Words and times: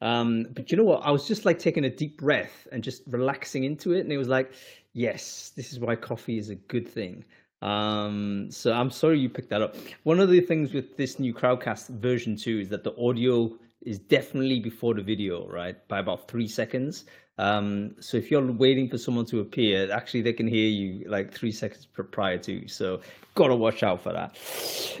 Um, 0.00 0.46
but 0.54 0.70
you 0.70 0.76
know 0.76 0.84
what? 0.84 1.04
I 1.04 1.10
was 1.10 1.28
just 1.28 1.44
like 1.44 1.58
taking 1.58 1.84
a 1.84 1.90
deep 1.90 2.18
breath 2.18 2.66
and 2.72 2.82
just 2.82 3.02
relaxing 3.06 3.64
into 3.64 3.92
it, 3.92 4.00
and 4.00 4.12
it 4.12 4.18
was 4.18 4.28
like, 4.28 4.52
yes, 4.92 5.52
this 5.56 5.72
is 5.72 5.78
why 5.78 5.96
coffee 5.96 6.38
is 6.38 6.48
a 6.48 6.54
good 6.54 6.88
thing. 6.88 7.24
Um, 7.62 8.50
so 8.50 8.72
I'm 8.72 8.90
sorry 8.90 9.18
you 9.18 9.28
picked 9.28 9.50
that 9.50 9.60
up. 9.62 9.76
One 10.04 10.18
of 10.20 10.30
the 10.30 10.40
things 10.40 10.72
with 10.72 10.96
this 10.96 11.18
new 11.18 11.34
Crowdcast 11.34 11.88
version 11.88 12.36
two 12.36 12.58
is 12.60 12.68
that 12.70 12.84
the 12.84 12.96
audio 12.96 13.52
is 13.82 13.98
definitely 13.98 14.60
before 14.60 14.94
the 14.94 15.02
video, 15.02 15.46
right? 15.48 15.76
By 15.88 15.98
about 15.98 16.28
three 16.28 16.48
seconds. 16.48 17.04
Um, 17.40 17.96
so 18.00 18.18
if 18.18 18.30
you're 18.30 18.44
waiting 18.52 18.86
for 18.86 18.98
someone 18.98 19.24
to 19.26 19.40
appear, 19.40 19.90
actually 19.90 20.20
they 20.20 20.34
can 20.34 20.46
hear 20.46 20.68
you 20.68 21.08
like 21.08 21.32
three 21.32 21.52
seconds 21.52 21.86
prior 21.86 22.36
to. 22.36 22.68
So 22.68 23.00
gotta 23.34 23.56
watch 23.56 23.82
out 23.82 24.02
for 24.02 24.12
that. 24.12 24.36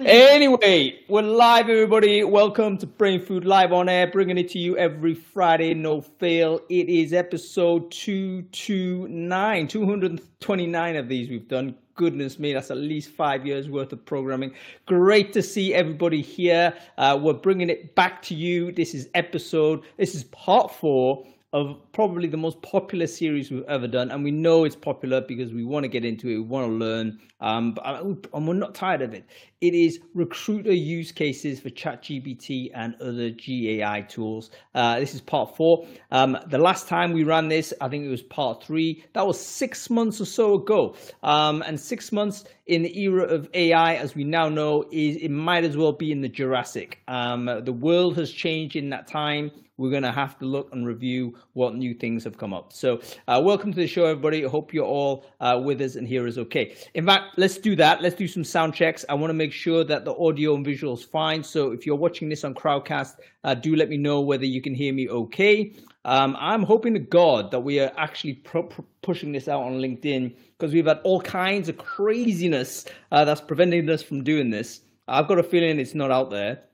anyway, 0.00 0.98
we're 1.06 1.20
live, 1.20 1.68
everybody. 1.68 2.24
Welcome 2.24 2.78
to 2.78 2.86
Brain 2.86 3.22
Food 3.22 3.44
Live 3.44 3.74
on 3.74 3.90
Air, 3.90 4.06
bringing 4.06 4.38
it 4.38 4.48
to 4.52 4.58
you 4.58 4.78
every 4.78 5.12
Friday, 5.12 5.74
no 5.74 6.00
fail. 6.00 6.62
It 6.70 6.88
is 6.88 7.12
episode 7.12 7.90
229, 7.90 9.68
229 9.68 10.96
of 10.96 11.08
these 11.10 11.28
we've 11.28 11.46
done. 11.46 11.74
Goodness 11.94 12.38
me, 12.38 12.54
that's 12.54 12.70
at 12.70 12.78
least 12.78 13.10
five 13.10 13.44
years 13.46 13.68
worth 13.68 13.92
of 13.92 14.02
programming. 14.06 14.54
Great 14.86 15.34
to 15.34 15.42
see 15.42 15.74
everybody 15.74 16.22
here. 16.22 16.72
Uh, 16.96 17.18
we're 17.20 17.34
bringing 17.34 17.68
it 17.68 17.94
back 17.94 18.22
to 18.22 18.34
you. 18.34 18.72
This 18.72 18.94
is 18.94 19.10
episode, 19.12 19.82
this 19.98 20.14
is 20.14 20.24
part 20.24 20.74
four 20.74 21.26
of 21.52 21.76
probably 21.92 22.28
the 22.28 22.36
most 22.36 22.62
popular 22.62 23.08
series 23.08 23.50
we've 23.50 23.64
ever 23.64 23.88
done, 23.88 24.12
and 24.12 24.22
we 24.22 24.30
know 24.30 24.64
it's 24.64 24.76
popular 24.76 25.20
because 25.20 25.52
we 25.52 25.64
want 25.64 25.82
to 25.82 25.88
get 25.88 26.04
into 26.04 26.28
it, 26.28 26.36
we 26.36 26.40
want 26.40 26.68
to 26.68 26.72
learn, 26.72 27.18
um, 27.40 27.76
and 27.84 28.46
we're 28.46 28.54
not 28.54 28.72
tired 28.72 29.02
of 29.02 29.12
it. 29.14 29.24
It 29.60 29.74
is 29.74 29.98
recruiter 30.14 30.72
use 30.72 31.10
cases 31.10 31.58
for 31.58 31.68
ChatGPT 31.70 32.70
and 32.72 32.94
other 33.00 33.30
GAI 33.30 34.02
tools. 34.02 34.50
Uh, 34.76 35.00
this 35.00 35.12
is 35.12 35.20
part 35.20 35.56
four. 35.56 35.86
Um, 36.12 36.38
the 36.46 36.58
last 36.58 36.86
time 36.86 37.12
we 37.12 37.24
ran 37.24 37.48
this, 37.48 37.74
I 37.80 37.88
think 37.88 38.04
it 38.04 38.10
was 38.10 38.22
part 38.22 38.62
three. 38.62 39.04
That 39.14 39.26
was 39.26 39.38
six 39.38 39.90
months 39.90 40.20
or 40.20 40.26
so 40.26 40.54
ago, 40.54 40.94
um, 41.24 41.62
and 41.66 41.80
six 41.80 42.12
months 42.12 42.44
in 42.66 42.82
the 42.82 42.96
era 42.96 43.24
of 43.24 43.48
AI, 43.54 43.96
as 43.96 44.14
we 44.14 44.22
now 44.22 44.48
know, 44.48 44.84
is 44.92 45.16
it 45.16 45.30
might 45.30 45.64
as 45.64 45.76
well 45.76 45.92
be 45.92 46.12
in 46.12 46.20
the 46.20 46.28
Jurassic. 46.28 47.00
Um, 47.08 47.46
the 47.64 47.72
world 47.72 48.16
has 48.18 48.30
changed 48.30 48.76
in 48.76 48.90
that 48.90 49.08
time 49.08 49.50
we're 49.80 49.90
going 49.90 50.02
to 50.02 50.12
have 50.12 50.38
to 50.38 50.44
look 50.44 50.68
and 50.72 50.86
review 50.86 51.34
what 51.54 51.74
new 51.74 51.94
things 51.94 52.22
have 52.22 52.36
come 52.36 52.52
up. 52.52 52.70
So, 52.70 53.00
uh, 53.26 53.40
welcome 53.42 53.72
to 53.72 53.80
the 53.80 53.86
show, 53.86 54.04
everybody. 54.04 54.44
I 54.44 54.48
hope 54.48 54.74
you're 54.74 54.84
all 54.84 55.24
uh, 55.40 55.58
with 55.64 55.80
us 55.80 55.94
and 55.94 56.06
here 56.06 56.26
is 56.26 56.36
okay. 56.36 56.76
In 56.92 57.06
fact, 57.06 57.38
let's 57.38 57.56
do 57.56 57.74
that. 57.76 58.02
Let's 58.02 58.14
do 58.14 58.28
some 58.28 58.44
sound 58.44 58.74
checks. 58.74 59.06
I 59.08 59.14
want 59.14 59.30
to 59.30 59.34
make 59.34 59.54
sure 59.54 59.82
that 59.84 60.04
the 60.04 60.14
audio 60.16 60.54
and 60.54 60.66
visual 60.66 60.92
is 60.92 61.02
fine. 61.02 61.42
So, 61.42 61.72
if 61.72 61.86
you're 61.86 61.96
watching 61.96 62.28
this 62.28 62.44
on 62.44 62.54
Crowdcast, 62.54 63.14
uh, 63.42 63.54
do 63.54 63.74
let 63.74 63.88
me 63.88 63.96
know 63.96 64.20
whether 64.20 64.44
you 64.44 64.60
can 64.60 64.74
hear 64.74 64.92
me 64.92 65.08
okay. 65.08 65.72
Um, 66.04 66.36
I'm 66.38 66.62
hoping 66.62 66.92
to 66.92 67.00
God 67.00 67.50
that 67.50 67.60
we 67.60 67.80
are 67.80 67.90
actually 67.96 68.34
pro- 68.34 68.64
pro- 68.64 68.84
pushing 69.00 69.32
this 69.32 69.48
out 69.48 69.62
on 69.62 69.80
LinkedIn 69.80 70.34
because 70.58 70.74
we've 70.74 70.86
had 70.86 71.00
all 71.04 71.22
kinds 71.22 71.70
of 71.70 71.78
craziness 71.78 72.84
uh, 73.12 73.24
that's 73.24 73.40
preventing 73.40 73.88
us 73.88 74.02
from 74.02 74.24
doing 74.24 74.50
this. 74.50 74.82
I've 75.08 75.26
got 75.26 75.38
a 75.38 75.42
feeling 75.42 75.78
it's 75.78 75.94
not 75.94 76.10
out 76.10 76.30
there. 76.30 76.64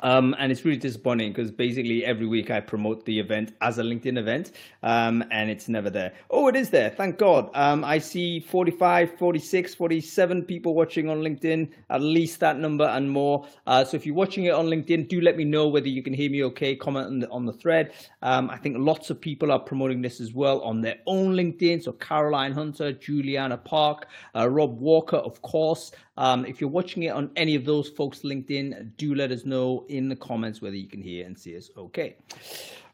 Um, 0.00 0.34
and 0.38 0.52
it's 0.52 0.64
really 0.64 0.78
disappointing 0.78 1.32
because 1.32 1.50
basically 1.50 2.04
every 2.04 2.26
week 2.26 2.50
I 2.50 2.60
promote 2.60 3.04
the 3.04 3.18
event 3.18 3.54
as 3.60 3.78
a 3.78 3.82
LinkedIn 3.82 4.18
event 4.18 4.52
um, 4.82 5.24
and 5.30 5.50
it's 5.50 5.68
never 5.68 5.90
there. 5.90 6.12
Oh, 6.30 6.48
it 6.48 6.56
is 6.56 6.70
there. 6.70 6.90
Thank 6.90 7.18
God. 7.18 7.50
Um, 7.54 7.84
I 7.84 7.98
see 7.98 8.40
45, 8.40 9.18
46, 9.18 9.74
47 9.74 10.42
people 10.44 10.74
watching 10.74 11.08
on 11.08 11.20
LinkedIn, 11.20 11.70
at 11.90 12.00
least 12.00 12.40
that 12.40 12.58
number 12.58 12.84
and 12.84 13.10
more. 13.10 13.46
Uh, 13.66 13.84
so 13.84 13.96
if 13.96 14.06
you're 14.06 14.14
watching 14.14 14.44
it 14.44 14.52
on 14.52 14.66
LinkedIn, 14.66 15.08
do 15.08 15.20
let 15.20 15.36
me 15.36 15.44
know 15.44 15.68
whether 15.68 15.88
you 15.88 16.02
can 16.02 16.12
hear 16.12 16.30
me 16.30 16.44
okay. 16.44 16.76
Comment 16.76 17.06
on 17.06 17.18
the, 17.20 17.28
on 17.30 17.46
the 17.46 17.52
thread. 17.52 17.92
Um, 18.22 18.50
I 18.50 18.56
think 18.58 18.76
lots 18.78 19.10
of 19.10 19.20
people 19.20 19.50
are 19.50 19.58
promoting 19.58 20.02
this 20.02 20.20
as 20.20 20.32
well 20.32 20.60
on 20.60 20.80
their 20.80 20.98
own 21.06 21.34
LinkedIn. 21.34 21.82
So 21.82 21.92
Caroline 21.92 22.52
Hunter, 22.52 22.92
Juliana 22.92 23.56
Park, 23.56 24.08
uh, 24.34 24.48
Rob 24.48 24.78
Walker, 24.78 25.16
of 25.16 25.40
course. 25.42 25.92
Um, 26.16 26.44
if 26.46 26.60
you're 26.60 26.70
watching 26.70 27.04
it 27.04 27.10
on 27.10 27.30
any 27.36 27.54
of 27.54 27.64
those 27.64 27.88
folks' 27.88 28.20
LinkedIn, 28.20 28.96
do 28.96 29.14
let 29.14 29.30
us 29.30 29.44
know 29.44 29.84
in 29.88 30.08
the 30.08 30.16
comments 30.16 30.62
whether 30.62 30.76
you 30.76 30.88
can 30.88 31.02
hear 31.02 31.26
and 31.26 31.38
see 31.38 31.56
us 31.56 31.70
okay. 31.76 32.16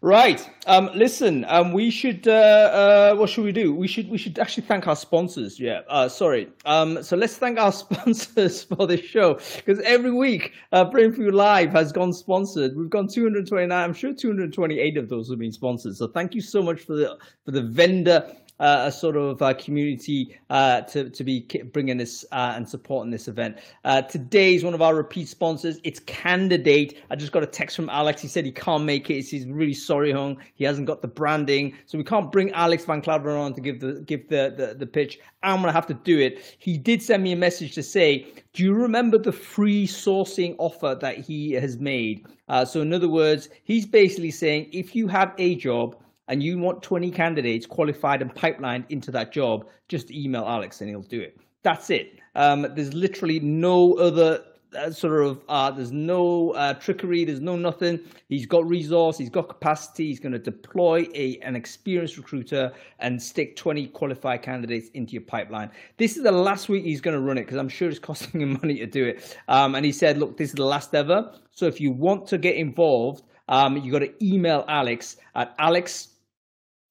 Right. 0.03 0.51
Um, 0.67 0.91
listen, 0.97 1.45
um, 1.47 1.73
we 1.73 1.89
should. 1.89 2.27
Uh, 2.27 3.13
uh, 3.13 3.15
what 3.15 3.31
should 3.31 3.45
we 3.45 3.53
do? 3.53 3.73
We 3.73 3.87
should. 3.87 4.11
We 4.11 4.19
should 4.19 4.37
actually 4.41 4.65
thank 4.65 4.89
our 4.89 4.97
sponsors. 4.97 5.61
Yeah. 5.61 5.83
Uh, 5.89 6.09
sorry. 6.09 6.49
Um, 6.65 7.05
so 7.05 7.17
let's 7.17 7.37
thank 7.37 7.57
our 7.57 7.71
sponsors 7.85 8.65
for 8.65 8.89
this 8.89 9.01
show 9.01 9.39
because 9.59 9.79
every 9.85 10.11
week, 10.11 10.55
uh, 10.73 10.85
Brain 10.87 11.13
Food 11.13 11.35
Live 11.35 11.71
has 11.71 11.93
gone 11.93 12.13
sponsored. 12.13 12.77
We've 12.77 12.91
gone 12.91 13.07
229. 13.07 13.71
I'm 13.71 13.95
sure 13.95 14.13
228 14.13 14.97
of 14.97 15.09
those 15.09 15.31
have 15.31 15.39
been 15.39 15.53
sponsored. 15.53 15.95
So 15.95 16.09
thank 16.09 16.35
you 16.35 16.41
so 16.41 16.65
much 16.65 16.81
for 16.81 16.97
the 16.97 17.17
for 17.45 17.53
the 17.53 17.63
vendor 17.63 18.29
uh, 18.61 18.85
a 18.87 18.93
sort 18.93 19.17
of 19.17 19.43
uh, 19.43 19.55
community 19.55 20.39
uh, 20.51 20.83
to, 20.83 21.11
to 21.11 21.25
be 21.25 21.41
bringing 21.73 21.97
this 21.97 22.25
uh, 22.33 22.53
and 22.55 22.69
supporting 22.69 23.11
this 23.11 23.29
event. 23.29 23.59
Uh, 23.85 24.03
today 24.03 24.55
is 24.55 24.65
one 24.65 24.75
of 24.75 24.83
our 24.83 24.95
repeat 24.95 25.29
sponsors. 25.29 25.81
It's 25.83 26.01
Kandidate. 26.01 27.03
I 27.11 27.17
just 27.17 27.33
got 27.33 27.43
a 27.43 27.47
text 27.47 27.77
from 27.77 27.89
Alex. 27.89 28.23
He 28.23 28.29
said 28.29 28.45
he 28.45 28.53
can't 28.53 28.85
make 28.85 29.11
it. 29.11 29.23
He's 29.23 29.47
really 29.47 29.75
sorry, 29.75 30.13
Hung. 30.13 30.39
He 30.55 30.65
hasn't 30.65 30.87
got 30.87 31.03
the 31.03 31.09
branding, 31.09 31.75
so 31.87 31.99
we 31.99 32.05
can't 32.05 32.31
bring 32.31 32.53
Alex 32.53 32.85
Van 32.85 33.03
Klaveren 33.03 33.39
on 33.39 33.55
to 33.55 33.61
give 33.61 33.81
the 33.81 34.01
give 34.07 34.29
the, 34.29 34.55
the, 34.57 34.75
the 34.75 34.87
pitch. 34.87 35.19
I'm 35.43 35.61
gonna 35.61 35.73
have 35.73 35.89
to 35.89 35.95
do 35.95 36.19
it. 36.21 36.57
He 36.59 36.79
did 36.79 37.03
send 37.03 37.23
me 37.23 37.33
a 37.33 37.37
message 37.37 37.75
to 37.75 37.83
say, 37.83 38.27
"Do 38.53 38.63
you 38.63 38.75
remember 38.75 39.19
the 39.19 39.33
free 39.33 39.87
sourcing 39.87 40.55
offer 40.59 40.97
that 41.01 41.19
he 41.19 41.53
has 41.53 41.79
made?" 41.79 42.27
Uh, 42.49 42.65
so 42.65 42.83
in 42.83 42.93
other 42.93 43.09
words, 43.09 43.49
he's 43.65 43.87
basically 43.87 44.31
saying, 44.31 44.69
if 44.73 44.95
you 44.95 45.09
have 45.09 45.33
a 45.39 45.55
job 45.55 45.97
and 46.33 46.43
you 46.43 46.59
want 46.59 46.83
20 46.83 47.11
candidates 47.11 47.67
qualified 47.67 48.23
and 48.23 48.35
pipelined 48.35 48.87
into 48.89 49.11
that 49.11 49.33
job, 49.33 49.67
just 49.89 50.11
email 50.11 50.47
Alex 50.47 50.81
and 50.81 50.89
he'll 50.89 51.03
do 51.03 51.21
it. 51.21 51.39
That's 51.63 51.91
it. 51.91 52.21
Um, 52.35 52.67
there's 52.75 52.95
literally 52.95 53.39
no 53.39 53.93
other 53.99 54.43
uh, 54.75 54.91
sort 54.91 55.23
of 55.23 55.43
uh, 55.51 55.71
there's 55.71 55.93
no 55.93 56.53
uh, 56.53 56.73
trickery 56.73 57.27
there's 57.27 57.43
no 57.43 57.55
nothing 57.57 58.01
he's 58.31 58.47
got 58.47 58.67
resource 58.67 59.19
he's 59.19 59.29
got 59.29 59.47
capacity 59.47 60.07
he's 60.07 60.19
going 60.19 60.33
to 60.33 60.39
deploy 60.39 61.07
a 61.15 61.39
an 61.41 61.55
experienced 61.55 62.17
recruiter 62.17 62.73
and 62.99 63.23
stick 63.23 63.55
20 63.55 63.89
qualified 63.89 64.41
candidates 64.41 64.89
into 64.95 65.13
your 65.13 65.21
pipeline 65.21 65.71
this 65.99 66.17
is 66.17 66.23
the 66.23 66.33
last 66.33 66.71
week 66.71 66.85
he's 66.85 67.03
going 67.03 67.15
to 67.15 67.21
run 67.21 67.37
it 67.37 67.43
because 67.43 67.59
i'm 67.59 67.69
sure 67.69 67.91
it's 67.91 67.99
costing 68.09 68.41
him 68.41 68.55
money 68.63 68.79
to 68.79 68.87
do 68.87 69.05
it 69.05 69.37
um, 69.49 69.75
and 69.75 69.85
he 69.85 69.93
said 69.93 70.17
look 70.17 70.39
this 70.39 70.49
is 70.49 70.55
the 70.55 70.65
last 70.65 70.95
ever 70.95 71.31
so 71.51 71.67
if 71.67 71.79
you 71.79 71.91
want 71.91 72.27
to 72.27 72.39
get 72.39 72.57
involved 72.57 73.25
um, 73.51 73.77
you 73.77 73.93
got 73.93 73.99
to 73.99 74.25
email 74.25 74.65
alex 74.69 75.19
at 75.35 75.55
alex 75.59 76.12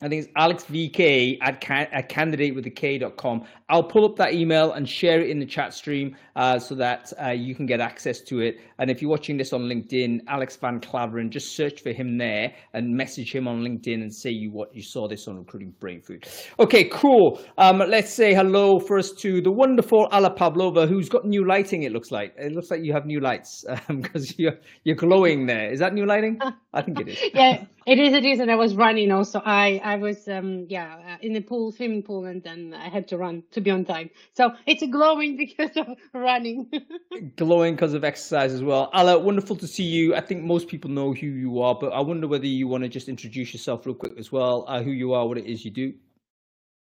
I 0.02 0.10
think 0.10 0.26
it's 0.26 0.34
alexvk 0.34 1.38
at, 1.42 1.62
can, 1.62 1.88
at 1.92 2.10
candidatewithak.com. 2.10 3.44
I'll 3.70 3.84
pull 3.84 4.04
up 4.04 4.16
that 4.18 4.34
email 4.34 4.74
and 4.74 4.90
share 4.90 5.22
it 5.22 5.30
in 5.30 5.40
the 5.40 5.46
chat 5.46 5.74
stream 5.74 6.16
uh, 6.36 6.60
so 6.60 6.76
that 6.76 7.14
uh, 7.24 7.30
you 7.30 7.56
can 7.56 7.66
get 7.66 7.80
access 7.80 8.20
to 8.22 8.40
it. 8.40 8.60
And 8.80 8.90
if 8.90 9.02
you're 9.02 9.12
watching 9.12 9.38
this 9.38 9.54
on 9.54 9.62
LinkedIn, 9.62 10.22
Alex 10.28 10.58
Van 10.58 10.80
Klaveren, 10.80 11.30
just 11.30 11.56
search 11.56 11.82
for 11.82 11.92
him 11.92 12.18
there 12.18 12.54
and 12.74 12.96
message 12.96 13.34
him 13.34 13.48
on 13.48 13.62
LinkedIn 13.62 14.02
and 14.02 14.14
say 14.14 14.32
you 14.32 14.52
what 14.52 14.76
you 14.76 14.82
saw 14.82 15.08
this 15.08 15.28
on 15.28 15.38
Recruiting 15.38 15.74
Brain 15.80 16.02
Food. 16.02 16.28
Okay, 16.60 16.86
cool. 16.86 17.40
Um, 17.58 17.78
let's 17.78 18.12
say 18.12 18.34
hello 18.34 18.80
first 18.80 19.20
to 19.20 19.42
the 19.42 19.52
wonderful 19.52 20.08
Alla 20.12 20.32
Pavlova, 20.32 20.88
who's 20.88 21.10
got 21.10 21.26
new 21.26 21.48
lighting. 21.48 21.84
It 21.84 21.92
looks 21.92 22.12
like 22.12 22.34
it 22.38 22.54
looks 22.54 22.72
like 22.72 22.84
you 22.84 22.92
have 22.94 23.06
new 23.06 23.20
lights 23.20 23.64
because 23.88 24.30
um, 24.32 24.36
you're 24.38 24.58
you're 24.84 24.96
glowing 24.96 25.46
there. 25.46 25.72
Is 25.72 25.80
that 25.80 25.94
new 25.94 26.06
lighting? 26.06 26.40
I 26.74 26.82
think 26.82 27.00
it 27.00 27.10
is. 27.10 27.20
yeah, 27.34 27.66
it 27.86 28.00
is. 28.00 28.14
It 28.14 28.26
is. 28.26 28.40
And 28.40 28.52
I 28.52 28.56
was 28.56 28.76
running 28.76 29.12
also. 29.12 29.42
I 29.44 29.82
I 29.84 29.96
was 29.96 30.28
um 30.28 30.66
yeah 30.70 30.98
uh, 31.08 31.18
in 31.22 31.34
the 31.34 31.42
pool 31.42 31.72
swimming 31.72 32.04
pool 32.04 32.26
and 32.26 32.44
then 32.44 32.74
I 32.74 32.90
had 32.90 33.08
to 33.10 33.18
run 33.18 33.44
to 33.52 33.62
be 33.62 33.72
on 33.72 33.86
time. 33.86 34.10
So 34.34 34.54
it's 34.66 34.84
glowing 34.88 35.38
because 35.46 35.76
of 35.78 35.88
running. 36.14 36.70
glowing 37.36 37.76
because 37.76 37.94
of 37.94 38.04
exercise 38.04 38.54
as 38.54 38.64
well. 38.64 38.90
Alla, 38.94 39.18
wonderful 39.20 39.56
to 39.58 39.68
see 39.68 39.84
you. 39.84 40.16
I 40.16 40.22
think 40.22 40.44
most 40.44 40.68
people 40.68 40.90
know 40.90 41.14
who 41.14 41.28
you 41.28 41.62
are, 41.62 41.76
but 41.76 41.90
I 41.94 42.02
wonder 42.02 42.28
whether 42.28 42.46
you 42.46 42.68
want 42.68 42.84
to 42.84 42.90
just 42.90 43.10
introduce 43.10 43.54
yourself 43.54 43.86
real 43.86 43.96
quick 43.96 44.14
as 44.18 44.32
well, 44.32 44.66
uh, 44.68 44.82
who 44.82 44.92
you 44.92 45.14
are, 45.14 45.28
what 45.28 45.38
it 45.38 45.46
is 45.46 45.66
you 45.66 45.72
do. 45.72 45.94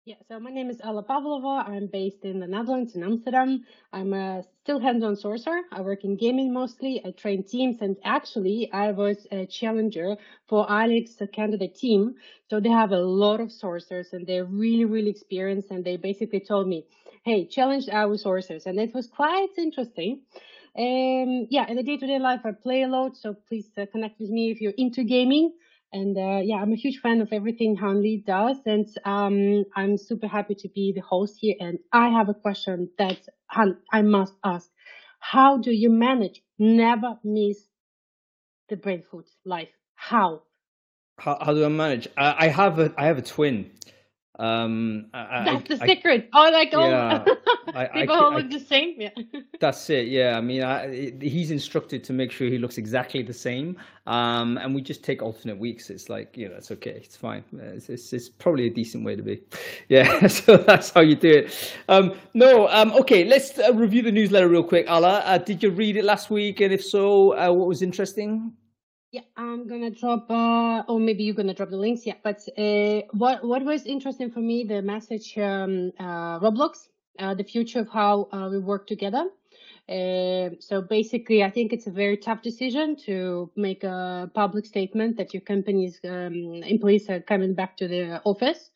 Yeah, 0.07 0.17
so 0.27 0.39
my 0.39 0.51
name 0.51 0.69
is 0.69 0.79
Alla 0.83 1.01
Pavlova. 1.01 1.65
I'm 1.67 1.87
based 1.87 2.25
in 2.25 2.39
the 2.39 2.45
Netherlands, 2.45 2.93
in 2.95 3.01
Amsterdam. 3.01 3.65
I'm 3.91 4.13
a 4.13 4.43
still 4.61 4.79
hands-on 4.79 5.15
sourcer. 5.15 5.61
I 5.71 5.81
work 5.81 6.03
in 6.03 6.15
gaming 6.15 6.53
mostly. 6.53 7.01
I 7.03 7.09
train 7.09 7.43
teams, 7.43 7.81
and 7.81 7.97
actually, 8.03 8.69
I 8.71 8.91
was 8.91 9.25
a 9.31 9.47
challenger 9.47 10.15
for 10.47 10.69
Alex 10.69 11.19
Kandidate 11.33 11.73
team. 11.73 12.13
So 12.51 12.59
they 12.59 12.69
have 12.69 12.91
a 12.91 12.99
lot 12.99 13.39
of 13.39 13.47
sourcers, 13.47 14.13
and 14.13 14.27
they're 14.27 14.45
really, 14.45 14.85
really 14.85 15.09
experienced. 15.09 15.71
And 15.71 15.83
they 15.83 15.97
basically 15.97 16.41
told 16.41 16.67
me, 16.67 16.85
"Hey, 17.23 17.47
challenge 17.47 17.89
our 17.89 18.15
sourcers," 18.15 18.67
and 18.67 18.79
it 18.79 18.93
was 18.93 19.07
quite 19.07 19.57
interesting. 19.57 20.21
Um, 20.77 21.47
yeah, 21.49 21.65
in 21.67 21.77
the 21.77 21.83
day-to-day 21.83 22.19
life, 22.19 22.41
I 22.45 22.51
play 22.51 22.83
a 22.83 22.87
lot. 22.87 23.17
So 23.17 23.33
please 23.47 23.71
uh, 23.75 23.87
connect 23.91 24.19
with 24.19 24.29
me 24.29 24.51
if 24.51 24.61
you're 24.61 24.77
into 24.77 25.03
gaming. 25.03 25.53
And 25.91 26.17
uh, 26.17 26.41
yeah, 26.43 26.55
I'm 26.55 26.73
a 26.73 26.75
huge 26.75 26.99
fan 26.99 27.21
of 27.21 27.29
everything 27.31 27.75
Hung 27.75 28.01
Lee 28.01 28.23
does, 28.25 28.57
and 28.65 28.85
um, 29.05 29.63
I'm 29.75 29.97
super 29.97 30.27
happy 30.27 30.55
to 30.55 30.67
be 30.69 30.91
the 30.93 31.01
host 31.01 31.37
here. 31.39 31.55
And 31.59 31.79
I 31.91 32.09
have 32.09 32.27
a 32.27 32.33
question 32.33 32.89
that 32.97 33.19
Han, 33.47 33.77
I 33.91 34.01
must 34.01 34.33
ask: 34.43 34.69
How 35.19 35.57
do 35.57 35.71
you 35.71 35.89
manage 35.89 36.41
never 36.59 37.17
miss 37.23 37.57
the 38.69 38.75
brain 38.75 39.03
food 39.09 39.25
life? 39.45 39.69
How? 39.93 40.43
How, 41.17 41.37
how 41.39 41.53
do 41.53 41.63
I 41.63 41.69
manage? 41.69 42.09
I, 42.17 42.45
I 42.45 42.47
have 42.49 42.79
a 42.79 42.93
I 42.97 43.05
have 43.05 43.17
a 43.17 43.21
twin. 43.21 43.71
Um, 44.37 45.05
I, 45.13 45.43
That's 45.45 45.67
the 45.79 45.83
I, 45.83 45.87
secret. 45.87 46.29
Oh, 46.33 46.49
like 46.51 46.73
all 46.73 46.89
yeah, 46.89 47.23
I, 47.73 47.83
I, 47.85 47.87
people 48.01 48.15
ca- 48.15 48.21
all 48.25 48.33
I 48.33 48.37
look 48.37 48.49
the 48.51 48.59
same. 48.59 48.95
Yeah. 48.97 49.09
That's 49.59 49.89
it. 49.89 50.07
Yeah, 50.07 50.37
I 50.37 50.41
mean, 50.41 50.61
I, 50.63 50.85
it- 50.87 51.21
he's 51.21 51.51
instructed 51.51 52.03
to 52.03 52.13
make 52.13 52.31
sure 52.31 52.47
he 52.47 52.57
looks 52.57 52.77
exactly 52.77 53.23
the 53.23 53.33
same, 53.33 53.77
um, 54.07 54.57
and 54.57 54.75
we 54.75 54.81
just 54.81 55.03
take 55.03 55.21
alternate 55.21 55.57
weeks. 55.57 55.89
It's 55.89 56.09
like 56.09 56.35
you 56.35 56.49
know, 56.49 56.55
it's 56.55 56.69
okay, 56.71 56.91
it's 56.91 57.15
fine. 57.15 57.43
It's, 57.57 57.87
it's, 57.89 58.11
it's 58.11 58.27
probably 58.29 58.67
a 58.67 58.69
decent 58.69 59.05
way 59.05 59.15
to 59.15 59.23
be. 59.23 59.41
Yeah, 59.87 60.27
so 60.27 60.57
that's 60.57 60.89
how 60.89 61.01
you 61.01 61.15
do 61.15 61.29
it. 61.29 61.73
Um, 61.89 62.13
no, 62.33 62.67
um, 62.69 62.91
okay, 62.93 63.23
let's 63.23 63.57
uh, 63.59 63.71
review 63.73 64.01
the 64.01 64.11
newsletter 64.11 64.47
real 64.49 64.63
quick. 64.63 64.87
Alla, 64.89 65.19
uh, 65.25 65.37
did 65.37 65.61
you 65.63 65.69
read 65.69 65.95
it 65.95 66.03
last 66.03 66.29
week? 66.29 66.59
And 66.59 66.73
if 66.73 66.83
so, 66.83 67.37
uh, 67.37 67.51
what 67.53 67.67
was 67.67 67.81
interesting? 67.83 68.51
Yeah, 69.15 69.21
I'm 69.37 69.65
gonna 69.65 69.91
drop, 69.91 70.29
uh, 70.29 70.83
or 70.89 70.99
maybe 70.99 71.23
you're 71.23 71.35
gonna 71.35 71.53
drop 71.53 71.69
the 71.69 71.77
links. 71.77 72.05
Yeah, 72.05 72.15
but 72.21 72.41
uh, 72.57 73.03
what 73.13 73.45
what 73.45 73.63
was 73.63 73.85
interesting 73.85 74.29
for 74.29 74.41
me, 74.41 74.65
the 74.65 74.81
message, 74.81 75.37
um, 75.37 75.93
uh, 75.97 76.37
Roblox, 76.41 76.89
uh, 77.17 77.33
the 77.33 77.45
future 77.45 77.79
of 77.79 77.87
how 77.87 78.27
uh, 78.33 78.49
we 78.51 78.59
work 78.59 78.87
together. 78.87 79.23
Uh, 79.87 80.49
so 80.59 80.81
basically, 80.81 81.43
I 81.45 81.49
think 81.49 81.71
it's 81.71 81.87
a 81.87 81.91
very 81.91 82.17
tough 82.17 82.41
decision 82.41 82.97
to 83.05 83.49
make 83.55 83.85
a 83.85 84.29
public 84.33 84.65
statement 84.65 85.15
that 85.15 85.33
your 85.33 85.43
company's 85.43 85.97
um, 86.03 86.61
employees 86.65 87.09
are 87.09 87.21
coming 87.21 87.53
back 87.53 87.77
to 87.77 87.87
the 87.87 88.21
office. 88.25 88.69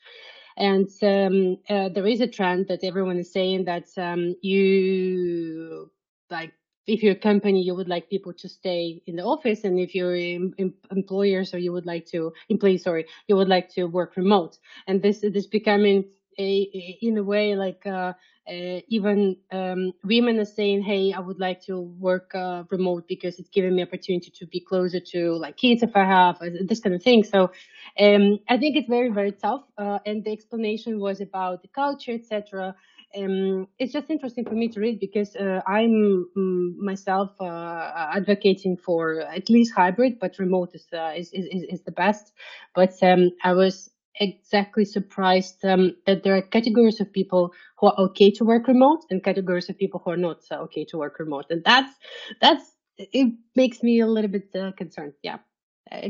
And 0.56 0.88
um, 1.02 1.58
there 1.68 2.08
is 2.08 2.22
a 2.22 2.28
trend 2.28 2.70
that 2.70 2.86
everyone 2.86 3.18
is 3.20 3.34
saying 3.34 3.66
that 3.66 3.88
um, 3.98 4.36
you 4.42 5.92
like 6.32 6.54
if 6.90 7.04
you're 7.04 7.14
a 7.14 7.26
company, 7.32 7.62
you 7.64 7.76
would 7.76 7.90
like 7.90 8.10
people 8.10 8.34
to 8.34 8.50
stay 8.50 9.02
in 9.08 9.18
the 9.18 9.24
office, 9.24 9.64
and 9.66 9.80
if 9.80 9.96
you're 9.96 10.16
em- 10.16 10.56
em- 10.60 10.76
employers, 10.92 11.54
or 11.54 11.60
you 11.60 11.74
would 11.74 11.86
like 11.86 12.06
to 12.08 12.34
employees, 12.50 12.84
sorry, 12.84 13.06
you 13.28 13.36
would 13.38 13.50
like 13.50 13.70
to 13.76 13.86
work 13.86 14.18
remote. 14.18 14.58
And 14.88 15.02
this 15.02 15.20
this 15.22 15.48
becoming 15.48 16.06
a, 16.40 16.44
a 16.74 17.00
in 17.02 17.18
a 17.18 17.24
way 17.24 17.56
like 17.56 17.86
uh, 17.88 18.14
uh, 18.50 18.82
even 18.90 19.38
um, 19.52 19.94
women 20.04 20.40
are 20.40 20.46
saying, 20.46 20.84
"Hey, 20.84 21.14
I 21.14 21.20
would 21.20 21.40
like 21.40 21.62
to 21.68 21.82
work 21.82 22.36
uh, 22.36 22.64
remote 22.72 23.08
because 23.08 23.40
it's 23.40 23.50
giving 23.50 23.76
me 23.76 23.84
opportunity 23.84 24.32
to 24.40 24.48
be 24.48 24.60
closer 24.62 25.00
to 25.14 25.34
like 25.36 25.58
kids 25.58 25.84
if 25.84 25.96
I 25.96 26.06
have 26.06 26.42
uh, 26.42 26.50
this 26.66 26.80
kind 26.82 26.96
of 26.96 27.04
thing." 27.04 27.24
So 27.24 27.52
um, 28.00 28.40
I 28.50 28.58
think 28.58 28.78
it's 28.78 28.90
very 28.90 29.10
very 29.10 29.34
tough. 29.34 29.64
Uh, 29.78 30.00
and 30.06 30.24
the 30.26 30.32
explanation 30.32 31.00
was 31.00 31.22
about 31.22 31.62
the 31.64 31.70
culture, 31.70 32.14
etc 32.14 32.76
um, 33.18 33.68
it's 33.80 33.94
just 33.94 34.10
interesting 34.10 34.46
for 34.46 34.54
me 34.54 34.68
to 34.70 34.80
read 34.80 35.00
because 35.00 35.36
uh, 35.36 35.62
I'm 35.66 36.28
mm, 36.38 36.76
myself 36.78 37.32
uh, 37.40 38.10
advocating 38.14 38.78
for 38.78 39.22
at 39.22 39.50
least 39.50 39.74
hybrid, 39.74 40.20
but 40.20 40.38
remote 40.38 40.72
is 40.74 40.86
uh, 40.94 41.14
is, 41.16 41.32
is 41.34 41.64
is 41.64 41.82
the 41.84 41.92
best. 41.92 42.34
But 42.76 42.94
um, 43.02 43.32
I 43.44 43.54
was 43.54 43.90
exactly 44.20 44.86
surprised 44.86 45.64
um, 45.66 45.96
that 46.06 46.24
there 46.24 46.36
are 46.36 46.42
categories 46.42 47.00
of 47.00 47.12
people 47.12 47.54
who 47.80 47.88
are 47.88 48.00
okay 48.00 48.30
to 48.32 48.44
work 48.44 48.68
remote 48.68 49.06
and 49.10 49.24
categories 49.24 49.70
of 49.70 49.78
people 49.78 50.02
who 50.04 50.12
are 50.12 50.18
not 50.18 50.42
okay 50.52 50.86
to 50.86 50.98
work 50.98 51.18
remote, 51.20 51.46
and 51.50 51.64
that's 51.64 51.94
that's 52.42 52.72
it 52.98 53.34
makes 53.56 53.82
me 53.82 54.02
a 54.02 54.08
little 54.08 54.30
bit 54.30 54.56
uh, 54.56 54.72
concerned. 54.74 55.14
Yeah, 55.24 55.38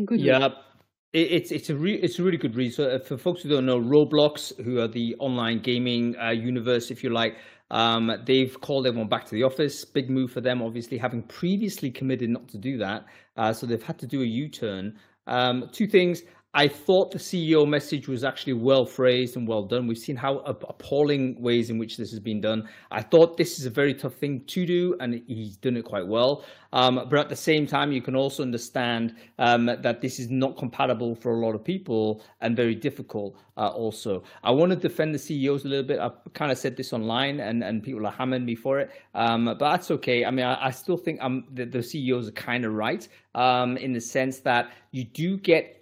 good. 0.06 0.20
Yeah, 0.20 0.50
it's 1.14 1.52
it's 1.52 1.70
a 1.70 1.76
re- 1.76 2.00
it's 2.02 2.20
a 2.20 2.24
really 2.24 2.38
good 2.38 2.56
read. 2.56 2.74
So 2.74 2.86
uh, 2.86 3.00
for 3.00 3.18
folks 3.18 3.42
who 3.42 3.50
don't 3.50 3.66
know, 3.66 3.80
Roblox, 3.80 4.56
who 4.64 4.80
are 4.80 4.88
the 4.88 5.16
online 5.20 5.62
gaming 5.62 6.16
uh, 6.18 6.30
universe, 6.30 6.92
if 6.92 7.04
you 7.04 7.10
like, 7.10 7.38
um, 7.72 8.12
they've 8.26 8.60
called 8.62 8.86
everyone 8.86 9.10
back 9.10 9.26
to 9.26 9.32
the 9.32 9.44
office. 9.44 9.86
Big 9.86 10.10
move 10.10 10.32
for 10.32 10.42
them, 10.42 10.62
obviously, 10.62 10.98
having 10.98 11.24
previously 11.24 11.90
committed 11.90 12.30
not 12.30 12.48
to 12.50 12.58
do 12.58 12.78
that. 12.78 13.06
Uh, 13.38 13.54
so 13.54 13.66
they've 13.66 13.84
had 13.84 13.98
to 14.00 14.08
do 14.08 14.22
a 14.22 14.26
U-turn. 14.26 15.00
Um, 15.26 15.70
two 15.72 15.88
things. 15.88 16.24
I 16.56 16.68
thought 16.68 17.12
the 17.12 17.20
CEO 17.20 17.68
message 17.68 18.08
was 18.08 18.24
actually 18.24 18.54
well 18.54 18.84
phrased 18.84 19.38
and 19.38 19.48
well 19.48 19.62
done. 19.62 19.86
We've 19.86 20.00
seen 20.00 20.16
how 20.16 20.40
appalling 20.40 21.40
ways 21.40 21.70
in 21.70 21.78
which 21.78 21.96
this 21.96 22.10
has 22.10 22.20
been 22.20 22.42
done. 22.42 22.68
I 22.90 23.04
thought 23.04 23.38
this 23.38 23.60
is 23.60 23.68
a 23.68 23.70
very 23.70 23.94
tough 23.94 24.16
thing 24.16 24.44
to 24.46 24.66
do, 24.66 24.96
and 25.00 25.22
he's 25.28 25.58
done 25.58 25.78
it 25.78 25.86
quite 25.86 26.08
well. 26.08 26.44
Um, 26.74 27.08
but 27.08 27.20
at 27.20 27.30
the 27.30 27.36
same 27.36 27.68
time, 27.68 27.92
you 27.92 28.02
can 28.02 28.16
also 28.16 28.42
understand 28.42 29.16
um, 29.38 29.68
that 29.68 30.02
this 30.02 30.20
is 30.20 30.32
not 30.32 30.58
compatible 30.58 31.14
for 31.14 31.34
a 31.34 31.38
lot 31.38 31.54
of 31.54 31.64
people 31.64 32.24
and 32.42 32.56
very 32.56 32.74
difficult. 32.74 33.38
Uh, 33.56 33.68
also, 33.68 34.24
I 34.44 34.50
want 34.50 34.72
to 34.72 34.76
defend 34.76 35.14
the 35.14 35.20
CEOs 35.20 35.66
a 35.66 35.68
little 35.68 35.86
bit. 35.86 36.00
I 36.00 36.10
kind 36.34 36.52
of 36.52 36.58
said 36.58 36.76
this 36.76 36.94
online, 36.94 37.42
and, 37.42 37.64
and 37.64 37.84
people 37.84 38.08
are 38.08 38.12
hammering 38.12 38.46
me 38.46 38.56
for 38.56 38.80
it. 38.80 38.90
Um, 39.14 39.46
but 39.46 39.60
that's 39.60 39.92
okay. 39.92 40.26
I 40.26 40.32
mean, 40.32 40.46
I, 40.46 40.66
I 40.66 40.72
still 40.72 40.98
think 40.98 41.22
um, 41.22 41.46
the, 41.54 41.66
the 41.66 41.84
CEOs 41.84 42.28
are 42.28 42.32
kind 42.32 42.66
of 42.66 42.74
right 42.74 43.08
um, 43.36 43.78
in 43.78 43.94
the 43.94 44.02
sense 44.02 44.40
that 44.40 44.72
you 44.92 45.04
do 45.04 45.38
get 45.38 45.79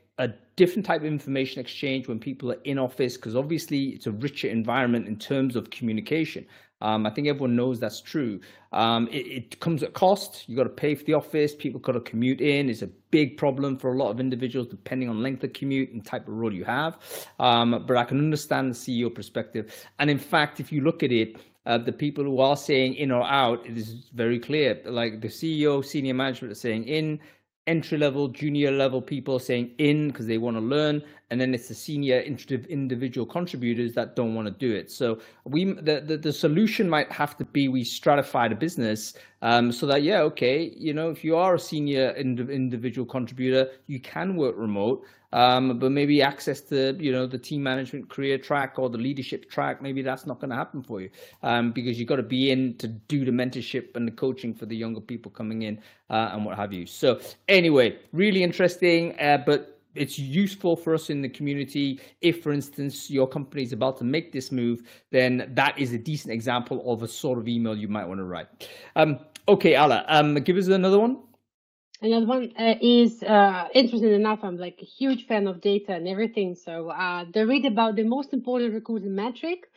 different 0.57 0.85
type 0.85 1.01
of 1.01 1.07
information 1.07 1.61
exchange 1.61 2.07
when 2.07 2.19
people 2.19 2.51
are 2.51 2.59
in 2.65 2.77
office 2.77 3.15
because 3.15 3.35
obviously 3.35 3.89
it's 3.89 4.07
a 4.07 4.11
richer 4.11 4.49
environment 4.49 5.07
in 5.07 5.15
terms 5.15 5.55
of 5.55 5.69
communication. 5.69 6.45
Um, 6.81 7.05
I 7.05 7.09
think 7.09 7.27
everyone 7.27 7.55
knows 7.55 7.79
that's 7.79 8.01
true. 8.01 8.39
Um, 8.71 9.07
it, 9.07 9.25
it, 9.25 9.59
comes 9.59 9.81
at 9.81 9.93
cost. 9.93 10.47
You 10.47 10.55
got 10.55 10.63
to 10.63 10.69
pay 10.69 10.93
for 10.93 11.03
the 11.05 11.13
office. 11.13 11.55
People 11.55 11.79
got 11.79 11.93
to 11.93 12.01
commute 12.01 12.41
in. 12.41 12.69
It's 12.69 12.83
a 12.83 12.87
big 13.09 13.37
problem 13.37 13.77
for 13.77 13.93
a 13.93 13.97
lot 13.97 14.11
of 14.11 14.19
individuals, 14.19 14.67
depending 14.67 15.09
on 15.09 15.23
length 15.23 15.43
of 15.43 15.53
commute 15.53 15.91
and 15.91 16.05
type 16.05 16.27
of 16.27 16.35
role 16.35 16.53
you 16.53 16.65
have. 16.65 16.99
Um, 17.39 17.83
but 17.87 17.97
I 17.97 18.03
can 18.03 18.19
understand 18.19 18.71
the 18.71 18.75
CEO 18.75 19.13
perspective. 19.13 19.73
And 19.97 20.09
in 20.09 20.19
fact, 20.19 20.59
if 20.59 20.71
you 20.71 20.81
look 20.81 21.01
at 21.01 21.11
it, 21.11 21.37
uh, 21.65 21.77
the 21.77 21.91
people 21.91 22.23
who 22.23 22.39
are 22.39 22.55
saying 22.55 22.95
in 22.95 23.11
or 23.11 23.23
out, 23.23 23.65
it 23.65 23.77
is 23.77 24.09
very 24.13 24.39
clear. 24.39 24.79
Like 24.85 25.21
the 25.21 25.27
CEO, 25.27 25.83
senior 25.83 26.13
management 26.13 26.51
are 26.51 26.55
saying 26.55 26.85
in, 26.85 27.19
entry 27.67 27.97
level, 27.97 28.29
junior 28.29 28.71
level 28.71 29.01
people 29.01 29.39
saying 29.39 29.71
in 29.77 30.07
because 30.07 30.25
they 30.27 30.37
want 30.37 30.57
to 30.57 30.61
learn, 30.61 31.03
and 31.29 31.41
then 31.41 31.53
it's 31.53 31.67
the 31.67 31.73
senior 31.73 32.19
individual 32.21 33.25
contributors 33.25 33.93
that 33.93 34.15
don't 34.15 34.33
want 34.33 34.47
to 34.47 34.51
do 34.51 34.73
it. 34.73 34.89
So 34.91 35.19
we 35.43 35.65
the, 35.65 36.01
the, 36.05 36.17
the 36.17 36.33
solution 36.33 36.89
might 36.89 37.11
have 37.11 37.37
to 37.37 37.45
be 37.45 37.67
we 37.67 37.83
stratify 37.83 38.49
the 38.49 38.55
business 38.55 39.13
um, 39.41 39.71
so 39.71 39.85
that 39.87 40.03
yeah 40.03 40.21
okay 40.21 40.73
you 40.77 40.93
know 40.93 41.09
if 41.09 41.23
you 41.23 41.35
are 41.35 41.55
a 41.55 41.59
senior 41.59 42.09
ind- 42.11 42.49
individual 42.49 43.05
contributor 43.05 43.69
you 43.87 43.99
can 43.99 44.35
work 44.35 44.55
remote. 44.57 45.03
Um, 45.33 45.77
but 45.77 45.91
maybe 45.91 46.21
access 46.21 46.61
to 46.61 46.95
you 46.97 47.11
know 47.11 47.27
the 47.27 47.37
team 47.37 47.61
management 47.61 48.09
career 48.09 48.37
track 48.37 48.79
or 48.79 48.89
the 48.89 48.97
leadership 48.97 49.51
track 49.51 49.81
maybe 49.81 50.01
that's 50.01 50.25
not 50.25 50.39
going 50.39 50.51
to 50.51 50.55
happen 50.55 50.81
for 50.81 51.01
you 51.01 51.09
um, 51.43 51.73
because 51.73 51.99
you've 51.99 52.07
got 52.07 52.15
to 52.15 52.23
be 52.23 52.49
in 52.49 52.77
to 52.77 52.87
do 52.87 53.25
the 53.25 53.31
mentorship 53.31 53.97
and 53.97 54.07
the 54.07 54.11
coaching 54.11 54.53
for 54.53 54.65
the 54.65 54.75
younger 54.75 55.01
people 55.01 55.29
coming 55.29 55.63
in 55.63 55.81
uh, 56.09 56.29
and 56.31 56.45
what 56.45 56.55
have 56.55 56.71
you 56.71 56.85
so 56.85 57.19
anyway 57.49 57.93
really 58.13 58.41
interesting 58.41 59.19
uh, 59.19 59.37
but 59.45 59.76
it's 59.97 60.17
useful 60.19 60.75
for 60.75 60.93
us 60.93 61.09
in 61.09 61.21
the 61.21 61.29
community 61.29 61.99
if 62.21 62.43
for 62.43 62.51
instance 62.51 63.09
your 63.09 63.27
company 63.27 63.63
is 63.63 63.73
about 63.73 63.97
to 63.97 64.03
make 64.03 64.31
this 64.31 64.51
move 64.51 64.83
then 65.11 65.49
that 65.53 65.77
is 65.77 65.93
a 65.93 65.97
decent 65.97 66.33
example 66.33 66.81
of 66.91 67.03
a 67.03 67.07
sort 67.07 67.37
of 67.37 67.47
email 67.47 67.75
you 67.75 67.87
might 67.87 68.05
want 68.05 68.19
to 68.19 68.25
write 68.25 68.47
um, 68.95 69.19
okay 69.47 69.75
Alla, 69.75 70.05
um, 70.07 70.35
give 70.35 70.57
us 70.57 70.67
another 70.67 70.99
one 70.99 71.17
Another 71.99 72.27
one 72.27 72.53
uh, 72.59 72.75
is 72.79 73.23
uh, 73.23 73.67
interesting 73.73 74.13
enough. 74.13 74.43
I'm 74.43 74.57
like 74.57 74.77
a 74.83 74.85
huge 74.85 75.25
fan 75.25 75.47
of 75.47 75.61
data 75.61 75.93
and 75.93 76.07
everything. 76.07 76.53
So 76.53 76.89
uh, 76.89 77.25
they 77.33 77.43
read 77.43 77.65
about 77.65 77.95
the 77.95 78.03
most 78.03 78.33
important 78.33 78.75
recruiting 78.75 79.15
metric 79.15 79.71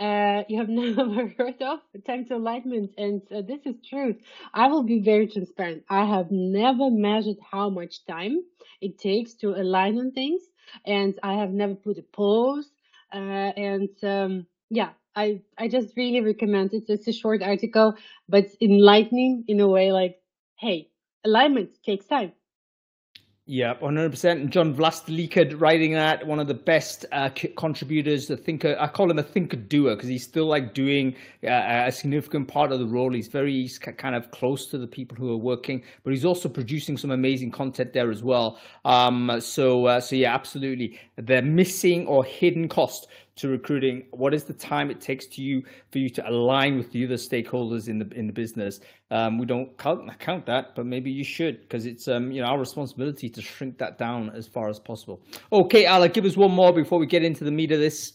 uh, 0.00 0.42
you 0.48 0.58
have 0.58 0.68
never 0.80 1.28
heard 1.38 1.60
of 1.62 1.80
time 2.06 2.24
to 2.26 2.36
alignment, 2.36 2.92
and 2.98 3.22
uh, 3.34 3.42
this 3.42 3.60
is 3.66 3.76
truth. 3.88 4.16
I 4.54 4.68
will 4.68 4.82
be 4.82 5.00
very 5.00 5.26
transparent. 5.26 5.84
I 5.88 6.04
have 6.04 6.30
never 6.30 6.90
measured 6.90 7.36
how 7.50 7.70
much 7.70 8.04
time 8.06 8.42
it 8.80 8.98
takes 8.98 9.34
to 9.34 9.50
align 9.54 9.98
on 9.98 10.12
things, 10.12 10.42
and 10.84 11.18
I 11.22 11.34
have 11.34 11.50
never 11.50 11.74
put 11.74 11.98
a 11.98 12.02
pause. 12.02 12.70
Uh, 13.12 13.16
and 13.56 13.88
um, 14.02 14.46
yeah, 14.70 14.90
I 15.14 15.40
I 15.58 15.68
just 15.68 15.96
really 15.96 16.20
recommend 16.20 16.74
it. 16.74 16.84
It's 16.88 17.08
a 17.08 17.12
short 17.12 17.42
article, 17.42 17.94
but 18.28 18.46
enlightening 18.60 19.44
in 19.48 19.60
a 19.60 19.68
way. 19.68 19.92
Like, 19.92 20.20
hey 20.56 20.90
alignment 21.24 21.70
takes 21.84 22.06
time. 22.06 22.32
Yeah, 23.48 23.74
100%. 23.74 24.32
And 24.32 24.50
John 24.50 24.74
Vlastelica 24.74 25.54
writing 25.60 25.92
that, 25.92 26.26
one 26.26 26.40
of 26.40 26.48
the 26.48 26.54
best 26.54 27.06
uh, 27.12 27.30
contributors, 27.56 28.26
the 28.26 28.36
thinker. 28.36 28.76
I 28.80 28.88
call 28.88 29.08
him 29.08 29.20
a 29.20 29.22
thinker 29.22 29.56
doer 29.56 29.94
because 29.94 30.08
he's 30.08 30.24
still 30.24 30.46
like 30.46 30.74
doing 30.74 31.14
uh, 31.44 31.84
a 31.86 31.92
significant 31.92 32.48
part 32.48 32.72
of 32.72 32.80
the 32.80 32.86
role. 32.86 33.12
He's 33.12 33.28
very 33.28 33.52
he's 33.52 33.78
kind 33.78 34.16
of 34.16 34.32
close 34.32 34.66
to 34.70 34.78
the 34.78 34.88
people 34.88 35.16
who 35.16 35.32
are 35.32 35.36
working, 35.36 35.84
but 36.02 36.12
he's 36.12 36.24
also 36.24 36.48
producing 36.48 36.96
some 36.96 37.12
amazing 37.12 37.52
content 37.52 37.92
there 37.92 38.10
as 38.10 38.20
well. 38.20 38.58
Um, 38.84 39.36
so, 39.38 39.86
uh, 39.86 40.00
so 40.00 40.16
yeah, 40.16 40.34
absolutely. 40.34 40.98
The 41.14 41.40
missing 41.40 42.08
or 42.08 42.24
hidden 42.24 42.68
cost 42.68 43.06
to 43.36 43.48
recruiting 43.48 44.06
what 44.10 44.34
is 44.34 44.44
the 44.44 44.52
time 44.52 44.90
it 44.90 45.00
takes 45.00 45.26
to 45.26 45.42
you 45.42 45.62
for 45.90 45.98
you 45.98 46.08
to 46.10 46.28
align 46.28 46.76
with 46.76 46.90
the 46.92 47.04
other 47.04 47.14
stakeholders 47.14 47.88
in 47.88 47.98
the 47.98 48.08
in 48.14 48.26
the 48.26 48.32
business? 48.32 48.80
Um, 49.10 49.38
we 49.38 49.46
don't 49.46 49.76
count, 49.78 50.18
count 50.18 50.46
that 50.46 50.74
but 50.74 50.86
maybe 50.86 51.10
you 51.10 51.24
should 51.24 51.60
because 51.60 51.86
it's 51.86 52.08
um, 52.08 52.32
you 52.32 52.42
know 52.42 52.48
our 52.48 52.58
responsibility 52.58 53.28
to 53.28 53.42
shrink 53.42 53.78
that 53.78 53.98
down 53.98 54.30
as 54.30 54.46
far 54.46 54.68
as 54.68 54.78
possible. 54.78 55.20
Okay 55.52 55.86
Alla, 55.86 56.08
give 56.08 56.24
us 56.24 56.36
one 56.36 56.52
more 56.52 56.72
before 56.72 56.98
we 56.98 57.06
get 57.06 57.22
into 57.22 57.44
the 57.44 57.52
meat 57.52 57.72
of 57.72 57.78
this. 57.78 58.12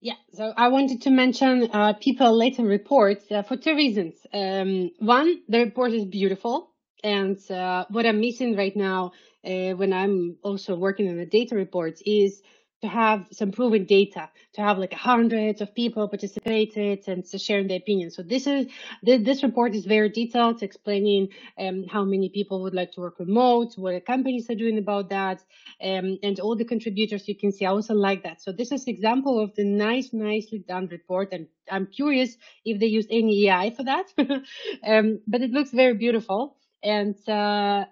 Yeah, 0.00 0.16
so 0.34 0.52
I 0.58 0.68
wanted 0.68 1.00
to 1.02 1.10
mention 1.10 1.70
uh, 1.72 1.94
People 1.94 2.36
Later 2.36 2.62
reports 2.62 3.24
uh, 3.32 3.42
for 3.42 3.56
two 3.56 3.74
reasons. 3.74 4.14
Um, 4.34 4.90
one, 4.98 5.40
the 5.48 5.60
report 5.60 5.92
is 5.92 6.04
beautiful, 6.04 6.74
and 7.02 7.38
uh, 7.50 7.86
what 7.88 8.04
I'm 8.04 8.20
missing 8.20 8.54
right 8.54 8.76
now 8.76 9.12
uh, 9.46 9.70
when 9.70 9.94
I'm 9.94 10.36
also 10.42 10.76
working 10.76 11.08
on 11.08 11.16
the 11.16 11.24
data 11.24 11.54
reports 11.54 12.02
is 12.04 12.42
to 12.82 12.88
have 12.88 13.26
some 13.32 13.50
proven 13.50 13.84
data, 13.84 14.28
to 14.52 14.60
have 14.60 14.78
like 14.78 14.92
hundreds 14.92 15.60
of 15.60 15.74
people 15.74 16.06
participated 16.08 17.02
and 17.06 17.24
to 17.24 17.38
sharing 17.38 17.66
their 17.66 17.78
opinions. 17.78 18.14
So 18.16 18.22
this 18.22 18.46
is 18.46 18.66
this 19.02 19.42
report 19.42 19.74
is 19.74 19.86
very 19.86 20.08
detailed, 20.08 20.62
explaining 20.62 21.28
um, 21.58 21.84
how 21.90 22.04
many 22.04 22.28
people 22.28 22.62
would 22.62 22.74
like 22.74 22.92
to 22.92 23.00
work 23.00 23.18
remote, 23.18 23.74
what 23.76 23.92
the 23.92 24.00
companies 24.00 24.50
are 24.50 24.54
doing 24.54 24.78
about 24.78 25.08
that, 25.10 25.42
um, 25.82 26.18
and 26.22 26.38
all 26.40 26.56
the 26.56 26.64
contributors 26.64 27.26
you 27.26 27.36
can 27.36 27.52
see. 27.52 27.64
I 27.64 27.70
also 27.70 27.94
like 27.94 28.22
that. 28.24 28.42
So 28.42 28.52
this 28.52 28.70
is 28.70 28.86
example 28.86 29.40
of 29.40 29.54
the 29.54 29.64
nice, 29.64 30.12
nicely 30.12 30.58
done 30.58 30.88
report, 30.88 31.32
and 31.32 31.46
I'm 31.70 31.86
curious 31.86 32.36
if 32.64 32.80
they 32.80 32.86
use 32.86 33.06
any 33.10 33.48
AI 33.48 33.70
for 33.70 33.84
that. 33.84 34.12
um, 34.86 35.20
but 35.26 35.42
it 35.42 35.50
looks 35.50 35.70
very 35.70 35.94
beautiful, 35.94 36.56
and. 36.82 37.16
Uh, 37.28 37.86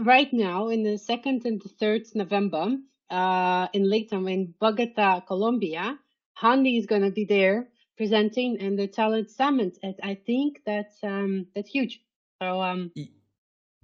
right 0.00 0.30
now, 0.32 0.68
in 0.68 0.82
the 0.82 0.98
second 0.98 1.46
and 1.46 1.62
the 1.62 1.68
third 1.70 2.02
November, 2.14 2.76
uh, 3.10 3.68
in 3.72 3.84
Latam 3.84 4.30
in 4.30 4.54
Bogota, 4.58 5.20
Colombia. 5.20 5.98
Hung 6.34 6.62
Lee 6.62 6.78
is 6.78 6.86
going 6.86 7.02
to 7.02 7.10
be 7.10 7.24
there 7.24 7.68
presenting 7.96 8.60
and 8.60 8.78
the 8.78 8.86
talent 8.86 9.30
summit. 9.30 9.78
And 9.82 9.94
I 10.02 10.14
think 10.14 10.62
that's 10.64 11.02
um, 11.02 11.46
that's 11.54 11.70
huge. 11.70 12.00
So 12.40 12.60
um, 12.62 12.92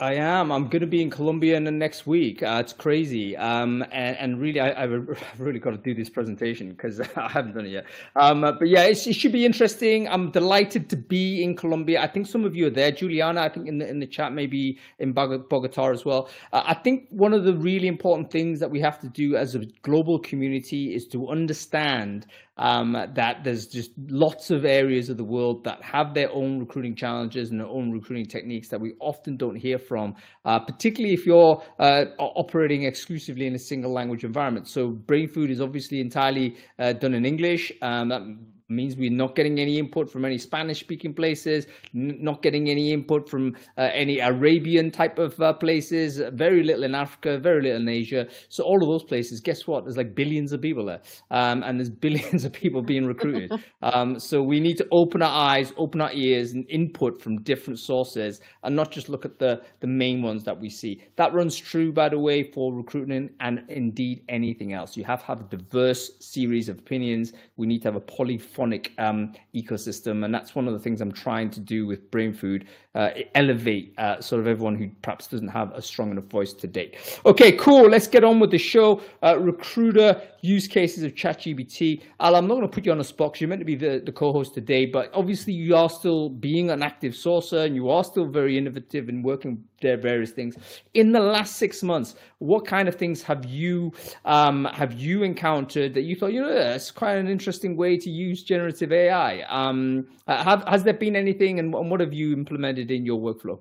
I 0.01 0.15
am. 0.15 0.51
I'm 0.51 0.67
going 0.67 0.81
to 0.81 0.89
be 0.89 1.03
in 1.03 1.09
Colombia 1.09 1.57
in 1.57 1.63
the 1.63 1.71
next 1.71 2.05
week. 2.05 2.43
Uh, 2.43 2.59
it's 2.61 2.73
crazy. 2.73 3.37
Um, 3.37 3.83
and, 3.93 4.17
and 4.17 4.41
really, 4.41 4.59
I, 4.61 4.81
have 4.81 5.39
really 5.39 5.61
got 5.61 5.71
to 5.71 5.77
do 5.77 5.95
this 5.95 6.11
presentation 6.11 6.71
because 6.71 7.01
I 7.17 7.29
haven't 7.29 7.55
done 7.55 7.67
it 7.67 7.71
yet. 7.71 7.85
Um, 8.17 8.41
but 8.41 8.67
yeah, 8.67 8.83
it 8.83 8.97
should 8.97 9.31
be 9.31 9.47
interesting. 9.47 10.09
I'm 10.09 10.33
delighted 10.33 10.91
to 10.91 10.97
be 10.97 11.45
in 11.45 11.55
Colombia. 11.55 12.03
I 12.03 12.09
think 12.09 12.27
some 12.27 12.45
of 12.45 12.57
you 12.57 12.67
are 12.67 12.71
there. 12.71 12.91
Juliana, 12.91 13.43
I 13.43 13.49
think 13.49 13.69
in 13.69 13.79
the 13.79 13.89
in 13.89 14.01
the 14.01 14.07
chat, 14.09 14.33
maybe 14.33 14.81
in 14.99 15.13
Bogota 15.13 15.93
as 15.93 16.05
well. 16.05 16.29
Uh, 16.53 16.65
I 16.67 16.75
think 16.75 17.07
one 17.11 17.33
of 17.33 17.45
the 17.45 17.55
really 17.55 17.87
important 17.87 18.33
things 18.33 18.59
that 18.59 18.73
we 18.73 18.81
have 18.81 18.99
to 18.99 19.09
do 19.09 19.37
as 19.37 19.55
a 19.55 19.61
global 19.83 20.19
community 20.19 20.93
is 20.93 21.07
to 21.09 21.29
understand 21.29 22.27
um, 22.57 22.93
that 23.15 23.43
there's 23.45 23.67
just 23.67 23.91
lots 24.09 24.51
of 24.51 24.65
areas 24.65 25.09
of 25.09 25.17
the 25.17 25.25
world 25.25 25.65
that 25.65 25.83
have 25.83 26.15
their 26.15 26.31
own 26.33 26.61
recruiting 26.61 26.95
challenges 26.95 27.51
and 27.51 27.61
their 27.61 27.67
own 27.67 27.91
recruiting 27.91 28.27
techniques 28.27 28.69
that 28.69 28.81
we 28.81 28.95
often 29.01 29.37
don't 29.37 29.57
hear 29.57 29.79
from, 29.79 30.15
uh, 30.45 30.59
particularly 30.59 31.15
if 31.15 31.27
you're 31.27 31.63
uh, 31.79 32.05
operating 32.19 32.85
exclusively 32.85 33.47
in 33.47 33.55
a 33.55 33.59
single 33.59 33.93
language 33.93 34.25
environment. 34.25 34.69
So 34.69 34.89
Brain 34.89 35.29
Food 35.29 35.51
is 35.51 35.61
obviously 35.61 36.01
entirely 36.01 36.57
uh, 36.79 36.93
done 36.93 37.15
in 37.15 37.25
English. 37.25 37.73
Um, 37.83 38.47
means 38.75 38.97
we're 38.97 39.11
not 39.11 39.35
getting 39.35 39.59
any 39.59 39.79
input 39.79 40.11
from 40.11 40.25
any 40.25 40.39
Spanish 40.39 40.81
speaking 40.81 41.15
places, 41.15 41.67
not 41.93 42.43
getting 42.43 42.69
any 42.69 42.93
input 42.93 43.29
from 43.29 43.57
uh, 43.79 43.89
any 43.93 44.19
Arabian 44.19 44.91
type 44.91 45.19
of 45.19 45.39
uh, 45.41 45.53
places, 45.53 46.21
very 46.33 46.63
little 46.63 46.85
in 46.85 46.95
Africa, 46.95 47.39
very 47.39 47.63
little 47.63 47.81
in 47.81 47.89
Asia. 47.89 48.27
So 48.49 48.65
all 48.65 48.83
of 48.83 48.89
those 48.89 49.05
places, 49.05 49.41
guess 49.41 49.67
what? 49.67 49.85
There's 49.85 49.97
like 49.97 50.15
billions 50.15 50.53
of 50.53 50.61
people 50.61 50.87
there, 50.87 51.01
um, 51.31 51.63
and 51.63 51.79
there's 51.79 51.91
billions 52.05 52.45
of 52.45 52.53
people 52.53 52.83
being 52.83 53.07
recruited. 53.07 53.53
um, 53.83 54.19
so 54.19 54.43
we 54.43 54.61
need 54.61 54.77
to 54.79 54.87
open 54.91 55.23
our 55.23 55.51
eyes, 55.51 55.73
open 55.77 56.01
our 56.01 56.13
ears, 56.13 56.53
and 56.53 56.69
input 56.69 57.21
from 57.21 57.43
different 57.43 57.79
sources, 57.79 58.41
and 58.63 58.75
not 58.75 58.91
just 58.91 59.09
look 59.09 59.25
at 59.25 59.39
the 59.39 59.63
the 59.81 59.87
main 59.87 60.23
ones 60.23 60.45
that 60.45 60.59
we 60.59 60.69
see. 60.69 61.03
That 61.17 61.33
runs 61.33 61.57
true, 61.57 61.93
by 61.93 62.09
the 62.09 62.19
way, 62.19 62.43
for 62.43 62.75
recruitment 62.75 63.33
and 63.41 63.65
indeed 63.69 64.25
anything 64.29 64.73
else. 64.73 64.97
You 64.97 65.05
have 65.05 65.21
to 65.21 65.27
have 65.27 65.41
a 65.41 65.57
diverse 65.57 66.11
series 66.21 66.69
of 66.69 66.79
opinions. 66.79 67.33
We 67.57 67.67
need 67.67 67.83
to 67.83 67.89
have 67.89 67.97
a 67.97 68.01
poly 68.01 68.39
phonic 68.65 68.93
um, 68.97 69.35
ecosystem, 69.55 70.25
and 70.25 70.35
that's 70.35 70.55
one 70.55 70.67
of 70.67 70.73
the 70.73 70.79
things 70.79 71.03
I'm 71.03 71.13
trying 71.13 71.51
to 71.51 71.61
do 71.61 71.87
with 71.87 72.11
Brain 72.11 72.33
Food, 72.33 72.67
uh, 72.95 73.11
elevate 73.35 73.93
uh, 73.99 74.23
sort 74.23 74.41
of 74.41 74.47
everyone 74.47 74.75
who 74.75 74.89
perhaps 75.03 75.27
doesn't 75.27 75.49
have 75.49 75.71
a 75.73 75.83
strong 75.83 76.11
enough 76.11 76.25
voice 76.25 76.55
to 76.55 76.67
date. 76.67 76.97
Okay, 77.27 77.53
cool. 77.53 77.91
Let's 77.91 78.07
get 78.07 78.25
on 78.25 78.41
with 78.41 78.51
the 78.51 78.57
show. 78.57 79.03
Uh, 79.23 79.39
recruiter 79.39 80.19
use 80.45 80.69
cases 80.69 81.03
of 81.05 81.15
ChatGPT. 81.15 82.03
Al, 82.21 82.37
I'm 82.37 82.47
not 82.47 82.57
going 82.57 82.69
to 82.69 82.75
put 82.75 82.85
you 82.85 82.93
on 82.93 82.99
the 82.99 83.05
spot 83.05 83.33
because 83.33 83.41
you're 83.41 83.49
meant 83.49 83.63
to 83.63 83.65
be 83.65 83.77
the, 83.77 84.03
the 84.05 84.13
co-host 84.13 84.53
today, 84.53 84.85
but 84.85 85.11
obviously 85.15 85.55
you 85.55 85.75
are 85.75 85.89
still 85.89 86.29
being 86.29 86.71
an 86.71 86.83
active 86.83 87.15
sourcer 87.15 87.65
and 87.65 87.75
you 87.75 87.89
are 87.89 88.05
still 88.05 88.27
very 88.27 88.59
innovative 88.59 89.09
in 89.09 89.23
working 89.23 89.65
their 89.81 89.97
various 89.97 90.33
things. 90.33 90.57
In 90.93 91.13
the 91.13 91.21
last 91.21 91.57
six 91.57 91.83
months, 91.83 92.17
what 92.39 92.67
kind 92.67 92.89
of 92.89 92.95
things 92.95 93.23
have 93.23 93.47
you 93.47 93.93
um, 94.27 94.67
have 94.75 94.93
you 94.93 95.23
encountered 95.23 95.95
that 95.95 96.03
you 96.03 96.15
thought, 96.15 96.35
you 96.35 96.43
know, 96.43 96.53
that's 96.53 96.91
quite 96.91 97.15
an 97.15 97.29
interesting 97.29 97.75
way 97.75 97.97
to 97.97 98.11
use 98.11 98.43
generative 98.43 98.93
AI? 98.93 99.43
Um, 99.49 100.07
have, 100.29 100.63
has 100.67 100.83
there 100.83 100.93
been 100.93 101.17
anything, 101.17 101.59
and 101.59 101.73
what 101.73 102.01
have 102.01 102.13
you 102.13 102.35
implemented 102.35 102.91
in 102.91 103.07
your 103.07 103.19
workflow? 103.19 103.59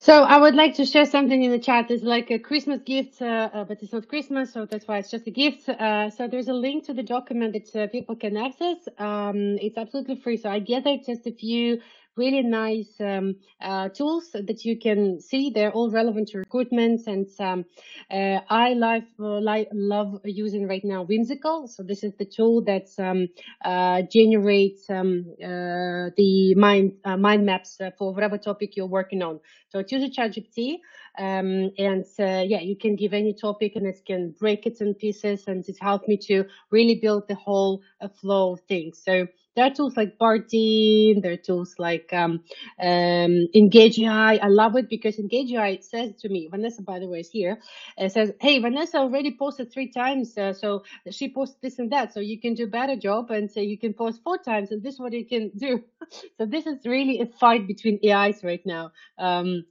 So 0.00 0.22
I 0.22 0.38
would 0.38 0.54
like 0.54 0.74
to 0.74 0.84
share 0.86 1.06
something 1.06 1.42
in 1.42 1.50
the 1.50 1.58
chat. 1.58 1.90
It's 1.90 2.04
like 2.04 2.30
a 2.30 2.38
Christmas 2.38 2.82
gift, 2.82 3.20
uh, 3.20 3.50
uh, 3.52 3.64
but 3.64 3.82
it's 3.82 3.92
not 3.92 4.06
Christmas, 4.08 4.52
so 4.52 4.64
that's 4.64 4.86
why 4.86 4.98
it's 4.98 5.10
just 5.10 5.26
a 5.26 5.32
gift. 5.32 5.68
Uh, 5.68 6.10
so 6.10 6.28
there's 6.28 6.48
a 6.48 6.52
link 6.52 6.84
to 6.86 6.94
the 6.94 7.02
document 7.02 7.54
that 7.54 7.74
uh, 7.76 7.88
people 7.88 8.14
can 8.14 8.36
access. 8.36 8.76
Um, 8.98 9.58
it's 9.60 9.76
absolutely 9.76 10.16
free. 10.16 10.36
So 10.36 10.50
I 10.50 10.60
gathered 10.60 11.00
just 11.04 11.26
a 11.26 11.32
few 11.32 11.80
really 12.18 12.42
nice 12.42 12.92
um, 13.00 13.36
uh, 13.62 13.88
tools 13.88 14.30
that 14.32 14.64
you 14.64 14.78
can 14.78 15.20
see. 15.20 15.50
They're 15.50 15.70
all 15.70 15.90
relevant 15.90 16.28
to 16.28 16.38
recruitment. 16.38 17.06
And 17.06 17.28
um, 17.38 17.64
uh, 18.10 18.40
I 18.50 18.74
love, 18.74 19.04
uh, 19.20 19.40
love 19.72 20.20
using 20.24 20.66
right 20.68 20.84
now 20.84 21.04
Whimsical. 21.04 21.68
So 21.68 21.82
this 21.82 22.02
is 22.02 22.12
the 22.18 22.26
tool 22.26 22.64
that 22.64 22.88
um, 22.98 23.28
uh, 23.64 24.02
generates 24.10 24.90
um, 24.90 25.26
uh, 25.42 26.10
the 26.16 26.54
mind 26.56 26.94
uh, 27.04 27.16
mind 27.16 27.46
maps 27.46 27.78
for 27.96 28.12
whatever 28.12 28.36
topic 28.36 28.76
you're 28.76 28.86
working 28.86 29.22
on. 29.22 29.40
So 29.70 29.78
it 29.78 29.92
uses 29.92 30.16
ChatGPT. 30.16 30.78
Um, 31.18 31.70
and 31.78 32.04
yeah, 32.18 32.60
you 32.60 32.76
can 32.76 32.96
give 32.96 33.12
any 33.12 33.34
topic 33.34 33.72
and 33.76 33.86
it 33.86 34.00
can 34.06 34.34
break 34.38 34.66
it 34.66 34.80
in 34.80 34.94
pieces 34.94 35.44
and 35.46 35.68
it 35.68 35.76
helped 35.80 36.08
me 36.08 36.16
to 36.28 36.44
really 36.70 36.96
build 36.96 37.28
the 37.28 37.34
whole 37.34 37.82
flow 38.20 38.52
of 38.52 38.60
things. 38.68 39.02
So 39.04 39.26
there 39.58 39.66
are 39.66 39.74
tools 39.74 39.98
like 39.98 40.18
Bardeen, 40.18 41.22
there 41.22 41.34
are 41.34 41.36
tools 41.38 41.76
like 41.80 42.10
um, 42.14 42.44
um, 42.80 43.48
Engage 43.54 44.00
AI. 44.00 44.36
I 44.36 44.48
love 44.48 44.76
it 44.76 44.88
because 44.90 45.18
Engage 45.18 45.52
AI 45.52 45.80
says 45.82 46.14
to 46.22 46.30
me, 46.30 46.48
Vanessa, 46.50 46.82
by 46.82 47.00
the 47.00 47.08
way, 47.08 47.20
is 47.20 47.30
here, 47.30 47.60
uh, 47.98 48.08
says, 48.08 48.32
hey, 48.40 48.60
Vanessa 48.60 48.98
already 48.98 49.36
posted 49.38 49.72
three 49.72 49.92
times, 49.92 50.38
uh, 50.38 50.54
so 50.54 50.84
she 51.10 51.34
posted 51.34 51.62
this 51.62 51.80
and 51.80 51.92
that, 51.92 52.14
so 52.14 52.20
you 52.20 52.40
can 52.40 52.54
do 52.54 52.68
better 52.68 52.96
job 52.96 53.32
and 53.32 53.50
so 53.52 53.60
you 53.60 53.78
can 53.78 53.94
post 53.94 54.22
four 54.24 54.38
times 54.38 54.72
and 54.72 54.82
this 54.84 54.94
is 54.94 55.00
what 55.00 55.12
you 55.14 55.26
can 55.26 55.50
do. 55.58 55.84
so 56.38 56.46
this 56.46 56.66
is 56.66 56.86
really 56.86 57.20
a 57.20 57.26
fight 57.26 57.68
between 57.68 58.00
AIs 58.08 58.44
right 58.44 58.64
now. 58.66 58.92
Um, 59.18 59.64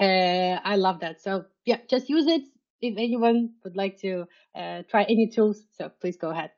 uh, 0.00 0.60
I 0.64 0.76
love 0.76 1.00
that. 1.00 1.22
So 1.22 1.46
yeah, 1.66 1.78
just 1.90 2.10
use 2.10 2.28
it 2.28 2.42
if 2.82 2.96
anyone 2.98 3.50
would 3.64 3.76
like 3.76 4.00
to 4.02 4.26
uh, 4.56 4.84
try 4.90 5.04
any 5.04 5.28
tools. 5.30 5.64
So 5.78 5.90
please 6.00 6.18
go 6.18 6.30
ahead. 6.30 6.52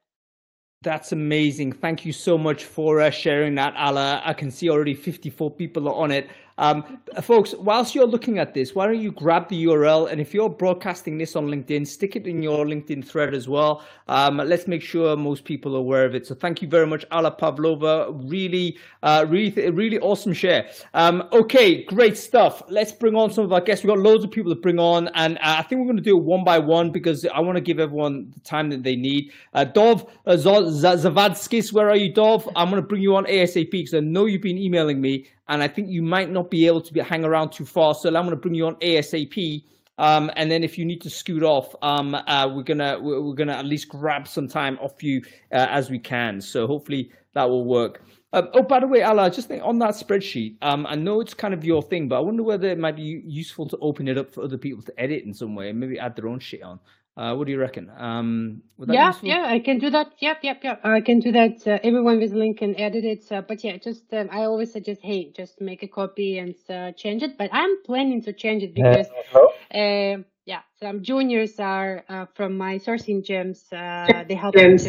That's 0.83 1.13
amazing. 1.13 1.73
Thank 1.73 2.05
you 2.05 2.13
so 2.13 2.37
much 2.37 2.65
for 2.65 3.01
uh, 3.01 3.11
sharing 3.11 3.55
that, 3.55 3.75
Alla. 3.77 4.21
I 4.25 4.33
can 4.33 4.51
see 4.51 4.69
already 4.69 4.95
54 4.95 5.53
people 5.53 5.89
are 5.89 5.95
on 5.95 6.11
it. 6.11 6.29
Um, 6.63 7.01
folks, 7.23 7.55
whilst 7.55 7.93
you're 7.93 8.07
looking 8.07 8.39
at 8.39 8.55
this, 8.55 8.73
why 8.73 8.87
don't 8.87 9.01
you 9.01 9.11
grab 9.11 9.49
the 9.49 9.65
URL? 9.65 10.09
And 10.09 10.21
if 10.21 10.33
you're 10.33 10.49
broadcasting 10.49 11.19
this 11.19 11.35
on 11.35 11.49
LinkedIn, 11.49 11.85
stick 11.85 12.15
it 12.15 12.29
in 12.29 12.41
your 12.41 12.65
LinkedIn 12.65 13.05
thread 13.05 13.35
as 13.35 13.49
well. 13.49 13.85
Um, 14.07 14.37
let's 14.37 14.69
make 14.69 14.81
sure 14.81 15.17
most 15.17 15.45
people 15.45 15.75
are 15.75 15.81
aware 15.81 16.05
of 16.05 16.15
it. 16.15 16.25
So 16.25 16.37
thank 16.37 16.63
you 16.63 16.69
very 16.69 16.87
much, 16.87 17.05
Alla 17.11 17.33
Pavlova. 17.33 18.13
Really, 18.13 18.79
uh, 19.03 19.27
really, 19.29 19.71
really 19.71 19.99
awesome 19.99 20.33
share. 20.33 20.71
Um, 20.95 21.29
okay, 21.33 21.83
great 21.83 22.17
stuff. 22.17 22.63
Let's 22.69 22.93
bring 22.93 23.17
on 23.17 23.33
some 23.33 23.43
of 23.43 23.53
our 23.53 23.61
guests. 23.61 23.83
We've 23.83 23.93
got 23.93 23.99
loads 23.99 24.23
of 24.23 24.31
people 24.31 24.55
to 24.55 24.61
bring 24.61 24.79
on, 24.79 25.09
and 25.15 25.39
uh, 25.39 25.57
I 25.59 25.63
think 25.63 25.81
we're 25.81 25.87
going 25.87 25.97
to 25.97 26.03
do 26.03 26.17
it 26.17 26.23
one 26.23 26.45
by 26.45 26.61
one 26.61 26.93
because 26.93 27.27
I 27.27 27.41
want 27.41 27.57
to 27.57 27.61
give 27.61 27.81
everyone 27.81 28.31
the 28.35 28.41
time 28.41 28.71
that 28.71 28.85
they 28.85 28.95
need. 28.95 29.33
Uh, 29.53 29.65
Dov 29.65 30.09
uh, 30.27 30.37
Zavadskis, 30.37 31.73
where 31.73 31.91
are 31.91 31.97
you, 31.97 32.13
Dov? 32.13 32.49
I'm 32.55 32.71
going 32.71 32.81
to 32.81 32.87
bring 32.87 33.03
you 33.03 33.17
on 33.17 33.25
ASAP 33.25 33.73
because 33.73 33.95
I 33.95 34.01
know 34.01 34.27
you've 34.27 34.43
been 34.43 34.59
emailing 34.59 35.01
me 35.01 35.27
and 35.49 35.63
I 35.63 35.69
think 35.69 35.89
you 35.89 36.03
might 36.03 36.31
not 36.31 36.51
be 36.51 36.67
able 36.67 36.81
to 36.83 36.93
be, 36.93 37.01
hang 37.01 37.25
around 37.25 37.51
too 37.51 37.65
far. 37.65 37.95
So 37.95 38.09
I'm 38.09 38.15
going 38.15 38.31
to 38.31 38.37
bring 38.37 38.55
you 38.55 38.67
on 38.67 38.77
ASAP. 38.77 39.65
Um, 39.99 40.31
and 40.37 40.51
then 40.51 40.65
if 40.65 40.79
you 40.79 40.85
need 40.85 41.03
to 41.03 41.11
scoot 41.11 41.43
off, 41.43 41.75
um, 41.83 42.15
uh, 42.15 42.49
we're 42.53 42.63
gonna 42.63 42.99
we're 42.99 43.35
gonna 43.35 43.53
at 43.53 43.67
least 43.67 43.89
grab 43.89 44.27
some 44.27 44.49
time 44.49 44.79
off 44.81 45.03
you 45.03 45.23
uh, 45.53 45.67
as 45.71 45.91
we 45.91 45.99
can. 45.99 46.41
So 46.41 46.67
hopefully 46.67 47.13
that 47.35 47.49
will 47.49 47.65
work. 47.65 48.03
Uh, 48.33 48.43
oh, 48.55 48.63
by 48.63 48.81
the 48.81 48.87
way, 48.87 49.03
Alla, 49.03 49.31
just 49.31 49.49
think 49.49 49.63
on 49.63 49.79
that 49.81 49.91
spreadsheet. 49.91 50.57
Um, 50.63 50.87
I 50.87 50.95
know 50.95 51.21
it's 51.21 51.35
kind 51.35 51.53
of 51.53 51.65
your 51.65 51.83
thing, 51.83 52.09
but 52.09 52.17
I 52.17 52.21
wonder 52.21 52.43
whether 52.43 52.69
it 52.69 52.79
might 52.79 52.97
be 52.97 53.23
useful 53.27 53.69
to 53.69 53.77
open 53.83 54.09
it 54.09 54.17
up 54.17 54.33
for 54.33 54.43
other 54.43 54.57
people 54.57 54.83
to 54.85 54.99
edit 54.99 55.25
in 55.25 55.35
some 55.35 55.55
way, 55.55 55.69
and 55.69 55.79
maybe 55.79 55.99
add 55.99 56.17
their 56.17 56.29
own 56.29 56.41
shit 56.41 56.63
on. 56.63 56.81
Uh, 57.15 57.35
what 57.35 57.47
do 57.47 57.53
you 57.53 57.59
reckon? 57.59 57.91
Um, 57.99 58.63
yeah, 58.89 59.13
yeah, 59.21 59.45
I 59.47 59.59
can 59.59 59.79
do 59.79 59.91
that. 59.91 60.13
Yep, 60.21 60.39
yep, 60.43 60.65
yep. 60.65 60.81
I 60.83 61.03
can 61.03 61.21
do 61.21 61.31
that. 61.33 61.67
Uh, 61.67 61.79
everyone 61.85 62.19
with 62.19 62.33
link 62.33 62.59
can 62.59 62.75
edit 62.81 63.05
it. 63.05 63.31
Uh, 63.31 63.43
but 63.43 63.63
yeah, 63.63 63.77
just 63.77 64.05
um, 64.15 64.31
I 64.33 64.45
always 64.45 64.73
suggest, 64.73 65.03
hey, 65.03 65.31
just 65.37 65.61
make 65.61 65.83
a 65.83 65.89
copy 65.89 66.39
and 66.39 66.55
uh, 66.71 66.93
change 66.93 67.23
it. 67.23 67.37
But 67.37 67.51
I'm 67.53 67.83
planning 67.83 68.23
to 68.23 68.33
change 68.33 68.63
it 68.63 68.75
because, 68.75 69.09
uh, 69.35 70.23
yeah, 70.47 70.61
some 70.81 71.03
juniors 71.03 71.61
are 71.61 72.03
uh, 72.09 72.27
from 72.35 72.57
my 72.57 72.79
sourcing 72.79 73.23
gems. 73.23 73.67
they 73.71 74.35
help. 74.35 74.55
Gems, 74.55 74.87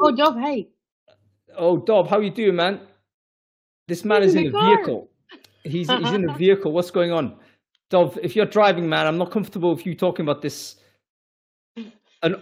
oh, 0.00 0.16
Dov, 0.16 0.36
hey. 0.40 0.68
Oh, 1.56 1.76
Dov, 1.76 2.10
how 2.10 2.18
you 2.18 2.30
doing, 2.30 2.56
man? 2.56 2.80
This 3.86 4.04
man 4.04 4.22
he's 4.22 4.30
is 4.30 4.34
in, 4.34 4.46
in 4.46 4.54
a 4.56 4.60
vehicle. 4.60 5.10
He's 5.62 5.88
he's 5.88 6.12
in 6.12 6.28
a 6.28 6.34
vehicle. 6.38 6.72
What's 6.72 6.90
going 6.90 7.12
on? 7.12 7.36
Dov, 7.88 8.18
if 8.20 8.34
you're 8.34 8.46
driving, 8.46 8.88
man, 8.88 9.06
I'm 9.06 9.18
not 9.18 9.30
comfortable 9.30 9.72
with 9.72 9.86
you 9.86 9.94
talking 9.94 10.24
about 10.24 10.42
this. 10.42 10.76
And 12.22 12.36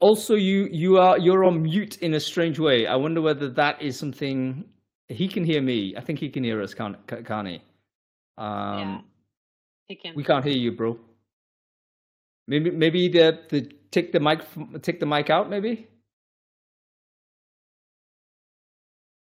also, 0.00 0.34
you 0.34 0.68
you 0.72 0.98
are 0.98 1.18
you're 1.18 1.44
on 1.44 1.62
mute 1.62 1.98
in 1.98 2.14
a 2.14 2.20
strange 2.20 2.58
way. 2.58 2.86
I 2.86 2.96
wonder 2.96 3.20
whether 3.22 3.48
that 3.50 3.82
is 3.82 3.98
something 3.98 4.64
he 5.08 5.28
can 5.28 5.44
hear 5.44 5.62
me. 5.62 5.94
I 5.96 6.00
think 6.02 6.18
he 6.20 6.28
can 6.30 6.44
hear 6.44 6.62
us, 6.62 6.74
can't, 6.74 6.96
can't 7.26 7.48
he? 7.48 7.62
Um, 8.38 8.78
yeah, 8.78 8.98
he 9.88 9.96
can. 9.96 10.14
We 10.16 10.24
can't 10.24 10.44
hear 10.44 10.56
you, 10.56 10.72
bro. 10.72 10.98
Maybe 12.48 12.70
maybe 12.70 13.08
the 13.08 13.40
the 13.50 13.72
take 13.90 14.12
the 14.12 14.20
mic 14.20 14.40
take 14.82 15.00
the 15.00 15.06
mic 15.06 15.30
out, 15.30 15.50
maybe. 15.50 15.88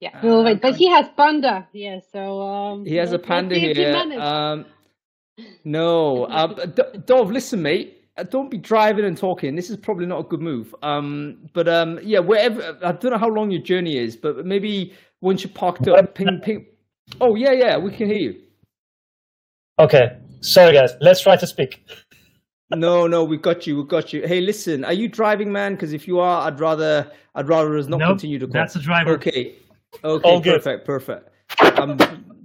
Yeah, 0.00 0.10
we'll 0.22 0.44
wait. 0.44 0.60
But 0.62 0.76
he 0.76 0.90
has 0.90 1.08
panda. 1.16 1.68
Yeah, 1.72 2.00
so 2.12 2.42
um, 2.42 2.86
he 2.86 2.96
has 2.96 3.10
a 3.12 3.18
let's- 3.18 3.28
let's 3.28 3.28
panda 3.28 3.54
see 3.54 3.60
he 3.68 3.74
here. 3.74 3.94
Um, 4.20 4.66
no, 5.64 6.26
um, 6.28 6.56
D- 6.74 6.98
Dov, 7.06 7.30
listen, 7.30 7.62
mate. 7.62 8.01
Uh, 8.16 8.22
Don't 8.24 8.50
be 8.50 8.58
driving 8.58 9.04
and 9.04 9.16
talking. 9.16 9.56
This 9.56 9.70
is 9.70 9.76
probably 9.76 10.06
not 10.06 10.20
a 10.20 10.24
good 10.24 10.40
move. 10.40 10.74
Um, 10.82 11.38
but 11.52 11.68
um, 11.68 11.98
yeah, 12.02 12.18
wherever. 12.18 12.78
I 12.84 12.92
don't 12.92 13.12
know 13.12 13.18
how 13.18 13.28
long 13.28 13.50
your 13.50 13.62
journey 13.62 13.96
is, 13.98 14.16
but 14.16 14.44
maybe 14.46 14.94
once 15.20 15.42
you're 15.44 15.52
parked 15.52 15.86
up, 15.88 16.14
ping, 16.14 16.40
ping. 16.42 16.66
Oh 17.20 17.34
yeah, 17.34 17.52
yeah, 17.52 17.76
we 17.76 17.90
can 17.90 18.06
hear 18.08 18.18
you. 18.18 18.40
Okay, 19.78 20.16
sorry 20.40 20.72
guys. 20.74 20.92
Let's 21.00 21.20
try 21.22 21.36
to 21.36 21.46
speak. 21.46 21.84
No, 22.74 23.06
no, 23.06 23.22
we 23.24 23.36
got 23.36 23.66
you. 23.66 23.76
We 23.76 23.84
got 23.84 24.12
you. 24.12 24.26
Hey, 24.26 24.40
listen, 24.40 24.84
are 24.84 24.92
you 24.94 25.08
driving, 25.08 25.52
man? 25.52 25.74
Because 25.74 25.92
if 25.92 26.08
you 26.08 26.20
are, 26.20 26.46
I'd 26.46 26.58
rather, 26.58 27.10
I'd 27.34 27.46
rather 27.48 27.76
us 27.76 27.86
not 27.86 27.98
Nope, 27.98 28.08
continue 28.10 28.38
to 28.38 28.46
call. 28.46 28.52
that's 28.54 28.74
the 28.74 28.80
driver. 28.80 29.10
Okay, 29.12 29.56
okay, 30.04 30.28
All 30.28 30.40
good. 30.40 30.62
perfect, 30.62 30.86
perfect. 30.86 31.28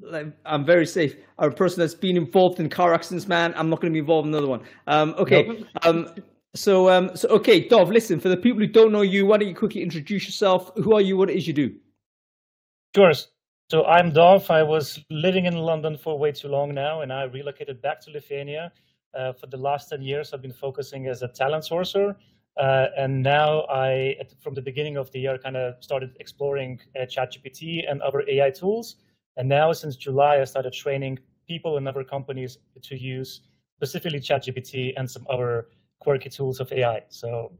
I'm, 0.08 0.14
like, 0.14 0.34
I'm 0.46 0.66
very 0.66 0.86
safe. 0.86 1.16
I'm 1.38 1.52
a 1.52 1.56
person 1.56 1.80
that's 1.80 1.94
been 1.94 2.18
involved 2.18 2.60
in 2.60 2.70
car 2.70 2.94
accidents, 2.94 3.28
man. 3.28 3.54
I'm 3.56 3.70
not 3.70 3.82
going 3.82 3.92
to 3.92 3.96
be 3.96 4.00
involved 4.00 4.28
in 4.28 4.34
another 4.34 4.48
one. 4.48 4.62
Um, 4.88 5.16
okay. 5.18 5.66
Um, 5.84 6.10
so, 6.56 6.90
um, 6.90 7.16
so 7.16 7.28
okay, 7.30 7.68
Dov, 7.68 7.92
listen. 7.92 8.20
For 8.20 8.30
the 8.30 8.38
people 8.38 8.60
who 8.60 8.68
don't 8.68 8.92
know 8.92 9.02
you, 9.02 9.28
why 9.28 9.38
don't 9.38 9.48
you 9.48 9.54
quickly 9.54 9.84
introduce 9.84 10.26
yourself? 10.26 10.72
Who 10.76 10.96
are 10.96 11.02
you? 11.02 11.16
What 11.16 11.30
it 11.30 11.36
is 11.36 11.46
you 11.46 11.54
do? 11.54 11.76
Sure. 12.96 13.14
So 13.70 13.86
I'm 13.86 14.12
Dov. 14.12 14.50
I 14.50 14.64
was 14.64 15.00
living 15.12 15.46
in 15.46 15.56
London 15.56 15.98
for 15.98 16.18
way 16.18 16.32
too 16.32 16.48
long 16.48 16.74
now, 16.74 17.02
and 17.02 17.14
I 17.14 17.24
relocated 17.24 17.82
back 17.82 18.02
to 18.02 18.12
Lithuania. 18.12 18.72
Uh, 19.14 19.34
for 19.34 19.48
the 19.48 19.58
last 19.58 19.90
10 19.90 20.02
years, 20.02 20.34
I've 20.34 20.42
been 20.42 20.54
focusing 20.54 21.08
as 21.08 21.22
a 21.22 21.28
talent 21.28 21.64
sourcer. 21.64 22.16
Uh, 22.60 22.88
and 22.98 23.22
now 23.22 23.62
I, 23.70 24.16
at, 24.20 24.32
from 24.42 24.54
the 24.54 24.62
beginning 24.62 24.98
of 24.98 25.12
the 25.12 25.20
year, 25.20 25.38
kind 25.38 25.58
of 25.58 25.76
started 25.84 26.16
exploring 26.20 26.80
uh, 26.96 27.06
ChatGPT 27.06 27.90
and 27.90 28.02
other 28.02 28.24
AI 28.28 28.50
tools. 28.50 28.96
And 29.38 29.48
now, 29.48 29.72
since 29.72 29.96
July, 29.96 30.42
I 30.42 30.44
started 30.44 30.74
training 30.74 31.20
people 31.48 31.78
in 31.78 31.88
other 31.88 32.04
companies 32.04 32.58
to 32.82 32.98
use 33.00 33.42
specifically 33.78 34.20
ChatGPT 34.20 34.94
and 34.98 35.10
some 35.10 35.26
other 35.30 35.68
quirky 36.00 36.30
tools 36.30 36.60
of 36.60 36.72
AI. 36.72 37.04
So 37.10 37.52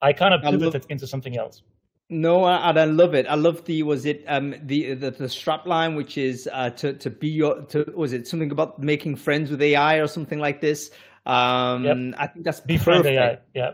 I 0.00 0.12
kind 0.12 0.32
of 0.32 0.42
I 0.44 0.50
love- 0.50 0.60
pivoted 0.60 0.86
into 0.90 1.06
something 1.06 1.36
else. 1.36 1.62
No, 2.10 2.44
I- 2.44 2.68
and 2.68 2.78
I 2.78 2.84
love 2.84 3.14
it. 3.14 3.26
I 3.26 3.34
love 3.34 3.64
the 3.64 3.82
was 3.82 4.04
it 4.04 4.24
um 4.28 4.54
the 4.62 4.94
the, 4.94 5.10
the 5.10 5.28
strap 5.28 5.66
line, 5.66 5.94
which 5.96 6.18
is 6.18 6.48
uh 6.52 6.70
to 6.70 6.92
to 6.94 7.08
be 7.10 7.28
your 7.28 7.62
to 7.62 7.84
was 7.96 8.12
it 8.12 8.28
something 8.28 8.52
about 8.52 8.78
making 8.78 9.16
friends 9.16 9.50
with 9.50 9.60
AI 9.62 9.96
or 9.96 10.06
something 10.06 10.38
like 10.38 10.60
this. 10.60 10.90
Um, 11.26 12.14
I 12.18 12.26
think 12.26 12.44
that's 12.44 12.60
Befriend 12.60 13.04
perfect. 13.04 13.18
AI. 13.18 13.38
Yeah. 13.54 13.70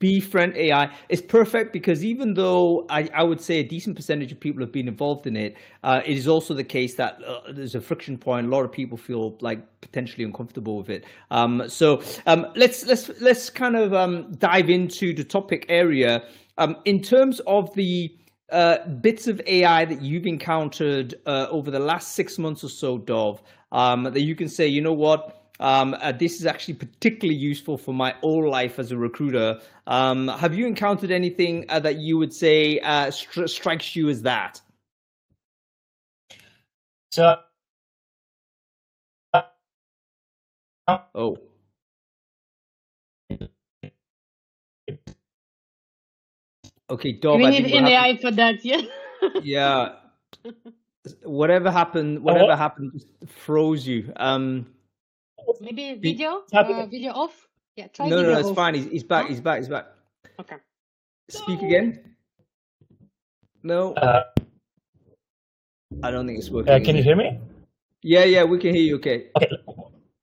Befriend 0.00 0.56
AI 0.56 0.92
is 1.08 1.22
perfect 1.22 1.72
because 1.72 2.04
even 2.04 2.34
though 2.34 2.84
I, 2.90 3.08
I 3.14 3.22
would 3.22 3.40
say 3.40 3.60
a 3.60 3.62
decent 3.62 3.96
percentage 3.96 4.32
of 4.32 4.40
people 4.40 4.60
have 4.60 4.72
been 4.72 4.88
involved 4.88 5.26
in 5.26 5.36
it, 5.36 5.56
uh, 5.82 6.02
it 6.04 6.16
is 6.16 6.28
also 6.28 6.52
the 6.52 6.64
case 6.64 6.96
that 6.96 7.18
uh, 7.26 7.52
there's 7.52 7.74
a 7.74 7.80
friction 7.80 8.18
point. 8.18 8.46
A 8.46 8.50
lot 8.50 8.64
of 8.64 8.72
people 8.72 8.98
feel 8.98 9.38
like 9.40 9.60
potentially 9.80 10.24
uncomfortable 10.24 10.76
with 10.76 10.90
it. 10.90 11.04
Um, 11.30 11.62
so 11.68 12.02
um, 12.26 12.46
let's 12.56 12.84
let's 12.84 13.08
let's 13.20 13.48
kind 13.48 13.76
of 13.76 13.94
um, 13.94 14.32
dive 14.32 14.68
into 14.68 15.14
the 15.14 15.24
topic 15.24 15.64
area 15.68 16.24
um, 16.58 16.76
in 16.84 17.00
terms 17.00 17.40
of 17.46 17.72
the 17.74 18.14
uh, 18.50 18.86
bits 19.00 19.26
of 19.26 19.40
AI 19.46 19.84
that 19.84 20.02
you've 20.02 20.26
encountered 20.26 21.14
uh, 21.26 21.46
over 21.50 21.70
the 21.70 21.78
last 21.78 22.12
six 22.12 22.38
months 22.38 22.62
or 22.62 22.68
so, 22.68 22.98
Dov, 22.98 23.42
um, 23.72 24.04
that 24.04 24.20
you 24.20 24.34
can 24.36 24.48
say, 24.48 24.66
you 24.66 24.80
know 24.80 24.92
what, 24.92 25.43
um, 25.60 25.96
uh, 26.00 26.12
this 26.12 26.40
is 26.40 26.46
actually 26.46 26.74
particularly 26.74 27.38
useful 27.38 27.78
for 27.78 27.94
my 27.94 28.12
whole 28.22 28.48
life 28.50 28.78
as 28.78 28.92
a 28.92 28.96
recruiter. 28.98 29.60
Um, 29.86 30.28
have 30.28 30.54
you 30.54 30.66
encountered 30.66 31.10
anything 31.10 31.66
uh, 31.68 31.80
that 31.80 31.96
you 31.96 32.18
would 32.18 32.32
say 32.34 32.80
uh, 32.80 33.06
stri- 33.08 33.48
strikes 33.48 33.96
you 33.96 34.08
as 34.08 34.22
that? 34.22 34.60
So 37.12 37.38
Oh, 41.14 41.38
okay, 46.90 47.12
Dov. 47.12 47.38
we 47.38 47.46
need 47.46 47.64
think 47.64 47.72
what 47.72 47.84
an 47.84 47.88
AI 47.88 48.16
for 48.18 48.30
that, 48.32 48.64
yeah. 48.64 48.82
yeah 49.38 49.92
whatever 51.24 51.70
happened 51.70 52.20
whatever 52.22 52.56
happened 52.56 52.92
just 52.94 53.08
froze 53.26 53.86
you 53.86 54.12
um 54.16 54.66
Maybe 55.60 55.94
video, 55.94 56.42
uh, 56.52 56.86
video 56.86 57.12
off. 57.12 57.48
Yeah, 57.76 57.88
try 57.88 58.08
no 58.08 58.16
no 58.16 58.22
video 58.22 58.32
no 58.34 58.38
it's 58.40 58.48
off. 58.50 58.56
fine 58.56 58.74
he's, 58.74 58.86
he's 58.86 59.02
back 59.02 59.22
Huh? 59.24 59.28
he's 59.30 59.40
back 59.40 59.58
he's 59.58 59.68
back 59.68 59.86
Okay. 60.38 60.56
speak 61.28 61.60
again 61.62 62.14
no 63.64 63.94
uh, 63.94 64.22
i 66.04 66.10
don't 66.10 66.26
think 66.26 66.38
it's 66.38 66.50
working 66.50 66.72
uh, 66.72 66.78
can 66.84 66.96
you 66.96 67.02
hear 67.02 67.16
me? 67.16 67.38
yeah 68.02 68.22
yeah 68.24 68.44
we 68.44 68.58
can 68.58 68.74
hear 68.74 68.84
you 68.84 68.96
okay 68.96 69.30
Okay. 69.36 69.48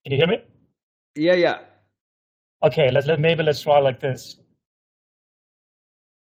Can 0.03 0.11
you 0.13 0.17
hear 0.17 0.27
me? 0.27 0.37
yeah 1.15 1.33
yeah 1.33 1.57
Okay, 2.63 2.91
let's 2.91 3.07
let 3.07 3.19
maybe 3.19 3.41
let's 3.41 3.59
try 3.61 3.79
like 3.79 3.99
this. 3.99 4.37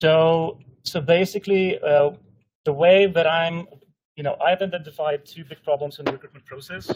So 0.03 0.59
so 0.83 1.01
basically, 1.01 1.79
uh, 1.79 2.11
the 2.63 2.73
way 2.73 3.07
that 3.07 3.25
I'm, 3.25 3.65
you 4.15 4.21
know, 4.21 4.35
I've 4.39 4.61
identified 4.61 5.25
two 5.25 5.43
big 5.45 5.63
problems 5.63 5.97
in 5.97 6.05
the 6.05 6.11
recruitment 6.11 6.45
process. 6.45 6.91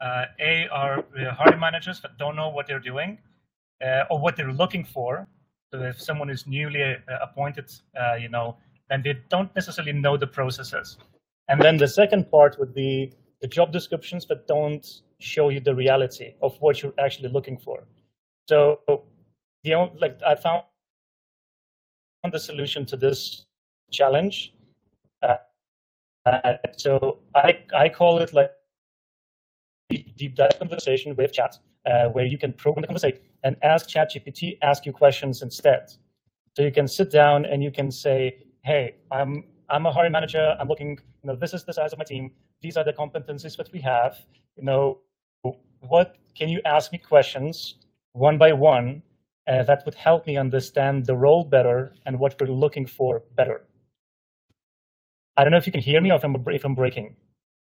Uh, 0.00 0.26
a 0.40 0.68
are 0.68 1.04
hiring 1.32 1.60
managers 1.60 2.00
that 2.00 2.18
don't 2.18 2.36
know 2.36 2.48
what 2.48 2.66
they're 2.66 2.80
doing 2.80 3.18
uh, 3.84 4.04
or 4.10 4.18
what 4.18 4.36
they're 4.36 4.52
looking 4.52 4.84
for. 4.84 5.26
So 5.72 5.82
if 5.82 6.00
someone 6.00 6.30
is 6.30 6.46
newly 6.46 6.82
uh, 6.82 6.96
appointed, 7.22 7.72
you 8.20 8.28
know, 8.28 8.56
then 8.88 9.02
they 9.02 9.14
don't 9.28 9.54
necessarily 9.54 9.92
know 9.92 10.16
the 10.16 10.26
processes. 10.26 10.98
And 11.48 11.60
then 11.60 11.76
the 11.76 11.88
second 11.88 12.30
part 12.30 12.58
would 12.58 12.74
be 12.74 13.12
the 13.40 13.48
job 13.48 13.72
descriptions 13.72 14.26
that 14.26 14.46
don't 14.46 14.86
show 15.18 15.48
you 15.48 15.60
the 15.60 15.74
reality 15.74 16.34
of 16.42 16.56
what 16.60 16.82
you're 16.82 16.94
actually 16.98 17.30
looking 17.30 17.56
for. 17.58 17.84
So 18.48 18.80
the 19.64 19.74
only, 19.74 19.98
like 19.98 20.20
I 20.24 20.34
found 20.34 20.62
the 22.30 22.38
solution 22.38 22.84
to 22.86 22.96
this 22.96 23.46
challenge. 23.90 24.52
Uh, 25.22 25.36
uh, 26.26 26.54
so 26.76 27.18
I 27.34 27.58
I 27.74 27.88
call 27.88 28.18
it 28.18 28.32
like 28.32 28.50
deep, 29.88 30.34
dive 30.34 30.58
conversation 30.58 31.14
with 31.16 31.32
chat, 31.32 31.58
uh, 31.86 32.08
where 32.08 32.26
you 32.26 32.38
can 32.38 32.52
program 32.52 32.82
the 32.82 32.88
conversation 32.88 33.18
and 33.44 33.56
ask 33.62 33.88
ChatGPT 33.88 34.58
ask 34.62 34.86
you 34.86 34.92
questions 34.92 35.42
instead. 35.42 35.90
So 36.56 36.62
you 36.62 36.72
can 36.72 36.88
sit 36.88 37.10
down 37.10 37.44
and 37.44 37.62
you 37.62 37.70
can 37.70 37.90
say, 37.90 38.38
"Hey, 38.64 38.96
I'm 39.10 39.44
I'm 39.68 39.86
a 39.86 39.92
hiring 39.92 40.12
manager. 40.12 40.56
I'm 40.58 40.68
looking. 40.68 40.98
You 41.22 41.28
know, 41.28 41.36
this 41.36 41.54
is 41.54 41.64
the 41.64 41.72
size 41.72 41.92
of 41.92 41.98
my 41.98 42.04
team. 42.04 42.32
These 42.62 42.76
are 42.76 42.84
the 42.84 42.92
competencies 42.92 43.56
that 43.56 43.70
we 43.72 43.80
have. 43.80 44.18
You 44.56 44.64
know, 44.64 44.98
what 45.80 46.16
can 46.34 46.48
you 46.48 46.60
ask 46.64 46.92
me 46.92 46.98
questions 46.98 47.76
one 48.12 48.38
by 48.38 48.52
one 48.52 49.02
uh, 49.46 49.62
that 49.64 49.84
would 49.84 49.94
help 49.94 50.26
me 50.26 50.36
understand 50.36 51.06
the 51.06 51.14
role 51.14 51.44
better 51.44 51.94
and 52.04 52.18
what 52.18 52.40
we're 52.40 52.48
looking 52.48 52.86
for 52.86 53.22
better. 53.36 53.64
I 55.36 55.44
don't 55.44 55.50
know 55.50 55.58
if 55.58 55.66
you 55.66 55.72
can 55.72 55.82
hear 55.82 56.00
me 56.00 56.10
or 56.10 56.16
if 56.16 56.24
I'm, 56.24 56.36
if 56.48 56.64
I'm 56.64 56.74
breaking. 56.74 57.14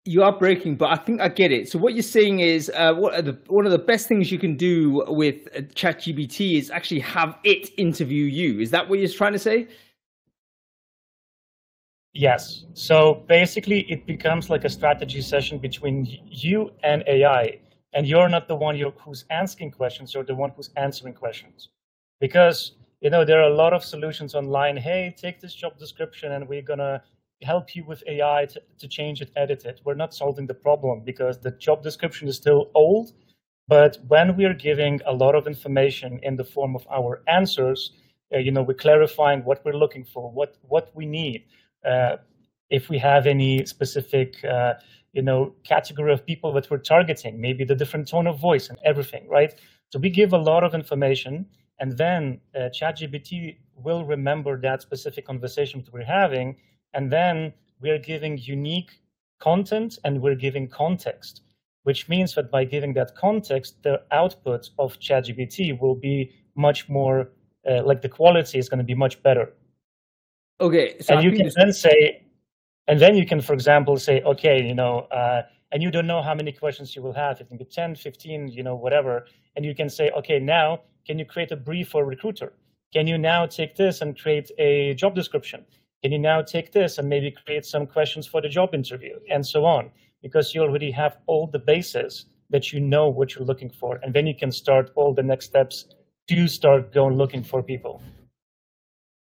You 0.08 0.24
are 0.24 0.32
breaking 0.32 0.76
but 0.76 0.90
i 0.90 0.96
think 0.96 1.20
i 1.22 1.28
get 1.28 1.52
it 1.52 1.70
so 1.70 1.78
what 1.78 1.94
you're 1.94 2.02
saying 2.02 2.40
is 2.40 2.72
uh, 2.76 2.94
what 2.94 3.26
the, 3.26 3.38
one 3.48 3.66
of 3.66 3.72
the 3.72 3.78
best 3.78 4.08
things 4.08 4.32
you 4.32 4.40
can 4.40 4.56
do 4.56 5.04
with 5.08 5.48
uh, 5.56 5.62
ChatGPT 5.76 6.58
is 6.58 6.72
actually 6.72 7.02
have 7.02 7.38
it 7.44 7.70
interview 7.78 8.26
you 8.26 8.60
is 8.60 8.72
that 8.72 8.88
what 8.88 9.00
you're 9.00 9.10
trying 9.10 9.34
to 9.34 9.40
say 9.40 9.68
Yes. 12.18 12.66
So 12.74 13.24
basically, 13.28 13.82
it 13.82 14.08
becomes 14.08 14.50
like 14.50 14.66
a 14.66 14.70
strategy 14.70 15.22
session 15.22 15.60
between 15.60 16.08
you 16.26 16.72
and 16.82 17.04
AI, 17.06 17.60
and 17.94 18.08
you're 18.08 18.28
not 18.28 18.48
the 18.48 18.56
one 18.56 18.76
who's 18.76 19.26
asking 19.30 19.70
questions; 19.70 20.16
you're 20.16 20.24
the 20.24 20.34
one 20.34 20.50
who's 20.56 20.72
answering 20.78 21.14
questions. 21.14 21.70
Because 22.20 22.72
you 23.02 23.12
know 23.12 23.24
there 23.24 23.40
are 23.40 23.52
a 23.52 23.54
lot 23.54 23.72
of 23.72 23.84
solutions 23.84 24.34
online. 24.34 24.78
Hey, 24.78 25.14
take 25.16 25.40
this 25.40 25.54
job 25.54 25.78
description, 25.78 26.32
and 26.32 26.50
we're 26.50 26.64
gonna 26.64 27.04
help 27.42 27.76
you 27.76 27.86
with 27.86 28.04
AI 28.08 28.48
to, 28.52 28.62
to 28.80 28.88
change 28.88 29.22
it, 29.22 29.32
edit 29.36 29.66
it. 29.66 29.82
We're 29.86 29.96
not 29.96 30.14
solving 30.14 30.48
the 30.48 30.54
problem 30.54 31.02
because 31.06 31.40
the 31.40 31.52
job 31.52 31.84
description 31.84 32.28
is 32.28 32.36
still 32.36 32.72
old. 32.76 33.14
But 33.68 33.98
when 34.08 34.38
we 34.38 34.46
are 34.46 34.54
giving 34.54 35.02
a 35.06 35.14
lot 35.14 35.36
of 35.36 35.46
information 35.46 36.20
in 36.24 36.38
the 36.38 36.44
form 36.46 36.76
of 36.76 36.88
our 36.90 37.22
answers, 37.28 37.92
uh, 38.34 38.38
you 38.38 38.52
know, 38.52 38.64
we're 38.64 38.74
clarifying 38.74 39.44
what 39.44 39.64
we're 39.66 39.74
looking 39.74 40.06
for, 40.06 40.32
what 40.32 40.56
what 40.64 40.92
we 40.96 41.06
need 41.06 41.46
uh, 41.86 42.18
if 42.70 42.90
we 42.90 42.98
have 42.98 43.28
any 43.28 43.66
specific 43.66 44.44
uh, 44.44 44.74
you 45.14 45.22
know, 45.22 45.54
category 45.64 46.14
of 46.14 46.26
people 46.26 46.54
that 46.54 46.70
we're 46.70 46.78
targeting, 46.78 47.42
maybe 47.42 47.64
the 47.64 47.76
different 47.76 48.08
tone 48.08 48.28
of 48.28 48.40
voice 48.40 48.70
and 48.70 48.78
everything, 48.86 49.28
right? 49.28 49.56
So 49.90 50.00
we 50.00 50.10
give 50.10 50.34
a 50.34 50.38
lot 50.38 50.64
of 50.64 50.76
information, 50.76 51.48
and 51.80 51.98
then 51.98 52.40
uh, 52.56 52.70
ChatGPT 52.70 53.58
will 53.76 54.06
remember 54.06 54.60
that 54.62 54.82
specific 54.82 55.26
conversation 55.26 55.82
that 55.82 55.92
we're 55.94 56.04
having, 56.04 56.58
and 56.94 57.12
then 57.12 57.54
we're 57.82 58.00
giving 58.00 58.38
unique 58.38 58.92
content 59.40 60.00
and 60.04 60.22
we're 60.22 60.36
giving 60.36 60.68
context, 60.68 61.42
which 61.84 62.10
means 62.10 62.34
that 62.36 62.50
by 62.52 62.64
giving 62.64 62.94
that 62.94 63.16
context, 63.16 63.84
the 63.84 64.02
output 64.12 64.70
of 64.80 65.00
ChatGPT 65.00 65.80
will 65.80 65.96
be 65.96 66.32
much 66.56 66.90
more 66.90 67.30
uh, 67.70 67.84
like 67.84 68.02
the 68.02 68.10
quality 68.10 68.58
is 68.58 68.70
going 68.70 68.80
to 68.80 68.84
be 68.84 68.96
much 68.96 69.22
better. 69.24 69.54
Okay, 70.60 70.98
so 71.00 71.14
and 71.14 71.20
I 71.20 71.24
you 71.24 71.38
can 71.38 71.52
then 71.56 71.72
say, 71.72 72.24
and 72.88 73.00
then 73.00 73.16
you 73.16 73.26
can, 73.26 73.42
for 73.42 73.54
example, 73.54 73.98
say, 73.98 74.22
okay, 74.22 74.64
you 74.64 74.74
know, 74.74 75.02
uh, 75.12 75.44
and 75.72 75.84
you 75.84 75.92
don't 75.92 76.08
know 76.08 76.22
how 76.22 76.34
many 76.34 76.52
questions 76.52 76.96
you 76.96 77.02
will 77.02 77.14
have. 77.14 77.40
It 77.42 77.50
can 77.50 77.58
be 77.58 77.66
10, 77.66 77.96
15, 77.96 78.48
you 78.48 78.64
know, 78.64 78.76
whatever. 78.76 79.26
And 79.56 79.66
you 79.66 79.76
can 79.76 79.90
say, 79.90 80.10
okay, 80.12 80.40
now 80.40 80.82
can 81.06 81.20
you 81.20 81.26
create 81.26 81.52
a 81.52 81.56
brief 81.56 81.90
for 81.90 82.04
a 82.04 82.06
recruiter? 82.06 82.54
Can 82.94 83.06
you 83.06 83.18
now 83.18 83.46
take 83.46 83.76
this 83.76 84.02
and 84.02 84.18
create 84.18 84.50
a 84.58 84.94
job 84.94 85.14
description? 85.14 85.66
Can 86.04 86.12
you 86.12 86.20
now 86.20 86.42
take 86.42 86.72
this 86.72 86.98
and 86.98 87.10
maybe 87.10 87.32
create 87.46 87.66
some 87.66 87.88
questions 87.88 88.28
for 88.28 88.42
the 88.42 88.50
job 88.50 88.74
interview 88.74 89.16
and 89.32 89.46
so 89.46 89.66
on? 89.66 89.90
Because 90.22 90.54
you 90.54 90.62
already 90.62 90.92
have 90.92 91.18
all 91.26 91.48
the 91.48 91.60
bases 91.60 92.26
that 92.50 92.72
you 92.72 92.80
know 92.80 93.10
what 93.10 93.36
you're 93.36 93.46
looking 93.46 93.70
for. 93.70 94.00
And 94.04 94.14
then 94.14 94.28
you 94.28 94.36
can 94.36 94.52
start 94.52 94.92
all 94.96 95.14
the 95.14 95.24
next 95.24 95.46
steps 95.46 95.86
to 96.30 96.48
start 96.48 96.94
going 96.94 97.16
looking 97.16 97.44
for 97.44 97.64
people. 97.64 98.02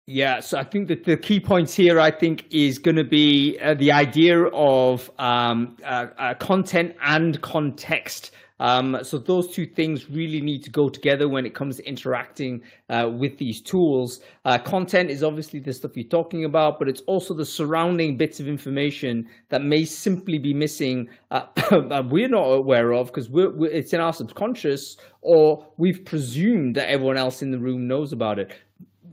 Yeah, 0.06 0.40
so 0.40 0.58
I 0.58 0.64
think 0.64 0.88
that 0.88 1.04
the 1.04 1.16
key 1.16 1.38
points 1.38 1.74
here, 1.74 2.00
I 2.00 2.10
think, 2.10 2.44
is 2.50 2.78
going 2.78 2.96
to 2.96 3.04
be 3.04 3.56
uh, 3.60 3.74
the 3.74 3.92
idea 3.92 4.44
of 4.46 5.10
um, 5.18 5.76
uh, 5.84 6.06
uh, 6.18 6.34
content 6.34 6.96
and 7.02 7.40
context. 7.40 8.32
Um, 8.60 8.98
so 9.02 9.18
those 9.18 9.52
two 9.52 9.66
things 9.66 10.08
really 10.10 10.40
need 10.40 10.62
to 10.64 10.70
go 10.70 10.88
together 10.88 11.28
when 11.28 11.44
it 11.46 11.54
comes 11.54 11.76
to 11.76 11.84
interacting 11.84 12.62
uh, 12.88 13.10
with 13.12 13.38
these 13.38 13.60
tools. 13.60 14.20
Uh, 14.44 14.58
content 14.58 15.10
is 15.10 15.22
obviously 15.22 15.60
the 15.60 15.72
stuff 15.72 15.96
you're 15.96 16.08
talking 16.08 16.44
about, 16.44 16.78
but 16.78 16.88
it's 16.88 17.02
also 17.02 17.34
the 17.34 17.44
surrounding 17.44 18.16
bits 18.16 18.40
of 18.40 18.48
information 18.48 19.28
that 19.48 19.62
may 19.62 19.84
simply 19.84 20.38
be 20.38 20.54
missing 20.54 21.08
uh, 21.30 21.46
that 21.88 22.08
we're 22.10 22.28
not 22.28 22.44
aware 22.44 22.92
of 22.92 23.06
because 23.06 23.28
it's 23.72 23.92
in 23.92 24.00
our 24.00 24.12
subconscious 24.12 24.96
or 25.22 25.66
we've 25.76 26.04
presumed 26.04 26.74
that 26.74 26.88
everyone 26.90 27.16
else 27.16 27.42
in 27.42 27.50
the 27.50 27.58
room 27.58 27.86
knows 27.86 28.12
about 28.12 28.38
it 28.38 28.52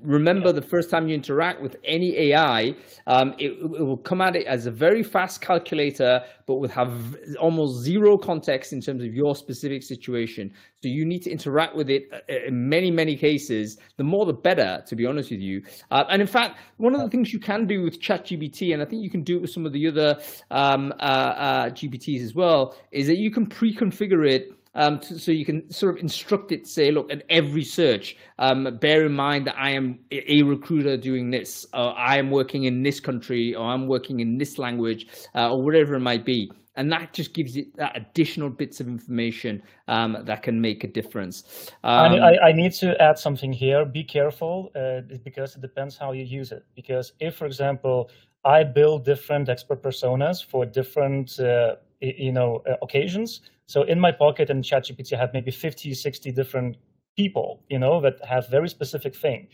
remember 0.02 0.52
the 0.52 0.62
first 0.62 0.90
time 0.90 1.08
you 1.08 1.16
interact 1.16 1.62
with 1.62 1.76
any 1.84 2.18
AI, 2.18 2.76
um, 3.08 3.34
it, 3.38 3.52
it, 3.52 3.86
will 3.86 3.98
come 3.98 4.22
at 4.22 4.36
it 4.36 4.46
as 4.46 4.66
a 4.66 4.72
very 4.72 5.04
fast 5.04 5.42
calculator, 5.42 6.24
but 6.46 6.56
will 6.56 6.70
have 6.70 7.16
almost 7.40 7.84
zero 7.84 8.18
context 8.18 8.74
in 8.74 8.82
terms 8.82 9.04
of 9.04 9.14
your 9.14 9.36
specific 9.36 9.84
situation. 9.84 10.52
So 10.82 10.88
you 10.88 11.06
need 11.06 11.24
to 11.24 11.32
interact 11.32 11.76
with 11.76 11.90
it 11.90 12.10
uh, 12.14 12.48
in 12.48 12.70
many, 12.70 12.92
many 12.92 13.16
cases. 13.16 13.78
The 13.98 14.04
more, 14.04 14.26
the 14.26 14.34
better, 14.34 14.84
to 14.88 14.96
be 14.96 15.06
honest 15.06 15.32
with 15.32 15.42
you. 15.42 15.64
Uh, 15.92 16.06
and 16.10 16.22
in 16.22 16.28
fact, 16.28 16.60
one 16.78 16.96
of 16.96 17.02
the 17.02 17.10
things 17.10 17.34
you 17.34 17.40
can 17.40 17.68
do 17.68 17.84
with 17.84 18.00
ChatGPT, 18.00 18.74
and 18.74 18.82
I 18.82 18.86
think 18.86 19.04
you 19.04 19.10
can 19.10 19.24
do 19.24 19.38
it 19.38 19.42
with 19.42 19.52
some 19.52 19.66
of 19.66 19.74
the 19.74 19.88
other 19.88 20.20
um, 20.52 20.94
uh, 21.00 21.04
uh, 21.04 21.70
GPTs 21.70 22.24
as 22.24 22.34
well, 22.36 22.76
is 22.92 23.08
that 23.08 23.18
you 23.18 23.32
can 23.32 23.46
pre-configure 23.46 24.30
it 24.30 24.54
um, 24.80 24.98
to, 25.02 25.20
so 25.20 25.32
you 25.32 25.46
can 25.46 25.70
sort 25.70 25.96
of 25.96 26.02
instruct 26.02 26.54
it, 26.54 26.66
say, 26.66 26.90
look, 26.90 27.12
at 27.12 27.24
every 27.30 27.66
search, 27.66 28.16
um, 28.40 28.78
bear 28.80 29.06
in 29.06 29.14
mind 29.14 29.46
that 29.48 29.58
I 29.58 29.72
am 29.72 30.00
a 30.10 30.42
recruiter 30.44 30.96
doing 30.96 31.30
this, 31.30 31.66
or 31.74 31.98
I 32.00 32.18
am 32.18 32.32
working 32.32 32.64
in 32.64 32.82
this 32.82 33.02
country, 33.02 33.54
or 33.54 33.66
I'm 33.66 33.88
working 33.88 34.22
in 34.22 34.38
this 34.38 34.58
language, 34.58 35.08
uh, 35.36 35.52
or 35.52 35.62
whatever 35.62 35.96
it 35.96 36.00
might 36.00 36.26
be. 36.26 36.50
And 36.78 36.90
that 36.94 37.12
just 37.12 37.34
gives 37.34 37.58
it 37.58 37.76
that 37.76 37.98
additional 37.98 38.50
bits 38.50 38.80
of 38.80 38.88
information 38.88 39.62
um, 39.90 40.18
that 40.24 40.44
can 40.44 40.62
make 40.62 40.86
a 40.86 40.88
difference. 40.88 41.74
Um, 41.84 42.14
I, 42.14 42.38
I, 42.38 42.52
need 42.54 42.72
to 42.76 42.96
add 43.02 43.20
something 43.20 43.52
here. 43.52 43.84
Be 43.84 44.06
careful 44.06 44.72
uh, 44.76 45.02
because 45.26 45.58
it 45.58 45.62
depends 45.62 45.98
how 45.98 46.14
you 46.14 46.24
use 46.24 46.54
it. 46.54 46.64
Because 46.74 47.12
if, 47.20 47.36
for 47.36 47.48
example, 47.48 48.10
I 48.46 48.64
build 48.64 49.04
different 49.04 49.50
expert 49.50 49.84
personas 49.84 50.46
for 50.46 50.66
different 50.66 51.38
uh, 51.38 51.76
you 52.00 52.32
know 52.32 52.64
uh, 52.66 52.76
occasions 52.82 53.42
so 53.70 53.84
in 53.84 54.00
my 54.00 54.12
pocket 54.12 54.50
in 54.50 54.64
ChatGPT, 54.64 55.14
I 55.14 55.18
have 55.18 55.32
maybe 55.32 55.52
50, 55.52 55.94
60 55.94 56.32
different 56.32 56.78
people, 57.16 57.62
you 57.70 57.78
know, 57.78 58.02
that 58.02 58.18
have 58.26 58.50
very 58.50 58.68
specific 58.68 59.16
thing. 59.16 59.48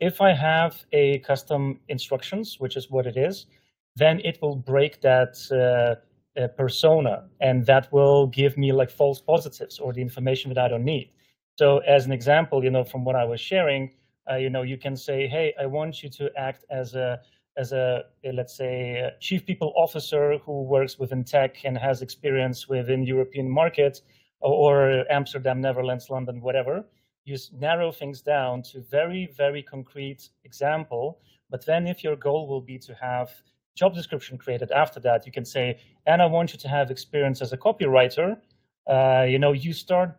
If 0.00 0.20
I 0.20 0.32
have 0.32 0.84
a 0.90 1.20
custom 1.20 1.78
instructions, 1.86 2.58
which 2.58 2.76
is 2.76 2.90
what 2.90 3.06
it 3.06 3.16
is, 3.16 3.46
then 3.94 4.20
it 4.24 4.42
will 4.42 4.56
break 4.56 5.00
that 5.02 5.36
uh, 5.52 6.40
uh, 6.40 6.48
persona 6.48 7.28
and 7.40 7.64
that 7.66 7.92
will 7.92 8.26
give 8.26 8.58
me 8.58 8.72
like 8.72 8.90
false 8.90 9.20
positives 9.20 9.78
or 9.78 9.92
the 9.92 10.00
information 10.00 10.52
that 10.52 10.64
I 10.64 10.66
don't 10.66 10.84
need. 10.84 11.12
So 11.56 11.78
as 11.78 12.06
an 12.06 12.12
example, 12.12 12.64
you 12.64 12.72
know, 12.72 12.82
from 12.82 13.04
what 13.04 13.14
I 13.14 13.24
was 13.24 13.40
sharing, 13.40 13.92
uh, 14.28 14.34
you 14.34 14.50
know, 14.50 14.62
you 14.62 14.78
can 14.78 14.96
say, 14.96 15.28
hey, 15.28 15.54
I 15.60 15.66
want 15.66 16.02
you 16.02 16.10
to 16.10 16.28
act 16.36 16.64
as 16.70 16.96
a 16.96 17.20
as 17.60 17.72
a, 17.72 18.04
let's 18.32 18.56
say, 18.62 18.76
a 19.08 19.10
chief 19.20 19.44
people 19.44 19.70
officer 19.76 20.38
who 20.44 20.62
works 20.76 20.98
within 20.98 21.22
tech 21.24 21.52
and 21.66 21.76
has 21.76 22.00
experience 22.00 22.68
within 22.68 23.00
European 23.14 23.48
markets 23.50 24.02
or 24.40 25.04
Amsterdam, 25.10 25.60
Netherlands, 25.60 26.08
London, 26.08 26.40
whatever. 26.40 26.84
You 27.26 27.36
narrow 27.68 27.92
things 27.92 28.22
down 28.22 28.62
to 28.70 28.80
very, 28.80 29.22
very 29.42 29.62
concrete 29.62 30.30
example. 30.44 31.20
But 31.50 31.66
then 31.66 31.86
if 31.86 32.02
your 32.02 32.16
goal 32.16 32.48
will 32.48 32.64
be 32.72 32.78
to 32.78 32.94
have 32.94 33.28
job 33.76 33.94
description 33.94 34.38
created 34.38 34.70
after 34.70 34.98
that, 35.00 35.26
you 35.26 35.32
can 35.32 35.44
say, 35.44 35.78
and 36.06 36.22
I 36.22 36.26
want 36.26 36.52
you 36.52 36.58
to 36.60 36.68
have 36.68 36.90
experience 36.90 37.42
as 37.42 37.52
a 37.52 37.58
copywriter. 37.58 38.38
Uh, 38.88 39.26
you 39.28 39.38
know, 39.38 39.52
you 39.52 39.72
start 39.74 40.16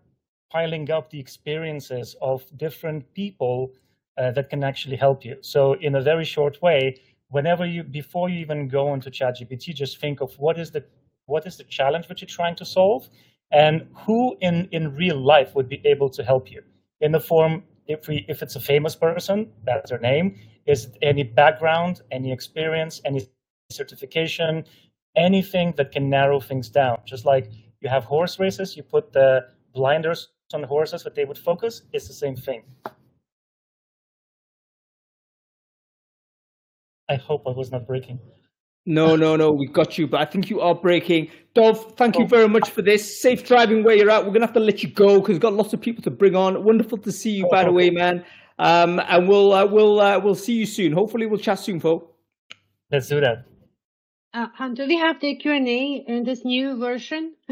piling 0.51 0.91
up 0.91 1.09
the 1.09 1.19
experiences 1.19 2.15
of 2.21 2.45
different 2.57 3.01
people 3.13 3.71
uh, 4.17 4.29
that 4.31 4.49
can 4.49 4.63
actually 4.63 4.97
help 4.97 5.25
you. 5.25 5.37
So 5.41 5.73
in 5.73 5.95
a 5.95 6.01
very 6.01 6.25
short 6.25 6.61
way, 6.61 6.97
whenever 7.31 7.65
you 7.65 7.83
before 7.83 8.29
you 8.29 8.39
even 8.39 8.67
go 8.67 8.93
into 8.93 9.09
ChatGPT, 9.09 9.73
just 9.73 9.99
think 9.99 10.21
of 10.21 10.37
what 10.37 10.59
is 10.59 10.71
the 10.71 10.83
what 11.25 11.47
is 11.47 11.57
the 11.57 11.63
challenge 11.63 12.07
that 12.07 12.21
you're 12.21 12.27
trying 12.39 12.55
to 12.55 12.65
solve, 12.65 13.09
and 13.51 13.87
who 14.05 14.37
in 14.41 14.67
in 14.71 14.95
real 14.95 15.19
life 15.19 15.55
would 15.55 15.67
be 15.67 15.81
able 15.85 16.09
to 16.09 16.23
help 16.23 16.51
you 16.51 16.61
in 16.99 17.11
the 17.11 17.19
form 17.19 17.63
if 17.87 18.07
we 18.07 18.25
if 18.27 18.41
it's 18.41 18.55
a 18.55 18.59
famous 18.59 18.95
person, 18.95 19.49
that's 19.65 19.89
their 19.89 19.99
name. 19.99 20.39
Is 20.65 20.89
any 21.01 21.23
background, 21.23 22.01
any 22.11 22.31
experience, 22.31 23.01
any 23.03 23.27
certification, 23.71 24.65
anything 25.15 25.73
that 25.77 25.91
can 25.91 26.09
narrow 26.09 26.39
things 26.39 26.69
down. 26.69 26.99
Just 27.05 27.25
like 27.25 27.49
you 27.81 27.89
have 27.89 28.03
horse 28.03 28.39
races, 28.39 28.77
you 28.77 28.83
put 28.83 29.11
the 29.11 29.47
blinders 29.73 30.29
on 30.53 30.63
horses 30.63 31.03
that 31.03 31.15
they 31.15 31.25
would 31.25 31.37
focus. 31.37 31.83
It's 31.93 32.07
the 32.07 32.13
same 32.13 32.35
thing. 32.35 32.63
I 37.11 37.15
hope 37.15 37.43
I 37.45 37.51
was 37.51 37.71
not 37.71 37.85
breaking. 37.85 38.19
No, 38.85 39.17
no, 39.17 39.35
no, 39.35 39.51
we 39.51 39.67
got 39.67 39.97
you, 39.97 40.07
but 40.07 40.21
I 40.21 40.25
think 40.25 40.49
you 40.49 40.61
are 40.61 40.73
breaking. 40.73 41.29
Dov, 41.53 41.97
thank 41.97 42.17
you 42.17 42.23
oh. 42.23 42.27
very 42.27 42.47
much 42.47 42.69
for 42.69 42.81
this. 42.81 43.21
Safe 43.21 43.45
driving 43.45 43.83
where 43.83 43.95
you're 43.95 44.09
at. 44.09 44.25
We're 44.25 44.31
gonna 44.31 44.45
have 44.45 44.55
to 44.55 44.61
let 44.61 44.81
you 44.81 44.89
go 44.89 45.19
because 45.19 45.33
we've 45.33 45.41
got 45.41 45.53
lots 45.53 45.73
of 45.73 45.81
people 45.81 46.01
to 46.03 46.09
bring 46.09 46.35
on. 46.35 46.63
Wonderful 46.63 46.97
to 46.99 47.11
see 47.11 47.31
you, 47.31 47.45
oh, 47.47 47.51
by 47.51 47.65
the 47.65 47.71
way, 47.71 47.89
man. 47.89 48.23
Um, 48.59 49.01
and 49.09 49.27
we'll 49.27 49.51
uh, 49.51 49.65
we'll 49.65 49.99
uh, 49.99 50.19
we'll 50.19 50.35
see 50.35 50.53
you 50.53 50.65
soon. 50.65 50.93
Hopefully, 50.93 51.25
we'll 51.25 51.39
chat 51.39 51.59
soon, 51.59 51.81
folks. 51.81 52.07
Let's 52.89 53.09
do 53.09 53.19
that. 53.19 53.50
Uh, 54.33 54.47
do 54.73 54.87
we 54.87 54.95
have 54.97 55.19
the 55.19 55.35
Q 55.35 55.51
and 55.51 55.67
A 55.67 56.05
in 56.07 56.23
this 56.23 56.45
new 56.45 56.77
version? 56.77 57.33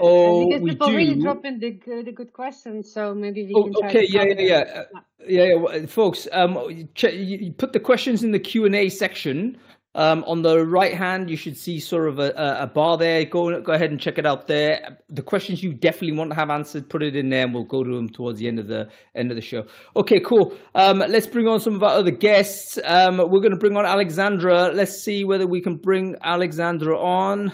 oh, 0.00 0.48
because 0.48 0.60
we 0.60 0.70
people 0.70 0.88
do. 0.88 0.96
really 0.96 1.14
drop 1.14 1.44
in 1.44 1.60
the 1.60 1.70
good, 1.70 2.06
the 2.06 2.12
good 2.12 2.32
questions, 2.32 2.92
so 2.92 3.14
maybe 3.14 3.46
we 3.46 3.54
oh, 3.54 3.64
can. 3.64 3.72
Try 3.74 3.88
okay, 3.88 4.06
yeah, 4.08 4.24
yeah, 4.24 4.40
yeah, 4.40 4.56
uh, 4.58 5.00
yeah, 5.28 5.54
yeah, 5.54 5.86
folks. 5.86 6.26
Um, 6.32 6.58
you 6.68 7.52
put 7.52 7.72
the 7.72 7.78
questions 7.78 8.24
in 8.24 8.32
the 8.32 8.40
Q 8.40 8.64
and 8.64 8.74
A 8.74 8.88
section. 8.88 9.56
Um, 9.94 10.24
on 10.26 10.40
the 10.40 10.64
right 10.64 10.94
hand, 10.94 11.28
you 11.28 11.36
should 11.36 11.56
see 11.56 11.78
sort 11.78 12.08
of 12.08 12.18
a, 12.18 12.32
a 12.60 12.66
bar 12.66 12.96
there. 12.96 13.26
Go 13.26 13.60
go 13.60 13.72
ahead 13.72 13.90
and 13.90 14.00
check 14.00 14.16
it 14.16 14.24
out 14.24 14.46
there. 14.46 14.98
The 15.10 15.22
questions 15.22 15.62
you 15.62 15.74
definitely 15.74 16.16
want 16.16 16.30
to 16.30 16.36
have 16.36 16.48
answered, 16.48 16.88
put 16.88 17.02
it 17.02 17.14
in 17.14 17.28
there, 17.28 17.44
and 17.44 17.52
we'll 17.52 17.64
go 17.64 17.84
to 17.84 17.94
them 17.94 18.08
towards 18.08 18.38
the 18.38 18.48
end 18.48 18.58
of 18.58 18.68
the 18.68 18.88
end 19.14 19.30
of 19.30 19.36
the 19.36 19.42
show. 19.42 19.66
Okay, 19.94 20.18
cool. 20.20 20.56
Um, 20.74 21.00
let's 21.00 21.26
bring 21.26 21.46
on 21.46 21.60
some 21.60 21.74
of 21.74 21.82
our 21.82 21.90
other 21.90 22.10
guests. 22.10 22.78
Um, 22.84 23.18
we're 23.18 23.40
going 23.40 23.50
to 23.50 23.58
bring 23.58 23.76
on 23.76 23.84
Alexandra. 23.84 24.68
Let's 24.68 25.02
see 25.02 25.24
whether 25.24 25.46
we 25.46 25.60
can 25.60 25.76
bring 25.76 26.16
Alexandra 26.22 26.98
on. 26.98 27.52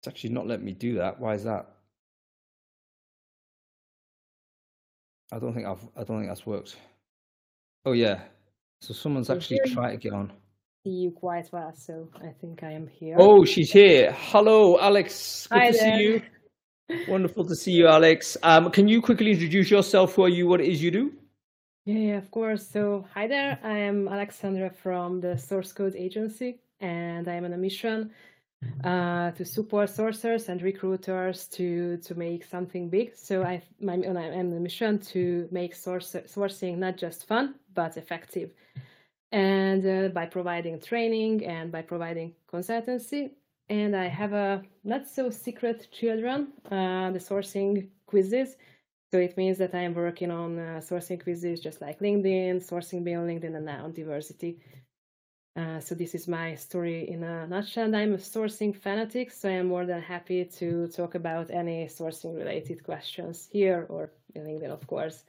It's 0.00 0.08
actually 0.08 0.30
not 0.30 0.48
letting 0.48 0.66
me 0.66 0.72
do 0.72 0.96
that. 0.96 1.20
Why 1.20 1.34
is 1.34 1.44
that? 1.44 1.73
I 5.32 5.38
don't 5.38 5.54
think 5.54 5.66
I've. 5.66 5.82
I 5.96 6.04
don't 6.04 6.18
think 6.18 6.28
that's 6.28 6.46
worked. 6.46 6.76
Oh 7.84 7.92
yeah. 7.92 8.20
So 8.80 8.92
someone's 8.92 9.30
actually 9.30 9.60
tried 9.66 9.92
to 9.92 9.96
get 9.96 10.12
on. 10.12 10.32
See 10.84 10.90
you 10.90 11.10
quite 11.10 11.50
well, 11.52 11.72
so 11.74 12.08
I 12.22 12.32
think 12.40 12.62
I 12.62 12.72
am 12.72 12.86
here. 12.86 13.16
Oh, 13.18 13.44
she's 13.44 13.70
here. 13.72 14.12
Hello, 14.12 14.78
Alex. 14.78 15.46
Good 15.50 15.58
Hi 15.58 15.70
to 15.70 15.78
there. 15.78 15.98
see 15.98 16.02
you. 16.04 16.22
Wonderful 17.08 17.46
to 17.46 17.56
see 17.56 17.72
you, 17.72 17.86
Alex. 17.86 18.36
Um, 18.42 18.70
can 18.70 18.86
you 18.88 19.00
quickly 19.00 19.30
introduce 19.30 19.70
yourself? 19.70 20.14
Who 20.14 20.24
are 20.24 20.28
you? 20.28 20.46
What 20.46 20.60
it 20.60 20.68
is 20.68 20.82
you 20.82 20.90
do? 20.90 21.12
Yeah, 21.86 21.98
yeah, 21.98 22.16
of 22.18 22.30
course. 22.30 22.66
So, 22.68 23.06
hi 23.14 23.26
there. 23.26 23.58
I 23.62 23.78
am 23.78 24.08
Alexandra 24.08 24.70
from 24.70 25.20
the 25.20 25.38
Source 25.38 25.72
Code 25.72 25.96
Agency, 25.96 26.60
and 26.80 27.26
I 27.26 27.34
am 27.34 27.46
on 27.46 27.54
a 27.54 27.58
mission 27.58 28.10
uh, 28.82 29.30
to 29.32 29.44
support 29.44 29.88
sourcers 29.88 30.48
and 30.48 30.62
recruiters 30.62 31.46
to 31.48 31.96
to 31.98 32.14
make 32.14 32.44
something 32.44 32.88
big. 32.88 33.14
So, 33.14 33.42
I 33.42 33.62
my, 33.80 33.94
I'm 33.94 34.16
on 34.16 34.52
a 34.52 34.60
mission 34.60 34.98
to 35.12 35.48
make 35.50 35.74
source, 35.74 36.16
sourcing 36.26 36.78
not 36.78 36.96
just 36.96 37.26
fun 37.26 37.54
but 37.74 37.96
effective, 37.96 38.52
and 39.32 39.86
uh, 39.86 40.08
by 40.08 40.26
providing 40.26 40.80
training 40.80 41.44
and 41.44 41.72
by 41.72 41.82
providing 41.82 42.34
consultancy. 42.52 43.30
And 43.70 43.96
I 43.96 44.08
have 44.08 44.34
a 44.34 44.62
not 44.84 45.08
so 45.08 45.30
secret 45.30 45.88
children, 45.90 46.52
uh, 46.66 47.10
the 47.12 47.18
sourcing 47.18 47.88
quizzes 48.06 48.56
so 49.14 49.20
it 49.20 49.36
means 49.36 49.58
that 49.58 49.76
I 49.76 49.82
am 49.82 49.94
working 49.94 50.32
on 50.32 50.58
uh, 50.58 50.80
sourcing 50.80 51.22
quizzes 51.22 51.60
just 51.60 51.80
like 51.80 52.00
LinkedIn, 52.00 52.56
sourcing 52.68 53.04
beyond 53.04 53.30
LinkedIn, 53.30 53.54
and 53.54 53.64
now 53.64 53.84
on 53.84 53.92
diversity. 53.92 54.58
Uh, 55.56 55.78
so 55.78 55.94
this 55.94 56.16
is 56.16 56.26
my 56.26 56.54
story 56.56 57.08
in 57.08 57.22
a 57.22 57.46
nutshell. 57.46 57.94
I'm 57.94 58.14
a 58.14 58.18
sourcing 58.18 58.74
fanatic, 58.74 59.30
so 59.30 59.48
I'm 59.48 59.68
more 59.68 59.86
than 59.86 60.02
happy 60.02 60.44
to 60.44 60.88
talk 60.88 61.14
about 61.14 61.50
any 61.50 61.86
sourcing 61.86 62.36
related 62.36 62.82
questions 62.82 63.48
here 63.52 63.86
or 63.88 64.10
in 64.34 64.42
LinkedIn, 64.42 64.70
of 64.70 64.84
course. 64.88 65.22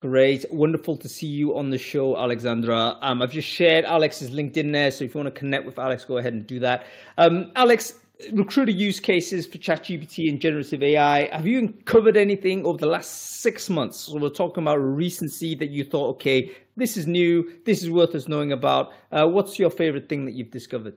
Great, 0.00 0.50
wonderful 0.50 0.96
to 0.96 1.08
see 1.08 1.26
you 1.26 1.56
on 1.56 1.70
the 1.70 1.78
show, 1.78 2.16
Alexandra. 2.16 2.96
Um, 3.02 3.20
I've 3.20 3.30
just 3.30 3.46
shared 3.46 3.84
Alex's 3.84 4.30
LinkedIn 4.30 4.72
there, 4.72 4.90
so 4.90 5.04
if 5.04 5.14
you 5.14 5.20
want 5.20 5.32
to 5.32 5.38
connect 5.38 5.66
with 5.66 5.78
Alex, 5.78 6.04
go 6.04 6.16
ahead 6.16 6.32
and 6.32 6.46
do 6.46 6.58
that. 6.58 6.86
Um, 7.18 7.52
Alex, 7.54 8.00
recruiter 8.32 8.72
use 8.72 9.00
cases 9.00 9.46
for 9.46 9.58
ChatGPT 9.58 10.28
and 10.28 10.40
generative 10.40 10.82
AI. 10.82 11.34
Have 11.34 11.46
you 11.46 11.58
uncovered 11.58 12.16
anything 12.16 12.64
over 12.64 12.78
the 12.78 12.86
last 12.86 13.40
six 13.40 13.68
months? 13.68 13.98
So 14.00 14.18
we're 14.18 14.28
talking 14.28 14.64
about 14.64 14.76
recency 14.76 15.54
that 15.56 15.70
you 15.70 15.84
thought, 15.84 16.10
okay, 16.16 16.52
this 16.76 16.96
is 16.96 17.06
new, 17.06 17.52
this 17.64 17.82
is 17.82 17.90
worth 17.90 18.14
us 18.14 18.28
knowing 18.28 18.52
about. 18.52 18.92
Uh, 19.10 19.26
what's 19.26 19.58
your 19.58 19.70
favorite 19.70 20.08
thing 20.08 20.24
that 20.26 20.32
you've 20.32 20.50
discovered? 20.50 20.96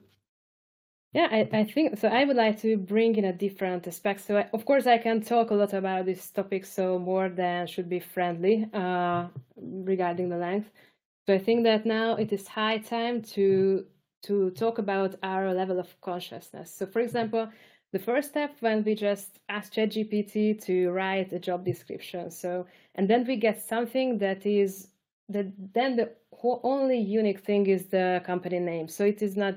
Yeah, 1.13 1.29
I, 1.31 1.59
I 1.59 1.63
think 1.63 1.97
so. 1.97 2.09
I 2.09 2.25
would 2.25 2.35
like 2.35 2.59
to 2.61 2.75
bring 2.75 3.15
in 3.15 3.23
a 3.23 3.31
different 3.31 3.87
aspect. 3.87 4.19
So, 4.19 4.37
I, 4.37 4.49
of 4.51 4.65
course, 4.65 4.85
I 4.85 4.97
can 4.97 5.21
talk 5.21 5.49
a 5.49 5.53
lot 5.53 5.73
about 5.73 6.05
this 6.05 6.29
topic, 6.29 6.65
so 6.65 6.99
more 6.99 7.29
than 7.29 7.67
should 7.67 7.87
be 7.87 8.01
friendly 8.01 8.67
uh, 8.73 9.27
regarding 9.55 10.27
the 10.27 10.35
length. 10.35 10.71
So, 11.25 11.33
I 11.33 11.39
think 11.39 11.63
that 11.63 11.85
now 11.85 12.15
it 12.15 12.33
is 12.33 12.49
high 12.49 12.79
time 12.79 13.21
to 13.33 13.85
to 14.25 14.51
talk 14.51 14.77
about 14.77 15.15
our 15.23 15.53
level 15.53 15.79
of 15.79 15.99
consciousness. 16.01 16.73
So, 16.73 16.85
for 16.85 17.01
example, 17.01 17.49
the 17.93 17.99
first 17.99 18.29
step 18.29 18.55
when 18.59 18.83
we 18.83 18.95
just 18.95 19.39
ask 19.49 19.73
ChatGPT 19.73 20.61
to 20.65 20.91
write 20.91 21.31
a 21.33 21.39
job 21.39 21.63
description. 21.63 22.29
So, 22.29 22.65
and 22.95 23.09
then 23.09 23.25
we 23.25 23.35
get 23.37 23.61
something 23.61 24.17
that 24.19 24.45
is 24.45 24.89
that 25.29 25.47
then 25.73 25.95
the 25.95 26.11
only 26.63 26.99
unique 26.99 27.39
thing 27.39 27.67
is 27.67 27.87
the 27.87 28.21
company 28.25 28.59
name. 28.59 28.87
So 28.87 29.05
it 29.05 29.21
is 29.21 29.35
not 29.35 29.55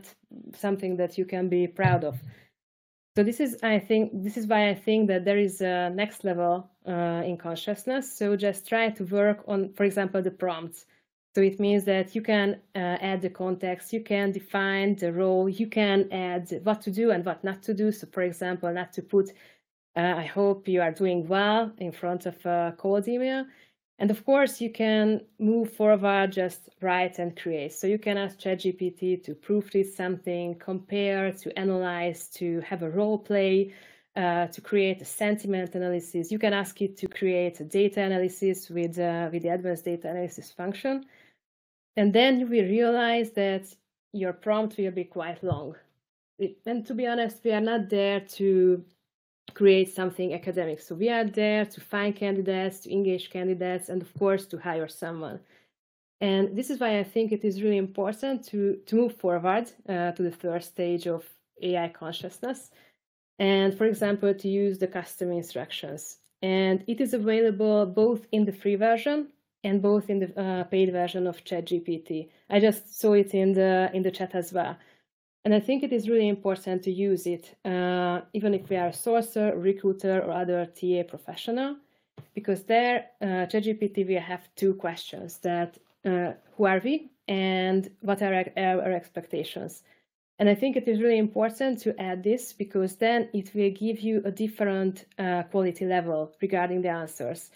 something 0.54 0.96
that 0.96 1.18
you 1.18 1.24
can 1.24 1.48
be 1.48 1.66
proud 1.66 2.04
of. 2.04 2.18
So 3.16 3.24
this 3.24 3.40
is, 3.40 3.58
I 3.62 3.78
think, 3.78 4.10
this 4.14 4.36
is 4.36 4.46
why 4.46 4.70
I 4.70 4.74
think 4.74 5.08
that 5.08 5.24
there 5.24 5.38
is 5.38 5.60
a 5.60 5.90
next 5.90 6.24
level 6.24 6.70
uh, 6.86 7.22
in 7.26 7.36
consciousness. 7.36 8.16
So 8.16 8.36
just 8.36 8.68
try 8.68 8.90
to 8.90 9.04
work 9.04 9.42
on, 9.48 9.72
for 9.74 9.84
example, 9.84 10.22
the 10.22 10.30
prompts. 10.30 10.86
So 11.34 11.42
it 11.42 11.60
means 11.60 11.84
that 11.84 12.14
you 12.14 12.22
can 12.22 12.60
uh, 12.74 12.78
add 12.78 13.20
the 13.22 13.30
context, 13.30 13.92
you 13.92 14.02
can 14.02 14.32
define 14.32 14.96
the 14.96 15.12
role, 15.12 15.48
you 15.48 15.66
can 15.66 16.08
add 16.10 16.60
what 16.64 16.80
to 16.82 16.90
do 16.90 17.10
and 17.10 17.24
what 17.24 17.44
not 17.44 17.62
to 17.64 17.74
do. 17.74 17.92
So 17.92 18.06
for 18.10 18.22
example, 18.22 18.72
not 18.72 18.92
to 18.94 19.02
put, 19.02 19.30
uh, 19.96 20.14
I 20.16 20.24
hope 20.24 20.66
you 20.66 20.80
are 20.80 20.90
doing 20.90 21.28
well 21.28 21.70
in 21.78 21.92
front 21.92 22.26
of 22.26 22.44
a 22.46 22.74
cold 22.76 23.06
email. 23.06 23.44
And 24.00 24.10
of 24.10 24.24
course, 24.24 24.60
you 24.60 24.70
can 24.70 25.22
move 25.38 25.72
forward, 25.72 26.32
just 26.32 26.68
write 26.80 27.18
and 27.18 27.36
create. 27.36 27.72
So 27.72 27.86
you 27.88 27.98
can 27.98 28.16
ask 28.16 28.38
ChatGPT 28.38 29.24
to 29.24 29.34
proofread 29.34 29.92
something, 29.92 30.54
compare, 30.54 31.32
to 31.32 31.58
analyze, 31.58 32.28
to 32.36 32.60
have 32.60 32.84
a 32.84 32.90
role 32.90 33.18
play, 33.18 33.74
uh, 34.14 34.46
to 34.46 34.60
create 34.60 35.02
a 35.02 35.04
sentiment 35.04 35.74
analysis. 35.74 36.30
You 36.30 36.38
can 36.38 36.52
ask 36.52 36.80
it 36.80 36.96
to 36.98 37.08
create 37.08 37.58
a 37.60 37.64
data 37.64 38.00
analysis 38.00 38.70
with, 38.70 38.98
uh, 38.98 39.30
with 39.32 39.42
the 39.42 39.48
advanced 39.48 39.84
data 39.84 40.08
analysis 40.10 40.52
function. 40.52 41.04
And 41.98 42.12
then 42.12 42.38
you 42.38 42.46
will 42.46 42.62
realize 42.62 43.32
that 43.32 43.74
your 44.12 44.32
prompt 44.32 44.78
will 44.78 44.92
be 44.92 45.02
quite 45.02 45.42
long. 45.42 45.74
And 46.64 46.86
to 46.86 46.94
be 46.94 47.08
honest, 47.08 47.42
we 47.42 47.50
are 47.50 47.60
not 47.60 47.88
there 47.88 48.20
to 48.38 48.84
create 49.52 49.92
something 49.92 50.32
academic. 50.32 50.80
So 50.80 50.94
we 50.94 51.08
are 51.08 51.24
there 51.24 51.64
to 51.64 51.80
find 51.80 52.14
candidates, 52.14 52.78
to 52.80 52.92
engage 52.92 53.30
candidates, 53.30 53.88
and 53.88 54.00
of 54.00 54.14
course 54.14 54.46
to 54.46 54.58
hire 54.58 54.86
someone. 54.86 55.40
And 56.20 56.56
this 56.56 56.70
is 56.70 56.78
why 56.78 57.00
I 57.00 57.02
think 57.02 57.32
it 57.32 57.44
is 57.44 57.64
really 57.64 57.78
important 57.78 58.44
to, 58.50 58.78
to 58.86 58.94
move 58.94 59.16
forward 59.16 59.68
uh, 59.88 60.12
to 60.12 60.22
the 60.22 60.30
third 60.30 60.62
stage 60.62 61.08
of 61.08 61.24
AI 61.60 61.88
consciousness. 61.88 62.70
And 63.40 63.76
for 63.76 63.86
example, 63.86 64.32
to 64.32 64.48
use 64.48 64.78
the 64.78 64.86
custom 64.86 65.32
instructions. 65.32 66.18
And 66.42 66.84
it 66.86 67.00
is 67.00 67.12
available 67.12 67.86
both 67.86 68.24
in 68.30 68.44
the 68.44 68.52
free 68.52 68.76
version 68.76 69.32
and 69.64 69.82
both 69.82 70.08
in 70.10 70.20
the 70.20 70.40
uh, 70.40 70.64
paid 70.64 70.92
version 70.92 71.26
of 71.26 71.44
ChatGPT. 71.44 72.28
I 72.48 72.60
just 72.60 73.00
saw 73.00 73.12
it 73.14 73.34
in 73.34 73.52
the 73.52 73.90
in 73.92 74.02
the 74.02 74.10
chat 74.10 74.34
as 74.34 74.52
well. 74.52 74.76
And 75.44 75.54
I 75.54 75.60
think 75.60 75.82
it 75.82 75.92
is 75.92 76.08
really 76.08 76.28
important 76.28 76.82
to 76.84 76.90
use 76.90 77.26
it, 77.26 77.56
uh, 77.64 78.20
even 78.34 78.54
if 78.54 78.68
we 78.68 78.76
are 78.76 78.88
a 78.88 78.92
sourcer, 78.92 79.54
recruiter, 79.56 80.20
or 80.20 80.32
other 80.32 80.66
TA 80.66 81.04
professional, 81.08 81.76
because 82.34 82.64
there, 82.64 83.06
uh, 83.22 83.46
ChatGPT 83.50 84.06
will 84.06 84.20
have 84.20 84.48
two 84.56 84.74
questions 84.74 85.38
that 85.38 85.78
uh, 86.04 86.32
who 86.56 86.66
are 86.66 86.80
we 86.84 87.10
and 87.28 87.90
what 88.00 88.20
are 88.22 88.34
our, 88.34 88.82
our 88.82 88.92
expectations. 88.92 89.84
And 90.38 90.48
I 90.48 90.54
think 90.54 90.76
it 90.76 90.86
is 90.86 91.00
really 91.00 91.18
important 91.18 91.80
to 91.80 92.00
add 92.00 92.22
this 92.22 92.52
because 92.52 92.96
then 92.96 93.28
it 93.32 93.52
will 93.54 93.70
give 93.70 94.00
you 94.00 94.22
a 94.24 94.30
different 94.30 95.06
uh, 95.18 95.42
quality 95.44 95.84
level 95.84 96.32
regarding 96.40 96.82
the 96.82 96.90
answers. 96.90 97.50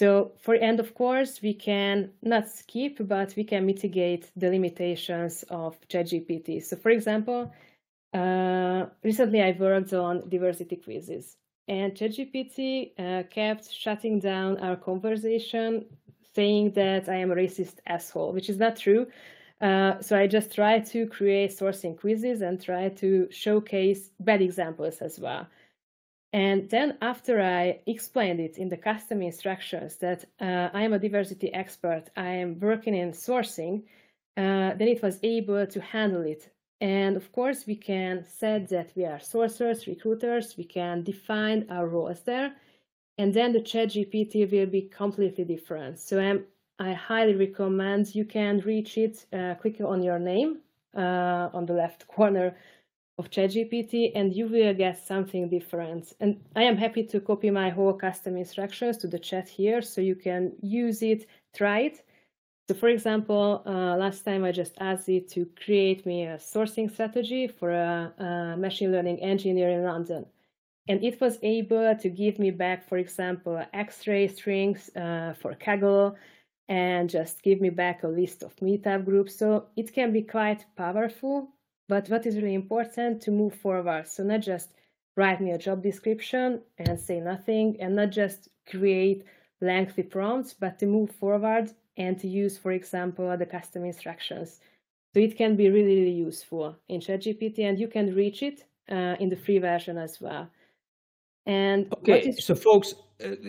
So 0.00 0.32
for 0.38 0.54
and 0.54 0.80
of 0.80 0.94
course, 0.94 1.42
we 1.42 1.52
can 1.52 2.10
not 2.22 2.48
skip, 2.48 2.96
but 3.00 3.34
we 3.36 3.44
can 3.44 3.66
mitigate 3.66 4.30
the 4.34 4.48
limitations 4.48 5.44
of 5.50 5.78
ChatGPT. 5.90 6.62
So 6.62 6.76
for 6.76 6.88
example, 6.88 7.52
uh, 8.14 8.86
recently 9.04 9.42
I 9.42 9.54
worked 9.60 9.92
on 9.92 10.26
diversity 10.30 10.76
quizzes 10.76 11.36
and 11.68 11.92
ChatGPT 11.92 12.92
uh, 12.98 13.24
kept 13.24 13.70
shutting 13.70 14.20
down 14.20 14.56
our 14.64 14.74
conversation 14.74 15.84
saying 16.34 16.70
that 16.70 17.10
I 17.10 17.16
am 17.16 17.30
a 17.30 17.34
racist 17.34 17.76
asshole, 17.86 18.32
which 18.32 18.48
is 18.48 18.56
not 18.56 18.76
true. 18.76 19.06
Uh, 19.60 20.00
so 20.00 20.16
I 20.16 20.26
just 20.26 20.54
try 20.54 20.78
to 20.78 21.06
create 21.08 21.50
sourcing 21.50 21.94
quizzes 22.00 22.40
and 22.40 22.58
try 22.58 22.88
to 23.02 23.28
showcase 23.30 24.12
bad 24.18 24.40
examples 24.40 25.02
as 25.02 25.20
well. 25.20 25.46
And 26.32 26.70
then 26.70 26.96
after 27.02 27.42
I 27.42 27.80
explained 27.86 28.38
it 28.38 28.56
in 28.56 28.68
the 28.68 28.76
custom 28.76 29.20
instructions 29.22 29.96
that 29.96 30.24
uh, 30.40 30.68
I 30.72 30.82
am 30.82 30.92
a 30.92 30.98
diversity 30.98 31.52
expert, 31.52 32.04
I 32.16 32.28
am 32.28 32.60
working 32.60 32.94
in 32.94 33.10
sourcing, 33.10 33.82
uh, 34.36 34.74
then 34.74 34.88
it 34.88 35.02
was 35.02 35.18
able 35.24 35.66
to 35.66 35.80
handle 35.80 36.22
it. 36.22 36.48
And 36.80 37.16
of 37.16 37.30
course, 37.32 37.66
we 37.66 37.74
can 37.74 38.24
set 38.24 38.68
that 38.68 38.92
we 38.94 39.04
are 39.04 39.18
sourcers, 39.18 39.86
recruiters, 39.86 40.56
we 40.56 40.64
can 40.64 41.02
define 41.02 41.66
our 41.68 41.86
roles 41.86 42.22
there. 42.22 42.54
And 43.18 43.34
then 43.34 43.52
the 43.52 43.60
chat 43.60 43.88
GPT 43.88 44.50
will 44.50 44.66
be 44.66 44.82
completely 44.82 45.44
different. 45.44 45.98
So 45.98 46.20
I'm, 46.20 46.44
I 46.78 46.92
highly 46.92 47.34
recommend 47.34 48.14
you 48.14 48.24
can 48.24 48.60
reach 48.60 48.96
it, 48.96 49.26
uh, 49.32 49.56
click 49.56 49.80
on 49.84 50.02
your 50.02 50.18
name 50.18 50.60
uh, 50.96 51.50
on 51.52 51.66
the 51.66 51.74
left 51.74 52.06
corner 52.16 52.56
of 53.20 53.30
ChatGPT 53.30 54.12
and 54.14 54.34
you 54.34 54.48
will 54.48 54.74
get 54.74 55.06
something 55.06 55.48
different. 55.48 56.14
And 56.20 56.40
I 56.56 56.62
am 56.62 56.76
happy 56.76 57.04
to 57.04 57.20
copy 57.20 57.50
my 57.50 57.68
whole 57.68 57.92
custom 57.92 58.36
instructions 58.36 58.96
to 58.98 59.06
the 59.06 59.18
chat 59.18 59.46
here 59.46 59.82
so 59.82 60.00
you 60.00 60.16
can 60.16 60.52
use 60.62 61.02
it, 61.02 61.26
try 61.54 61.80
it. 61.80 62.02
So 62.66 62.74
for 62.74 62.88
example, 62.88 63.62
uh, 63.66 63.96
last 64.04 64.24
time 64.24 64.42
I 64.44 64.52
just 64.52 64.74
asked 64.80 65.08
it 65.08 65.28
to 65.34 65.46
create 65.64 66.06
me 66.06 66.24
a 66.24 66.36
sourcing 66.38 66.90
strategy 66.90 67.46
for 67.46 67.70
a, 67.70 68.12
a 68.18 68.56
machine 68.56 68.90
learning 68.90 69.20
engineer 69.20 69.70
in 69.70 69.84
London. 69.84 70.24
And 70.88 71.04
it 71.04 71.20
was 71.20 71.38
able 71.42 71.94
to 71.94 72.08
give 72.08 72.38
me 72.38 72.50
back, 72.50 72.88
for 72.88 72.96
example, 72.96 73.62
X-ray 73.74 74.28
strings 74.28 74.90
uh, 74.96 75.34
for 75.40 75.54
Kaggle 75.54 76.16
and 76.68 77.10
just 77.10 77.42
give 77.42 77.60
me 77.60 77.68
back 77.68 78.02
a 78.02 78.08
list 78.08 78.42
of 78.42 78.56
meetup 78.56 79.04
groups. 79.04 79.36
So 79.36 79.66
it 79.76 79.92
can 79.92 80.10
be 80.12 80.22
quite 80.22 80.64
powerful 80.76 81.50
but 81.90 82.08
what 82.08 82.24
is 82.24 82.36
really 82.36 82.54
important 82.54 83.20
to 83.22 83.32
move 83.32 83.52
forward. 83.52 84.06
So 84.06 84.22
not 84.22 84.40
just 84.40 84.68
write 85.16 85.40
me 85.40 85.50
a 85.50 85.58
job 85.58 85.82
description 85.82 86.62
and 86.78 86.98
say 86.98 87.18
nothing 87.18 87.76
and 87.80 87.96
not 87.96 88.10
just 88.10 88.48
create 88.70 89.24
lengthy 89.60 90.04
prompts, 90.04 90.54
but 90.54 90.78
to 90.78 90.86
move 90.86 91.10
forward 91.10 91.66
and 91.96 92.16
to 92.20 92.28
use, 92.28 92.56
for 92.56 92.70
example, 92.70 93.36
the 93.36 93.44
custom 93.44 93.84
instructions. 93.84 94.60
So 95.12 95.18
it 95.20 95.36
can 95.36 95.56
be 95.56 95.68
really, 95.68 95.96
really 96.00 96.18
useful 96.28 96.76
in 96.88 97.00
ChatGPT 97.00 97.58
and 97.68 97.76
you 97.76 97.88
can 97.88 98.14
reach 98.14 98.44
it 98.44 98.64
uh, 98.88 99.16
in 99.18 99.28
the 99.28 99.36
free 99.36 99.58
version 99.58 99.98
as 99.98 100.20
well. 100.20 100.48
And 101.44 101.92
Okay, 101.92 102.20
is 102.28 102.44
so 102.44 102.54
folks, 102.54 102.94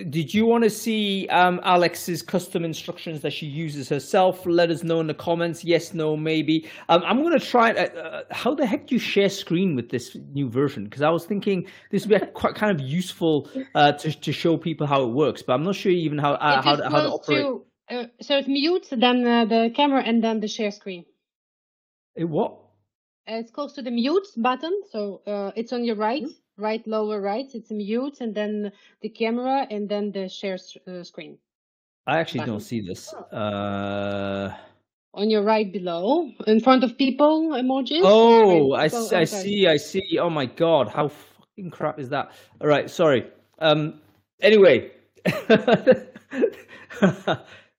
did 0.10 0.34
you 0.34 0.46
want 0.46 0.64
to 0.64 0.70
see 0.70 1.28
um, 1.30 1.60
Alex's 1.64 2.22
custom 2.22 2.66
instructions 2.66 3.22
that 3.22 3.32
she 3.32 3.46
uses 3.46 3.90
herself? 3.90 4.46
Let 4.46 4.70
us 4.70 4.84
know 4.84 5.00
in 5.00 5.08
the 5.08 5.14
comments. 5.14 5.64
Yes, 5.64 5.94
no, 5.94 6.18
maybe. 6.18 6.70
Um, 6.90 7.04
I'm 7.06 7.22
going 7.22 7.38
to 7.38 7.46
try. 7.46 7.72
Uh, 7.72 7.86
uh, 7.86 8.24
how 8.32 8.54
the 8.54 8.66
heck 8.66 8.88
do 8.88 8.96
you 8.96 9.00
share 9.00 9.30
screen 9.30 9.76
with 9.76 9.90
this 9.90 10.16
new 10.34 10.50
version? 10.50 10.84
Because 10.84 11.02
I 11.02 11.10
was 11.10 11.26
thinking 11.26 11.68
this 11.92 12.06
would 12.06 12.20
be 12.20 12.26
quite 12.28 12.56
kind 12.56 12.78
of 12.78 12.86
useful 12.86 13.50
uh, 13.76 13.94
to 13.94 14.12
to 14.20 14.32
show 14.32 14.58
people 14.58 14.88
how 14.88 15.04
it 15.04 15.10
works, 15.10 15.42
but 15.42 15.54
I'm 15.54 15.64
not 15.64 15.76
sure 15.76 15.92
even 15.92 16.18
how 16.18 16.34
uh, 16.34 16.62
how 16.62 16.76
to, 16.76 16.90
how 16.90 17.02
to 17.02 17.10
operate. 17.10 17.40
to, 17.40 17.66
uh, 17.90 18.06
so 18.22 18.38
it 18.38 18.48
mutes, 18.48 18.90
then 18.90 19.26
uh, 19.28 19.46
the 19.46 19.72
camera, 19.76 20.02
and 20.02 20.24
then 20.24 20.40
the 20.40 20.48
share 20.48 20.72
screen. 20.72 21.06
It, 22.16 22.26
what? 22.26 22.54
Uh, 23.30 23.36
it's 23.36 23.52
close 23.52 23.74
to 23.74 23.82
the 23.82 23.92
mute 23.92 24.28
button, 24.38 24.82
so 24.92 25.22
uh, 25.28 25.52
it's 25.56 25.74
on 25.74 25.84
your 25.84 25.96
right, 25.96 26.24
right 26.62 26.86
lower 26.88 27.19
right. 27.19 27.50
It's 27.54 27.71
mute, 27.71 28.21
and 28.21 28.34
then 28.34 28.71
the 29.02 29.10
camera, 29.10 29.67
and 29.69 29.89
then 29.89 30.12
the 30.12 30.30
share 30.30 30.58
uh, 30.88 31.04
screen. 31.04 31.38
I 32.08 32.19
actually 32.19 32.45
don't 32.45 32.62
see 32.62 32.82
this. 32.82 33.13
Uh, 33.13 34.54
On 35.13 35.30
your 35.30 35.43
right 35.43 35.71
below, 35.71 36.32
in 36.47 36.60
front 36.62 36.84
of 36.84 36.97
people 36.97 37.50
emojis. 37.52 38.02
oh, 38.04 38.71
I, 38.74 38.86
s- 38.86 39.12
I 39.13 39.26
see. 39.26 39.67
I 39.67 39.78
see. 39.78 40.17
Oh 40.19 40.30
my 40.30 40.45
god, 40.45 40.88
how 40.88 41.10
fucking 41.10 41.69
crap 41.71 42.00
is 42.00 42.10
that? 42.10 42.32
All 42.62 42.67
right, 42.67 42.89
sorry. 42.89 43.28
Um. 43.60 44.00
Anyway, 44.41 44.91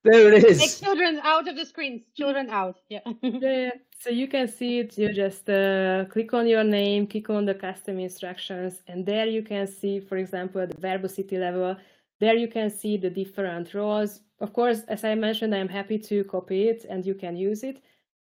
there 0.04 0.32
it 0.32 0.44
is. 0.44 0.58
Take 0.58 0.80
children 0.86 1.20
out 1.22 1.48
of 1.48 1.56
the 1.56 1.64
screens. 1.64 2.02
Children 2.16 2.50
out. 2.50 2.78
Yeah. 2.88 3.00
Yeah, 3.22 3.70
so 3.98 4.10
you 4.10 4.28
can 4.28 4.48
see 4.48 4.80
it. 4.80 4.98
You 4.98 5.12
just 5.12 5.48
uh, 5.48 6.04
click 6.10 6.34
on 6.34 6.46
your 6.46 6.64
name, 6.64 7.06
click 7.06 7.30
on 7.30 7.44
the 7.44 7.54
custom 7.54 7.98
instructions, 7.98 8.82
and 8.88 9.06
there 9.06 9.26
you 9.26 9.42
can 9.42 9.66
see, 9.66 10.00
for 10.00 10.16
example, 10.16 10.60
at 10.60 10.70
the 10.70 10.80
verbosity 10.80 11.38
level, 11.38 11.76
there 12.22 12.36
you 12.36 12.48
can 12.48 12.70
see 12.70 12.96
the 12.96 13.10
different 13.10 13.74
roles. 13.74 14.20
Of 14.40 14.52
course, 14.52 14.82
as 14.88 15.04
I 15.04 15.14
mentioned, 15.14 15.54
I'm 15.54 15.68
happy 15.68 15.98
to 15.98 16.24
copy 16.24 16.68
it 16.68 16.84
and 16.88 17.04
you 17.04 17.14
can 17.14 17.36
use 17.36 17.62
it. 17.62 17.82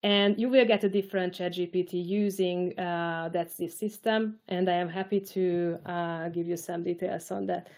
And 0.03 0.37
you 0.39 0.49
will 0.49 0.65
get 0.65 0.83
a 0.83 0.89
different 0.89 1.33
ChatGPT 1.33 1.93
using 1.93 2.77
uh, 2.77 3.29
that 3.33 3.51
system. 3.51 4.39
And 4.49 4.69
I 4.69 4.73
am 4.73 4.89
happy 4.89 5.19
to 5.19 5.79
uh, 5.85 6.29
give 6.29 6.47
you 6.47 6.57
some 6.57 6.83
details 6.83 7.31
on 7.31 7.45
that. 7.47 7.69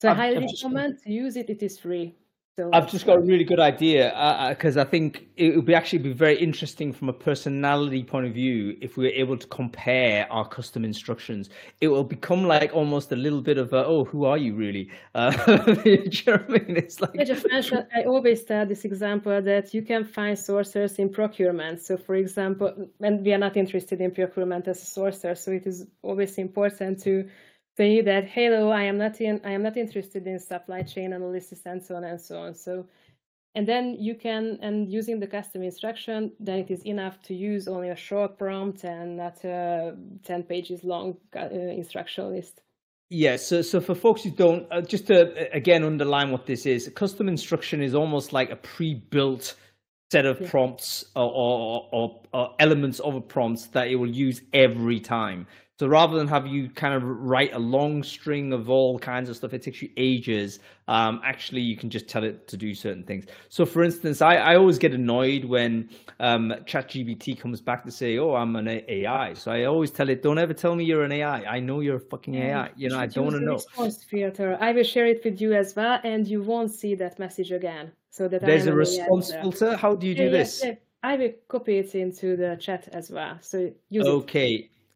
So 0.00 0.10
I 0.10 0.14
highly 0.14 0.46
recommend 0.46 1.02
to 1.04 1.12
use 1.12 1.36
it. 1.36 1.50
It 1.50 1.62
is 1.62 1.78
free. 1.78 2.14
So 2.60 2.68
I've 2.74 2.90
just 2.90 3.06
got 3.06 3.16
a 3.16 3.20
really 3.22 3.44
good 3.44 3.58
idea 3.58 4.12
because 4.50 4.76
I 4.76 4.84
think 4.84 5.26
it 5.38 5.56
would 5.56 5.64
be 5.64 5.74
actually 5.74 6.00
be 6.00 6.12
very 6.12 6.36
interesting 6.36 6.92
from 6.92 7.08
a 7.08 7.12
personality 7.12 8.04
point 8.04 8.26
of 8.26 8.34
view 8.34 8.76
if 8.82 8.98
we 8.98 9.04
were 9.04 9.14
able 9.14 9.38
to 9.38 9.46
compare 9.46 10.30
our 10.30 10.46
custom 10.46 10.84
instructions. 10.84 11.48
It 11.80 11.88
will 11.88 12.04
become 12.04 12.44
like 12.44 12.74
almost 12.74 13.12
a 13.12 13.16
little 13.16 13.40
bit 13.40 13.56
of 13.56 13.72
a, 13.72 13.86
oh, 13.86 14.04
who 14.04 14.26
are 14.26 14.36
you 14.36 14.54
really? 14.54 14.90
Uh, 15.14 15.32
you 15.84 16.10
know 16.26 16.34
I 16.34 16.52
mean? 16.52 16.76
It's 16.76 17.00
like 17.00 17.18
I 17.18 17.24
just 17.24 17.46
mentioned, 17.48 17.86
I 17.94 18.02
always 18.02 18.44
tell 18.44 18.64
this 18.66 18.84
example 18.84 19.42
that 19.42 19.74
you 19.74 19.82
can 19.82 20.04
find 20.04 20.38
sources 20.38 20.98
in 20.98 21.08
procurement. 21.08 21.82
So, 21.82 21.96
for 21.96 22.14
example, 22.14 22.90
and 23.00 23.24
we 23.24 23.32
are 23.32 23.38
not 23.38 23.56
interested 23.56 24.00
in 24.00 24.12
procurement 24.12 24.68
as 24.68 24.82
a 24.82 24.86
sourcer, 24.86 25.36
so 25.36 25.50
it 25.50 25.66
is 25.66 25.86
always 26.02 26.38
important 26.38 27.02
to 27.02 27.28
say 27.80 28.02
that, 28.02 28.28
hello, 28.28 28.70
I 28.70 28.82
am 28.82 28.98
not 28.98 29.22
in, 29.22 29.40
I 29.42 29.52
am 29.52 29.62
not 29.62 29.78
interested 29.78 30.26
in 30.26 30.38
supply 30.38 30.82
chain 30.82 31.14
analysis 31.14 31.62
and 31.64 31.82
so 31.82 31.96
on 31.96 32.04
and 32.04 32.20
so 32.20 32.36
on. 32.42 32.54
So, 32.54 32.86
and 33.54 33.66
then 33.66 33.96
you 33.98 34.14
can, 34.14 34.58
and 34.60 34.92
using 34.92 35.18
the 35.18 35.26
custom 35.26 35.62
instruction, 35.62 36.32
then 36.38 36.58
it 36.58 36.70
is 36.70 36.82
enough 36.84 37.22
to 37.22 37.32
use 37.34 37.66
only 37.68 37.88
a 37.88 37.96
short 37.96 38.36
prompt 38.36 38.84
and 38.84 39.16
not 39.16 39.42
a 39.44 39.96
10 40.24 40.42
pages 40.42 40.84
long 40.84 41.16
uh, 41.34 41.48
instruction 41.82 42.30
list. 42.34 42.60
Yeah, 43.08 43.36
so 43.36 43.62
so 43.62 43.80
for 43.80 43.94
folks 43.94 44.22
who 44.24 44.30
don't, 44.30 44.66
uh, 44.70 44.82
just 44.82 45.06
to 45.06 45.16
uh, 45.22 45.48
again 45.54 45.82
underline 45.82 46.30
what 46.30 46.44
this 46.44 46.66
is, 46.66 46.80
custom 46.94 47.28
instruction 47.28 47.82
is 47.82 47.94
almost 47.94 48.34
like 48.34 48.50
a 48.50 48.56
pre-built 48.56 49.54
set 50.12 50.26
of 50.26 50.38
Yeah. 50.38 50.50
prompts 50.50 51.06
or, 51.16 51.30
or, 51.44 51.88
or, 51.92 52.22
or 52.34 52.54
elements 52.58 53.00
of 53.00 53.14
a 53.14 53.20
prompt 53.22 53.72
that 53.72 53.88
it 53.88 53.96
will 53.96 54.14
use 54.26 54.42
every 54.52 55.00
time. 55.00 55.46
So 55.80 55.86
rather 55.86 56.18
than 56.18 56.28
have 56.28 56.46
you 56.46 56.68
kind 56.68 56.92
of 56.92 57.02
write 57.02 57.54
a 57.54 57.58
long 57.58 58.02
string 58.02 58.52
of 58.52 58.68
all 58.68 58.98
kinds 58.98 59.30
of 59.30 59.36
stuff, 59.36 59.54
it 59.54 59.62
takes 59.62 59.80
you 59.80 59.88
ages. 59.96 60.58
Um, 60.88 61.22
actually, 61.24 61.62
you 61.62 61.74
can 61.74 61.88
just 61.88 62.06
tell 62.06 62.22
it 62.22 62.46
to 62.48 62.58
do 62.58 62.74
certain 62.74 63.02
things. 63.02 63.24
So, 63.48 63.64
for 63.64 63.82
instance, 63.82 64.20
I, 64.20 64.34
I 64.34 64.56
always 64.56 64.78
get 64.78 64.92
annoyed 64.92 65.46
when 65.46 65.88
um, 66.18 66.52
ChatGPT 66.66 67.40
comes 67.40 67.62
back 67.62 67.82
to 67.84 67.90
say, 67.90 68.18
"Oh, 68.18 68.34
I'm 68.34 68.56
an 68.56 68.68
AI." 68.68 69.32
So 69.32 69.52
I 69.52 69.64
always 69.64 69.90
tell 69.90 70.10
it, 70.10 70.22
"Don't 70.22 70.36
ever 70.36 70.52
tell 70.52 70.76
me 70.76 70.84
you're 70.84 71.02
an 71.02 71.12
AI. 71.12 71.44
I 71.44 71.60
know 71.60 71.80
you're 71.80 71.96
a 71.96 72.06
fucking 72.10 72.34
AI. 72.34 72.72
You 72.76 72.90
know, 72.90 72.98
I 72.98 73.06
don't 73.06 73.24
want 73.24 73.36
to 73.36 73.42
know." 73.42 73.54
Response 73.54 74.04
filter. 74.04 74.58
I 74.60 74.72
will 74.72 74.84
share 74.84 75.06
it 75.06 75.24
with 75.24 75.40
you 75.40 75.54
as 75.54 75.74
well, 75.74 75.98
and 76.04 76.28
you 76.28 76.42
won't 76.42 76.74
see 76.74 76.94
that 76.96 77.18
message 77.18 77.52
again. 77.52 77.92
So 78.10 78.28
that 78.28 78.42
There's 78.42 78.66
a 78.66 78.72
an 78.72 78.74
AI 78.74 78.80
response 78.80 79.32
filter. 79.32 79.76
How 79.78 79.94
do 79.94 80.06
you 80.06 80.14
do 80.14 80.24
Yeah, 80.24 80.28
yeah, 80.28 80.36
this? 80.36 80.62
yeah. 80.62 80.74
I 81.02 81.16
will 81.16 81.32
copy 81.48 81.78
it 81.78 81.94
into 81.94 82.36
the 82.36 82.58
chat 82.60 82.86
as 82.92 83.10
well. 83.10 83.38
So 83.40 83.72
use 83.88 84.06
it. 84.06 84.10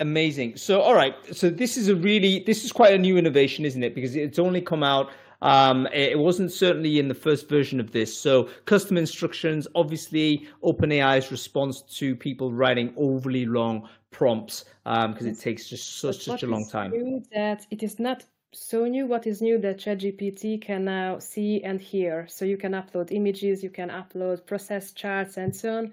Amazing. 0.04 0.58
So, 0.58 0.82
all 0.82 0.94
right. 0.94 1.14
So 1.34 1.48
this 1.48 1.78
is 1.78 1.88
a 1.88 1.96
really 1.96 2.40
this 2.40 2.62
is 2.62 2.72
quite 2.72 2.92
a 2.92 2.98
new 2.98 3.16
innovation, 3.16 3.64
isn't 3.64 3.82
it? 3.82 3.94
Because 3.94 4.14
it's 4.14 4.38
only 4.38 4.60
come 4.60 4.82
out. 4.82 5.10
Um, 5.40 5.86
it 5.94 6.18
wasn't 6.18 6.52
certainly 6.52 6.98
in 6.98 7.08
the 7.08 7.14
first 7.14 7.48
version 7.48 7.80
of 7.80 7.92
this. 7.92 8.14
So, 8.14 8.50
custom 8.66 8.98
instructions. 8.98 9.66
Obviously, 9.74 10.46
OpenAI's 10.62 11.30
response 11.30 11.80
to 11.98 12.14
people 12.14 12.52
writing 12.52 12.92
overly 12.98 13.46
long 13.46 13.88
prompts 14.10 14.66
because 14.84 15.24
it 15.24 15.40
takes 15.40 15.70
just 15.70 16.00
such 16.00 16.22
such 16.22 16.42
a 16.42 16.46
long 16.46 16.68
time. 16.68 16.90
new 16.90 17.22
that 17.32 17.66
it 17.70 17.82
is 17.82 17.98
not 17.98 18.26
so 18.52 18.84
new. 18.84 19.06
What 19.06 19.26
is 19.26 19.40
new 19.40 19.58
that 19.60 19.78
ChatGPT 19.78 20.60
can 20.60 20.84
now 20.84 21.18
see 21.18 21.62
and 21.64 21.80
hear. 21.80 22.26
So 22.28 22.44
you 22.44 22.58
can 22.58 22.72
upload 22.72 23.10
images, 23.10 23.62
you 23.62 23.70
can 23.70 23.88
upload 23.88 24.44
process 24.44 24.92
charts, 24.92 25.38
and 25.38 25.56
so 25.56 25.78
on. 25.78 25.92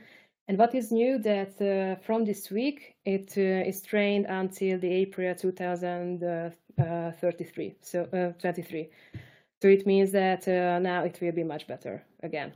And 0.51 0.59
what 0.59 0.75
is 0.75 0.91
new 0.91 1.17
that 1.19 1.61
uh, 1.61 1.95
from 2.03 2.25
this 2.25 2.51
week 2.51 2.97
it 3.05 3.37
uh, 3.37 3.69
is 3.69 3.81
trained 3.81 4.25
until 4.25 4.77
the 4.77 4.91
April 4.91 5.33
2033. 5.33 7.75
So 7.79 8.01
uh, 8.11 8.33
23. 8.37 8.89
So 9.61 9.69
it 9.69 9.87
means 9.87 10.11
that 10.11 10.45
uh, 10.49 10.79
now 10.79 11.05
it 11.05 11.19
will 11.21 11.31
be 11.31 11.45
much 11.45 11.67
better 11.67 12.03
again. 12.21 12.51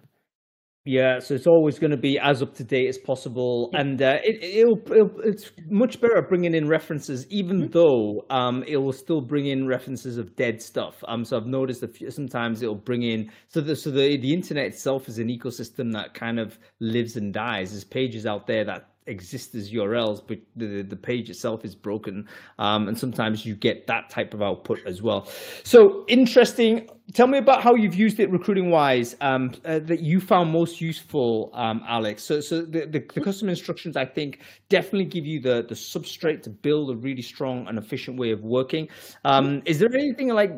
Yeah, 0.88 1.17
so 1.17 1.34
it's 1.34 1.48
always 1.48 1.80
going 1.80 1.89
to 1.89 1.98
be 1.98 2.19
as 2.19 2.43
up 2.43 2.54
to 2.56 2.63
date 2.63 2.88
as 2.88 3.00
possible, 3.00 3.71
Yeah. 3.74 3.82
and 3.82 4.00
uh, 4.04 4.17
it, 4.24 4.43
it'll, 4.43 4.80
it'll 4.93 5.19
it's 5.24 5.52
much 5.67 6.00
better 6.00 6.21
bringing 6.21 6.54
in 6.54 6.67
references, 6.67 7.26
even 7.32 7.63
Mhm. 7.63 7.71
though 7.71 8.24
um, 8.30 8.63
it 8.67 8.78
will 8.78 8.93
still 8.93 9.21
bring 9.21 9.48
in 9.48 9.65
references 9.65 10.17
of 10.19 10.36
dead 10.36 10.62
stuff. 10.62 11.04
Um, 11.08 11.26
so 11.26 11.38
I've 11.38 11.48
noticed 11.48 11.82
that 11.82 11.95
few- 11.95 12.12
sometimes 12.12 12.62
it'll 12.62 12.76
bring 12.76 13.02
in 13.02 13.32
so 13.48 13.62
the 13.62 13.76
so 13.76 13.89
the 13.89 14.15
the 14.17 14.32
internet 14.32 14.65
itself 14.65 15.08
is 15.10 15.17
an 15.17 15.28
ecosystem 15.28 15.91
that 15.93 16.13
kind 16.13 16.39
of 16.39 16.60
lives 16.80 17.17
and 17.17 17.34
dies. 17.34 17.71
There's 17.71 17.84
pages 17.84 18.28
out 18.28 18.45
there 18.45 18.63
that 18.65 18.88
exist 19.07 19.55
as 19.55 19.71
URLs, 19.71 20.21
but 20.25 20.39
the 20.55 20.81
the 20.81 20.95
page 20.95 21.29
itself 21.29 21.63
is 21.63 21.75
broken, 21.75 22.27
um, 22.59 22.87
and 22.87 22.97
sometimes 22.97 23.45
you 23.45 23.55
get 23.55 23.87
that 23.87 24.09
type 24.09 24.33
of 24.33 24.41
output 24.41 24.79
as 24.85 25.01
well. 25.01 25.27
So 25.63 26.05
interesting. 26.07 26.89
Tell 27.13 27.27
me 27.27 27.37
about 27.37 27.61
how 27.61 27.75
you've 27.75 27.93
used 27.93 28.19
it 28.19 28.31
recruiting 28.31 28.71
wise 28.71 29.15
um, 29.21 29.51
uh, 29.63 29.77
that 29.77 29.99
you 29.99 30.19
found 30.19 30.51
most 30.51 30.81
useful, 30.81 31.51
um, 31.53 31.83
Alex. 31.87 32.23
So, 32.23 32.39
so 32.39 32.63
the, 32.63 32.87
the, 32.87 33.05
the 33.13 33.21
custom 33.21 33.47
instructions, 33.47 33.95
I 33.95 34.05
think, 34.05 34.39
definitely 34.69 35.05
give 35.05 35.23
you 35.23 35.39
the, 35.39 35.63
the 35.69 35.75
substrate 35.75 36.41
to 36.43 36.49
build 36.49 36.89
a 36.89 36.95
really 36.95 37.21
strong 37.21 37.67
and 37.67 37.77
efficient 37.77 38.17
way 38.17 38.31
of 38.31 38.41
working. 38.41 38.87
Um, 39.23 39.61
is 39.65 39.77
there 39.77 39.93
anything 39.93 40.29
like 40.29 40.51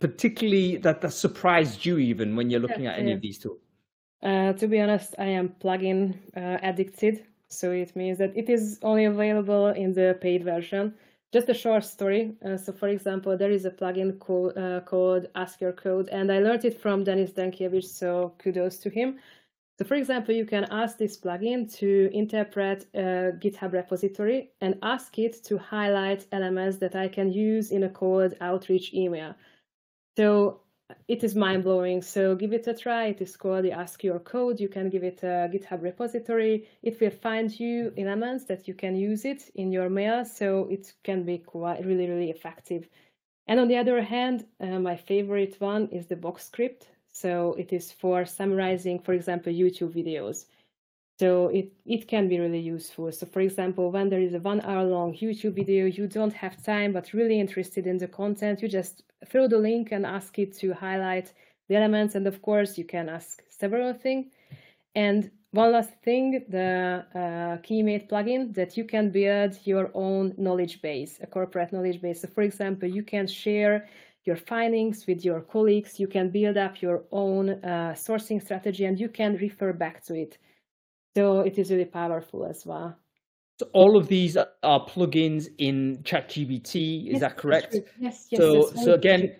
particularly 0.00 0.78
that, 0.78 1.02
that 1.02 1.12
surprised 1.12 1.84
you 1.84 1.98
even 1.98 2.36
when 2.36 2.48
you're 2.48 2.60
looking 2.60 2.86
at 2.86 2.98
any 2.98 3.10
yeah. 3.10 3.16
of 3.16 3.20
these 3.20 3.38
tools? 3.38 3.60
Uh, 4.22 4.52
to 4.52 4.68
be 4.68 4.80
honest, 4.80 5.14
I 5.18 5.26
am 5.26 5.48
plugin 5.48 6.16
uh, 6.36 6.58
addicted, 6.62 7.26
so 7.52 7.70
it 7.70 7.94
means 7.94 8.18
that 8.18 8.36
it 8.36 8.48
is 8.48 8.78
only 8.82 9.04
available 9.04 9.68
in 9.68 9.92
the 9.92 10.18
paid 10.20 10.44
version. 10.44 10.94
Just 11.32 11.48
a 11.48 11.54
short 11.54 11.84
story. 11.84 12.34
Uh, 12.44 12.56
so, 12.56 12.72
for 12.72 12.88
example, 12.88 13.36
there 13.36 13.50
is 13.50 13.64
a 13.64 13.70
plugin 13.70 14.18
called, 14.18 14.56
uh, 14.58 14.80
called 14.80 15.28
Ask 15.34 15.60
Your 15.60 15.72
Code, 15.72 16.08
and 16.10 16.30
I 16.30 16.40
learned 16.40 16.64
it 16.64 16.80
from 16.80 17.04
Denis 17.04 17.32
Dankiewicz, 17.32 17.84
so 17.84 18.34
kudos 18.38 18.76
to 18.78 18.90
him. 18.90 19.18
So, 19.78 19.86
for 19.86 19.94
example, 19.94 20.34
you 20.34 20.44
can 20.44 20.64
ask 20.70 20.98
this 20.98 21.18
plugin 21.18 21.72
to 21.78 22.10
interpret 22.12 22.86
a 22.94 23.32
GitHub 23.40 23.72
repository 23.72 24.50
and 24.60 24.78
ask 24.82 25.18
it 25.18 25.42
to 25.44 25.56
highlight 25.56 26.26
elements 26.32 26.76
that 26.78 26.94
I 26.94 27.08
can 27.08 27.32
use 27.32 27.70
in 27.70 27.84
a 27.84 27.88
cold 27.88 28.34
outreach 28.40 28.92
email. 28.92 29.34
So 30.16 30.60
it 31.08 31.24
is 31.24 31.34
mind 31.34 31.64
blowing. 31.64 32.02
So 32.02 32.34
give 32.34 32.52
it 32.52 32.66
a 32.66 32.74
try. 32.74 33.06
It 33.06 33.20
is 33.20 33.36
called 33.36 33.64
the 33.64 33.72
Ask 33.72 34.02
Your 34.04 34.18
Code. 34.18 34.60
You 34.60 34.68
can 34.68 34.90
give 34.90 35.04
it 35.04 35.22
a 35.22 35.50
GitHub 35.52 35.82
repository. 35.82 36.68
It 36.82 37.00
will 37.00 37.10
find 37.10 37.48
you 37.58 37.92
elements 37.96 38.44
that 38.44 38.66
you 38.68 38.74
can 38.74 38.96
use 38.96 39.24
it 39.24 39.50
in 39.54 39.72
your 39.72 39.88
mail. 39.88 40.24
So 40.24 40.68
it 40.70 40.92
can 41.02 41.24
be 41.24 41.38
quite 41.38 41.84
really, 41.84 42.08
really 42.08 42.30
effective. 42.30 42.88
And 43.46 43.58
on 43.58 43.68
the 43.68 43.76
other 43.76 44.00
hand, 44.02 44.46
uh, 44.60 44.78
my 44.78 44.96
favorite 44.96 45.56
one 45.60 45.88
is 45.88 46.06
the 46.06 46.16
VoxScript. 46.16 46.82
So 47.12 47.54
it 47.58 47.72
is 47.72 47.92
for 47.92 48.24
summarizing, 48.24 48.98
for 49.00 49.12
example, 49.12 49.52
YouTube 49.52 49.92
videos. 49.94 50.46
So 51.18 51.48
it, 51.48 51.72
it 51.84 52.08
can 52.08 52.28
be 52.28 52.38
really 52.38 52.58
useful. 52.58 53.12
So 53.12 53.26
for 53.26 53.40
example, 53.40 53.90
when 53.90 54.08
there 54.08 54.20
is 54.20 54.34
a 54.34 54.40
one 54.40 54.60
hour 54.62 54.84
long 54.84 55.14
YouTube 55.14 55.54
video, 55.54 55.86
you 55.86 56.06
don't 56.06 56.32
have 56.32 56.62
time, 56.62 56.92
but 56.92 57.12
really 57.12 57.38
interested 57.38 57.86
in 57.86 57.98
the 57.98 58.08
content, 58.08 58.62
you 58.62 58.68
just 58.68 59.02
throw 59.28 59.46
the 59.46 59.58
link 59.58 59.92
and 59.92 60.04
ask 60.04 60.38
it 60.38 60.56
to 60.58 60.72
highlight 60.72 61.32
the 61.68 61.76
elements. 61.76 62.14
And 62.14 62.26
of 62.26 62.42
course, 62.42 62.76
you 62.78 62.84
can 62.84 63.08
ask 63.08 63.42
several 63.50 63.92
things. 63.92 64.26
And 64.94 65.30
one 65.52 65.72
last 65.72 65.90
thing, 66.02 66.44
the 66.48 67.04
uh, 67.14 67.18
Keymate 67.62 68.08
plugin 68.08 68.54
that 68.54 68.76
you 68.76 68.84
can 68.84 69.10
build 69.10 69.58
your 69.64 69.90
own 69.92 70.34
knowledge 70.38 70.80
base, 70.80 71.18
a 71.22 71.26
corporate 71.26 71.72
knowledge 71.72 72.00
base. 72.00 72.22
So 72.22 72.28
for 72.28 72.42
example, 72.42 72.88
you 72.88 73.02
can 73.02 73.26
share 73.26 73.86
your 74.24 74.36
findings 74.36 75.06
with 75.06 75.24
your 75.24 75.40
colleagues, 75.40 76.00
you 76.00 76.06
can 76.06 76.30
build 76.30 76.56
up 76.56 76.80
your 76.80 77.04
own 77.10 77.50
uh, 77.50 77.92
sourcing 77.94 78.40
strategy 78.40 78.84
and 78.84 78.98
you 78.98 79.08
can 79.08 79.36
refer 79.36 79.72
back 79.72 80.02
to 80.04 80.14
it. 80.14 80.38
So 81.14 81.40
it 81.40 81.58
is 81.58 81.70
really 81.70 81.84
powerful 81.84 82.46
as 82.46 82.64
well. 82.64 82.96
So 83.60 83.68
all 83.74 83.96
of 83.96 84.08
these 84.08 84.36
are 84.36 84.86
plugins 84.86 85.48
in 85.58 85.98
ChatGPT, 86.04 87.06
is 87.06 87.12
yes, 87.12 87.20
that 87.20 87.36
correct? 87.36 87.76
Yes, 87.98 88.26
yes. 88.30 88.40
So, 88.40 88.72
so 88.74 88.94
again, 88.94 89.36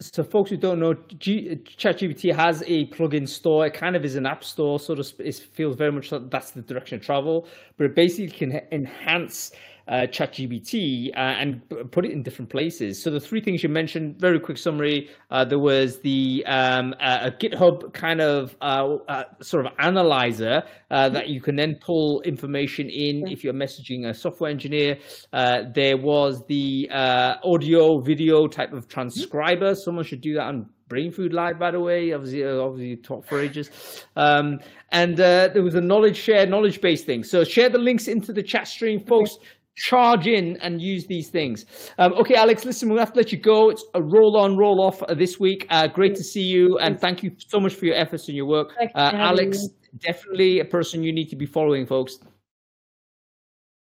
so 0.00 0.22
folks 0.22 0.50
who 0.50 0.56
don't 0.56 0.78
know, 0.78 0.94
G- 1.18 1.56
ChatGPT 1.64 2.34
has 2.34 2.62
a 2.66 2.86
plugin 2.88 3.28
store. 3.28 3.66
It 3.66 3.74
kind 3.74 3.96
of 3.96 4.04
is 4.04 4.14
an 4.16 4.26
app 4.26 4.44
store, 4.44 4.78
sort 4.78 4.98
of. 4.98 5.10
It 5.18 5.34
feels 5.36 5.76
very 5.76 5.90
much 5.90 6.12
like 6.12 6.30
that's 6.30 6.50
the 6.50 6.62
direction 6.62 6.96
of 6.98 7.04
travel, 7.04 7.48
but 7.76 7.84
it 7.84 7.94
basically 7.94 8.28
can 8.28 8.60
enhance 8.70 9.52
uh, 9.88 10.06
ChatGPT 10.06 11.10
uh, 11.10 11.18
and 11.18 11.62
put 11.90 12.04
it 12.04 12.10
in 12.10 12.22
different 12.22 12.50
places. 12.50 13.02
So 13.02 13.10
the 13.10 13.20
three 13.20 13.40
things 13.40 13.62
you 13.62 13.68
mentioned, 13.68 14.18
very 14.18 14.40
quick 14.40 14.58
summary. 14.58 15.10
Uh, 15.30 15.44
there 15.44 15.58
was 15.58 16.00
the 16.00 16.44
um, 16.46 16.94
a 17.00 17.30
GitHub 17.30 17.92
kind 17.92 18.20
of 18.20 18.56
uh, 18.60 18.96
uh, 19.08 19.24
sort 19.42 19.66
of 19.66 19.72
analyzer 19.78 20.62
uh, 20.90 21.08
that 21.10 21.28
you 21.28 21.40
can 21.40 21.56
then 21.56 21.76
pull 21.80 22.22
information 22.22 22.88
in 22.88 23.28
if 23.28 23.44
you're 23.44 23.54
messaging 23.54 24.08
a 24.08 24.14
software 24.14 24.50
engineer. 24.50 24.98
there 25.32 25.96
was 25.96 26.44
the 26.46 26.88
audio 26.92 28.00
video 28.00 28.46
type 28.46 28.72
of 28.72 28.88
transcriber. 28.88 29.74
Someone 29.74 30.04
should 30.04 30.20
do 30.20 30.34
that 30.34 30.46
on 30.46 30.70
Brainfood 30.88 31.32
Live, 31.32 31.58
by 31.58 31.70
the 31.70 31.80
way, 31.80 32.12
obviously, 32.12 32.44
obviously 32.44 32.96
talked 32.96 33.28
for 33.28 33.40
ages. 33.40 33.70
Um, 34.16 34.60
and 34.92 35.18
uh, 35.18 35.48
there 35.48 35.62
was 35.62 35.74
a 35.74 35.80
knowledge 35.80 36.16
share, 36.16 36.46
knowledge 36.46 36.80
based 36.80 37.06
thing. 37.06 37.24
So 37.24 37.42
share 37.42 37.68
the 37.68 37.78
links 37.78 38.06
into 38.06 38.32
the 38.32 38.42
chat 38.42 38.68
stream, 38.68 39.00
folks 39.00 39.38
charge 39.76 40.26
in 40.26 40.56
and 40.58 40.80
use 40.80 41.06
these 41.06 41.30
things. 41.30 41.66
Um, 41.98 42.12
okay, 42.14 42.34
Alex, 42.34 42.64
listen, 42.64 42.88
we'll 42.88 42.98
have 42.98 43.12
to 43.12 43.18
let 43.18 43.32
you 43.32 43.38
go. 43.38 43.70
It's 43.70 43.84
a 43.94 44.02
roll 44.02 44.36
on, 44.36 44.56
roll 44.56 44.80
off 44.80 45.02
this 45.16 45.40
week. 45.40 45.66
Uh, 45.70 45.86
great 45.86 46.14
to 46.14 46.22
see 46.22 46.42
you, 46.42 46.78
and 46.78 47.00
thank 47.00 47.22
you 47.22 47.32
so 47.38 47.58
much 47.60 47.74
for 47.74 47.86
your 47.86 47.96
efforts 47.96 48.28
and 48.28 48.36
your 48.36 48.46
work. 48.46 48.72
Uh, 48.80 49.10
Alex, 49.14 49.68
definitely 49.98 50.60
a 50.60 50.64
person 50.64 51.02
you 51.02 51.12
need 51.12 51.28
to 51.28 51.36
be 51.36 51.46
following, 51.46 51.86
folks. 51.86 52.18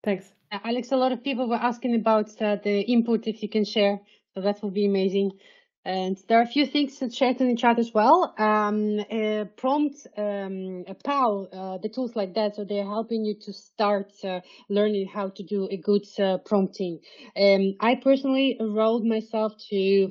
Thanks. 0.04 0.32
Uh, 0.50 0.58
Alex, 0.64 0.92
a 0.92 0.96
lot 0.96 1.12
of 1.12 1.22
people 1.22 1.48
were 1.48 1.56
asking 1.56 1.94
about 1.94 2.30
uh, 2.42 2.56
the 2.62 2.80
input, 2.82 3.26
if 3.26 3.42
you 3.42 3.48
can 3.48 3.64
share. 3.64 3.98
So 4.34 4.40
that 4.40 4.62
would 4.62 4.74
be 4.74 4.86
amazing. 4.86 5.30
And 5.84 6.16
there 6.28 6.38
are 6.38 6.42
a 6.42 6.46
few 6.46 6.64
things 6.66 6.98
to 6.98 7.10
share 7.10 7.30
in 7.30 7.48
the 7.48 7.56
chat 7.56 7.78
as 7.78 7.92
well. 7.92 8.34
Um, 8.38 9.00
prompt, 9.56 10.06
um, 10.16 10.84
a 10.86 10.94
PAL, 10.94 11.48
uh, 11.52 11.78
the 11.78 11.88
tools 11.88 12.14
like 12.14 12.34
that, 12.34 12.54
so 12.54 12.64
they're 12.64 12.84
helping 12.84 13.24
you 13.24 13.34
to 13.42 13.52
start 13.52 14.12
uh, 14.22 14.40
learning 14.68 15.08
how 15.08 15.30
to 15.30 15.42
do 15.42 15.68
a 15.70 15.76
good 15.76 16.06
uh, 16.20 16.38
prompting. 16.38 17.00
Um, 17.36 17.74
I 17.80 17.96
personally 17.96 18.56
enrolled 18.60 19.04
myself 19.04 19.54
to 19.70 20.04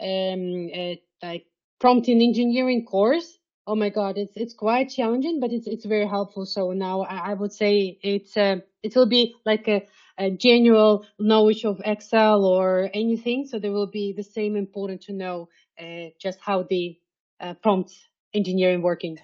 um, 0.00 0.70
a, 0.72 1.02
like 1.22 1.44
prompting 1.78 2.22
engineering 2.22 2.86
course. 2.86 3.38
Oh 3.66 3.76
my 3.76 3.90
God, 3.90 4.16
it's 4.16 4.34
it's 4.34 4.54
quite 4.54 4.88
challenging, 4.88 5.40
but 5.40 5.52
it's 5.52 5.66
it's 5.66 5.84
very 5.84 6.06
helpful. 6.06 6.46
So 6.46 6.72
now 6.72 7.02
I, 7.02 7.32
I 7.32 7.34
would 7.34 7.52
say 7.52 7.98
it's 8.02 8.34
uh, 8.34 8.60
it 8.82 8.96
will 8.96 9.08
be 9.08 9.34
like 9.44 9.68
a 9.68 9.86
a 10.18 10.30
general 10.30 11.06
knowledge 11.18 11.64
of 11.64 11.80
Excel 11.84 12.44
or 12.44 12.90
anything. 12.92 13.46
So 13.46 13.58
there 13.58 13.72
will 13.72 13.90
be 13.90 14.12
the 14.16 14.22
same 14.22 14.56
important 14.56 15.02
to 15.02 15.12
know 15.12 15.48
uh, 15.80 16.10
just 16.20 16.38
how 16.40 16.64
the 16.68 16.98
uh, 17.40 17.54
prompt 17.62 17.92
engineering 18.34 18.82
working. 18.82 19.18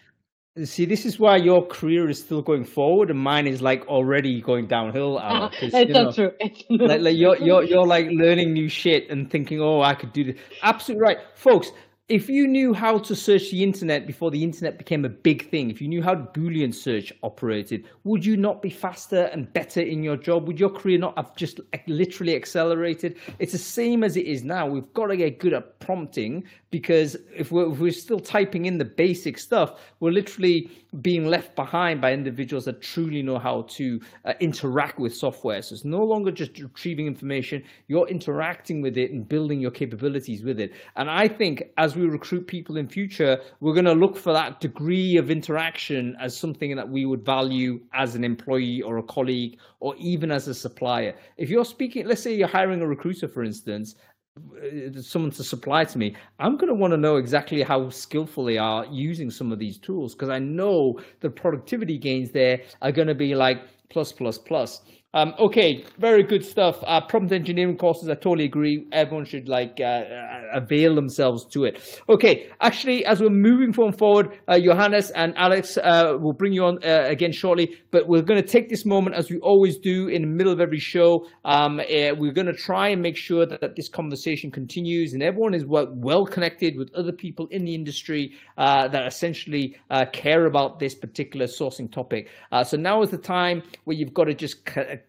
See, 0.65 0.85
this 0.85 1.05
is 1.05 1.19
why 1.19 1.37
your 1.37 1.67
career 1.67 2.09
is 2.09 2.21
still 2.21 2.41
going 2.41 2.65
forward, 2.65 3.11
and 3.11 3.19
mine 3.19 3.49
is 3.49 3.61
like 3.61 3.89
already 3.89 4.41
going 4.41 4.69
downhill. 4.69 5.19
It's 5.61 5.91
not 5.91 6.15
true. 6.15 6.31
like, 6.71 7.01
like 7.01 7.17
you're 7.17 7.37
you're 7.39 7.65
you're 7.65 7.87
like 7.87 8.07
learning 8.11 8.53
new 8.53 8.69
shit 8.69 9.11
and 9.11 9.29
thinking, 9.29 9.61
oh, 9.61 9.81
I 9.83 9.95
could 9.95 10.13
do 10.13 10.23
this. 10.23 10.37
Absolutely 10.63 11.03
right, 11.03 11.19
folks 11.35 11.73
if 12.09 12.29
you 12.29 12.47
knew 12.47 12.75
how 12.75 12.99
to 12.99 13.17
search 13.17 13.51
the 13.51 13.63
internet 13.63 14.07
before 14.07 14.31
the 14.31 14.45
internet 14.45 14.77
became 14.77 15.07
a 15.07 15.09
big 15.09 15.49
thing, 15.49 15.71
if 15.71 15.81
you 15.81 15.89
knew 15.89 16.03
how 16.03 16.15
Boolean 16.15 16.75
search 16.75 17.11
operated, 17.23 17.89
would 18.05 18.27
you 18.27 18.37
not 18.37 18.61
be 18.61 18.69
faster 18.69 19.31
and 19.33 19.51
better 19.55 19.81
in 19.81 20.03
your 20.03 20.19
job? 20.19 20.47
Would 20.47 20.61
your 20.61 20.69
career 20.69 20.99
not 20.99 21.17
have 21.17 21.35
just 21.35 21.61
literally 21.87 22.37
accelerated? 22.37 23.17
It's 23.39 23.53
the 23.53 23.59
same 23.59 24.05
as 24.05 24.19
it 24.19 24.27
is 24.27 24.45
now. 24.45 24.67
We've 24.67 24.93
got 24.93 25.07
to 25.07 25.17
get 25.17 25.39
good 25.39 25.55
at 25.55 25.81
prompting 25.81 26.45
because 26.71 27.17
if 27.35 27.51
we're, 27.51 27.73
if 27.73 27.79
we're 27.79 27.93
still 27.93 28.21
typing 28.21 28.67
in 28.67 28.77
the 28.77 28.85
basic 28.85 29.39
stuff, 29.39 29.81
we're 30.01 30.13
literally 30.13 30.71
being 31.01 31.27
left 31.27 31.57
behind 31.57 32.01
by 32.01 32.13
individuals 32.13 32.65
that 32.67 32.81
truly 32.81 33.23
know 33.23 33.39
how 33.39 33.63
to 33.63 34.01
uh, 34.25 34.35
interact 34.41 34.99
with 34.99 35.15
software. 35.15 35.63
So 35.63 35.75
it's 35.75 35.85
no 35.85 36.03
longer 36.03 36.31
just 36.31 36.59
retrieving 36.59 37.07
information, 37.07 37.63
you're 37.89 38.09
interacting 38.09 38.81
with 38.83 38.97
it 38.97 39.11
and 39.11 39.29
building 39.29 39.61
your 39.61 39.71
capabilities 39.71 40.45
with 40.45 40.61
it. 40.61 40.73
And 40.97 41.11
I 41.11 41.29
think 41.29 41.65
as 41.79 41.97
we 41.97 42.07
recruit 42.07 42.47
people 42.47 42.77
in 42.77 42.89
future, 42.89 43.39
we're 43.61 43.75
going 43.75 43.85
to 43.87 43.93
look 43.93 44.17
for 44.17 44.33
that 44.33 44.61
degree 44.61 45.17
of 45.17 45.31
interaction 45.31 46.17
as 46.21 46.37
something 46.37 46.77
that 46.77 46.89
we 46.89 47.07
would 47.07 47.25
value 47.25 47.81
as 47.93 48.15
an 48.15 48.25
employee 48.25 48.83
or 48.83 48.99
a 48.99 49.03
colleague 49.03 49.59
or 49.81 49.95
even 49.99 50.31
as 50.31 50.49
a 50.49 50.55
supplier. 50.55 51.15
If 51.37 51.51
you're 51.51 51.65
speaking, 51.65 52.07
let's 52.07 52.23
say 52.23 52.35
you're 52.35 52.49
hiring 52.49 52.81
a 52.81 52.87
recruiter, 52.87 53.29
for 53.29 53.43
instance, 53.43 53.97
Uh, 54.37 55.01
someone 55.01 55.31
to 55.31 55.45
supply 55.45 55.85
to 55.85 55.97
me, 55.97 56.17
I'm 56.41 56.57
going 56.57 56.67
to 56.69 56.75
want 56.75 56.91
to 56.91 56.97
know 56.97 57.17
exactly 57.17 57.63
how 57.63 57.89
skillful 57.91 58.45
they 58.45 58.59
are 58.59 58.85
using 58.87 59.31
some 59.31 59.53
of 59.53 59.61
these 59.61 59.79
tools 59.79 60.13
because 60.13 60.29
I 60.29 60.41
know 60.41 60.99
the 61.21 61.31
productivity 61.31 61.99
gains 61.99 62.33
there 62.33 62.63
are 62.83 62.91
going 62.91 63.07
to 63.07 63.15
be 63.15 63.37
like 63.37 63.63
plus, 63.91 64.11
plus, 64.11 64.37
plus. 64.37 64.83
Um, 65.15 65.33
okay, 65.39 65.85
very 65.99 66.25
good 66.25 66.45
stuff. 66.45 66.83
Uh, 66.85 67.01
prompt 67.01 67.33
engineering 67.33 67.77
courses, 67.77 68.09
I 68.09 68.15
totally 68.15 68.47
agree. 68.47 68.85
Everyone 68.91 69.25
should 69.25 69.49
like 69.49 69.79
uh, 69.81 69.85
uh 69.85 70.41
avail 70.55 70.97
themselves 70.97 71.47
to 71.47 71.65
it. 71.65 72.01
Okay, 72.09 72.49
actually, 72.61 73.07
as 73.07 73.21
we're 73.21 73.31
moving 73.31 73.73
forward, 73.73 74.39
uh, 74.49 74.59
Johannes 74.59 75.11
and 75.13 75.33
Alex 75.37 75.77
uh, 75.77 76.17
will 76.21 76.33
bring 76.33 76.53
you 76.53 76.65
on 76.65 76.79
uh, 76.85 77.05
again 77.07 77.31
shortly. 77.31 77.77
But 77.93 78.09
we're 78.09 78.23
going 78.23 78.43
to 78.43 78.47
take 78.47 78.69
this 78.69 78.85
moment, 78.85 79.15
as 79.15 79.31
we 79.31 79.39
always 79.39 79.79
do 79.79 80.09
in 80.09 80.23
the 80.23 80.29
middle 80.29 80.53
of 80.53 80.61
every 80.61 80.81
show. 80.81 81.27
Um, 81.45 81.77
we're 82.19 82.33
going 82.33 82.47
to 82.47 82.53
try 82.53 82.89
and 82.89 83.01
make 83.01 83.17
sure 83.17 83.47
that, 83.47 83.61
that, 83.61 83.77
this 83.77 83.89
conversation 83.89 84.51
continues 84.51 85.13
and 85.13 85.23
everyone 85.23 85.55
is 85.55 85.65
well, 85.65 85.87
well 85.95 86.27
connected 86.27 86.77
with 86.77 86.93
other 86.95 87.13
people 87.13 87.47
in 87.51 87.65
the 87.65 87.75
industry 87.75 88.33
that 88.57 89.07
essentially 89.07 89.77
care 90.13 90.47
about 90.47 90.81
this 90.81 90.95
particular 90.95 91.47
sourcing 91.47 91.91
topic. 91.91 92.31
so 92.65 92.77
now 92.77 93.03
is 93.03 93.11
the 93.11 93.19
time 93.19 93.63
where 93.85 93.97
you've 93.97 94.15
got 94.15 94.25
to 94.25 94.35
just 94.35 94.65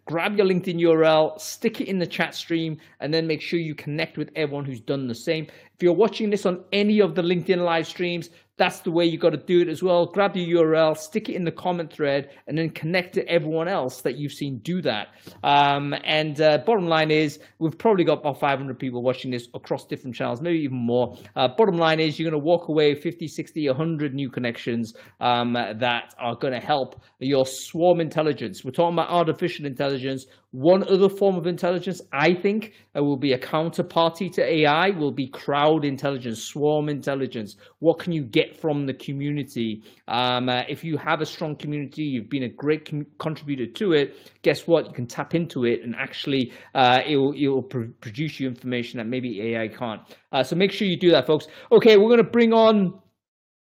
grab 0.06 0.38
your 0.38 0.46
LinkedIn 0.46 0.80
URL, 0.80 1.40
stick 1.40 1.82
it 1.82 1.88
in 1.88 2.00
the 2.00 2.08
chat 2.08 2.36
stream, 2.36 2.78
and 3.00 3.14
then 3.14 3.26
make 3.28 3.42
sure 3.42 3.60
you 3.60 3.76
connect 3.76 4.18
with 4.18 4.30
everyone 4.36 4.66
who's 4.66 4.80
done 4.80 5.08
the 5.08 5.16
same. 5.16 5.46
If 5.46 5.82
you're 5.82 5.94
watching 5.94 6.30
this 6.30 6.46
on 6.46 6.64
any 6.72 7.00
of 7.00 7.16
the 7.16 7.22
LinkedIn 7.22 7.64
live 7.64 7.88
streams, 7.88 8.30
that's 8.58 8.80
the 8.80 8.92
way 8.92 9.06
you 9.06 9.18
got 9.18 9.32
to 9.32 9.38
do 9.38 9.62
it 9.62 9.68
as 9.68 9.84
well. 9.84 10.06
Grab 10.06 10.34
the 10.34 10.54
URL, 10.54 10.98
stick 10.98 11.30
it 11.30 11.36
in 11.36 11.44
the 11.44 11.52
comment 11.52 11.92
thread, 11.92 12.30
and 12.48 12.58
then 12.58 12.70
connect 12.70 13.14
to 13.16 13.28
everyone 13.28 13.68
else 13.68 14.02
that 14.02 14.16
you've 14.16 14.32
seen 14.32 14.60
do 14.60 14.82
that. 14.82 15.10
Um, 15.44 15.94
and 16.04 16.40
uh, 16.40 16.60
bottom 16.60 16.88
line 16.88 17.12
is, 17.12 17.40
we've 17.60 17.78
probably 17.78 18.04
got 18.04 18.20
about 18.20 18.40
500 18.40 18.80
people 18.80 19.04
watching 19.04 19.32
this 19.32 19.48
across 19.54 19.86
different 19.86 20.16
channels, 20.16 20.42
maybe 20.42 20.60
even 20.60 20.78
more. 20.78 21.18
Uh, 21.36 21.50
bottom 21.50 21.78
line 21.78 22.00
is, 22.00 22.18
you're 22.18 22.30
going 22.30 22.42
to 22.42 22.46
walk 22.46 22.70
away 22.70 22.96
50, 22.96 23.28
60, 23.28 23.68
100 23.68 24.14
new 24.14 24.30
connections 24.30 24.94
um, 25.20 25.54
that 25.54 26.14
are 26.18 26.36
going 26.36 26.54
to 26.54 26.66
help 26.66 27.02
your 27.20 27.46
swarm 27.46 28.00
intelligence. 28.00 28.64
We're 28.64 28.72
talking 28.72 28.96
about 28.96 29.10
artificial 29.10 29.66
intelligence. 29.66 30.26
One 30.56 30.84
other 30.88 31.10
form 31.10 31.36
of 31.36 31.48
intelligence, 31.48 32.02
I 32.14 32.34
think, 32.34 32.72
uh, 32.98 33.04
will 33.04 33.18
be 33.18 33.34
a 33.34 33.38
counterparty 33.38 34.32
to 34.36 34.42
AI, 34.42 34.92
will 34.92 35.12
be 35.12 35.28
crowd 35.28 35.84
intelligence, 35.84 36.42
swarm 36.42 36.88
intelligence. 36.88 37.58
What 37.80 38.00
can 38.00 38.14
you 38.14 38.24
get 38.24 38.56
from 38.56 38.86
the 38.86 38.94
community? 38.94 39.84
Um, 40.08 40.48
uh, 40.48 40.62
if 40.70 40.82
you 40.82 40.96
have 40.96 41.20
a 41.20 41.26
strong 41.26 41.58
community, 41.58 42.04
you've 42.04 42.30
been 42.30 42.44
a 42.44 42.48
great 42.48 42.90
com- 42.90 43.06
contributor 43.20 43.66
to 43.66 43.92
it, 43.92 44.16
guess 44.44 44.66
what? 44.66 44.86
You 44.86 44.94
can 44.94 45.08
tap 45.08 45.36
into 45.36 45.66
it 45.66 45.82
and 45.84 45.94
actually 45.94 46.54
uh, 46.74 47.02
it 47.06 47.18
will, 47.18 47.34
it 47.34 47.48
will 47.48 47.64
pr- 47.64 47.92
produce 48.00 48.40
you 48.40 48.48
information 48.48 48.98
that 49.00 49.08
maybe 49.08 49.54
AI 49.54 49.68
can't. 49.68 50.04
Uh, 50.32 50.42
so 50.42 50.56
make 50.56 50.72
sure 50.72 50.88
you 50.88 50.98
do 50.98 51.12
that, 51.12 51.28
folks. 51.28 51.48
Okay, 51.74 51.98
we're 51.98 52.08
going 52.08 52.24
to 52.24 52.32
bring 52.32 52.54
on 52.54 52.98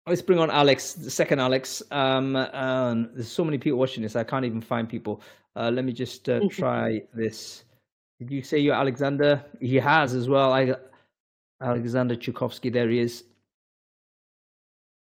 Let's 0.08 0.22
bring 0.22 0.38
on 0.38 0.52
Alex, 0.52 0.94
the 0.94 1.10
second 1.10 1.40
Alex. 1.40 1.82
Um, 1.90 2.34
there's 3.14 3.28
so 3.28 3.44
many 3.44 3.58
people 3.58 3.80
watching 3.80 4.04
this, 4.04 4.16
I 4.16 4.24
can't 4.24 4.46
even 4.46 4.62
find 4.62 4.88
people. 4.88 5.22
Uh, 5.56 5.72
let 5.74 5.84
me 5.84 5.94
just 5.94 6.30
uh, 6.30 6.42
try 6.52 7.02
this. 7.14 7.64
Did 8.20 8.30
you 8.30 8.44
say 8.44 8.60
you're 8.60 8.76
Alexander? 8.76 9.44
He 9.60 9.76
has 9.78 10.14
as 10.14 10.30
well. 10.30 10.54
I, 10.54 10.76
Alexander 11.62 12.16
Chukovski, 12.16 12.72
there 12.72 12.90
he 12.90 13.00
is. 13.00 13.24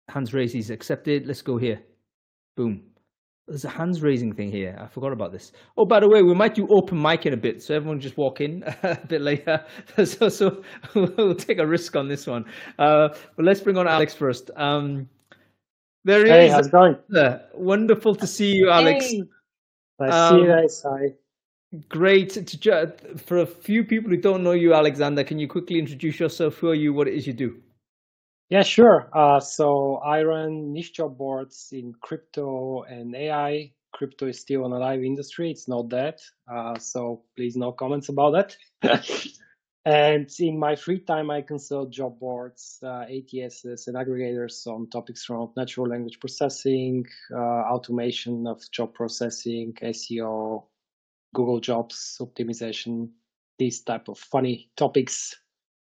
Hands 0.09 0.31
raised, 0.33 0.53
he's 0.53 0.69
accepted. 0.69 1.25
Let's 1.25 1.41
go 1.41 1.57
here. 1.57 1.81
Boom. 2.55 2.90
There's 3.47 3.65
a 3.65 3.69
hands 3.69 4.01
raising 4.01 4.33
thing 4.33 4.49
here. 4.51 4.77
I 4.79 4.87
forgot 4.87 5.11
about 5.11 5.31
this. 5.33 5.51
Oh, 5.77 5.85
by 5.85 5.99
the 5.99 6.07
way, 6.07 6.21
we 6.21 6.33
might 6.33 6.55
do 6.55 6.67
open 6.69 7.01
mic 7.01 7.25
in 7.25 7.33
a 7.33 7.37
bit, 7.37 7.61
so 7.61 7.75
everyone 7.75 7.99
just 7.99 8.15
walk 8.17 8.39
in 8.39 8.63
a 8.83 8.97
bit 9.07 9.21
later. 9.21 9.65
so, 10.05 10.29
so 10.29 10.63
we'll 10.95 11.35
take 11.35 11.57
a 11.59 11.65
risk 11.67 11.95
on 11.95 12.07
this 12.07 12.27
one. 12.27 12.45
Uh, 12.79 13.09
but 13.35 13.43
let's 13.45 13.59
bring 13.59 13.77
on 13.77 13.87
Alex 13.87 14.13
first. 14.13 14.51
Um, 14.55 15.09
there 16.05 16.25
Hey, 16.25 16.47
is. 16.47 16.53
how's 16.53 16.67
it 16.67 16.71
going? 16.71 16.97
Wonderful 17.53 18.15
to 18.15 18.27
see 18.27 18.53
you, 18.53 18.69
Alex. 18.69 19.05
Hey. 19.05 19.23
Nice 19.99 20.11
to 20.11 20.29
see 20.29 20.43
you 20.43 20.51
Um, 20.51 20.61
guys. 20.61 20.83
Hi. 20.85 21.13
Great. 21.89 22.29
To, 22.31 22.41
ju- 22.57 22.91
for 23.17 23.37
a 23.39 23.45
few 23.45 23.83
people 23.83 24.09
who 24.09 24.17
don't 24.17 24.43
know 24.43 24.51
you, 24.51 24.73
Alexander, 24.73 25.23
can 25.23 25.39
you 25.39 25.47
quickly 25.47 25.77
introduce 25.79 26.19
yourself? 26.19 26.55
Who 26.57 26.69
are 26.69 26.75
you? 26.75 26.93
What 26.93 27.07
it 27.07 27.13
is 27.15 27.27
you 27.27 27.33
do? 27.33 27.59
Yeah, 28.51 28.63
sure. 28.63 29.09
Uh, 29.17 29.39
so 29.39 29.97
I 29.97 30.23
run 30.23 30.73
niche 30.73 30.93
job 30.93 31.17
boards 31.17 31.69
in 31.71 31.93
crypto 32.01 32.83
and 32.83 33.15
AI. 33.15 33.73
Crypto 33.93 34.27
is 34.27 34.39
still 34.41 34.65
an 34.65 34.73
alive 34.73 35.03
industry. 35.03 35.51
It's 35.51 35.67
not 35.69 35.89
dead. 35.89 36.19
Uh, 36.51 36.77
so 36.79 37.23
please 37.37 37.55
no 37.57 37.71
comments 37.71 38.09
about 38.09 38.31
that. 38.33 38.57
and 39.85 40.29
in 40.39 40.59
my 40.59 40.75
free 40.75 40.99
time, 40.99 41.31
I 41.31 41.41
consult 41.43 41.91
job 41.91 42.19
boards, 42.19 42.79
uh, 42.83 43.05
ATSs 43.09 43.87
and 43.87 43.97
aggregators 43.97 44.67
on 44.67 44.89
topics 44.89 45.29
around 45.29 45.51
natural 45.57 45.87
language 45.87 46.19
processing, 46.19 47.05
uh, 47.33 47.39
automation 47.73 48.47
of 48.47 48.61
job 48.71 48.93
processing, 48.93 49.73
SEO, 49.81 50.67
Google 51.35 51.61
Jobs 51.61 52.17
optimization, 52.21 53.11
these 53.59 53.81
type 53.83 54.09
of 54.09 54.19
funny 54.19 54.71
topics 54.77 55.35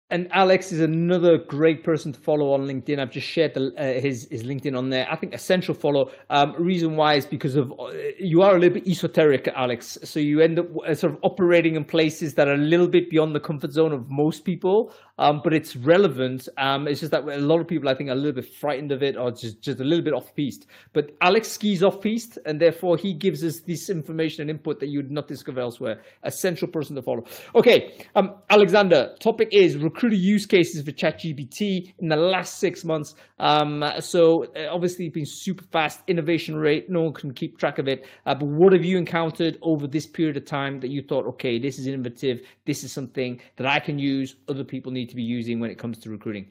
And 0.10 0.28
Alex 0.32 0.72
is 0.72 0.80
another 0.80 1.40
great 1.40 1.84
person 1.84 2.14
to 2.14 2.20
follow 2.20 2.54
on 2.54 2.68
LinkedIn. 2.68 3.00
I've 3.00 3.10
just 3.10 3.26
shared 3.26 3.56
the, 3.56 3.74
uh, 3.78 4.00
his 4.00 4.28
his 4.30 4.44
LinkedIn 4.44 4.78
on 4.78 4.90
there. 4.90 5.08
I 5.10 5.16
think 5.16 5.34
essential 5.34 5.74
follow. 5.74 6.12
Um, 6.30 6.54
reason 6.60 6.96
why 6.96 7.16
is 7.16 7.26
because 7.26 7.56
of 7.56 7.72
uh, 7.72 7.92
you 8.20 8.42
are 8.44 8.56
a 8.56 8.60
little 8.60 8.76
bit 8.76 8.88
esoteric, 8.88 9.48
Alex. 9.56 9.98
So 10.04 10.20
you 10.20 10.42
end 10.42 10.60
up 10.60 10.68
uh, 10.86 10.94
sort 10.94 11.14
of 11.14 11.20
operating 11.24 11.76
in 11.76 11.86
places 11.86 12.36
that 12.36 12.48
are 12.48 12.54
a 12.54 12.58
little 12.58 12.88
bit 12.88 13.10
beyond 13.10 13.34
the 13.34 13.40
comfort 13.40 13.72
zone 13.72 13.92
of 13.92 14.10
most 14.10 14.46
people. 14.46 14.94
Um, 15.20 15.42
but 15.44 15.54
it's 15.54 15.76
relevant. 15.76 16.50
Um, 16.58 16.88
it's 16.88 17.00
just 17.00 17.12
that 17.12 17.24
a 17.24 17.38
lot 17.38 17.60
of 17.60 17.68
people, 17.68 17.88
I 17.88 17.94
think, 17.94 18.10
are 18.10 18.14
a 18.14 18.16
little 18.16 18.34
bit 18.34 18.52
frightened 18.52 18.92
of 18.92 19.04
it 19.04 19.16
or 19.16 19.32
just 19.32 19.62
just 19.62 19.80
a 19.80 19.84
little 19.84 20.04
bit 20.04 20.14
off 20.14 20.36
piste. 20.36 20.68
But 20.92 21.12
Alex 21.22 21.52
skis 21.52 21.84
off 21.84 22.02
piste, 22.02 22.38
and 22.46 22.60
therefore 22.60 22.98
he 22.98 23.14
gives 23.14 23.44
us 23.44 23.62
this 23.62 23.90
information 23.90 24.42
and 24.42 24.50
input 24.50 24.80
that 24.80 24.88
you 24.88 25.00
would 25.00 25.12
not 25.12 25.28
discover 25.28 25.62
elsewhere. 25.62 26.02
Essential 26.24 26.68
person 26.68 26.96
to 26.96 27.02
follow. 27.02 27.24
Okay, 27.56 28.06
um, 28.16 28.36
Alexander. 28.50 29.16
Topic 29.20 29.50
is 29.52 29.78
recruiter 30.04 30.22
use 30.22 30.46
cases 30.46 30.84
for 30.84 30.92
ChatGPT 30.92 31.94
in 32.00 32.10
the 32.10 32.16
last 32.16 32.60
six 32.60 32.84
months. 32.84 33.16
Um, 33.40 33.84
so 34.00 34.46
uh, 34.56 34.68
obviously, 34.70 35.06
it's 35.06 35.14
been 35.14 35.26
super 35.26 35.64
fast. 35.72 36.02
Innovation 36.08 36.56
rate, 36.56 36.90
no 36.90 37.04
one 37.04 37.14
can 37.14 37.34
keep 37.34 37.58
track 37.58 37.80
of 37.80 37.88
it. 37.88 38.06
Uh, 38.26 38.36
but 38.36 38.48
what 38.48 38.74
have 38.74 38.84
you 38.84 38.98
encountered 38.98 39.58
over 39.62 39.88
this 39.88 40.06
period 40.06 40.36
of 40.36 40.46
time 40.46 40.80
that 40.82 40.90
you 40.90 41.02
thought, 41.02 41.26
okay, 41.26 41.58
this 41.58 41.80
is 41.80 41.88
innovative. 41.88 42.42
This 42.66 42.84
is 42.84 42.92
something 42.92 43.40
that 43.56 43.66
I 43.68 43.80
can 43.80 43.98
use. 43.98 44.36
Other 44.50 44.64
people 44.64 44.92
need 44.92 45.10
to 45.10 45.16
be 45.16 45.24
using 45.24 45.60
when 45.60 45.72
it 45.72 45.78
comes 45.78 45.98
to 46.00 46.10
recruiting. 46.10 46.48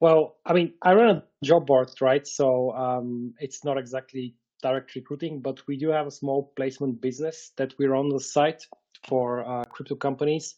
Well, 0.00 0.38
I 0.44 0.52
mean, 0.52 0.74
I 0.82 0.94
run 0.94 1.16
a 1.16 1.22
job 1.44 1.66
board, 1.66 1.90
right? 2.00 2.26
So 2.26 2.72
um, 2.72 3.34
it's 3.38 3.64
not 3.64 3.78
exactly 3.78 4.34
direct 4.60 4.94
recruiting, 4.96 5.40
but 5.40 5.64
we 5.68 5.76
do 5.76 5.90
have 5.90 6.08
a 6.08 6.10
small 6.10 6.52
placement 6.56 7.00
business 7.00 7.52
that 7.56 7.74
we 7.78 7.86
run 7.86 8.06
on 8.06 8.08
the 8.08 8.20
site 8.20 8.66
for 9.08 9.46
uh, 9.48 9.64
crypto 9.64 9.94
companies. 9.94 10.54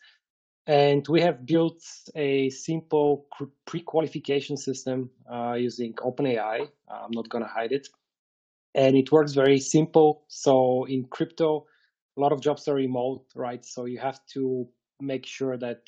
And 0.67 1.07
we 1.09 1.21
have 1.21 1.45
built 1.45 1.83
a 2.15 2.49
simple 2.49 3.27
pre-qualification 3.67 4.57
system 4.57 5.11
uh, 5.31 5.55
using 5.55 5.93
OpenAI. 5.95 6.69
I'm 6.89 7.11
not 7.11 7.29
going 7.29 7.45
to 7.45 7.51
hide 7.51 7.73
it. 7.73 7.89
And 8.75 8.97
it 8.97 9.13
works 9.13 9.35
very 9.35 9.61
simple. 9.61 10.25
So 10.29 10.85
in 10.89 11.05
crypto, 11.05 11.67
a 12.17 12.21
lot 12.21 12.33
of 12.33 12.41
jobs 12.41 12.67
are 12.67 12.75
remote, 12.75 13.27
right? 13.35 13.65
So 13.65 13.85
you 13.85 13.99
have 13.99 14.21
to 14.33 14.67
make 15.01 15.27
sure 15.27 15.59
that 15.59 15.83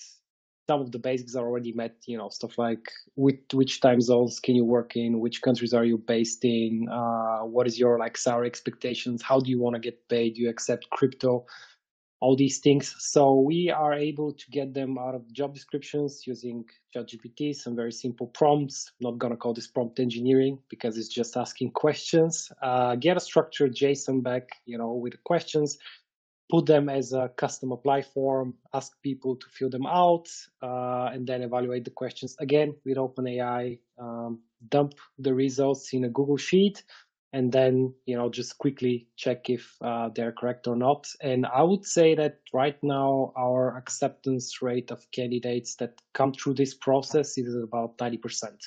some 0.69 0.81
of 0.81 0.91
the 0.91 0.99
basics 0.99 1.35
are 1.37 1.47
already 1.47 1.73
met 1.73 1.95
you 2.07 2.19
know 2.19 2.29
stuff 2.29 2.59
like 2.59 2.91
which 3.15 3.41
which 3.53 3.81
time 3.81 4.01
zones 4.01 4.41
can 4.41 4.57
you 4.57 4.65
work 4.65 4.97
in 4.97 5.21
which 5.21 5.41
countries 5.41 5.73
are 5.73 5.85
you 5.85 5.97
based 5.97 6.45
in 6.45 6.89
uh, 6.91 7.39
what 7.39 7.67
is 7.67 7.79
your 7.79 7.99
like 7.99 8.17
salary 8.17 8.47
expectations 8.49 9.23
how 9.23 9.39
do 9.39 9.49
you 9.49 9.61
want 9.61 9.75
to 9.75 9.81
get 9.81 10.09
paid 10.09 10.35
do 10.35 10.43
you 10.43 10.49
accept 10.49 10.91
crypto 10.91 11.47
all 12.21 12.37
these 12.37 12.59
things. 12.59 12.95
So 12.99 13.35
we 13.35 13.71
are 13.71 13.93
able 13.93 14.33
to 14.33 14.51
get 14.51 14.73
them 14.73 14.99
out 14.99 15.15
of 15.15 15.31
job 15.33 15.53
descriptions 15.55 16.27
using 16.27 16.65
ChatGPT 16.95 17.55
some 17.55 17.77
very 17.77 17.93
simple 17.93 18.29
prompts. 18.29 18.93
I'm 19.01 19.11
not 19.11 19.19
gonna 19.19 19.37
call 19.37 19.53
this 19.53 19.67
prompt 19.67 20.01
engineering 20.01 20.59
because 20.69 20.97
it's 20.97 21.09
just 21.09 21.37
asking 21.37 21.73
questions. 21.73 22.51
Uh, 22.63 22.97
get 22.97 23.17
a 23.17 23.21
structured 23.21 23.75
json 23.75 24.23
back 24.23 24.49
you 24.65 24.79
know 24.79 24.95
with 24.95 25.23
questions. 25.25 25.79
Put 26.49 26.67
them 26.67 26.89
as 26.89 27.13
a 27.13 27.29
custom 27.37 27.73
apply 27.73 28.03
form, 28.03 28.55
ask 28.73 28.93
people 29.03 29.35
to 29.35 29.47
fill 29.51 29.69
them 29.69 29.85
out, 29.85 30.29
uh, 30.63 31.11
and 31.13 31.27
then 31.27 31.43
evaluate 31.43 31.85
the 31.85 31.91
questions. 31.91 32.37
Again 32.39 32.73
with 32.85 32.99
OpenAI, 32.99 33.81
um, 33.99 34.41
dump 34.69 34.95
the 35.19 35.35
results 35.35 35.93
in 35.93 36.05
a 36.05 36.09
Google 36.09 36.37
Sheet, 36.37 36.85
and 37.37 37.53
then 37.53 37.93
you 38.07 38.17
know 38.17 38.31
just 38.31 38.57
quickly 38.57 39.07
check 39.17 39.51
if 39.51 39.77
uh, 39.83 40.09
they're 40.15 40.33
correct 40.33 40.67
or 40.67 40.75
not. 40.75 41.07
And 41.21 41.45
I 41.45 41.63
would 41.63 41.85
say 41.85 42.15
that 42.15 42.41
right 42.55 42.79
now 42.83 43.33
our 43.37 43.77
acceptance 43.77 44.63
rate 44.63 44.91
of 44.91 45.11
candidates 45.13 45.77
that 45.77 46.01
come 46.15 46.33
through 46.33 46.55
this 46.55 46.75
process 46.75 47.37
is 47.37 47.55
about 47.55 48.01
ninety 48.01 48.17
percent. 48.17 48.65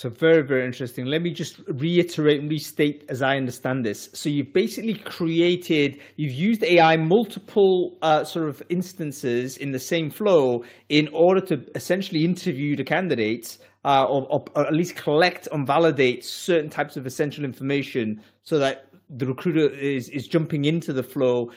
So 0.00 0.10
very, 0.10 0.42
very 0.42 0.64
interesting. 0.64 1.06
Let 1.06 1.22
me 1.22 1.30
just 1.30 1.60
reiterate 1.68 2.40
and 2.40 2.50
restate 2.50 3.04
as 3.08 3.22
I 3.22 3.36
understand 3.36 3.84
this. 3.84 4.10
So 4.12 4.28
you've 4.28 4.52
basically 4.52 4.94
created, 4.94 6.00
you've 6.16 6.32
used 6.32 6.64
AI 6.64 6.96
multiple 6.96 7.96
uh, 8.02 8.24
sort 8.24 8.48
of 8.48 8.60
instances 8.70 9.56
in 9.56 9.70
the 9.70 9.78
same 9.78 10.10
flow 10.10 10.64
in 10.88 11.08
order 11.12 11.40
to 11.42 11.64
essentially 11.76 12.24
interview 12.24 12.74
the 12.74 12.82
candidates 12.82 13.60
uh, 13.84 14.04
or, 14.04 14.44
or, 14.54 14.66
at 14.66 14.72
least 14.72 14.96
collect 14.96 15.46
and 15.52 15.66
validate 15.66 16.24
certain 16.24 16.70
types 16.70 16.96
of 16.96 17.06
essential 17.06 17.44
information 17.44 18.20
so 18.42 18.58
that 18.58 18.86
the 19.10 19.26
recruiter 19.26 19.68
is, 19.74 20.08
is 20.08 20.26
jumping 20.26 20.64
into 20.64 20.92
the 20.92 21.02
flow 21.02 21.50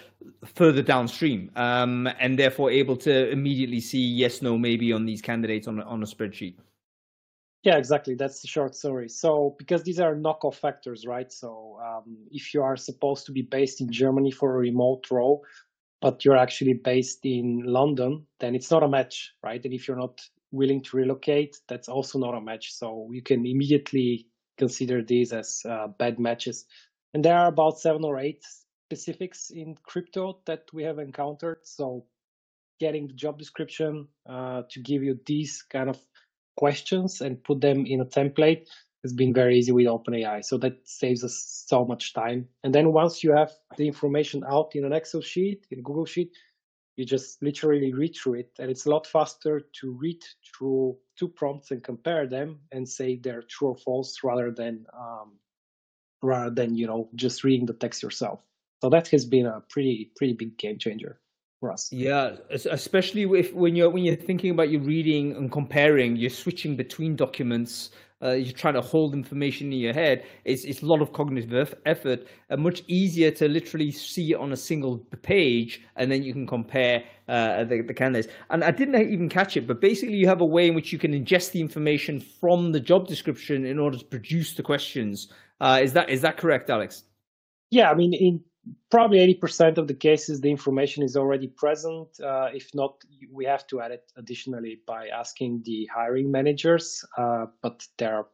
further 0.44 0.82
downstream 0.82 1.50
um, 1.56 2.08
and 2.20 2.38
therefore 2.38 2.70
able 2.70 2.98
to 2.98 3.30
immediately 3.30 3.80
see 3.80 4.02
yes, 4.02 4.42
no, 4.42 4.58
maybe 4.58 4.92
on 4.92 5.06
these 5.06 5.22
candidates 5.22 5.68
on, 5.68 5.82
on 5.82 6.04
a 6.04 6.06
spreadsheet. 6.06 6.56
Yeah, 7.64 7.78
exactly. 7.78 8.16
That's 8.16 8.42
the 8.42 8.48
short 8.48 8.76
story. 8.76 9.10
So, 9.10 9.56
because 9.58 9.84
these 9.84 10.00
are 10.00 10.16
knockoff 10.16 10.56
factors, 10.56 11.06
right? 11.06 11.32
So, 11.32 11.80
um, 11.84 12.18
if 12.32 12.54
you 12.54 12.62
are 12.62 12.78
supposed 12.78 13.26
to 13.26 13.32
be 13.32 13.42
based 13.42 13.82
in 13.82 13.92
Germany 13.92 14.32
for 14.32 14.56
a 14.56 14.58
remote 14.58 15.10
role, 15.10 15.44
but 16.00 16.24
you're 16.24 16.38
actually 16.38 16.74
based 16.74 17.26
in 17.26 17.64
London, 17.66 18.26
then 18.40 18.54
it's 18.56 18.70
not 18.70 18.84
a 18.84 18.88
match, 18.88 19.34
right? 19.44 19.64
And 19.64 19.74
if 19.74 19.88
you're 19.88 19.98
not 19.98 20.22
willing 20.52 20.82
to 20.84 20.98
relocate, 20.98 21.58
that's 21.68 21.90
also 21.90 22.20
not 22.20 22.36
a 22.36 22.42
match. 22.42 22.74
So, 22.74 23.10
you 23.12 23.22
can 23.22 23.46
immediately 23.46 24.28
consider 24.58 25.04
these 25.04 25.34
as 25.34 25.62
uh, 25.68 25.88
bad 25.88 26.20
matches. 26.20 26.66
And 27.14 27.24
there 27.24 27.38
are 27.38 27.48
about 27.48 27.80
seven 27.80 28.04
or 28.04 28.20
eight 28.20 28.44
specifics 28.90 29.50
in 29.50 29.76
crypto 29.84 30.40
that 30.46 30.64
we 30.74 30.84
have 30.84 31.00
encountered. 31.00 31.60
So, 31.64 32.06
getting 32.80 33.08
the 33.08 33.14
job 33.14 33.40
description 33.40 34.08
uh, 34.30 34.64
to 34.70 34.80
give 34.80 35.04
you 35.04 35.20
these 35.26 35.64
kind 35.64 35.90
of 35.90 36.00
questions 36.58 37.22
and 37.22 37.44
put 37.44 37.62
them 37.62 37.86
in 37.86 38.02
a 38.02 38.06
template 38.06 38.68
has 39.04 39.14
been 39.14 39.34
very 39.34 39.58
easy 39.58 39.72
with 39.72 39.86
OpenAI. 39.86 40.44
So 40.44 40.58
that 40.58 40.78
saves 40.84 41.24
us 41.24 41.64
so 41.68 41.86
much 41.86 42.14
time. 42.14 42.48
And 42.64 42.74
then 42.74 42.92
once 42.92 43.24
you 43.24 43.32
have 43.32 43.52
the 43.78 43.88
information 43.88 44.44
out 44.50 44.72
in 44.76 44.84
an 44.84 44.94
Excel 44.94 45.22
sheet, 45.22 45.66
in 45.72 45.82
Google 45.84 46.06
Sheet, 46.06 46.32
you 46.98 47.06
just 47.06 47.42
literally 47.42 47.94
read 47.94 48.16
through 48.16 48.40
it. 48.40 48.52
And 48.60 48.70
it's 48.70 48.86
a 48.86 48.90
lot 48.90 49.08
faster 49.08 49.62
to 49.80 49.92
read 49.92 50.22
through 50.44 50.98
two 51.18 51.30
prompts 51.30 51.72
and 51.72 51.84
compare 51.84 52.28
them 52.28 52.60
and 52.72 52.90
say 52.90 53.16
they're 53.16 53.44
true 53.44 53.70
or 53.70 53.78
false 53.78 54.18
rather 54.24 54.52
than 54.52 54.86
um, 54.98 55.38
rather 56.22 56.50
than 56.50 56.76
you 56.76 56.88
know 56.88 57.10
just 57.16 57.44
reading 57.44 57.68
the 57.68 57.74
text 57.74 58.04
yourself. 58.04 58.42
So 58.82 58.90
that 58.90 59.08
has 59.10 59.26
been 59.26 59.46
a 59.46 59.62
pretty 59.70 60.12
pretty 60.18 60.34
big 60.34 60.58
game 60.58 60.80
changer 60.80 61.20
for 61.60 61.72
us. 61.72 61.92
Yeah, 61.92 62.36
especially 62.50 63.24
if 63.40 63.54
when 63.54 63.76
you're 63.76 63.92
when 63.92 64.04
you're 64.04 64.16
thinking 64.16 64.52
about 64.52 64.70
your 64.70 64.82
reading 64.82 65.36
and 65.36 65.52
comparing, 65.52 66.16
you're 66.16 66.32
switching 66.32 66.76
between 66.76 67.16
documents. 67.16 67.92
Uh, 68.24 68.32
you're 68.32 68.54
trying 68.54 68.74
to 68.74 68.82
hold 68.82 69.14
information 69.14 69.72
in 69.72 69.80
your 69.80 69.94
head. 69.94 70.26
It's 70.44 70.64
it's 70.64 70.82
a 70.82 70.86
lot 70.86 71.02
of 71.02 71.14
cognitive 71.14 71.76
effort. 71.86 72.28
Uh, 72.50 72.58
much 72.58 72.84
easier 72.88 73.30
to 73.32 73.48
literally 73.48 73.92
see 73.92 74.34
on 74.34 74.52
a 74.52 74.58
single 74.58 74.98
page, 75.22 75.82
and 75.96 76.12
then 76.12 76.24
you 76.24 76.34
can 76.34 76.48
compare 76.48 77.04
uh, 77.28 77.64
the 77.66 77.82
the 77.82 77.94
candidates. 77.94 78.34
And 78.50 78.64
I 78.64 78.72
didn't 78.72 78.96
even 78.96 79.30
catch 79.30 79.56
it, 79.56 79.68
but 79.68 79.82
basically 79.82 80.16
you 80.16 80.28
have 80.28 80.42
a 80.42 80.46
way 80.46 80.68
in 80.68 80.74
which 80.74 80.92
you 80.92 80.98
can 80.98 81.12
ingest 81.12 81.52
the 81.52 81.62
information 81.62 82.20
from 82.20 82.72
the 82.72 82.80
job 82.80 83.08
description 83.08 83.66
in 83.66 83.78
order 83.78 83.98
to 83.98 84.06
produce 84.06 84.56
the 84.56 84.64
questions. 84.64 85.32
Uh, 85.62 85.80
is 85.84 85.94
that 85.94 86.10
is 86.10 86.22
that 86.22 86.38
correct, 86.38 86.70
Alex? 86.72 87.04
Yeah, 87.70 87.92
I 87.92 87.96
mean, 87.96 88.14
in 88.14 88.44
probably 88.90 89.20
80% 89.36 89.78
of 89.78 89.88
the 89.88 89.94
cases, 89.94 90.42
the 90.42 90.50
information 90.50 91.04
is 91.04 91.16
already 91.16 91.48
present. 91.48 92.08
Uh, 92.24 92.50
if 92.54 92.70
not, 92.74 93.04
we 93.32 93.46
have 93.46 93.68
to 93.68 93.82
add 93.82 93.92
it 93.92 94.12
additionally 94.18 94.82
by 94.88 95.08
asking 95.08 95.64
the 95.66 95.88
hiring 95.94 96.32
managers. 96.32 97.04
Uh, 97.18 97.46
but 97.62 97.86
there 97.98 98.16
are 98.16 98.28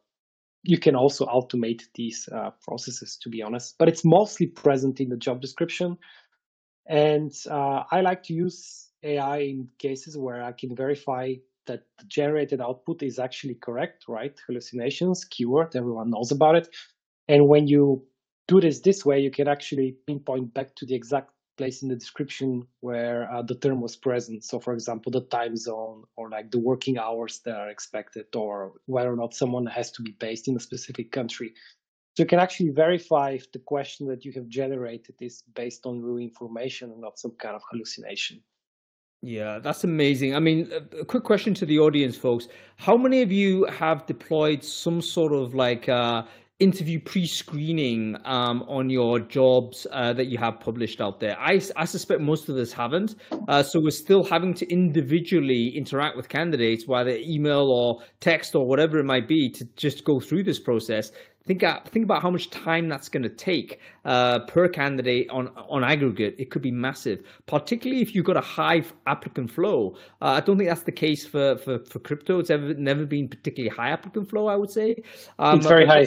you 0.64 0.78
can 0.78 0.96
also 0.96 1.26
automate 1.26 1.82
these 1.94 2.28
uh, 2.34 2.50
processes, 2.62 3.18
to 3.22 3.28
be 3.28 3.42
honest. 3.42 3.76
But 3.78 3.88
it's 3.88 4.04
mostly 4.04 4.46
present 4.46 4.98
in 4.98 5.10
the 5.10 5.16
job 5.16 5.40
description. 5.40 5.98
And 6.86 7.32
uh, 7.50 7.84
I 7.90 8.00
like 8.00 8.22
to 8.24 8.32
use 8.32 8.90
AI 9.02 9.38
in 9.38 9.68
cases 9.78 10.16
where 10.16 10.42
I 10.42 10.52
can 10.52 10.74
verify 10.74 11.34
that 11.66 11.82
the 11.98 12.04
generated 12.06 12.60
output 12.60 13.02
is 13.02 13.18
actually 13.18 13.54
correct, 13.56 14.04
right? 14.08 14.34
Hallucinations, 14.46 15.24
keyword, 15.24 15.76
everyone 15.76 16.10
knows 16.10 16.30
about 16.32 16.56
it. 16.56 16.68
And 17.28 17.46
when 17.48 17.66
you 17.66 18.06
do 18.46 18.60
this 18.60 18.80
this 18.80 19.04
way, 19.04 19.20
you 19.20 19.30
can 19.30 19.48
actually 19.48 19.96
pinpoint 20.06 20.52
back 20.54 20.74
to 20.76 20.86
the 20.86 20.94
exact 20.94 21.30
place 21.56 21.82
in 21.82 21.88
the 21.88 21.96
description 21.96 22.66
where 22.80 23.30
uh, 23.32 23.42
the 23.42 23.54
term 23.54 23.80
was 23.80 23.96
present. 23.96 24.44
So, 24.44 24.58
for 24.58 24.72
example, 24.72 25.12
the 25.12 25.22
time 25.22 25.56
zone 25.56 26.04
or 26.16 26.28
like 26.28 26.50
the 26.50 26.58
working 26.58 26.98
hours 26.98 27.40
that 27.44 27.56
are 27.56 27.70
expected, 27.70 28.26
or 28.34 28.72
whether 28.86 29.12
or 29.12 29.16
not 29.16 29.34
someone 29.34 29.66
has 29.66 29.90
to 29.92 30.02
be 30.02 30.12
based 30.18 30.48
in 30.48 30.56
a 30.56 30.60
specific 30.60 31.12
country. 31.12 31.54
So 32.16 32.22
you 32.22 32.28
can 32.28 32.38
actually 32.38 32.70
verify 32.70 33.30
if 33.30 33.50
the 33.50 33.58
question 33.58 34.06
that 34.08 34.24
you 34.24 34.32
have 34.32 34.48
generated 34.48 35.16
is 35.20 35.42
based 35.54 35.84
on 35.84 36.00
real 36.00 36.18
information 36.18 36.92
and 36.92 37.00
not 37.00 37.18
some 37.18 37.32
kind 37.32 37.56
of 37.56 37.62
hallucination. 37.70 38.40
Yeah, 39.20 39.58
that's 39.58 39.84
amazing. 39.84 40.36
I 40.36 40.38
mean, 40.38 40.70
a 41.00 41.04
quick 41.04 41.24
question 41.24 41.54
to 41.54 41.66
the 41.66 41.78
audience, 41.78 42.16
folks. 42.16 42.46
How 42.76 42.96
many 42.96 43.22
of 43.22 43.32
you 43.32 43.64
have 43.64 44.06
deployed 44.06 44.62
some 44.62 45.00
sort 45.00 45.32
of 45.32 45.54
like 45.54 45.88
uh, 45.88 46.24
interview 46.60 47.00
pre-screening 47.00 48.16
um, 48.24 48.62
on 48.68 48.88
your 48.88 49.18
jobs 49.18 49.86
uh, 49.90 50.12
that 50.12 50.26
you 50.26 50.38
have 50.38 50.60
published 50.60 51.00
out 51.00 51.18
there. 51.18 51.36
I, 51.38 51.60
I 51.76 51.84
suspect 51.84 52.20
most 52.20 52.48
of 52.48 52.56
us 52.56 52.72
haven't. 52.72 53.16
Uh, 53.48 53.62
so 53.62 53.80
we're 53.80 53.90
still 53.90 54.22
having 54.22 54.54
to 54.54 54.72
individually 54.72 55.76
interact 55.76 56.16
with 56.16 56.28
candidates, 56.28 56.86
whether 56.86 57.16
email 57.16 57.70
or 57.70 58.00
text 58.20 58.54
or 58.54 58.66
whatever 58.66 58.98
it 58.98 59.04
might 59.04 59.26
be, 59.26 59.50
to 59.50 59.64
just 59.76 60.04
go 60.04 60.20
through 60.20 60.44
this 60.44 60.60
process. 60.60 61.10
Think, 61.46 61.62
think 61.88 62.04
about 62.04 62.22
how 62.22 62.30
much 62.30 62.48
time 62.48 62.88
that's 62.88 63.10
going 63.10 63.24
to 63.24 63.28
take 63.28 63.78
uh, 64.06 64.38
per 64.46 64.66
candidate 64.66 65.28
on 65.28 65.48
on 65.68 65.84
aggregate. 65.84 66.36
It 66.38 66.50
could 66.50 66.62
be 66.62 66.70
massive, 66.70 67.22
particularly 67.44 68.00
if 68.00 68.14
you've 68.14 68.24
got 68.24 68.38
a 68.38 68.40
high 68.40 68.82
applicant 69.06 69.50
flow. 69.50 69.94
Uh, 70.22 70.28
I 70.28 70.40
don't 70.40 70.56
think 70.56 70.70
that's 70.70 70.84
the 70.84 70.92
case 70.92 71.26
for, 71.26 71.58
for, 71.58 71.80
for 71.80 71.98
crypto. 71.98 72.38
It's 72.38 72.48
ever 72.48 72.72
never 72.74 73.04
been 73.04 73.28
particularly 73.28 73.76
high 73.76 73.90
applicant 73.90 74.30
flow. 74.30 74.46
I 74.46 74.56
would 74.56 74.70
say 74.70 74.96
um, 75.38 75.58
it's 75.58 75.66
very 75.66 75.84
high. 75.84 76.06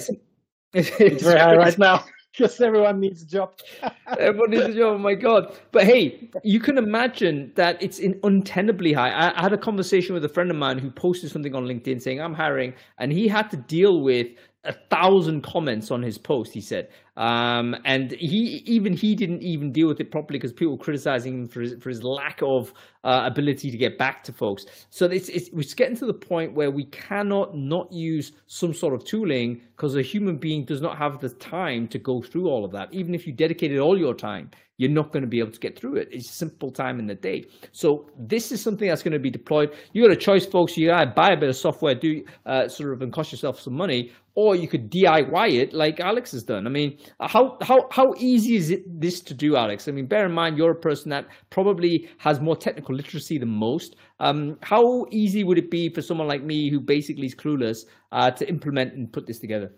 It's, 0.73 1.23
very 1.23 1.39
high 1.39 1.55
right 1.55 1.77
now 1.77 2.03
because 2.31 2.59
everyone 2.61 2.99
needs 2.99 3.23
a 3.23 3.25
job. 3.25 3.53
everyone 4.19 4.51
needs 4.51 4.65
a 4.65 4.73
job. 4.73 4.95
Oh 4.95 4.97
my 4.97 5.15
god! 5.15 5.57
But 5.71 5.85
hey, 5.85 6.29
you 6.43 6.59
can 6.59 6.77
imagine 6.77 7.51
that 7.55 7.81
it's 7.81 7.99
in 7.99 8.15
untenably 8.21 8.93
high. 8.93 9.09
I, 9.09 9.37
I, 9.37 9.41
had 9.41 9.53
a 9.53 9.57
conversation 9.57 10.13
with 10.13 10.23
a 10.25 10.29
friend 10.29 10.51
of 10.51 10.57
mine 10.57 10.77
who 10.77 10.91
posted 10.91 11.31
something 11.31 11.55
on 11.55 11.65
LinkedIn 11.65 12.01
saying 12.01 12.21
I'm 12.21 12.33
hiring, 12.33 12.73
and 12.97 13.11
he 13.11 13.27
had 13.27 13.49
to 13.51 13.57
deal 13.57 14.01
with 14.01 14.27
a 14.65 14.73
thousand 14.73 15.41
comments 15.41 15.91
on 15.91 16.03
his 16.03 16.17
post. 16.17 16.53
He 16.53 16.61
said, 16.61 16.89
um, 17.17 17.75
and 17.83 18.11
he 18.11 18.61
even 18.67 18.93
he 18.93 19.15
didn't 19.15 19.41
even 19.41 19.71
deal 19.71 19.87
with 19.87 19.99
it 19.99 20.11
properly 20.11 20.37
because 20.37 20.53
people 20.53 20.77
were 20.77 20.83
criticizing 20.83 21.33
him 21.33 21.47
for 21.47 21.61
his, 21.61 21.73
for 21.81 21.89
his 21.89 22.03
lack 22.03 22.41
of 22.43 22.71
uh, 23.03 23.23
ability 23.25 23.71
to 23.71 23.77
get 23.77 23.97
back 23.97 24.23
to 24.25 24.31
folks. 24.31 24.65
So 24.91 25.07
it's, 25.07 25.27
it's 25.29 25.49
it's 25.49 25.73
getting 25.73 25.97
to 25.97 26.05
the 26.05 26.13
point 26.13 26.53
where 26.53 26.69
we 26.69 26.85
cannot 26.85 27.57
not 27.57 27.91
use 27.91 28.33
some 28.45 28.71
sort 28.71 28.93
of 28.93 29.03
tooling 29.03 29.61
because 29.75 29.95
a 29.95 30.03
human 30.03 30.37
being 30.37 30.63
does 30.63 30.79
not 30.79 30.97
have 30.97 31.19
the 31.19 31.29
time 31.29 31.87
to 31.87 31.97
go 31.97 32.21
through 32.21 32.47
all 32.47 32.63
of 32.63 32.71
that. 32.71 32.93
Even 32.93 33.15
if 33.15 33.25
you 33.25 33.33
dedicated 33.33 33.79
all 33.79 33.97
your 33.97 34.13
time, 34.13 34.51
you're 34.77 34.91
not 34.91 35.11
going 35.11 35.23
to 35.23 35.27
be 35.27 35.39
able 35.39 35.51
to 35.51 35.59
get 35.59 35.77
through 35.77 35.95
it. 35.95 36.07
It's 36.11 36.29
simple 36.29 36.71
time 36.71 36.99
in 36.99 37.07
the 37.07 37.15
day. 37.15 37.45
So 37.71 38.09
this 38.17 38.51
is 38.51 38.61
something 38.61 38.87
that's 38.87 39.01
going 39.03 39.13
to 39.13 39.19
be 39.19 39.31
deployed. 39.31 39.75
You 39.93 40.03
got 40.03 40.11
a 40.11 40.15
choice, 40.15 40.45
folks. 40.45 40.77
You 40.77 40.87
gotta 40.87 41.11
buy 41.11 41.31
a 41.31 41.37
bit 41.37 41.49
of 41.49 41.55
software, 41.55 41.95
do 41.95 42.23
uh, 42.45 42.67
sort 42.67 42.93
of, 42.93 43.01
and 43.01 43.11
cost 43.11 43.31
yourself 43.31 43.59
some 43.59 43.73
money, 43.73 44.11
or 44.35 44.55
you 44.55 44.67
could 44.67 44.91
DIY 44.91 45.53
it 45.53 45.73
like 45.73 45.99
Alex 45.99 46.31
has 46.31 46.43
done. 46.43 46.67
I 46.67 46.69
mean, 46.69 46.97
how 47.19 47.57
how 47.61 47.87
how 47.91 48.13
easy 48.17 48.55
is 48.55 48.69
it 48.69 48.83
this 48.99 49.21
to 49.21 49.33
do, 49.33 49.55
Alex? 49.55 49.87
I 49.87 49.91
mean, 49.91 50.05
bear 50.05 50.25
in 50.25 50.31
mind 50.31 50.57
you're 50.57 50.71
a 50.71 50.75
person 50.75 51.09
that 51.09 51.27
probably 51.49 52.09
has 52.17 52.39
more 52.39 52.55
technical 52.55 52.95
literacy 52.95 53.37
than 53.37 53.49
most. 53.49 53.95
Um, 54.19 54.57
how 54.61 55.05
easy 55.11 55.43
would 55.43 55.57
it 55.57 55.69
be 55.69 55.89
for 55.89 56.01
someone 56.01 56.27
like 56.27 56.43
me 56.43 56.69
who 56.69 56.79
basically 56.79 57.27
is 57.27 57.35
clueless 57.35 57.85
uh, 58.11 58.31
to 58.31 58.47
implement 58.47 58.93
and 58.93 59.11
put 59.11 59.27
this 59.27 59.39
together? 59.39 59.71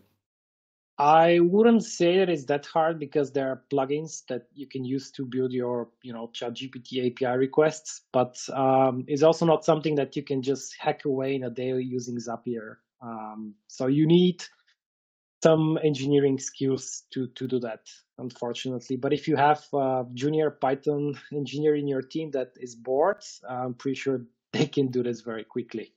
I 0.99 1.39
wouldn't 1.39 1.86
say 1.86 2.17
that 2.17 2.30
it's 2.30 2.43
that 2.45 2.65
hard 2.65 2.99
because 2.99 3.32
there 3.32 3.47
are 3.47 3.63
plugins 3.71 4.25
that 4.27 4.47
you 4.53 4.67
can 4.67 4.84
use 4.84 5.11
to 5.11 5.25
build 5.25 5.53
your, 5.53 5.88
you 6.03 6.11
know, 6.11 6.30
ChatGPT 6.34 7.09
API 7.09 7.38
requests. 7.38 8.01
But 8.11 8.38
um, 8.53 9.05
it's 9.07 9.23
also 9.23 9.45
not 9.45 9.63
something 9.63 9.95
that 9.95 10.17
you 10.17 10.23
can 10.23 10.41
just 10.41 10.75
hack 10.77 11.05
away 11.05 11.36
in 11.36 11.45
a 11.45 11.49
day 11.49 11.71
using 11.80 12.17
Zapier. 12.17 12.75
Um, 13.01 13.55
so 13.67 13.88
you 13.88 14.05
need 14.05 14.43
some 15.42 15.80
engineering 15.84 16.40
skills 16.40 17.04
to 17.12 17.28
to 17.36 17.48
do 17.48 17.60
that, 17.60 17.82
unfortunately. 18.18 18.98
But 18.98 19.14
if 19.14 19.28
you 19.28 19.36
have 19.36 19.66
a 19.74 20.06
junior 20.14 20.52
Python 20.52 21.20
engineer 21.32 21.76
in 21.76 21.88
your 21.88 22.02
team 22.02 22.32
that 22.32 22.52
is 22.58 22.76
bored, 22.76 23.24
I'm 23.48 23.74
pretty 23.74 23.96
sure 23.96 24.22
they 24.54 24.66
can 24.66 24.88
do 24.88 25.04
this 25.04 25.22
very 25.22 25.44
quickly 25.44 25.94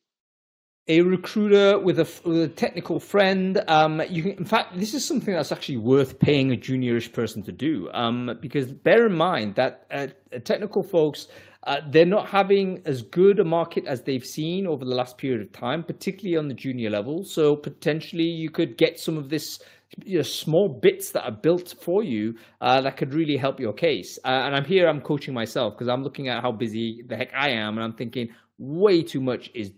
a 0.89 1.01
recruiter 1.03 1.79
with 1.79 2.01
a, 2.01 2.09
with 2.25 2.43
a 2.43 2.49
technical 2.49 2.99
friend. 2.99 3.63
Um, 3.69 4.03
you 4.09 4.23
can, 4.23 4.33
in 4.33 4.45
fact, 4.45 4.77
this 4.77 4.95
is 4.95 5.05
something 5.05 5.33
that's 5.33 5.53
actually 5.53 5.77
worth 5.77 6.19
paying 6.19 6.53
a 6.53 6.57
juniorish 6.57 7.13
person 7.13 7.43
to 7.45 7.53
do. 7.53 7.89
Um, 7.93 8.37
because 8.41 8.73
bear 8.73 9.07
in 9.07 9.15
mind 9.15 9.55
that 9.55 9.87
uh, 9.91 10.09
technical 10.45 10.83
folks, 10.83 11.29
uh, 11.65 11.81
they're 11.91 12.05
not 12.05 12.29
having 12.29 12.83
as 12.85 13.03
good 13.03 13.39
a 13.39 13.45
market 13.45 13.87
as 13.87 14.03
they've 14.03 14.25
seen 14.25 14.67
over 14.67 14.85
the 14.85 14.95
last 14.95 15.17
period 15.17 15.41
of 15.41 15.53
time, 15.53 15.83
particularly 15.85 16.37
on 16.37 16.49
the 16.49 16.55
junior 16.55 16.91
level. 16.91 17.25
So 17.25 17.55
potentially 17.55 18.25
you 18.25 18.51
could 18.51 18.77
get 18.77 18.99
some 18.99 19.17
of 19.17 19.29
this 19.29 19.61
you 20.05 20.19
know, 20.19 20.23
small 20.23 20.69
bits 20.69 21.11
that 21.11 21.25
are 21.25 21.31
built 21.33 21.75
for 21.81 22.03
you 22.03 22.35
uh, 22.61 22.81
that 22.81 22.97
could 22.97 23.15
really 23.15 23.37
help 23.37 23.61
your 23.61 23.73
case. 23.73 24.19
Uh, 24.25 24.29
and 24.29 24.57
I'm 24.57 24.65
here, 24.65 24.89
I'm 24.89 25.01
coaching 25.01 25.35
myself 25.35 25.75
because 25.75 25.89
I'm 25.89 26.03
looking 26.03 26.29
at 26.29 26.43
how 26.43 26.51
busy 26.51 27.03
the 27.07 27.17
heck 27.17 27.33
I 27.35 27.51
am, 27.51 27.77
and 27.77 27.85
I'm 27.85 27.93
thinking, 27.93 28.31
way 28.59 29.03
too 29.03 29.21
much 29.21 29.51
is 29.55 29.73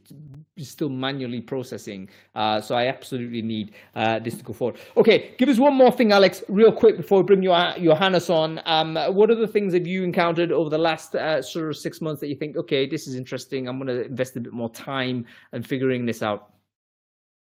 still 0.59 0.89
manually 0.89 1.41
processing. 1.41 2.09
Uh, 2.35 2.61
so 2.61 2.75
I 2.75 2.87
absolutely 2.87 3.43
need 3.43 3.75
uh, 3.95 4.19
this 4.19 4.37
to 4.37 4.45
go 4.45 4.53
forward. 4.53 4.79
Okay, 4.97 5.35
give 5.39 5.49
us 5.49 5.59
one 5.59 5.75
more 5.75 5.91
thing, 5.91 6.13
Alex, 6.13 6.43
real 6.49 6.73
quick 6.73 6.97
before 6.97 7.19
we 7.19 7.25
bring 7.25 7.43
your 7.43 7.57
Johannes 7.79 8.29
on. 8.29 8.61
Um, 8.67 8.97
what 9.15 9.31
are 9.31 9.35
the 9.35 9.49
things 9.49 9.73
have 9.75 9.87
you 9.87 10.03
encountered 10.03 10.53
over 10.53 10.69
the 10.69 10.79
last 10.79 11.15
uh, 11.15 11.41
sort 11.41 11.69
of 11.69 11.77
six 11.77 12.01
months 12.01 12.21
that 12.21 12.29
you 12.29 12.37
think, 12.37 12.57
okay, 12.57 12.87
this 12.87 13.07
is 13.07 13.15
interesting. 13.15 13.69
I'm 13.69 13.79
going 13.79 13.89
to 13.89 14.07
invest 14.07 14.37
a 14.37 14.41
bit 14.41 14.53
more 14.53 14.71
time 14.71 15.27
and 15.53 15.67
figuring 15.67 16.07
this 16.07 16.23
out. 16.23 16.53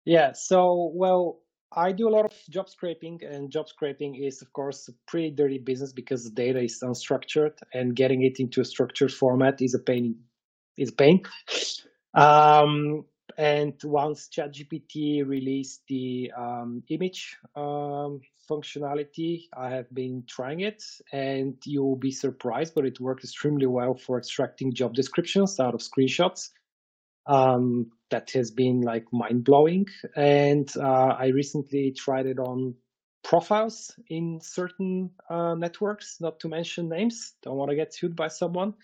Yeah. 0.05 0.33
So 0.33 0.93
well. 0.95 1.39
I 1.75 1.91
do 1.91 2.07
a 2.07 2.11
lot 2.11 2.27
of 2.27 2.35
job 2.51 2.69
scraping, 2.69 3.21
and 3.25 3.51
job 3.51 3.67
scraping 3.67 4.15
is, 4.15 4.43
of 4.43 4.53
course, 4.53 4.89
a 4.89 4.93
pretty 5.11 5.31
dirty 5.31 5.57
business 5.57 5.91
because 5.91 6.23
the 6.23 6.31
data 6.31 6.61
is 6.61 6.79
unstructured, 6.83 7.53
and 7.73 7.97
getting 7.97 8.25
it 8.25 8.39
into 8.41 8.61
a 8.61 8.65
structured 8.67 9.11
format 9.11 9.63
is 9.63 9.73
a 9.73 9.79
pain 9.79 10.15
is 10.77 10.91
pain. 10.91 11.23
Um, 12.15 13.05
and 13.39 13.75
once 13.85 14.29
ChatGPT 14.29 15.27
released 15.27 15.83
the 15.89 16.33
um, 16.37 16.83
image 16.91 17.37
um, 17.57 18.21
functionality, 18.51 19.45
I 19.57 19.71
have 19.71 19.93
been 19.95 20.25
trying 20.29 20.61
it, 20.61 20.83
and 21.13 21.55
you'll 21.65 21.97
be 21.97 22.11
surprised, 22.11 22.75
but 22.75 22.85
it 22.85 23.01
worked 23.01 23.25
extremely 23.25 23.67
well 23.67 23.95
for 23.95 24.19
extracting 24.19 24.75
job 24.75 24.95
descriptions 24.95 25.59
out 25.61 25.75
of 25.75 25.81
screenshots. 25.81 26.51
Um, 27.27 27.93
that 28.11 28.31
has 28.33 28.51
been 28.51 28.81
like 28.81 29.07
mind 29.13 29.45
blowing. 29.45 29.87
And 30.17 30.71
uh, 30.77 31.15
I 31.19 31.29
recently 31.29 31.93
tried 31.97 32.27
it 32.27 32.39
on 32.39 32.75
profiles 33.23 33.95
in 34.09 34.41
certain 34.43 35.11
uh, 35.31 35.55
networks, 35.55 36.19
not 36.21 36.41
to 36.41 36.49
mention 36.49 36.89
names. 36.89 37.35
Don't 37.43 37.57
want 37.57 37.71
to 37.71 37.77
get 37.77 37.95
sued 37.95 38.17
by 38.17 38.29
someone 38.29 38.75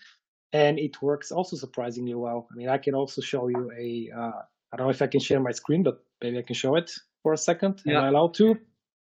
and 0.53 0.79
it 0.79 1.01
works 1.01 1.31
also 1.31 1.55
surprisingly 1.55 2.15
well. 2.15 2.47
I 2.51 2.55
mean, 2.55 2.69
I 2.69 2.77
can 2.77 2.95
also 2.95 3.21
show 3.21 3.47
you 3.47 3.71
a. 3.77 4.09
Uh, 4.15 4.41
I 4.71 4.77
don't 4.77 4.87
know 4.87 4.91
if 4.91 5.01
I 5.01 5.07
can 5.07 5.19
share 5.19 5.39
my 5.39 5.51
screen, 5.51 5.83
but 5.83 6.03
maybe 6.21 6.37
I 6.37 6.41
can 6.43 6.55
show 6.55 6.75
it 6.75 6.91
for 7.23 7.33
a 7.33 7.37
second. 7.37 7.81
Yeah. 7.85 7.97
Am 7.97 8.03
I 8.05 8.07
allowed 8.09 8.33
to? 8.35 8.57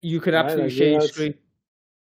You 0.02 0.20
can 0.20 0.34
absolutely 0.34 0.64
right, 0.64 0.72
share 0.72 0.90
your 0.90 1.00
screen. 1.02 1.34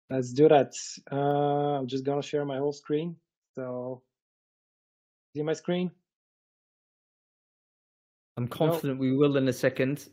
Let's 0.09 0.34
do 0.34 0.47
that. 0.49 0.74
Uh, 1.11 1.80
I'm 1.80 1.88
just 1.88 2.05
gonna 2.05 2.22
share 2.22 2.45
my 2.45 2.57
whole 2.57 2.74
screen. 2.74 3.16
So, 3.55 4.01
see 5.36 5.43
my 5.43 5.53
screen? 5.53 5.91
I'm 8.38 8.47
confident 8.47 8.99
no. 8.99 9.01
we 9.01 9.16
will 9.16 9.38
in 9.38 9.47
a 9.47 9.53
second. 9.53 10.07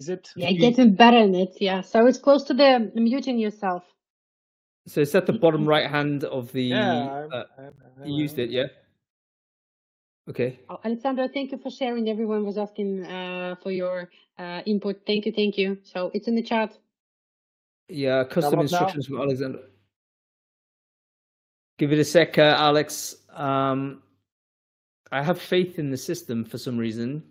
Is 0.00 0.08
it? 0.08 0.28
Yeah, 0.36 0.52
getting 0.52 0.94
better 0.94 1.18
in 1.18 1.34
it. 1.34 1.56
Yeah. 1.60 1.80
So 1.80 2.06
it's 2.06 2.18
close 2.18 2.44
to 2.44 2.54
the 2.54 2.90
muting 2.94 3.38
yourself. 3.38 3.84
So 4.86 5.00
it's 5.00 5.14
at 5.14 5.26
the 5.26 5.32
bottom 5.32 5.66
right 5.66 5.88
hand 5.88 6.24
of 6.24 6.52
the. 6.52 6.64
Yeah, 6.64 7.26
uh, 7.32 7.44
you 8.04 8.14
used 8.14 8.38
it, 8.38 8.50
yeah. 8.50 8.66
Okay. 10.28 10.58
Oh, 10.68 10.78
Alexandra, 10.84 11.28
thank 11.28 11.52
you 11.52 11.58
for 11.58 11.70
sharing. 11.70 12.08
Everyone 12.08 12.44
was 12.44 12.56
asking 12.58 13.04
uh, 13.04 13.56
for 13.62 13.70
your 13.70 14.10
uh, 14.38 14.62
input. 14.66 15.00
Thank 15.06 15.26
you, 15.26 15.32
thank 15.32 15.58
you. 15.58 15.78
So 15.82 16.10
it's 16.14 16.28
in 16.28 16.34
the 16.34 16.42
chat. 16.42 16.76
Yeah, 17.88 18.24
custom 18.24 18.60
instructions 18.60 19.08
now? 19.08 19.16
from 19.16 19.22
Alexander. 19.26 19.60
Give 21.78 21.92
it 21.92 21.98
a 21.98 22.04
sec, 22.04 22.38
uh, 22.38 22.54
Alex. 22.56 23.16
Um, 23.30 24.02
I 25.12 25.22
have 25.22 25.40
faith 25.40 25.78
in 25.78 25.90
the 25.90 25.96
system 25.96 26.44
for 26.44 26.56
some 26.56 26.78
reason. 26.78 27.22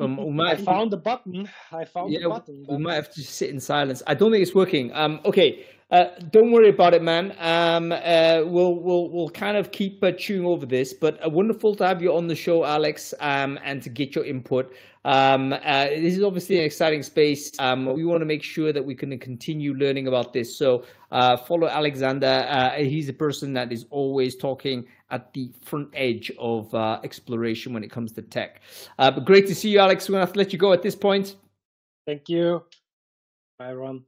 Um, 0.00 0.16
we 0.16 0.24
I 0.24 0.30
might 0.30 0.48
have 0.50 0.58
to- 0.60 0.64
found 0.64 0.90
the 0.92 0.96
button. 0.96 1.48
I 1.72 1.84
found 1.84 2.12
yeah, 2.12 2.20
the 2.22 2.28
button. 2.28 2.66
we 2.68 2.78
might 2.78 2.94
have 2.94 3.12
to 3.14 3.22
sit 3.22 3.50
in 3.50 3.60
silence. 3.60 4.02
I 4.06 4.14
don't 4.14 4.30
think 4.30 4.42
it's 4.42 4.54
working. 4.54 4.92
Um, 4.94 5.20
okay, 5.24 5.66
uh, 5.90 6.04
don't 6.30 6.52
worry 6.52 6.68
about 6.68 6.92
it, 6.92 7.02
man. 7.02 7.34
Um, 7.38 7.92
uh, 7.92 8.42
we'll 8.44 8.74
we'll 8.74 9.08
we'll 9.08 9.30
kind 9.30 9.56
of 9.56 9.72
keep 9.72 10.04
uh, 10.04 10.12
chewing 10.12 10.44
over 10.44 10.66
this. 10.66 10.92
But 10.92 11.24
uh, 11.24 11.30
wonderful 11.30 11.74
to 11.76 11.86
have 11.86 12.02
you 12.02 12.14
on 12.14 12.26
the 12.26 12.34
show, 12.34 12.64
Alex, 12.64 13.14
um, 13.20 13.58
and 13.64 13.82
to 13.82 13.88
get 13.88 14.14
your 14.14 14.26
input. 14.26 14.74
Um, 15.06 15.54
uh, 15.54 15.86
this 15.86 16.14
is 16.14 16.22
obviously 16.22 16.58
an 16.58 16.64
exciting 16.64 17.02
space. 17.02 17.58
Um, 17.58 17.86
we 17.94 18.04
want 18.04 18.20
to 18.20 18.26
make 18.26 18.42
sure 18.42 18.70
that 18.70 18.84
we 18.84 18.94
can 18.94 19.18
continue 19.18 19.72
learning 19.72 20.08
about 20.08 20.34
this. 20.34 20.54
So 20.54 20.84
uh, 21.10 21.38
follow 21.38 21.68
Alexander. 21.68 22.74
He's 22.76 23.08
a 23.08 23.14
person 23.14 23.54
that 23.54 23.72
is 23.72 23.86
always 23.88 24.36
talking 24.36 24.86
at 25.10 25.32
the 25.32 25.50
front 25.64 25.88
edge 25.94 26.30
of 26.38 26.74
exploration 27.02 27.72
when 27.72 27.82
it 27.82 27.90
comes 27.90 28.12
to 28.12 28.22
tech. 28.22 28.60
But 28.98 29.24
great 29.24 29.46
to 29.46 29.54
see 29.54 29.70
you, 29.70 29.78
Alex. 29.78 30.06
We're 30.06 30.14
gonna 30.14 30.26
have 30.26 30.34
to 30.34 30.38
let 30.38 30.52
you 30.52 30.58
go 30.58 30.74
at 30.74 30.82
this 30.82 30.96
point. 30.96 31.36
Thank 32.06 32.28
you. 32.28 32.64
Bye, 33.58 33.70
everyone. 33.70 34.04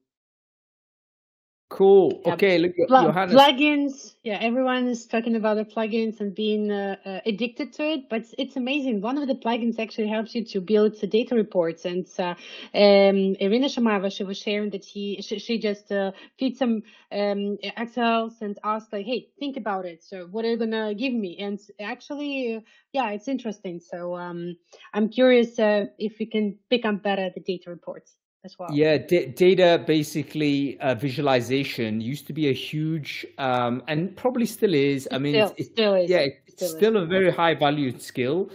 Cool. 1.70 2.20
Yeah, 2.26 2.34
Okay, 2.34 2.58
look, 2.58 2.72
Pl- 2.88 3.14
Johannes. 3.14 3.30
plugins. 3.30 4.14
Yeah 4.24 4.38
everyone 4.40 4.88
is 4.88 5.06
talking 5.06 5.36
about 5.36 5.56
the 5.56 5.64
plugins 5.64 6.20
and 6.20 6.34
being 6.34 6.70
uh, 6.70 6.96
uh, 7.06 7.20
addicted 7.26 7.72
to 7.74 7.84
it 7.84 8.08
but 8.10 8.24
it's 8.38 8.56
amazing. 8.56 9.00
One 9.00 9.18
of 9.18 9.28
the 9.28 9.34
plugins 9.36 9.78
actually 9.78 10.08
helps 10.08 10.34
you 10.34 10.44
to 10.46 10.60
build 10.60 11.00
the 11.00 11.06
data 11.06 11.34
reports 11.34 11.86
and 11.86 12.06
uh, 12.18 12.34
um, 12.74 13.36
Irina 13.44 13.68
Shamaeva 13.68 14.12
she 14.14 14.24
was 14.24 14.38
sharing 14.38 14.70
that 14.70 14.84
he 14.84 15.22
she, 15.22 15.38
she 15.38 15.58
just 15.58 15.92
uh, 15.92 16.12
feed 16.38 16.56
some 16.58 16.82
um, 17.12 17.58
excels 17.62 18.34
and 18.42 18.58
asked 18.64 18.92
like 18.92 19.06
hey 19.06 19.28
think 19.38 19.56
about 19.56 19.86
it. 19.86 20.04
So 20.04 20.26
what 20.30 20.44
are 20.44 20.50
you 20.50 20.58
gonna 20.58 20.94
give 20.94 21.14
me? 21.14 21.38
And 21.38 21.58
actually 21.80 22.56
uh, 22.56 22.60
yeah 22.92 23.10
it's 23.10 23.28
interesting. 23.28 23.80
So 23.80 24.16
um, 24.16 24.56
i'm 24.94 25.08
curious 25.08 25.58
uh, 25.58 25.86
if 25.98 26.18
we 26.20 26.26
can 26.26 26.58
pick 26.70 26.84
up 26.84 27.02
better 27.02 27.30
the 27.34 27.40
data 27.40 27.70
reports 27.70 28.16
as 28.44 28.58
well 28.58 28.68
Yeah, 28.72 28.98
da- 28.98 29.26
data 29.26 29.82
basically 29.86 30.78
uh, 30.80 30.94
visualization 30.94 32.00
used 32.00 32.26
to 32.26 32.32
be 32.32 32.48
a 32.48 32.52
huge, 32.52 33.26
um, 33.38 33.82
and 33.88 34.16
probably 34.16 34.46
still 34.46 34.74
is. 34.74 35.08
I 35.10 35.18
mean, 35.18 35.34
still, 35.34 35.48
it's, 35.48 35.60
it's, 35.60 35.68
still 35.70 35.94
is 35.94 36.10
yeah, 36.10 36.18
it's 36.18 36.52
still 36.54 36.68
is. 36.68 36.72
still 36.72 36.96
a 36.96 37.06
very 37.06 37.30
high 37.30 37.54
valued 37.54 38.00
skill, 38.00 38.50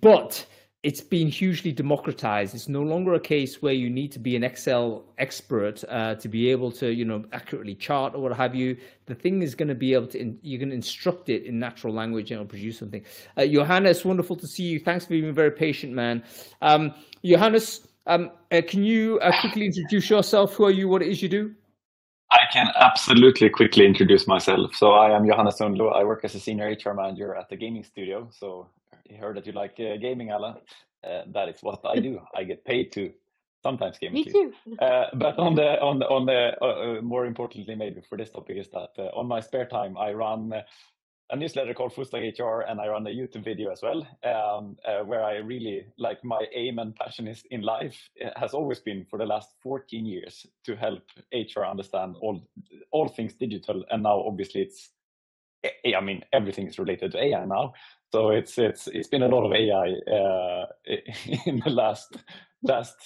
but 0.00 0.46
it's 0.84 1.00
been 1.00 1.26
hugely 1.26 1.72
democratized. 1.72 2.54
It's 2.54 2.68
no 2.68 2.82
longer 2.82 3.14
a 3.14 3.20
case 3.20 3.60
where 3.60 3.72
you 3.72 3.90
need 3.90 4.12
to 4.12 4.20
be 4.20 4.36
an 4.36 4.44
Excel 4.44 5.04
expert 5.18 5.82
uh, 5.88 6.14
to 6.14 6.28
be 6.28 6.48
able 6.50 6.70
to, 6.72 6.92
you 6.92 7.04
know, 7.04 7.24
accurately 7.32 7.74
chart 7.74 8.14
or 8.14 8.20
what 8.20 8.36
have 8.36 8.54
you. 8.54 8.76
The 9.06 9.14
thing 9.16 9.42
is 9.42 9.56
going 9.56 9.68
to 9.70 9.74
be 9.74 9.92
able 9.92 10.06
to, 10.08 10.20
in, 10.20 10.38
you 10.40 10.56
can 10.56 10.70
instruct 10.70 11.30
it 11.30 11.42
in 11.44 11.58
natural 11.58 11.92
language 11.92 12.30
and 12.30 12.40
it'll 12.40 12.48
produce 12.48 12.78
something. 12.78 13.04
Uh, 13.36 13.46
Johannes, 13.46 14.04
wonderful 14.04 14.36
to 14.36 14.46
see 14.46 14.62
you. 14.62 14.78
Thanks 14.78 15.04
for 15.04 15.10
being 15.10 15.34
very 15.34 15.50
patient, 15.50 15.94
man. 15.94 16.22
Um, 16.62 16.94
Johannes, 17.24 17.87
um, 18.08 18.30
uh, 18.50 18.62
can 18.66 18.82
you 18.82 19.18
uh, 19.20 19.38
quickly 19.40 19.66
introduce 19.66 20.10
yourself? 20.10 20.54
Who 20.54 20.64
are 20.64 20.70
you? 20.70 20.88
What 20.88 21.02
it 21.02 21.08
is 21.08 21.22
you 21.22 21.28
do? 21.28 21.54
I 22.30 22.40
can 22.52 22.68
absolutely 22.76 23.48
quickly 23.48 23.86
introduce 23.86 24.26
myself. 24.26 24.74
So 24.74 24.92
I 24.92 25.16
am 25.16 25.26
Johannes 25.26 25.58
Sundlo. 25.58 25.94
I 25.94 26.04
work 26.04 26.24
as 26.24 26.34
a 26.34 26.40
senior 26.40 26.66
HR 26.68 26.92
manager 26.92 27.34
at 27.34 27.48
the 27.48 27.56
gaming 27.56 27.84
studio. 27.84 28.28
So 28.30 28.68
I 29.10 29.14
heard 29.14 29.36
that 29.36 29.46
you 29.46 29.52
like 29.52 29.78
uh, 29.78 29.96
gaming, 29.96 30.30
Alan. 30.30 30.56
Uh, 31.04 31.22
that 31.28 31.48
is 31.48 31.62
what 31.62 31.80
I 31.84 32.00
do. 32.00 32.20
I 32.34 32.44
get 32.44 32.64
paid 32.64 32.92
to 32.92 33.12
sometimes 33.62 33.98
game 33.98 34.12
me 34.12 34.24
too. 34.24 34.52
too 34.64 34.76
Uh, 34.78 35.06
but 35.14 35.38
on 35.38 35.54
the 35.54 35.80
on 35.80 35.98
the 35.98 36.06
on 36.06 36.26
the 36.26 36.52
uh, 36.62 36.66
uh, 36.66 37.02
more 37.02 37.26
importantly 37.26 37.74
maybe 37.74 38.00
for 38.00 38.16
this 38.16 38.30
topic 38.30 38.56
is 38.56 38.68
that 38.68 38.90
uh, 38.98 39.18
on 39.18 39.26
my 39.26 39.40
spare 39.40 39.66
time 39.66 39.96
I 39.96 40.12
run 40.12 40.52
uh, 40.52 40.62
a 41.30 41.36
newsletter 41.36 41.74
called 41.74 41.94
Fullstack 41.94 42.38
HR 42.38 42.60
and 42.62 42.80
I 42.80 42.88
run 42.88 43.06
a 43.06 43.10
YouTube 43.10 43.44
video 43.44 43.70
as 43.70 43.82
well 43.82 44.06
um, 44.24 44.76
uh, 44.86 45.04
where 45.04 45.22
I 45.22 45.36
really 45.36 45.86
like 45.98 46.24
my 46.24 46.40
aim 46.54 46.78
and 46.78 46.94
passion 46.96 47.28
is 47.28 47.42
in 47.50 47.62
life 47.62 48.08
uh, 48.24 48.30
has 48.36 48.54
always 48.54 48.80
been 48.80 49.04
for 49.10 49.18
the 49.18 49.26
last 49.26 49.50
14 49.62 50.06
years 50.06 50.46
to 50.64 50.76
help 50.76 51.02
HR 51.32 51.64
understand 51.64 52.16
all 52.20 52.42
all 52.90 53.08
things 53.08 53.34
digital 53.34 53.84
and 53.90 54.02
now 54.02 54.22
obviously 54.26 54.62
it's 54.62 54.90
I 55.64 55.94
I 55.96 56.00
mean 56.00 56.22
everything 56.32 56.66
is 56.66 56.78
related 56.78 57.12
to 57.12 57.22
AI 57.22 57.44
now. 57.44 57.74
So 58.12 58.30
it's 58.30 58.58
it's 58.58 58.86
it's 58.88 59.08
been 59.08 59.22
a 59.22 59.28
lot 59.28 59.44
of 59.44 59.52
AI 59.52 59.88
uh, 60.10 60.66
in 61.46 61.60
the 61.64 61.70
last 61.70 62.16
last 62.62 62.96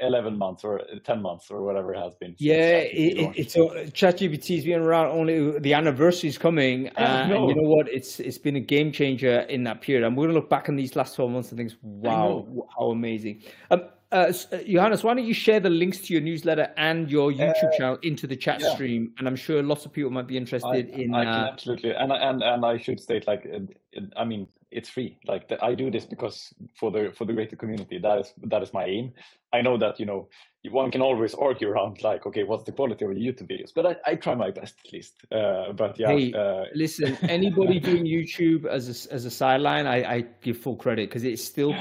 11 0.00 0.36
months 0.36 0.64
or 0.64 0.80
10 1.04 1.22
months 1.22 1.50
or 1.50 1.62
whatever 1.62 1.94
it 1.94 1.98
has 1.98 2.14
been. 2.14 2.34
Yeah, 2.38 2.82
ChatGPT 2.82 2.92
it, 2.94 3.32
it's 3.36 3.56
uh, 3.56 3.60
ChatGPT's 3.92 4.64
been 4.64 4.80
around 4.80 5.06
only 5.08 5.58
the 5.58 5.74
anniversary 5.74 6.28
is 6.28 6.38
coming, 6.38 6.88
uh, 6.90 7.00
and 7.00 7.48
you 7.48 7.54
know. 7.54 7.62
what? 7.62 7.88
It's 7.88 8.20
it's 8.20 8.38
been 8.38 8.56
a 8.56 8.60
game 8.60 8.92
changer 8.92 9.40
in 9.40 9.64
that 9.64 9.80
period. 9.80 10.06
And 10.06 10.16
we're 10.16 10.26
gonna 10.26 10.38
look 10.38 10.50
back 10.50 10.68
on 10.68 10.76
these 10.76 10.96
last 10.96 11.16
twelve 11.16 11.30
months 11.30 11.50
and 11.50 11.58
think, 11.58 11.72
wow, 11.82 12.46
how 12.76 12.90
amazing. 12.90 13.42
Um, 13.70 13.82
uh, 14.10 14.32
uh, 14.52 14.58
Johannes, 14.66 15.04
why 15.04 15.12
don't 15.12 15.26
you 15.26 15.34
share 15.34 15.60
the 15.60 15.68
links 15.68 15.98
to 15.98 16.14
your 16.14 16.22
newsletter 16.22 16.72
and 16.78 17.10
your 17.10 17.30
YouTube 17.30 17.76
channel 17.76 17.98
into 18.02 18.26
the 18.26 18.36
chat 18.36 18.60
yeah. 18.60 18.72
stream? 18.72 19.12
And 19.18 19.28
I'm 19.28 19.36
sure 19.36 19.62
lots 19.62 19.84
of 19.84 19.92
people 19.92 20.10
might 20.10 20.26
be 20.26 20.36
I, 20.36 20.38
interested 20.38 20.88
in. 20.88 21.14
I 21.14 21.24
Uh, 21.24 21.50
absolutely, 21.52 21.90
and 21.90 22.12
I- 22.12 22.30
and 22.30 22.42
and 22.42 22.64
I 22.64 22.78
should 22.78 23.00
state 23.00 23.26
like, 23.26 23.46
uh, 23.52 24.00
I 24.16 24.24
mean, 24.24 24.46
it's 24.70 24.88
free. 24.88 25.18
Like 25.26 25.50
I 25.62 25.74
do 25.74 25.90
this 25.90 26.04
because 26.04 26.52
for 26.74 26.90
the 26.90 27.12
for 27.16 27.24
the 27.24 27.32
greater 27.32 27.56
community. 27.56 27.98
That 27.98 28.18
is 28.18 28.32
that 28.44 28.62
is 28.62 28.72
my 28.72 28.84
aim. 28.84 29.12
I 29.52 29.62
know 29.62 29.78
that 29.78 29.98
you 29.98 30.06
know 30.06 30.28
one 30.70 30.90
can 30.90 31.00
always 31.00 31.34
argue 31.34 31.68
around 31.68 32.02
like, 32.02 32.26
okay, 32.26 32.44
what's 32.44 32.64
the 32.64 32.72
quality 32.72 33.04
of 33.04 33.14
the 33.14 33.20
YouTube 33.20 33.48
videos? 33.48 33.72
But 33.74 33.86
I, 33.86 33.96
I 34.12 34.14
try 34.16 34.34
my 34.34 34.50
best 34.50 34.74
at 34.84 34.92
least. 34.92 35.14
Uh, 35.32 35.72
but 35.72 35.98
yeah, 35.98 36.08
Hey, 36.08 36.32
uh, 36.32 36.64
Listen, 36.74 37.16
anybody 37.22 37.80
doing 37.80 38.04
YouTube 38.04 38.66
as 38.66 39.06
a, 39.06 39.14
as 39.14 39.24
a 39.24 39.30
sideline, 39.30 39.86
I, 39.86 40.16
I 40.16 40.24
give 40.42 40.58
full 40.58 40.76
credit 40.76 41.08
because 41.08 41.24
it's 41.24 41.44
still 41.44 41.74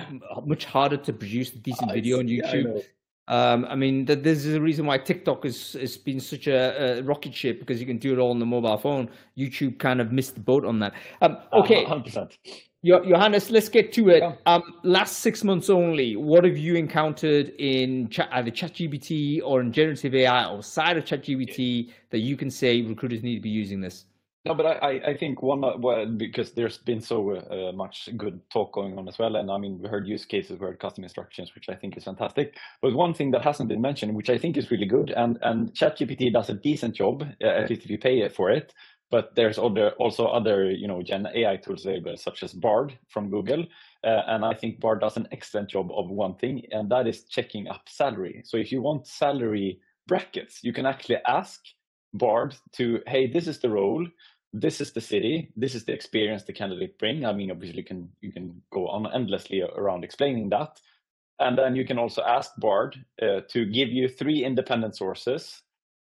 much 0.45 0.65
harder 0.65 0.97
to 0.97 1.13
produce 1.13 1.51
a 1.53 1.57
decent 1.57 1.91
I 1.91 1.95
video 1.95 2.19
on 2.19 2.25
I 2.25 2.29
YouTube. 2.29 2.63
know. 2.65 2.81
Um, 3.29 3.65
I 3.65 3.75
mean, 3.75 4.05
th- 4.05 4.19
there's 4.21 4.45
a 4.45 4.61
reason 4.61 4.85
why 4.85 4.99
TikTok 4.99 5.43
has, 5.43 5.73
has 5.73 5.97
been 5.97 6.19
such 6.19 6.47
a, 6.47 6.99
a 6.99 7.03
rocket 7.03 7.33
ship 7.33 7.59
because 7.59 7.81
you 7.81 7.85
can 7.85 7.97
do 7.97 8.13
it 8.13 8.19
all 8.19 8.31
on 8.31 8.39
the 8.39 8.45
mobile 8.45 8.77
phone. 8.77 9.09
YouTube 9.37 9.79
kind 9.79 9.99
of 9.99 10.13
missed 10.13 10.35
the 10.35 10.39
boat 10.39 10.63
on 10.63 10.79
that. 10.79 10.93
Um, 11.21 11.37
okay, 11.51 11.83
hundred 11.83 12.05
percent. 12.05 12.37
Jo- 12.45 12.51
Johannes, 12.85 13.49
let's 13.49 13.69
get 13.69 13.91
to 13.93 14.09
it. 14.09 14.19
Yeah. 14.21 14.33
Um, 14.45 14.61
last 14.83 15.19
six 15.19 15.43
months 15.43 15.69
only, 15.69 16.15
what 16.15 16.43
have 16.43 16.57
you 16.57 16.75
encountered 16.75 17.49
in 17.57 18.09
chat, 18.09 18.29
either 18.31 18.51
ChatGPT 18.51 19.41
or 19.43 19.61
in 19.61 19.71
generative 19.71 20.13
AI 20.13 20.43
outside 20.43 20.97
of 20.97 21.03
ChatGPT 21.03 21.91
that 22.11 22.19
you 22.19 22.37
can 22.37 22.49
say 22.49 22.81
recruiters 22.83 23.23
need 23.23 23.35
to 23.35 23.41
be 23.41 23.49
using 23.49 23.81
this? 23.81 24.05
No, 24.45 24.53
but 24.53 24.65
I, 24.65 25.01
I- 25.05 25.17
think 25.17 25.43
one 25.43 25.61
uh, 25.61 25.73
well, 25.77 26.05
because 26.05 26.53
there's 26.53 26.77
been 26.77 27.01
so 27.01 27.35
uh, 27.35 27.73
much 27.73 28.07
good 28.15 28.39
talk 28.49 28.71
going 28.71 28.97
on 28.97 29.05
as 29.09 29.19
well, 29.19 29.35
and 29.35 29.51
I 29.51 29.57
mean 29.57 29.77
we 29.81 29.89
heard 29.89 30.07
use 30.07 30.23
cases 30.23 30.57
where 30.57 30.73
custom 30.75 31.03
instructions, 31.03 31.53
which 31.53 31.67
I 31.67 31.75
think 31.75 31.97
is 31.97 32.05
fantastic. 32.05 32.55
But 32.81 32.93
one 32.93 33.13
thing 33.13 33.31
that 33.31 33.41
hasn't 33.41 33.67
been 33.67 33.81
mentioned, 33.81 34.15
which 34.15 34.29
I 34.29 34.37
think 34.37 34.55
is 34.55 34.71
really 34.71 34.85
good, 34.85 35.09
and 35.11 35.37
and 35.41 35.73
ChatGPT 35.73 36.31
does 36.31 36.49
a 36.49 36.53
decent 36.53 36.95
job, 36.95 37.23
uh, 37.43 37.47
at 37.47 37.69
least 37.69 37.83
if 37.83 37.89
you 37.89 37.97
pay 37.97 38.25
for 38.29 38.49
it. 38.49 38.73
But 39.09 39.35
there's 39.35 39.57
other 39.57 39.91
also 39.91 40.25
other 40.27 40.69
you 40.69 40.87
know 40.87 41.01
Gen 41.01 41.27
AI 41.33 41.57
tools 41.57 41.85
available, 41.85 42.17
such 42.17 42.43
as 42.43 42.53
Bard 42.53 42.97
from 43.07 43.29
Google, 43.29 43.65
uh, 44.03 44.23
and 44.27 44.43
I 44.43 44.53
think 44.53 44.79
Bard 44.79 45.01
does 45.01 45.17
an 45.17 45.27
excellent 45.31 45.69
job 45.69 45.89
of 45.91 46.09
one 46.09 46.35
thing, 46.35 46.63
and 46.71 46.89
that 46.91 47.07
is 47.07 47.23
checking 47.23 47.67
up 47.67 47.87
salary. 47.87 48.41
So 48.45 48.57
if 48.57 48.71
you 48.71 48.81
want 48.81 49.07
salary 49.07 49.79
brackets, 50.07 50.63
you 50.63 50.73
can 50.73 50.85
actually 50.85 51.17
ask 51.27 51.61
Bard 52.13 52.55
to, 52.73 53.01
hey, 53.07 53.27
this 53.27 53.47
is 53.47 53.59
the 53.59 53.69
role. 53.69 54.07
This 54.53 54.81
is 54.81 54.91
the 54.93 55.01
city. 55.01 55.51
This 55.55 55.75
is 55.75 55.85
the 55.85 55.93
experience 55.93 56.43
the 56.43 56.53
candidate 56.53 56.97
bring. 56.97 57.25
I 57.25 57.33
mean 57.33 57.51
obviously 57.51 57.79
you 57.79 57.83
can 57.83 58.09
you 58.21 58.31
can 58.31 58.61
go 58.71 58.87
on 58.87 59.13
endlessly 59.13 59.61
around 59.61 60.03
explaining 60.03 60.49
that. 60.49 60.79
And 61.39 61.57
then 61.57 61.75
you 61.75 61.85
can 61.85 61.99
also 61.99 62.23
ask 62.23 62.51
bard 62.57 62.97
uh, 63.21 63.41
to 63.49 63.65
give 63.65 63.89
you 63.89 64.07
three 64.07 64.43
independent 64.43 64.95
sources 64.95 65.61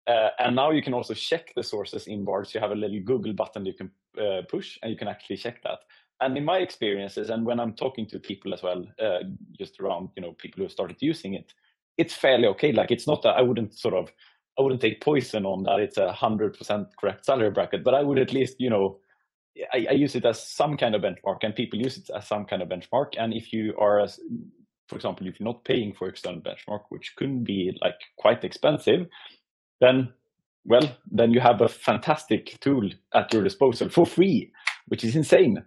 uh, 0.08 0.30
and 0.40 0.56
now 0.56 0.72
you 0.72 0.82
can 0.82 0.94
also 0.94 1.14
check 1.14 1.54
the 1.56 1.64
sources 1.64 2.08
in 2.08 2.26
bard 2.26 2.48
so 2.48 2.58
you 2.58 2.62
have 2.62 2.72
a 2.72 2.76
little 2.76 3.00
google 3.02 3.34
button 3.34 3.66
you 3.66 3.74
can 3.74 3.92
uh, 4.20 4.42
push 4.50 4.78
and 4.82 4.92
you 4.92 4.98
can 4.98 5.08
actually 5.08 5.38
check 5.38 5.62
that. 5.64 5.80
And 6.22 6.38
in 6.38 6.44
my 6.44 6.58
experiences 6.58 7.30
and 7.30 7.46
when 7.46 7.60
i'm 7.60 7.74
talking 7.74 8.06
to 8.08 8.20
people 8.20 8.54
as 8.54 8.64
well 8.64 8.86
uh, 9.02 9.20
just 9.58 9.80
around 9.80 10.10
you 10.16 10.22
know 10.22 10.34
people 10.34 10.58
who 10.58 10.64
have 10.64 10.72
started 10.72 10.98
using 11.00 11.34
it 11.34 11.54
it's 11.98 12.14
fairly 12.14 12.48
okay. 12.48 12.72
Like 12.72 12.92
it's 12.92 13.08
not 13.08 13.24
that 13.24 13.36
i 13.36 13.42
wouldn't 13.42 13.78
sort 13.78 13.94
of 13.94 14.12
I 14.60 14.62
wouldn't 14.62 14.82
take 14.82 15.02
poison 15.02 15.46
on 15.46 15.64
that 15.64 15.80
it's 15.80 15.98
a 15.98 16.12
hundred 16.12 16.58
percent 16.58 16.88
correct 17.00 17.26
salary 17.26 17.50
bracket, 17.50 17.84
but 17.84 17.94
I 17.94 18.04
would 18.04 18.20
at 18.20 18.34
least, 18.34 18.58
you 18.60 18.70
know, 18.70 19.00
I, 19.74 19.88
I, 19.90 19.94
use 19.94 20.16
it 20.16 20.26
as 20.26 20.46
some 20.46 20.76
kind 20.76 20.96
of 20.96 21.02
benchmark, 21.02 21.40
and 21.44 21.56
people 21.56 21.80
use 21.80 21.98
it 21.98 22.10
as 22.14 22.28
some 22.28 22.46
kind 22.46 22.62
of 22.62 22.68
benchmark. 22.68 23.14
And 23.18 23.34
if 23.34 23.54
you 23.54 23.74
are, 23.80 24.02
as, 24.02 24.20
for 24.88 24.96
example, 24.96 25.28
if 25.28 25.40
you're 25.40 25.48
not 25.48 25.64
paying 25.64 25.94
for 25.94 26.10
external 26.10 26.42
benchmark, 26.42 26.82
which 26.90 27.14
can 27.18 27.44
be 27.44 27.78
like 27.82 27.96
quite 28.18 28.44
expensive, 28.44 29.08
then 29.80 30.14
well, 30.66 30.96
then 31.12 31.32
you 31.32 31.40
have 31.40 31.62
a 31.62 31.68
fantastic 31.68 32.60
tool 32.60 32.90
at 33.14 33.34
your 33.34 33.44
disposal 33.44 33.90
for 33.90 34.06
free, 34.06 34.52
which 34.88 35.04
is 35.04 35.16
insane. 35.16 35.64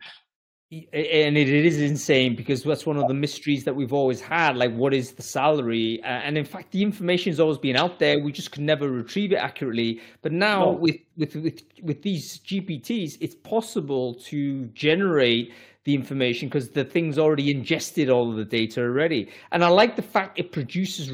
And 0.70 1.36
it, 1.36 1.48
is 1.48 1.82
insane 1.82 2.34
because 2.34 2.62
that's 2.62 2.86
one 2.86 2.96
of 2.96 3.06
the 3.06 3.12
mysteries 3.12 3.64
that 3.64 3.76
we've 3.76 3.92
always 3.92 4.22
had 4.22 4.56
like 4.56 4.72
what 4.74 4.94
is 4.94 5.12
the 5.12 5.22
salary? 5.22 6.02
Uh, 6.02 6.06
and 6.06 6.38
in 6.38 6.46
fact 6.46 6.72
the 6.72 6.82
information 6.82 7.30
has 7.30 7.40
always 7.40 7.58
been 7.58 7.76
out 7.76 7.98
there. 7.98 8.20
We 8.20 8.32
just 8.32 8.52
could 8.52 8.62
never 8.62 8.90
retrieve 8.90 9.32
it 9.32 9.36
accurately. 9.36 10.00
But 10.22 10.32
now 10.32 10.66
No. 10.66 10.70
with, 10.70 10.96
with 11.18 11.34
with 11.36 11.62
with 11.82 12.00
these 12.00 12.38
gpts 12.38 13.18
it's 13.20 13.34
possible 13.34 14.14
to 14.30 14.64
generate 14.68 15.52
the 15.85 15.95
information 15.95 16.49
because 16.49 16.70
the 16.70 16.85
thing's 16.85 17.18
already 17.18 17.51
ingested 17.51 18.09
all 18.09 18.30
of 18.30 18.37
the 18.37 18.45
data 18.45 18.80
already. 18.80 19.28
And 19.51 19.64
I 19.64 19.68
like 19.68 19.97
the 19.97 20.03
fact 20.03 20.39
it 20.39 20.53
produces 20.53 21.09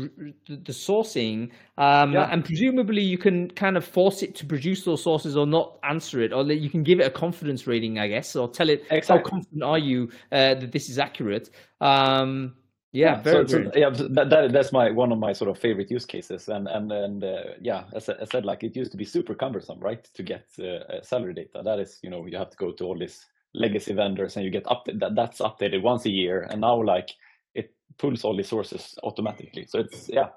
the 0.47 0.73
sourcing, 0.73 1.51
um, 1.79 2.13
yeah. 2.13 2.29
and 2.31 2.45
presumably 2.45 3.03
you 3.03 3.17
can 3.17 3.51
kind 3.53 3.77
of 3.79 3.85
force 3.85 4.23
it 4.23 4.35
to 4.37 4.47
produce 4.47 4.85
those 4.85 5.03
sources 5.03 5.37
or 5.37 5.47
not 5.47 5.79
answer 5.85 6.21
it, 6.21 6.33
or 6.33 6.45
that 6.45 6.57
you 6.57 6.69
can 6.69 6.83
give 6.83 7.01
it 7.01 7.07
a 7.07 7.11
confidence 7.11 7.67
rating, 7.67 7.99
I 7.99 8.09
guess, 8.09 8.37
or 8.37 8.49
tell 8.49 8.69
it 8.69 8.85
exactly. 8.91 9.17
how 9.17 9.23
confident 9.23 9.63
are 9.63 9.79
you 9.79 10.11
uh, 10.33 10.55
that 10.55 10.71
this 10.71 10.91
is 10.91 10.99
accurate. 10.99 11.51
Um, 11.81 12.55
yeah, 12.93 13.17
yeah, 13.17 13.23
very, 13.23 13.49
so, 13.49 13.65
so, 13.65 13.71
yeah 13.75 13.91
that, 13.91 14.31
that, 14.31 14.53
that's 14.53 14.73
my 14.73 14.91
one 14.91 15.13
of 15.13 15.19
my 15.19 15.33
sort 15.33 15.51
of 15.51 15.59
favorite 15.59 15.91
use 15.91 16.07
cases, 16.07 16.49
and 16.49 16.69
and 16.69 16.91
and 16.93 17.25
uh, 17.25 17.43
yeah, 17.61 17.85
as 17.95 18.09
I 18.09 18.25
said, 18.25 18.45
like 18.45 18.65
it 18.65 18.77
used 18.77 18.91
to 18.93 18.97
be 18.99 19.05
super 19.05 19.35
cumbersome, 19.35 19.79
right, 19.81 20.03
to 20.15 20.23
get 20.23 20.47
uh, 20.59 21.03
salary 21.03 21.35
data. 21.35 21.63
That 21.65 21.81
is, 21.81 21.99
you 22.03 22.11
know, 22.11 22.27
you 22.27 22.37
have 22.37 22.51
to 22.51 22.57
go 22.57 22.73
to 22.73 22.85
all 22.85 22.99
these 22.99 23.27
legacy 23.55 23.93
vendors, 23.93 24.37
and 24.37 24.45
you 24.45 24.51
get 24.51 24.71
up 24.71 24.87
that 24.93 25.15
that's 25.15 25.41
updated 25.41 25.83
once 25.83 26.05
a 26.07 26.11
year, 26.11 26.47
and 26.51 26.61
now 26.61 26.83
like 26.83 27.11
it 27.55 27.75
pulls 27.99 28.25
all 28.25 28.37
the 28.37 28.45
sources 28.45 28.95
automatically. 29.03 29.67
So 29.67 29.81
it's 29.81 30.09
yeah, 30.09 30.29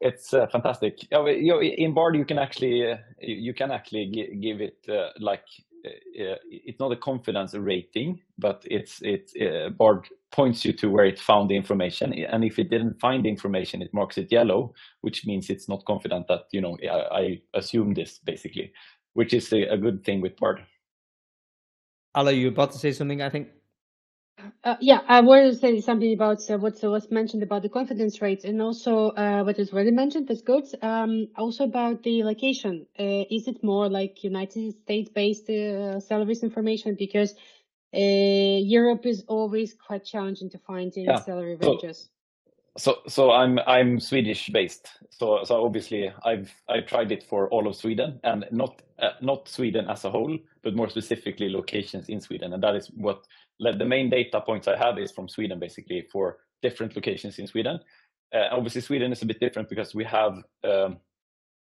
it's 0.00 0.34
uh, 0.34 0.46
fantastic. 0.48 0.98
In 1.10 1.94
Bard, 1.94 2.16
you 2.16 2.24
can 2.24 2.38
actually 2.38 2.92
uh, 2.92 2.96
you 3.20 3.54
can 3.54 3.70
actually 3.70 4.38
give 4.40 4.60
it 4.60 4.78
uh, 4.88 5.10
like 5.18 5.44
uh, 5.84 6.36
it's 6.50 6.80
not 6.80 6.92
a 6.92 6.96
confidence 6.96 7.54
rating, 7.54 8.20
but 8.38 8.64
it's 8.70 9.00
it 9.02 9.30
uh, 9.40 9.70
Bard 9.70 10.08
points 10.32 10.64
you 10.64 10.72
to 10.74 10.90
where 10.90 11.04
it 11.04 11.18
found 11.18 11.50
the 11.50 11.56
information, 11.56 12.12
and 12.12 12.44
if 12.44 12.58
it 12.58 12.70
didn't 12.70 13.00
find 13.00 13.24
the 13.24 13.28
information, 13.28 13.82
it 13.82 13.94
marks 13.94 14.18
it 14.18 14.32
yellow, 14.32 14.74
which 15.02 15.26
means 15.26 15.50
it's 15.50 15.68
not 15.68 15.84
confident 15.84 16.28
that 16.28 16.44
you 16.52 16.60
know 16.60 16.76
I, 16.82 17.18
I 17.20 17.40
assume 17.54 17.94
this 17.94 18.18
basically, 18.18 18.72
which 19.14 19.34
is 19.34 19.52
a, 19.52 19.62
a 19.64 19.78
good 19.78 20.04
thing 20.04 20.20
with 20.20 20.36
Bard. 20.36 20.64
Alla, 22.14 22.32
you 22.32 22.48
about 22.48 22.72
to 22.72 22.78
say 22.78 22.92
something? 22.92 23.22
I 23.22 23.30
think. 23.30 23.48
Uh, 24.64 24.76
yeah, 24.80 25.00
I 25.06 25.20
wanted 25.20 25.50
to 25.50 25.56
say 25.56 25.80
something 25.80 26.12
about 26.12 26.48
uh, 26.50 26.58
what 26.58 26.82
was 26.82 27.10
mentioned 27.10 27.42
about 27.42 27.62
the 27.62 27.68
confidence 27.68 28.20
rates 28.22 28.44
and 28.44 28.60
also 28.60 29.10
uh, 29.10 29.42
what 29.42 29.58
was 29.58 29.72
already 29.72 29.90
mentioned, 29.90 30.28
that's 30.28 30.42
good. 30.42 30.64
Um, 30.82 31.28
also 31.36 31.64
about 31.64 32.02
the 32.02 32.24
location. 32.24 32.86
Uh, 32.98 33.24
is 33.30 33.48
it 33.48 33.62
more 33.62 33.88
like 33.88 34.24
United 34.24 34.72
States 34.82 35.10
based 35.10 35.48
uh, 35.50 36.00
salaries 36.00 36.42
information? 36.42 36.94
Because 36.94 37.34
uh, 37.94 37.98
Europe 37.98 39.04
is 39.06 39.24
always 39.28 39.74
quite 39.74 40.04
challenging 40.04 40.50
to 40.50 40.58
find 40.58 40.96
in 40.96 41.04
yeah. 41.04 41.20
salary 41.20 41.56
ranges. 41.56 42.02
So, 42.04 42.19
so 42.78 42.98
so 43.08 43.32
I'm 43.32 43.58
I'm 43.60 44.00
Swedish 44.00 44.48
based. 44.48 44.88
So, 45.10 45.44
so 45.44 45.64
obviously 45.64 46.12
I've 46.24 46.52
I've 46.68 46.86
tried 46.86 47.12
it 47.12 47.24
for 47.24 47.48
all 47.48 47.66
of 47.66 47.76
Sweden 47.76 48.20
and 48.24 48.46
not 48.50 48.82
not 49.20 49.48
Sweden 49.48 49.88
as 49.88 50.04
a 50.04 50.10
whole, 50.10 50.38
but 50.62 50.76
more 50.76 50.88
specifically 50.88 51.48
locations 51.48 52.08
in 52.08 52.20
Sweden, 52.20 52.52
and 52.52 52.62
that 52.62 52.76
is 52.76 52.88
what 52.88 53.24
the 53.58 53.84
main 53.84 54.10
data 54.10 54.40
points 54.40 54.68
I 54.68 54.76
have 54.76 54.98
is 54.98 55.12
from 55.12 55.28
Sweden, 55.28 55.58
basically 55.58 56.06
for 56.12 56.38
different 56.62 56.96
locations 56.96 57.38
in 57.38 57.46
Sweden. 57.46 57.80
Uh, 58.32 58.48
obviously, 58.52 58.80
Sweden 58.80 59.12
is 59.12 59.22
a 59.22 59.26
bit 59.26 59.40
different 59.40 59.68
because 59.68 59.94
we 59.94 60.04
have 60.04 60.34
um, 60.64 60.98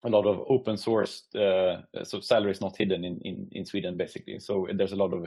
a 0.04 0.08
lot 0.08 0.26
of 0.26 0.44
open 0.48 0.76
source, 0.76 1.24
uh, 1.34 1.82
so 2.04 2.20
salary 2.20 2.52
is 2.52 2.60
not 2.60 2.76
hidden 2.76 3.04
in, 3.04 3.18
in, 3.22 3.48
in 3.52 3.64
Sweden, 3.64 3.96
basically. 3.96 4.38
So 4.38 4.68
there's 4.74 4.92
a 4.92 4.96
lot 4.96 5.12
of 5.12 5.26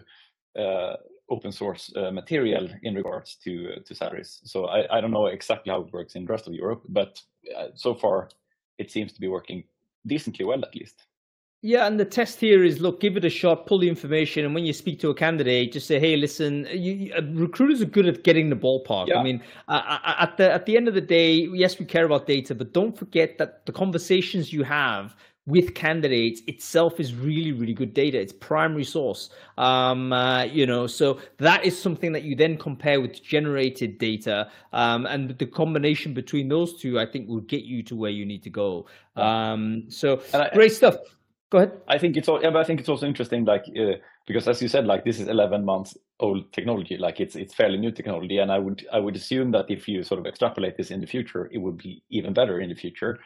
uh, 0.58 0.98
open 1.32 1.52
source 1.52 1.92
uh, 1.96 2.12
material 2.12 2.70
in 2.84 2.94
regards 2.94 3.36
to 3.44 3.80
to 3.86 3.96
salaries. 3.96 4.42
So 4.44 4.66
I, 4.66 4.98
I 4.98 5.02
don't 5.02 5.12
know 5.12 5.28
exactly 5.28 5.72
how 5.72 5.82
it 5.82 5.94
works 5.94 6.16
in 6.16 6.26
the 6.26 6.32
rest 6.32 6.48
of 6.48 6.54
Europe, 6.54 6.84
but 6.90 7.20
uh, 7.58 7.70
so 7.74 7.96
far 7.96 8.30
it 8.78 8.92
seems 8.92 9.14
to 9.14 9.22
be 9.22 9.28
working 9.28 9.64
decently 10.06 10.46
well, 10.46 10.64
at 10.64 10.76
least. 10.76 11.08
Yeah, 11.64 11.86
and 11.86 12.00
the 12.00 12.06
test 12.06 12.40
here 12.40 12.64
is 12.64 12.82
look, 12.82 13.00
give 13.00 13.18
it 13.18 13.24
a 13.24 13.30
shot, 13.30 13.68
pull 13.68 13.78
the 13.78 13.88
information, 13.88 14.46
and 14.46 14.56
when 14.56 14.66
you 14.66 14.74
speak 14.74 15.00
to 15.02 15.10
a 15.10 15.14
candidate, 15.14 15.72
just 15.74 15.86
say, 15.86 16.00
"Hey, 16.00 16.18
listen, 16.18 16.68
you, 16.72 17.14
uh, 17.14 17.22
recruiters 17.34 17.84
are 17.84 17.92
good 17.98 18.08
at 18.08 18.24
getting 18.24 18.50
the 18.50 18.56
ballpark." 18.56 19.08
Yeah. 19.08 19.20
I 19.20 19.24
mean, 19.24 19.44
uh, 19.68 20.00
at 20.18 20.38
the 20.38 20.52
at 20.52 20.66
the 20.66 20.76
end 20.76 20.88
of 20.88 20.96
the 20.96 21.02
day, 21.02 21.48
yes, 21.54 21.78
we 21.78 21.86
care 21.86 22.06
about 22.06 22.26
data, 22.26 22.56
but 22.56 22.74
don't 22.74 22.98
forget 22.98 23.38
that 23.38 23.68
the 23.68 23.72
conversations 23.72 24.52
you 24.52 24.64
have 24.64 25.16
with 25.48 25.74
candidates 25.74 26.42
itself 26.48 27.00
is 27.00 27.14
really 27.16 27.52
really 27.52 27.74
good 27.74 27.94
data. 27.94 28.20
It's 28.20 28.34
primary 28.34 28.84
source. 28.84 29.30
Um, 29.58 30.14
uh, 30.14 30.44
you 30.44 30.66
know 30.66 30.88
so 30.88 31.20
that 31.38 31.66
is 31.66 31.80
something 31.80 32.12
that 32.12 32.24
you 32.24 32.36
then 32.36 32.58
compare 32.58 33.02
with 33.02 33.22
generated 33.24 33.98
data. 33.98 34.50
Um, 34.74 35.06
and 35.06 35.38
the 35.38 35.46
combination 35.46 36.14
between 36.14 36.48
those 36.48 36.80
two 36.80 37.00
i 37.00 37.06
think 37.06 37.28
will 37.28 37.42
get 37.42 37.64
you 37.64 37.84
to 37.84 37.96
where 37.96 38.12
you 38.12 38.26
need 38.26 38.44
to 38.44 38.50
go. 38.50 38.88
Um, 39.16 39.86
so 39.90 40.22
I, 40.34 40.50
great 40.54 40.74
stuff. 40.74 40.96
Go 41.52 41.58
ahead. 41.58 41.82
I 41.88 41.98
think 41.98 42.16
it's 42.16 42.30
all, 42.30 42.42
yeah, 42.42 42.50
but 42.50 42.60
I 42.60 42.64
think 42.64 42.80
it's 42.80 42.88
also 42.88 43.06
interesting, 43.06 43.44
like 43.44 43.66
uh, 43.78 43.98
because 44.26 44.48
as 44.48 44.62
you 44.62 44.70
said, 44.70 44.86
like 44.86 45.04
this 45.04 45.20
is 45.20 45.28
11 45.28 45.66
months 45.66 45.98
old 46.22 46.52
technology, 46.54 46.96
like 46.98 47.20
it's 47.20 47.36
it's 47.36 47.54
fairly 47.54 47.78
new 47.78 47.92
technology, 47.92 48.38
and 48.38 48.50
I 48.50 48.58
would 48.58 48.88
I 48.94 49.00
would 49.00 49.18
assume 49.18 49.52
that 49.52 49.66
if 49.68 49.86
you 49.86 50.02
sort 50.04 50.22
of 50.22 50.26
extrapolate 50.26 50.78
this 50.78 50.92
in 50.92 51.02
the 51.02 51.08
future, 51.08 51.50
it 51.52 51.58
would 51.58 51.78
be 51.78 52.04
even 52.10 52.34
better 52.34 52.62
in 52.62 52.70
the 52.70 52.76
future. 52.76 53.20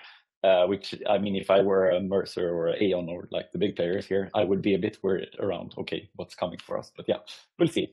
Uh, 0.46 0.68
which 0.68 0.88
I 1.10 1.18
mean, 1.24 1.36
if 1.36 1.50
I 1.50 1.60
were 1.70 1.86
a 1.90 2.00
Mercer 2.00 2.48
or 2.56 2.64
a 2.68 2.76
Aon 2.86 3.10
or 3.10 3.22
like 3.32 3.48
the 3.52 3.58
big 3.64 3.76
players 3.76 4.06
here, 4.06 4.30
I 4.40 4.44
would 4.50 4.62
be 4.62 4.76
a 4.76 4.82
bit 4.86 4.96
worried 5.04 5.34
around 5.40 5.74
okay, 5.82 6.02
what's 6.18 6.36
coming 6.36 6.60
for 6.68 6.78
us. 6.78 6.92
But 6.96 7.06
yeah, 7.08 7.22
we'll 7.58 7.74
see. 7.78 7.88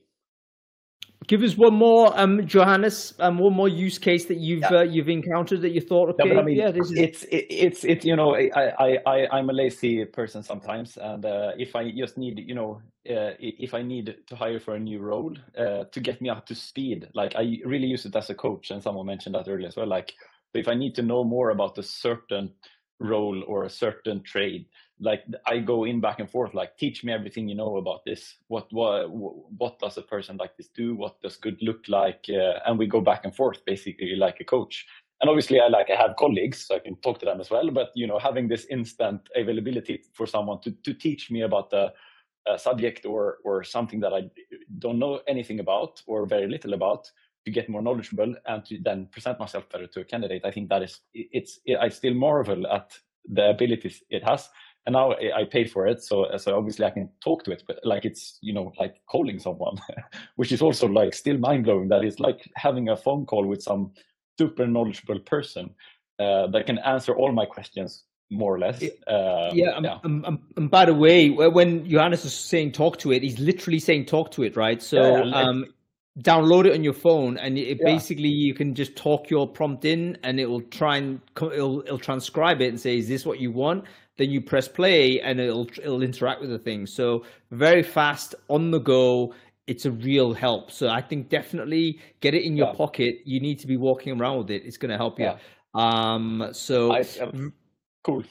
Give 1.27 1.41
us 1.41 1.55
one 1.57 1.73
more, 1.73 2.11
um, 2.19 2.45
Johannes, 2.45 3.13
um, 3.19 3.37
one 3.37 3.53
more 3.53 3.69
use 3.69 3.97
case 3.97 4.25
that 4.25 4.37
you've 4.37 4.61
yeah. 4.71 4.79
uh, 4.79 4.83
you've 4.83 5.09
encountered 5.09 5.61
that 5.61 5.71
you 5.71 5.81
thought, 5.81 6.09
okay, 6.09 6.33
yeah, 6.33 6.39
I 6.39 6.43
mean, 6.43 6.57
yeah 6.57 6.71
this 6.71 6.91
is 6.91 6.97
it's 6.97 7.23
it, 7.23 7.45
it's 7.49 7.83
it. 7.85 8.05
You 8.05 8.15
know, 8.15 8.35
I 8.35 8.51
I 8.85 8.89
I 9.05 9.39
am 9.39 9.49
a 9.49 9.53
lazy 9.53 10.05
person 10.05 10.43
sometimes, 10.43 10.97
and 10.97 11.25
uh, 11.25 11.51
if 11.57 11.75
I 11.75 11.91
just 11.91 12.17
need, 12.17 12.35
you 12.49 12.55
know, 12.55 12.81
uh, 13.09 13.33
if 13.39 13.73
I 13.73 13.81
need 13.81 14.15
to 14.27 14.35
hire 14.35 14.59
for 14.59 14.75
a 14.75 14.79
new 14.79 14.99
role 14.99 15.33
uh, 15.57 15.85
to 15.93 15.99
get 15.99 16.21
me 16.21 16.29
up 16.29 16.45
to 16.47 16.55
speed, 16.55 17.07
like 17.13 17.35
I 17.35 17.43
really 17.65 17.87
use 17.87 18.05
it 18.05 18.15
as 18.15 18.29
a 18.29 18.35
coach, 18.35 18.71
and 18.71 18.83
someone 18.83 19.05
mentioned 19.05 19.35
that 19.35 19.47
earlier 19.47 19.67
as 19.67 19.77
well. 19.77 19.87
Like, 19.87 20.13
if 20.53 20.67
I 20.67 20.73
need 20.73 20.95
to 20.95 21.01
know 21.01 21.23
more 21.23 21.51
about 21.51 21.77
a 21.77 21.83
certain 21.83 22.51
role 22.99 23.43
or 23.47 23.63
a 23.63 23.69
certain 23.69 24.21
trade, 24.23 24.65
like 24.99 25.23
I 25.45 25.59
go 25.59 25.83
in 25.83 25.99
back 25.99 26.19
and 26.19 26.29
forth, 26.29 26.53
like 26.53 26.77
teach 26.77 27.03
me 27.03 27.11
everything 27.11 27.47
you 27.47 27.55
know 27.55 27.77
about 27.77 28.05
this. 28.05 28.35
What 28.47 28.71
what 28.71 29.09
what 29.11 29.79
does 29.79 29.97
a 29.97 30.01
person 30.01 30.37
like 30.37 30.55
this 30.57 30.69
do? 30.69 30.95
What 30.95 31.21
does 31.21 31.37
good 31.37 31.57
look 31.61 31.85
like? 31.87 32.25
Uh, 32.29 32.59
and 32.65 32.77
we 32.77 32.87
go 32.87 33.01
back 33.01 33.25
and 33.25 33.35
forth, 33.35 33.65
basically 33.65 34.15
like 34.15 34.39
a 34.39 34.45
coach. 34.45 34.85
And 35.21 35.29
obviously, 35.29 35.59
I 35.59 35.67
like 35.67 35.89
I 35.89 35.95
have 35.95 36.15
colleagues, 36.17 36.65
so 36.65 36.75
I 36.75 36.79
can 36.79 36.95
talk 36.97 37.19
to 37.19 37.25
them 37.25 37.39
as 37.41 37.49
well. 37.49 37.69
But 37.71 37.89
you 37.95 38.07
know, 38.07 38.19
having 38.19 38.47
this 38.47 38.65
instant 38.69 39.21
availability 39.35 40.03
for 40.13 40.27
someone 40.27 40.61
to 40.61 40.71
to 40.71 40.93
teach 40.93 41.31
me 41.31 41.41
about 41.41 41.69
the 41.69 41.93
subject 42.57 43.05
or 43.05 43.37
or 43.43 43.63
something 43.63 43.99
that 44.01 44.13
I 44.13 44.29
don't 44.79 44.99
know 44.99 45.21
anything 45.27 45.59
about 45.59 46.01
or 46.07 46.25
very 46.25 46.47
little 46.47 46.73
about 46.73 47.09
to 47.45 47.51
get 47.51 47.69
more 47.69 47.81
knowledgeable 47.81 48.33
and 48.45 48.65
to 48.65 48.79
then 48.81 49.07
present 49.11 49.39
myself 49.39 49.69
better 49.69 49.87
to 49.87 50.01
a 50.01 50.05
candidate. 50.05 50.45
I 50.45 50.51
think 50.51 50.69
that 50.69 50.83
is 50.83 51.01
it's 51.13 51.59
I 51.79 51.89
still 51.89 52.13
marvel 52.13 52.67
at 52.67 52.97
the 53.25 53.49
abilities 53.49 54.03
it 54.09 54.23
has 54.23 54.49
and 54.85 54.93
now 54.93 55.13
I 55.13 55.45
paid 55.45 55.71
for 55.71 55.87
it, 55.87 56.03
so 56.03 56.27
so 56.37 56.57
obviously 56.57 56.85
I 56.85 56.89
can 56.89 57.09
talk 57.23 57.43
to 57.45 57.51
it, 57.51 57.63
but 57.65 57.79
like 57.83 58.03
it's 58.03 58.37
you 58.41 58.53
know 58.53 58.73
like 58.77 58.95
calling 59.09 59.39
someone, 59.39 59.77
which 60.35 60.51
is 60.51 60.61
also 60.61 60.87
like 60.87 61.13
still 61.13 61.37
mind 61.37 61.63
blowing. 61.63 61.87
That 61.87 62.03
it's 62.03 62.19
like 62.19 62.49
having 62.55 62.89
a 62.89 62.97
phone 62.97 63.25
call 63.25 63.45
with 63.45 63.63
some 63.63 63.91
super 64.37 64.67
knowledgeable 64.67 65.19
person 65.19 65.69
uh, 66.19 66.47
that 66.47 66.65
can 66.65 66.79
answer 66.79 67.15
all 67.15 67.31
my 67.31 67.45
questions 67.45 68.03
more 68.29 68.53
or 68.53 68.59
less. 68.59 68.83
Uh, 69.07 69.51
yeah, 69.53 69.69
um, 69.69 69.85
yeah. 69.85 69.99
Um, 70.03 70.25
um, 70.25 70.39
and 70.57 70.69
by 70.69 70.83
the 70.83 70.93
way, 70.93 71.29
when 71.29 71.89
Johannes 71.89 72.25
is 72.25 72.33
saying 72.33 72.73
talk 72.73 72.97
to 72.99 73.13
it, 73.13 73.23
he's 73.23 73.39
literally 73.39 73.79
saying 73.79 74.07
talk 74.07 74.31
to 74.31 74.43
it, 74.43 74.57
right? 74.57 74.81
So 74.81 75.23
yeah, 75.23 75.31
um, 75.33 75.65
download 76.19 76.65
it 76.65 76.73
on 76.73 76.83
your 76.83 76.93
phone, 76.93 77.37
and 77.37 77.57
it 77.57 77.79
yeah. 77.79 77.85
basically 77.85 78.29
you 78.29 78.53
can 78.53 78.75
just 78.75 78.95
talk 78.95 79.29
your 79.29 79.47
prompt 79.47 79.85
in, 79.85 80.17
and 80.23 80.39
it 80.39 80.45
will 80.45 80.61
try 80.61 80.97
and 80.97 81.19
it'll, 81.41 81.81
it'll 81.81 81.97
transcribe 81.97 82.61
it 82.61 82.67
and 82.69 82.79
say, 82.79 82.97
"Is 82.97 83.07
this 83.07 83.25
what 83.25 83.39
you 83.39 83.51
want?" 83.51 83.85
then 84.17 84.29
you 84.29 84.41
press 84.41 84.67
play 84.67 85.19
and 85.21 85.39
it'll 85.39 85.67
it'll 85.81 86.03
interact 86.03 86.41
with 86.41 86.49
the 86.49 86.59
thing. 86.59 86.85
So 86.85 87.25
very 87.51 87.83
fast 87.83 88.35
on 88.49 88.71
the 88.71 88.79
go. 88.79 89.33
It's 89.65 89.85
a 89.85 89.91
real 89.91 90.33
help. 90.33 90.71
So 90.71 90.89
I 90.89 91.01
think 91.01 91.29
definitely 91.29 91.99
get 92.19 92.33
it 92.33 92.43
in 92.43 92.57
your 92.57 92.67
yeah. 92.67 92.73
pocket. 92.73 93.15
You 93.25 93.39
need 93.39 93.59
to 93.59 93.67
be 93.67 93.77
walking 93.77 94.19
around 94.19 94.39
with 94.39 94.51
it. 94.51 94.63
It's 94.65 94.77
going 94.77 94.91
to 94.91 94.97
help 94.97 95.19
you. 95.19 95.25
Yeah. 95.25 95.37
Um. 95.73 96.49
So 96.51 96.93
I, 96.93 97.03
um, 97.21 97.53
cool. 98.03 98.23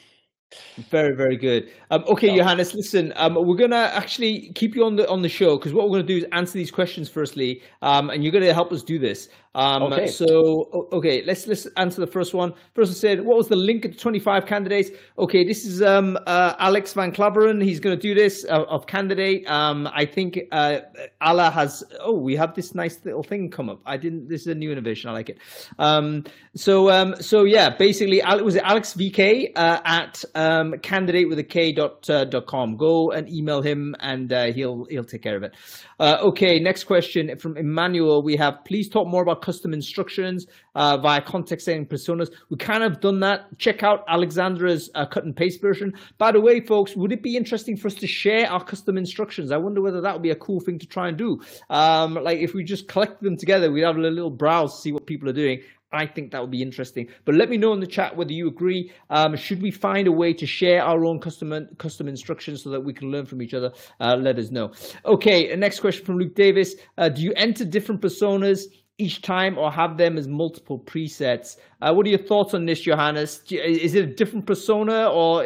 Very, 0.91 1.15
very 1.15 1.37
good. 1.37 1.71
Um, 1.91 2.03
okay, 2.09 2.29
no. 2.29 2.37
Johannes, 2.39 2.75
listen, 2.75 3.13
um, 3.17 3.35
we're 3.35 3.57
gonna 3.57 3.91
actually 3.95 4.51
keep 4.55 4.75
you 4.75 4.85
on 4.85 4.97
the 4.97 5.09
on 5.09 5.21
the 5.21 5.29
show 5.29 5.59
because 5.59 5.75
what 5.75 5.91
we're 5.91 5.99
gonna 5.99 6.09
do 6.09 6.17
is 6.17 6.25
answer 6.33 6.55
these 6.55 6.71
questions 6.71 7.09
firstly, 7.09 7.63
um, 7.83 8.09
and 8.09 8.25
you're 8.25 8.33
gonna 8.33 8.55
help 8.55 8.73
us 8.73 8.83
do 8.83 8.99
this. 8.99 9.29
Um, 9.55 9.83
okay. 9.85 10.07
So, 10.07 10.89
okay, 10.93 11.23
let's 11.27 11.47
let's 11.47 11.67
answer 11.77 12.01
the 12.01 12.07
first 12.07 12.33
one. 12.33 12.55
First, 12.75 12.91
one 12.91 12.97
said, 12.97 13.25
what 13.25 13.37
was 13.37 13.49
the 13.49 13.57
link 13.57 13.85
of 13.85 13.99
25 13.99 14.47
candidates? 14.47 14.91
Okay, 15.19 15.45
this 15.45 15.67
is 15.67 15.83
um, 15.83 16.19
uh, 16.27 16.55
Alex 16.59 16.95
Van 16.95 17.13
Klaveren. 17.13 17.63
He's 17.63 17.79
going 17.79 17.95
to 17.95 18.01
do 18.01 18.15
this 18.15 18.47
uh, 18.49 18.65
of 18.69 18.87
Kandidate. 18.87 19.47
Um, 19.51 19.89
I 19.93 20.07
think 20.07 20.41
uh, 20.53 20.81
Alla 21.21 21.51
has. 21.51 21.85
Oh, 22.01 22.19
we 22.19 22.35
have 22.37 22.55
this 22.55 22.75
nice 22.75 22.99
little 23.05 23.23
thing 23.23 23.51
come 23.51 23.69
up. 23.69 23.81
I 23.85 23.99
didn't. 23.99 24.29
This 24.29 24.43
is 24.43 24.47
a 24.47 24.55
new 24.55 24.73
innovation. 24.73 25.11
I 25.11 25.13
like 25.13 25.29
it. 25.29 25.39
Um, 25.79 26.25
so, 26.57 26.91
um, 26.91 27.15
so 27.21 27.45
yeah, 27.45 27.77
basically, 27.77 28.21
it 28.21 28.45
was 28.45 28.57
Alex 28.57 28.95
VK 28.95 29.53
uh, 29.55 29.81
at 29.85 30.25
um, 30.35 30.75
Kandidate 30.83 31.29
with 31.29 31.39
a 31.39 31.45
K 31.45 31.73
dot, 31.73 32.09
uh, 32.09 32.25
dot 32.25 32.47
com. 32.47 32.77
Go 32.77 33.11
and 33.11 33.29
email 33.29 33.61
him, 33.61 33.95
and 34.01 34.33
uh, 34.33 34.47
he'll 34.53 34.87
he'll 34.89 35.05
take 35.05 35.23
care 35.23 35.37
of 35.37 35.43
it. 35.43 35.55
Uh, 36.01 36.17
okay, 36.23 36.59
next 36.59 36.85
question 36.85 37.37
from 37.39 37.59
Emmanuel. 37.59 38.23
We 38.23 38.37
have 38.37 38.65
please 38.65 38.89
talk 38.89 39.07
more 39.07 39.23
about 39.23 39.42
custom 39.43 39.75
instructions 39.75 40.47
uh, 40.75 40.97
via 40.97 41.21
context 41.21 41.67
setting 41.67 41.85
personas. 41.85 42.31
We 42.49 42.57
kind 42.57 42.83
of 42.83 43.01
done 43.01 43.21
that. 43.21 43.59
Check 43.59 43.83
out 43.83 44.05
Alexandra's 44.09 44.89
uh, 44.95 45.05
cut 45.05 45.25
and 45.25 45.37
paste 45.37 45.61
version. 45.61 45.93
By 46.17 46.33
the 46.33 46.41
way, 46.41 46.61
folks, 46.61 46.97
would 46.97 47.13
it 47.13 47.23
be 47.23 47.37
interesting 47.37 47.77
for 47.77 47.89
us 47.89 47.95
to 47.97 48.07
share 48.07 48.51
our 48.51 48.65
custom 48.65 48.97
instructions? 48.97 49.53
I 49.53 49.59
wonder 49.59 49.83
whether 49.83 50.01
that 50.01 50.13
would 50.15 50.23
be 50.23 50.31
a 50.31 50.37
cool 50.37 50.61
thing 50.61 50.79
to 50.79 50.87
try 50.87 51.09
and 51.09 51.19
do. 51.19 51.41
Um, 51.69 52.15
like 52.15 52.39
if 52.39 52.55
we 52.55 52.65
just 52.65 52.89
collect 52.89 53.23
them 53.23 53.37
together, 53.37 53.71
we'd 53.71 53.83
have 53.83 53.97
a 53.97 54.01
little 54.01 54.31
browse, 54.31 54.83
see 54.83 54.93
what 54.93 55.07
people 55.07 55.29
are 55.29 55.35
doing. 55.35 55.61
I 55.93 56.07
think 56.07 56.33
that 56.33 56.41
would 56.41 56.51
be 56.51 56.63
interesting. 56.63 57.09
But 57.25 57.35
let 57.35 57.51
me 57.51 57.59
know 57.59 57.73
in 57.73 57.81
the 57.81 57.87
chat 57.87 58.17
whether 58.17 58.33
you 58.33 58.49
agree. 58.49 58.93
Um, 59.11 59.37
should 59.37 59.61
we 59.61 59.71
find 59.71 60.09
a 60.09 60.13
way 60.13 60.33
to 60.33 60.47
share 60.47 60.83
our 60.83 61.05
own 61.05 61.21
custom 61.21 61.69
custom 61.79 62.09
instructions 62.09 62.63
so 62.63 62.71
that 62.71 62.81
we 62.81 62.95
can 62.95 63.11
learn 63.11 63.27
from 63.27 63.43
each 63.43 63.55
other? 63.55 63.73
Uh, 64.01 64.17
let 64.17 64.39
us 64.39 64.51
know. 64.51 64.73
Okay, 65.05 65.55
next 65.57 65.81
question 65.81 66.05
from 66.05 66.19
Luke 66.19 66.35
Davis. 66.35 66.77
Uh, 66.97 67.09
do 67.09 67.21
you 67.23 67.33
enter 67.37 67.65
different 67.65 68.01
personas 68.01 68.65
each 69.03 69.23
time 69.23 69.59
or 69.59 69.71
have 69.71 69.97
them 69.97 70.19
as 70.19 70.27
multiple 70.29 70.79
presets? 70.79 71.57
Uh, 71.81 71.93
what 71.95 72.07
are 72.07 72.11
your 72.11 72.27
thoughts 72.31 72.55
on 72.55 72.67
this, 72.67 72.81
Johannes? 72.81 73.43
Is 73.51 73.95
it 73.95 74.05
a 74.05 74.15
different 74.15 74.47
persona 74.47 75.11
or? 75.11 75.43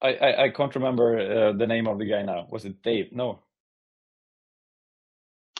I, 0.00 0.08
I, 0.12 0.44
I 0.44 0.48
can't 0.50 0.74
remember 0.74 1.18
uh, 1.18 1.52
the 1.52 1.66
name 1.66 1.86
of 1.88 1.98
the 1.98 2.04
guy 2.04 2.22
now. 2.22 2.46
Was 2.50 2.64
it 2.64 2.82
Dave? 2.82 3.06
No. 3.12 3.40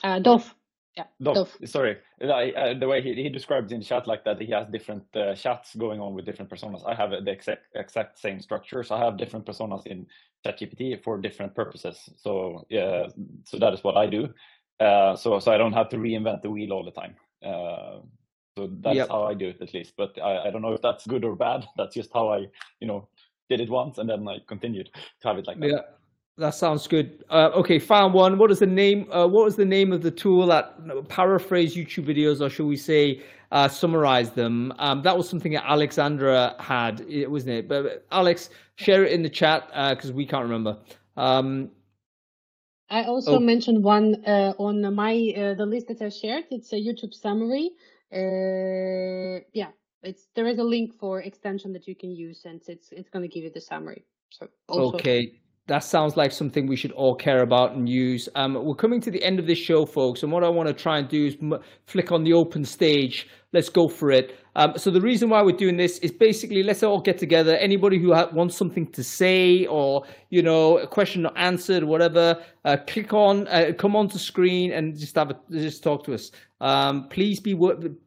Uh, 0.05 0.21
Dov. 0.21 0.55
Yeah, 0.97 1.05
Dov. 1.23 1.57
Sorry, 1.65 1.97
I, 2.21 2.51
uh, 2.51 2.79
the 2.79 2.89
way 2.89 3.03
he, 3.03 3.15
he 3.15 3.29
described 3.29 3.71
in 3.73 3.83
chat 3.83 4.07
like 4.09 4.25
that, 4.25 4.41
he 4.41 4.51
has 4.51 4.67
different 4.69 5.05
uh, 5.15 5.35
chats 5.35 5.75
going 5.77 6.01
on 6.01 6.15
with 6.15 6.25
different 6.25 6.51
personas. 6.51 6.83
I 6.87 6.95
have 6.95 7.11
the 7.11 7.31
exact 7.31 7.67
exact 7.75 8.19
same 8.19 8.41
structure, 8.41 8.83
so 8.83 8.97
I 8.97 9.05
have 9.05 9.17
different 9.17 9.47
personas 9.47 9.87
in 9.87 10.07
ChatGPT 10.45 11.03
for 11.03 11.19
different 11.19 11.55
purposes. 11.55 11.97
So 12.17 12.67
yeah, 12.69 13.07
so 13.45 13.59
that 13.59 13.73
is 13.75 13.85
what 13.85 13.97
I 13.97 14.07
do. 14.07 14.29
Uh, 14.81 15.17
so 15.17 15.39
so 15.39 15.53
I 15.53 15.59
don't 15.59 15.73
have 15.73 15.89
to 15.91 15.97
reinvent 15.97 16.43
the 16.43 16.51
wheel 16.51 16.73
all 16.73 16.85
the 16.85 16.91
time. 16.91 17.17
Uh, 17.43 18.01
so 18.57 18.71
that's 18.81 18.97
yep. 18.97 19.09
how 19.09 19.25
I 19.25 19.35
do 19.35 19.49
it 19.49 19.61
at 19.61 19.75
least. 19.75 19.95
But 19.97 20.19
I, 20.23 20.49
I 20.49 20.51
don't 20.51 20.63
know 20.63 20.73
if 20.73 20.83
that's 20.83 21.07
good 21.07 21.25
or 21.25 21.37
bad. 21.37 21.67
That's 21.77 21.95
just 21.95 22.11
how 22.13 22.29
I 22.29 22.47
you 22.81 22.89
know 22.89 23.09
did 23.49 23.61
it 23.61 23.71
once 23.71 23.99
and 23.99 24.09
then 24.09 24.27
I 24.29 24.39
continued 24.47 24.91
to 25.23 25.29
have 25.29 25.39
it 25.39 25.47
like 25.47 25.59
that. 25.61 25.69
Yeah. 25.69 25.81
That 26.39 26.55
sounds 26.55 26.87
good. 26.87 27.25
Uh, 27.31 27.51
okay, 27.53 27.81
found 27.81 28.15
one. 28.15 28.39
What 28.39 28.53
is 28.53 28.61
the 28.61 28.67
name? 28.67 29.11
Uh, 29.11 29.27
what 29.27 29.45
was 29.45 29.57
the 29.57 29.65
name 29.65 29.93
of 29.93 30.03
the 30.03 30.11
tool 30.13 30.47
that 30.47 31.09
paraphrase 31.09 31.75
YouTube 31.75 32.07
videos, 32.07 32.41
or 32.41 32.49
should 32.49 32.67
we 32.67 32.77
say, 32.77 33.23
uh, 33.51 33.67
summarize 33.67 34.31
them? 34.31 34.73
Um, 34.79 35.03
that 35.03 35.17
was 35.17 35.29
something 35.29 35.51
that 35.55 35.69
Alexandra 35.69 36.55
had, 36.61 37.05
wasn't 37.29 37.55
it? 37.55 37.69
But 37.69 38.07
Alex, 38.13 38.51
share 38.77 39.05
it 39.05 39.11
in 39.11 39.23
the 39.23 39.29
chat 39.29 39.67
because 39.97 40.11
uh, 40.11 40.15
we 40.15 40.25
can't 40.25 40.45
remember. 40.45 40.79
Um, 41.17 41.73
I 42.91 43.05
also 43.05 43.37
oh. 43.37 43.41
mentioned 43.41 43.85
one 43.85 44.25
uh, 44.25 44.55
on 44.59 44.95
my 44.95 45.35
uh, 45.37 45.55
the 45.55 45.67
list 45.67 45.89
that 45.89 46.01
I 46.03 46.09
shared. 46.09 46.45
It's 46.51 46.73
a 46.73 46.77
YouTube 46.77 47.15
summary. 47.15 47.71
yeah, 49.53 49.71
it's 50.03 50.29
there 50.35 50.47
is 50.47 50.59
a 50.59 50.65
link 50.65 50.99
for 50.99 51.21
extension 51.21 51.73
that 51.75 51.87
you 51.87 51.95
can 51.95 52.11
use, 52.11 52.45
and 52.45 52.63
it's 52.67 52.91
it's 52.93 53.11
going 53.11 53.23
to 53.23 53.29
give 53.29 53.45
you 53.45 53.51
the 53.51 53.61
summary. 53.61 54.05
So 54.31 54.49
also, 54.69 54.97
okay 54.97 55.41
that 55.69 55.85
sounds 55.85 56.17
like 56.17 56.33
something 56.33 56.67
we 56.67 56.77
should 56.77 56.93
all 56.93 57.15
care 57.15 57.43
about 57.43 57.73
and 57.73 57.89
use. 57.89 58.29
Um, 58.35 58.55
we're 58.55 58.75
coming 58.75 59.01
to 59.03 59.11
the 59.11 59.23
end 59.23 59.39
of 59.39 59.47
this 59.47 59.59
show, 59.59 59.85
folks, 59.85 60.23
and 60.23 60.33
what 60.33 60.43
I 60.43 60.49
want 60.49 60.67
to 60.67 60.75
try 60.75 60.99
and 60.99 61.09
do 61.09 61.27
is 61.27 61.37
m- 61.41 61.61
flick 61.87 62.11
on 62.11 62.25
the 62.25 62.33
open 62.33 62.65
stage. 62.65 63.29
Let's 63.53 63.69
go 63.69 63.87
for 63.89 64.11
it. 64.11 64.39
Um, 64.57 64.73
so 64.77 64.91
the 64.91 65.01
reason 65.01 65.29
why 65.29 65.43
we're 65.43 65.57
doing 65.57 65.77
this 65.77 65.99
is 65.99 66.11
basically 66.11 66.63
let's 66.63 66.83
all 66.83 67.01
get 67.01 67.17
together. 67.17 67.57
Anybody 67.57 67.99
who 67.99 68.13
ha- 68.13 68.29
wants 68.33 68.57
something 68.57 68.87
to 68.89 69.05
say 69.05 69.67
or 69.67 70.05
you 70.31 70.43
know 70.43 70.79
a 70.79 70.87
question 70.87 71.23
not 71.23 71.37
answered, 71.37 71.85
whatever, 71.85 72.43
uh, 72.65 72.77
click 72.87 73.13
on, 73.13 73.47
uh, 73.49 73.73
come 73.79 73.95
onto 73.95 74.19
screen 74.19 74.73
and 74.73 74.99
just 74.99 75.15
have 75.15 75.31
a, 75.31 75.39
just 75.51 75.83
talk 75.83 76.03
to 76.05 76.15
us. 76.15 76.33
Um, 76.61 77.09
please 77.09 77.39
be 77.39 77.55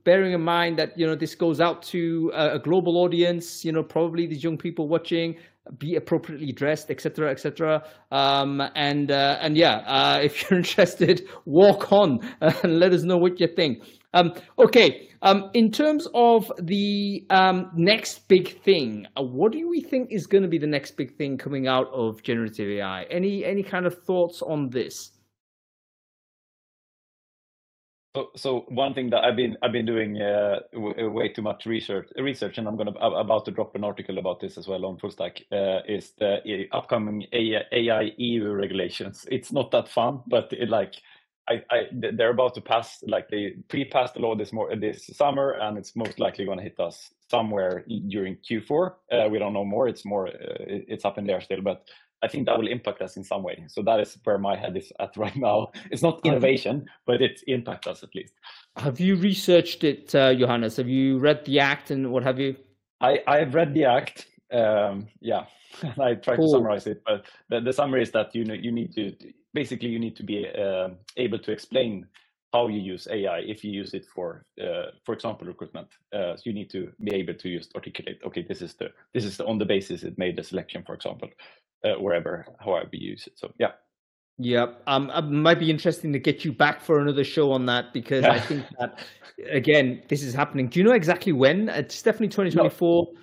bearing 0.03 0.34
in 0.34 0.41
mind 0.41 0.78
that 0.78 0.97
you 0.97 1.07
know 1.07 1.16
this 1.16 1.36
goes 1.36 1.62
out 1.62 1.84
to 1.84 2.32
a, 2.34 2.55
a 2.55 2.59
global 2.59 2.97
audience. 2.97 3.64
You 3.64 3.72
know, 3.72 3.84
probably 3.84 4.28
these 4.28 4.43
young 4.43 4.57
people 4.57 4.88
watching 4.88 5.38
be 5.78 5.95
appropriately 5.95 6.51
dressed, 6.51 6.89
etc., 6.89 7.30
etc. 7.30 7.84
Um, 8.12 8.62
and 8.76 9.12
uh, 9.12 9.38
and 9.41 9.55
yeah, 9.55 9.78
uh, 9.86 10.20
if 10.24 10.49
you're 10.49 10.59
interested, 10.59 11.28
walk 11.45 11.91
on 11.91 12.20
and 12.41 12.80
let 12.80 12.93
us 12.93 13.03
know 13.03 13.18
what 13.18 13.39
you 13.39 13.47
think. 13.47 13.84
Um, 14.14 14.34
okay, 14.59 15.07
um, 15.22 15.49
in 15.53 15.72
terms 15.72 16.07
of 16.14 16.51
the 16.59 17.26
um, 17.30 17.72
next 17.76 18.28
big 18.28 18.62
thing, 18.62 19.07
uh, 19.18 19.24
what 19.24 19.53
do 19.53 19.70
we 19.70 19.82
think 19.82 20.12
is 20.12 20.28
going 20.28 20.41
to 20.43 20.49
be 20.49 20.57
the 20.57 20.68
next 20.68 20.97
big 20.97 21.16
thing 21.16 21.38
coming 21.38 21.68
out 21.68 21.88
of 21.93 22.22
generative 22.22 22.70
AI? 22.70 23.03
Any 23.03 23.45
any 23.45 23.64
kind 23.64 23.86
of 23.86 24.03
thoughts 24.03 24.41
on 24.41 24.70
this? 24.70 25.12
So, 28.16 28.30
so 28.36 28.66
one 28.68 28.93
thing 28.93 29.09
that 29.12 29.24
I've 29.24 29.38
been 29.38 29.55
I've 29.62 29.72
been 29.72 29.86
doing 29.86 30.22
uh, 30.22 30.59
uh 30.76 31.09
way 31.09 31.30
too 31.30 31.41
much 31.41 31.66
research 31.66 32.09
research, 32.18 32.57
and 32.57 32.68
I'm 32.68 32.76
gonna 32.76 32.91
about 32.91 33.45
to 33.45 33.51
drop 33.51 33.74
an 33.76 33.86
article 33.86 34.18
about 34.18 34.41
this 34.41 34.57
as 34.57 34.68
well 34.68 34.86
on 34.86 34.97
Fullstack. 34.97 35.41
Uh, 35.49 35.82
is 35.88 36.12
the 36.20 36.68
upcoming 36.74 37.26
AI, 37.32 37.62
AI, 37.72 38.12
EU 38.18 38.51
regulations? 38.51 39.26
It's 39.32 39.53
not 39.53 39.72
that 39.72 39.88
fun, 39.88 40.24
but 40.28 40.51
it, 40.51 40.68
like 40.68 40.95
I, 41.49 41.64
I, 41.72 41.78
they're 41.91 42.32
about 42.32 42.53
to 42.55 42.62
pass 42.62 43.01
like 43.07 43.30
they 43.30 43.55
pre-passed 43.70 44.16
the 44.16 44.20
law 44.20 44.36
this 44.36 44.51
more 44.51 44.76
this 44.76 45.07
summer, 45.07 45.51
and 45.51 45.78
it's 45.78 45.95
most 45.95 46.20
likely 46.20 46.43
going 46.43 46.57
to 46.57 46.64
hit 46.64 46.80
us 46.82 47.14
somewhere 47.30 47.86
during 48.09 48.36
Q4. 48.38 48.93
Uh, 49.09 49.30
we 49.30 49.39
don't 49.39 49.53
know 49.53 49.66
more. 49.66 49.88
It's 49.88 50.03
more 50.03 50.28
uh, 50.28 50.32
it's 50.68 51.05
up 51.05 51.18
in 51.18 51.26
there 51.26 51.39
still, 51.39 51.62
but 51.62 51.88
I 52.24 52.28
think 52.28 52.45
that 52.45 52.57
will 52.57 52.67
impact 52.67 53.01
us 53.01 53.17
in 53.17 53.24
some 53.24 53.41
way. 53.43 53.63
So 53.67 53.82
that 53.82 53.99
is 53.99 54.17
where 54.24 54.38
my 54.38 54.55
head 54.55 54.78
is 54.78 54.91
at 54.99 55.17
right 55.17 55.36
now. 55.36 55.72
It's 55.89 56.03
not 56.03 56.22
innovation, 56.24 56.86
but 57.05 57.22
it 57.22 57.41
impacts 57.47 57.88
us 57.88 58.03
at 58.03 58.13
least. 58.15 58.34
Have 58.78 58.99
you 58.99 59.15
researched 59.15 59.84
it, 59.84 60.13
uh, 60.13 60.34
Johannes? 60.34 60.78
Have 60.78 60.88
you 60.88 61.17
read 61.17 61.45
the 61.45 61.59
act 61.59 61.91
and 61.91 62.11
what 62.11 62.24
have 62.24 62.39
you? 62.39 62.55
I 63.01 63.19
I 63.28 63.38
have 63.38 63.55
read 63.55 63.74
the 63.74 63.86
act. 63.86 64.28
Um, 64.51 65.07
yeah, 65.19 65.45
I 65.99 66.15
tried 66.15 66.38
cool. 66.38 66.47
to 66.47 66.57
summarize 66.57 66.88
it, 66.88 67.01
but 67.05 67.26
the, 67.49 67.61
the 67.61 67.74
summary 67.74 68.03
is 68.03 68.11
that 68.11 68.36
you 68.36 68.45
know 68.45 68.53
you 68.53 68.72
need 68.72 68.93
to 68.95 69.15
basically 69.53 69.89
you 69.89 69.99
need 69.99 70.15
to 70.15 70.24
be 70.24 70.47
uh, 70.47 70.89
able 71.17 71.39
to 71.39 71.51
explain 71.51 72.07
how 72.54 72.68
you 72.68 72.80
use 72.80 73.08
AI 73.10 73.39
if 73.39 73.64
you 73.64 73.72
use 73.72 73.93
it 73.93 74.06
for, 74.06 74.45
uh, 74.62 74.91
for 75.06 75.14
example, 75.14 75.47
recruitment. 75.47 75.88
Uh, 76.14 76.36
so 76.36 76.41
you 76.45 76.54
need 76.54 76.70
to 76.70 76.91
be 77.04 77.16
able 77.16 77.34
to 77.34 77.58
just 77.58 77.74
articulate, 77.76 78.20
okay, 78.26 78.43
this 78.47 78.62
is 78.62 78.74
the 78.74 78.89
this 79.14 79.24
is 79.24 79.38
the, 79.38 79.45
on 79.45 79.58
the 79.58 79.66
basis 79.66 80.04
it 80.04 80.18
made 80.18 80.36
the 80.36 80.43
selection, 80.43 80.84
for 80.86 80.93
example 80.93 81.30
uh, 81.84 81.95
wherever, 81.95 82.45
however 82.60 82.89
you 82.91 83.10
use 83.12 83.28
it. 83.28 83.38
So 83.38 83.54
yeah. 83.60 83.72
Yeah, 84.38 84.68
Um, 84.88 85.12
it 85.12 85.24
might 85.24 85.60
be 85.60 85.70
interesting 85.70 86.12
to 86.14 86.20
get 86.20 86.43
you 86.43 86.52
back 86.52 86.82
for 86.82 86.99
another 86.99 87.24
show 87.24 87.52
on 87.52 87.66
that 87.68 87.93
because 87.93 88.26
I 88.26 88.39
think 88.47 88.66
that 88.80 88.99
again, 89.52 90.02
this 90.08 90.24
is 90.24 90.34
happening. 90.34 90.68
Do 90.68 90.80
you 90.80 90.86
know 90.86 90.93
exactly 90.93 91.32
when? 91.32 91.70
It's 91.70 92.02
definitely 92.02 92.30
2024. 92.30 93.08
No. 93.14 93.20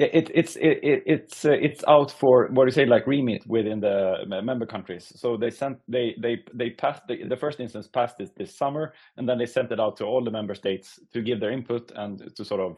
It, 0.00 0.30
it's 0.32 0.54
it, 0.54 0.78
it's 0.82 1.44
uh, 1.44 1.50
it's 1.50 1.82
out 1.88 2.12
for 2.12 2.46
what 2.52 2.64
do 2.64 2.68
you 2.68 2.70
say 2.70 2.86
like 2.86 3.04
remit 3.08 3.44
within 3.48 3.80
the 3.80 4.24
member 4.28 4.64
countries. 4.64 5.12
So 5.16 5.36
they 5.36 5.50
sent 5.50 5.78
they 5.88 6.14
they 6.22 6.38
they 6.54 6.70
passed 6.70 7.02
the, 7.08 7.24
the 7.28 7.36
first 7.36 7.58
instance 7.58 7.88
passed 7.88 8.16
this 8.16 8.30
this 8.36 8.56
summer, 8.56 8.94
and 9.16 9.28
then 9.28 9.38
they 9.38 9.46
sent 9.46 9.72
it 9.72 9.80
out 9.80 9.96
to 9.96 10.04
all 10.04 10.22
the 10.22 10.30
member 10.30 10.54
states 10.54 11.00
to 11.12 11.20
give 11.20 11.40
their 11.40 11.50
input 11.50 11.90
and 11.96 12.32
to 12.36 12.44
sort 12.44 12.60
of 12.60 12.76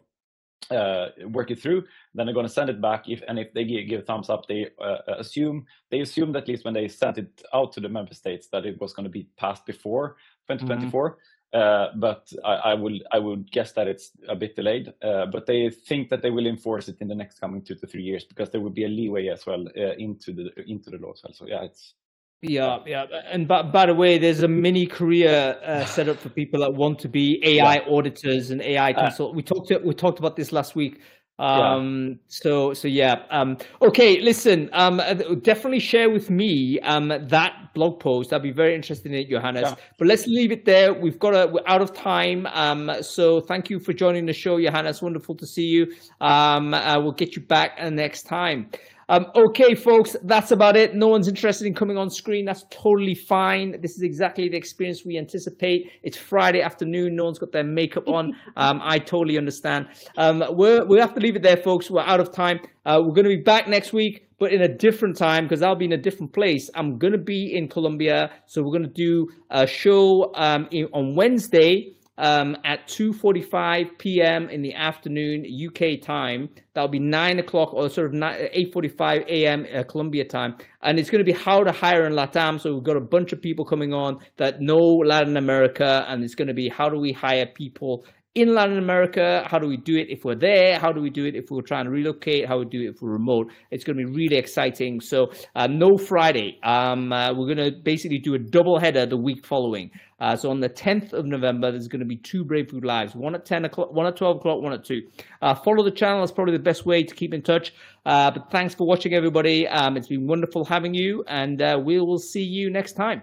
uh, 0.70 1.08
work 1.28 1.50
it 1.50 1.60
through. 1.60 1.84
Then 2.14 2.26
they're 2.26 2.34
going 2.34 2.46
to 2.46 2.52
send 2.52 2.70
it 2.70 2.80
back. 2.80 3.04
If 3.06 3.22
and 3.28 3.38
if 3.38 3.52
they 3.52 3.64
give, 3.64 3.88
give 3.88 4.00
a 4.00 4.04
thumbs 4.04 4.30
up, 4.30 4.46
they 4.48 4.68
uh, 4.82 4.98
assume 5.18 5.66
they 5.90 6.00
assumed 6.00 6.36
at 6.36 6.48
least 6.48 6.64
when 6.64 6.74
they 6.74 6.88
sent 6.88 7.18
it 7.18 7.42
out 7.52 7.72
to 7.72 7.80
the 7.80 7.88
member 7.88 8.14
states 8.14 8.48
that 8.52 8.64
it 8.64 8.80
was 8.80 8.92
going 8.92 9.04
to 9.04 9.10
be 9.10 9.28
passed 9.36 9.66
before 9.66 10.16
2024. 10.48 11.10
Mm-hmm. 11.10 11.14
Uh, 11.14 11.22
but 11.52 12.32
I, 12.44 12.54
I 12.54 12.74
will 12.74 12.98
I 13.12 13.18
would 13.18 13.50
guess 13.50 13.72
that 13.72 13.88
it's 13.88 14.12
a 14.28 14.36
bit 14.36 14.56
delayed. 14.56 14.92
Uh, 15.02 15.26
but 15.26 15.46
they 15.46 15.70
think 15.70 16.08
that 16.10 16.22
they 16.22 16.30
will 16.30 16.46
enforce 16.46 16.88
it 16.88 16.96
in 17.00 17.08
the 17.08 17.14
next 17.14 17.40
coming 17.40 17.62
two 17.62 17.74
to 17.76 17.86
three 17.86 18.02
years 18.02 18.24
because 18.24 18.50
there 18.50 18.60
will 18.60 18.70
be 18.70 18.84
a 18.84 18.88
leeway 18.88 19.28
as 19.28 19.46
well 19.46 19.66
uh, 19.76 19.94
into 19.98 20.32
the 20.32 20.50
into 20.66 20.90
the 20.90 20.98
law 20.98 21.12
as 21.12 21.22
well. 21.22 21.32
So 21.32 21.46
yeah, 21.46 21.62
it's 21.62 21.94
yeah, 22.42 22.78
yeah. 22.86 23.04
And 23.30 23.46
by, 23.46 23.62
by 23.62 23.86
the 23.86 23.94
way, 23.94 24.16
there's 24.16 24.42
a 24.42 24.48
mini 24.48 24.86
career 24.86 25.58
uh, 25.62 25.84
set 25.84 26.08
up 26.08 26.16
for 26.16 26.30
people 26.30 26.60
that 26.60 26.72
want 26.72 26.98
to 27.00 27.08
be 27.08 27.38
AI 27.44 27.74
yeah. 27.74 27.80
auditors 27.86 28.50
and 28.50 28.62
AI 28.62 28.92
uh, 28.92 29.00
consult. 29.04 29.32
Uh, 29.32 29.36
we 29.36 29.42
talked 29.42 29.72
we 29.84 29.94
talked 29.94 30.18
about 30.18 30.36
this 30.36 30.50
last 30.50 30.74
week. 30.74 31.00
Um, 31.40 32.08
yeah. 32.08 32.14
so 32.28 32.74
so 32.74 32.86
yeah. 32.86 33.22
Um, 33.30 33.56
okay, 33.80 34.20
listen. 34.20 34.68
Um, 34.72 35.00
uh, 35.00 35.14
definitely 35.14 35.80
share 35.80 36.10
with 36.10 36.28
me 36.30 36.78
um 36.80 37.08
that 37.08 37.72
blog 37.74 37.98
post. 37.98 38.32
I'd 38.32 38.42
be 38.42 38.50
very 38.50 38.74
interested 38.74 39.12
in 39.12 39.18
it, 39.18 39.30
Johannes. 39.30 39.62
Yeah. 39.62 39.74
But 39.98 40.08
let's 40.08 40.26
leave 40.26 40.52
it 40.52 40.64
there. 40.64 40.92
We've 40.92 41.18
got 41.18 41.34
a 41.34 41.46
we're 41.46 41.66
out 41.66 41.80
of 41.80 41.94
time. 41.94 42.46
Um, 42.52 42.92
so 43.00 43.40
thank 43.40 43.70
you 43.70 43.80
for 43.80 43.92
joining 43.92 44.26
the 44.26 44.32
show, 44.32 44.60
Johannes. 44.60 45.00
Wonderful 45.00 45.34
to 45.36 45.46
see 45.46 45.66
you. 45.66 45.94
Um, 46.20 46.74
uh, 46.74 47.00
we'll 47.00 47.12
get 47.12 47.34
you 47.34 47.42
back 47.42 47.80
next 47.90 48.24
time. 48.24 48.70
Um, 49.10 49.26
okay, 49.34 49.74
folks, 49.74 50.14
that's 50.22 50.52
about 50.52 50.76
it. 50.76 50.94
No 50.94 51.08
one's 51.08 51.26
interested 51.26 51.66
in 51.66 51.74
coming 51.74 51.98
on 51.98 52.10
screen. 52.10 52.44
That's 52.44 52.64
totally 52.70 53.16
fine. 53.16 53.80
This 53.80 53.96
is 53.96 54.02
exactly 54.02 54.48
the 54.48 54.56
experience 54.56 55.04
we 55.04 55.18
anticipate. 55.18 55.90
It's 56.04 56.16
Friday 56.16 56.62
afternoon. 56.62 57.16
No 57.16 57.24
one's 57.24 57.40
got 57.40 57.50
their 57.50 57.64
makeup 57.64 58.08
on. 58.08 58.36
Um, 58.56 58.80
I 58.82 58.98
totally 58.98 59.38
understand. 59.38 59.86
Um, 60.18 60.44
we're, 60.50 60.84
we 60.84 60.98
have 60.98 61.14
to 61.14 61.20
leave 61.20 61.34
it 61.34 61.42
there, 61.42 61.56
folks. 61.56 61.90
We're 61.90 62.02
out 62.02 62.20
of 62.20 62.30
time. 62.30 62.60
Uh, 62.84 63.00
we're 63.02 63.14
going 63.14 63.24
to 63.24 63.36
be 63.36 63.42
back 63.42 63.68
next 63.68 63.92
week, 63.92 64.28
but 64.38 64.52
in 64.52 64.60
a 64.62 64.68
different 64.68 65.16
time 65.16 65.44
because 65.44 65.62
I'll 65.62 65.76
be 65.76 65.86
in 65.86 65.92
a 65.92 65.96
different 65.96 66.32
place. 66.32 66.68
I'm 66.74 66.98
going 66.98 67.12
to 67.12 67.18
be 67.18 67.56
in 67.56 67.68
Colombia. 67.68 68.30
So 68.46 68.62
we're 68.62 68.72
going 68.72 68.82
to 68.82 68.88
do 68.88 69.28
a 69.50 69.66
show 69.66 70.32
um, 70.34 70.68
in, 70.70 70.88
on 70.92 71.14
Wednesday 71.14 71.94
um, 72.20 72.56
at 72.64 72.86
2:45 72.86 73.98
p.m. 73.98 74.48
in 74.50 74.60
the 74.62 74.74
afternoon 74.74 75.44
UK 75.46 76.00
time. 76.00 76.50
That'll 76.74 76.88
be 76.88 77.00
nine 77.00 77.38
o'clock 77.38 77.72
or 77.72 77.88
sort 77.88 78.14
of 78.14 78.20
8:45 78.20 79.26
a.m. 79.26 79.66
Uh, 79.74 79.82
Colombia 79.84 80.24
time, 80.24 80.56
and 80.82 80.98
it's 80.98 81.10
going 81.10 81.24
to 81.24 81.32
be 81.32 81.36
how 81.36 81.64
to 81.64 81.72
hire 81.72 82.06
in 82.06 82.12
LATAM. 82.12 82.60
So 82.60 82.74
we've 82.74 82.84
got 82.84 82.96
a 82.96 83.00
bunch 83.00 83.32
of 83.32 83.40
people 83.40 83.64
coming 83.64 83.94
on 83.94 84.18
that 84.36 84.60
know 84.60 84.76
Latin 84.76 85.38
America, 85.38 86.04
and 86.08 86.22
it's 86.22 86.34
going 86.34 86.48
to 86.48 86.54
be 86.54 86.68
how 86.68 86.90
do 86.90 86.98
we 87.00 87.12
hire 87.12 87.46
people 87.46 88.04
in 88.34 88.54
Latin 88.54 88.78
America? 88.78 89.44
How 89.46 89.58
do 89.58 89.66
we 89.66 89.76
do 89.76 89.96
it 89.96 90.06
if 90.08 90.24
we're 90.24 90.38
there? 90.38 90.78
How 90.78 90.92
do 90.92 91.00
we 91.00 91.10
do 91.10 91.24
it 91.26 91.34
if 91.34 91.46
we're 91.50 91.62
trying 91.62 91.84
to 91.84 91.90
relocate? 91.90 92.46
How 92.46 92.54
do 92.54 92.60
we 92.60 92.66
do 92.66 92.80
it 92.82 92.94
if 92.94 93.02
we're 93.02 93.12
remote? 93.12 93.52
It's 93.70 93.82
going 93.82 93.98
to 93.98 94.04
be 94.04 94.10
really 94.10 94.36
exciting. 94.36 95.00
So 95.00 95.32
uh, 95.56 95.66
no 95.66 95.96
Friday. 95.96 96.58
Um, 96.62 97.12
uh, 97.12 97.32
we're 97.34 97.52
going 97.52 97.72
to 97.72 97.72
basically 97.82 98.18
do 98.18 98.34
a 98.34 98.38
double 98.38 98.78
header 98.78 99.04
the 99.04 99.16
week 99.16 99.44
following. 99.44 99.90
Uh, 100.20 100.36
so 100.36 100.50
on 100.50 100.60
the 100.60 100.68
10th 100.68 101.12
of 101.12 101.24
November, 101.26 101.72
there's 101.72 101.88
going 101.88 102.00
to 102.00 102.06
be 102.06 102.16
two 102.16 102.44
Brainfood 102.44 102.84
Lives, 102.84 103.14
one 103.14 103.34
at 103.34 103.44
10 103.44 103.64
o'clock, 103.64 103.92
one 103.92 104.06
at 104.06 104.16
12 104.16 104.36
o'clock, 104.36 104.62
one 104.62 104.74
at 104.74 104.84
2. 104.84 105.00
Uh, 105.42 105.54
follow 105.54 105.82
the 105.82 105.90
channel. 105.90 106.20
That's 106.20 106.30
probably 106.30 106.56
the 106.56 106.62
best 106.62 106.86
way 106.86 107.02
to 107.02 107.14
keep 107.14 107.34
in 107.34 107.42
touch. 107.42 107.72
Uh, 108.06 108.30
but 108.30 108.50
thanks 108.50 108.74
for 108.74 108.86
watching, 108.86 109.14
everybody. 109.14 109.66
Um, 109.66 109.96
it's 109.96 110.08
been 110.08 110.26
wonderful 110.26 110.64
having 110.64 110.94
you, 110.94 111.24
and 111.26 111.60
uh, 111.60 111.80
we 111.82 111.98
will 111.98 112.18
see 112.18 112.44
you 112.44 112.70
next 112.70 112.92
time. 112.92 113.22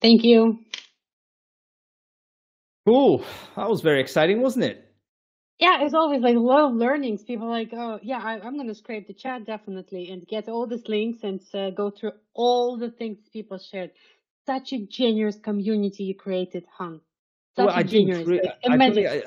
Thank 0.00 0.24
you. 0.24 0.60
Cool. 2.90 3.24
That 3.54 3.70
was 3.70 3.82
very 3.82 4.00
exciting, 4.00 4.42
wasn't 4.42 4.64
it? 4.64 4.84
Yeah, 5.60 5.82
it's 5.82 5.94
always 5.94 6.22
like 6.22 6.34
a 6.34 6.40
lot 6.40 6.70
of 6.70 6.74
learnings. 6.74 7.22
People 7.22 7.46
are 7.46 7.50
like, 7.50 7.68
oh, 7.72 8.00
yeah, 8.02 8.18
I, 8.18 8.44
am 8.44 8.56
going 8.56 8.66
to 8.66 8.74
scrape 8.74 9.06
the 9.06 9.14
chat 9.14 9.46
definitely 9.46 10.10
and 10.10 10.26
get 10.26 10.48
all 10.48 10.66
these 10.66 10.88
links 10.88 11.20
and 11.22 11.40
uh, 11.54 11.70
go 11.70 11.90
through 11.90 12.12
all 12.34 12.76
the 12.76 12.90
things 12.90 13.18
people 13.32 13.58
shared. 13.58 13.92
Such 14.44 14.72
a 14.72 14.84
generous 14.86 15.38
community 15.38 16.02
you 16.02 16.16
created, 16.16 16.64
Hung. 16.76 17.00
Such 17.54 17.66
well, 17.66 17.76
a 17.76 17.78
I 17.78 17.82
generous. 17.84 18.26
Re- 18.26 18.40
like, 18.42 18.58
I 18.68 18.74
imagine. 18.74 19.22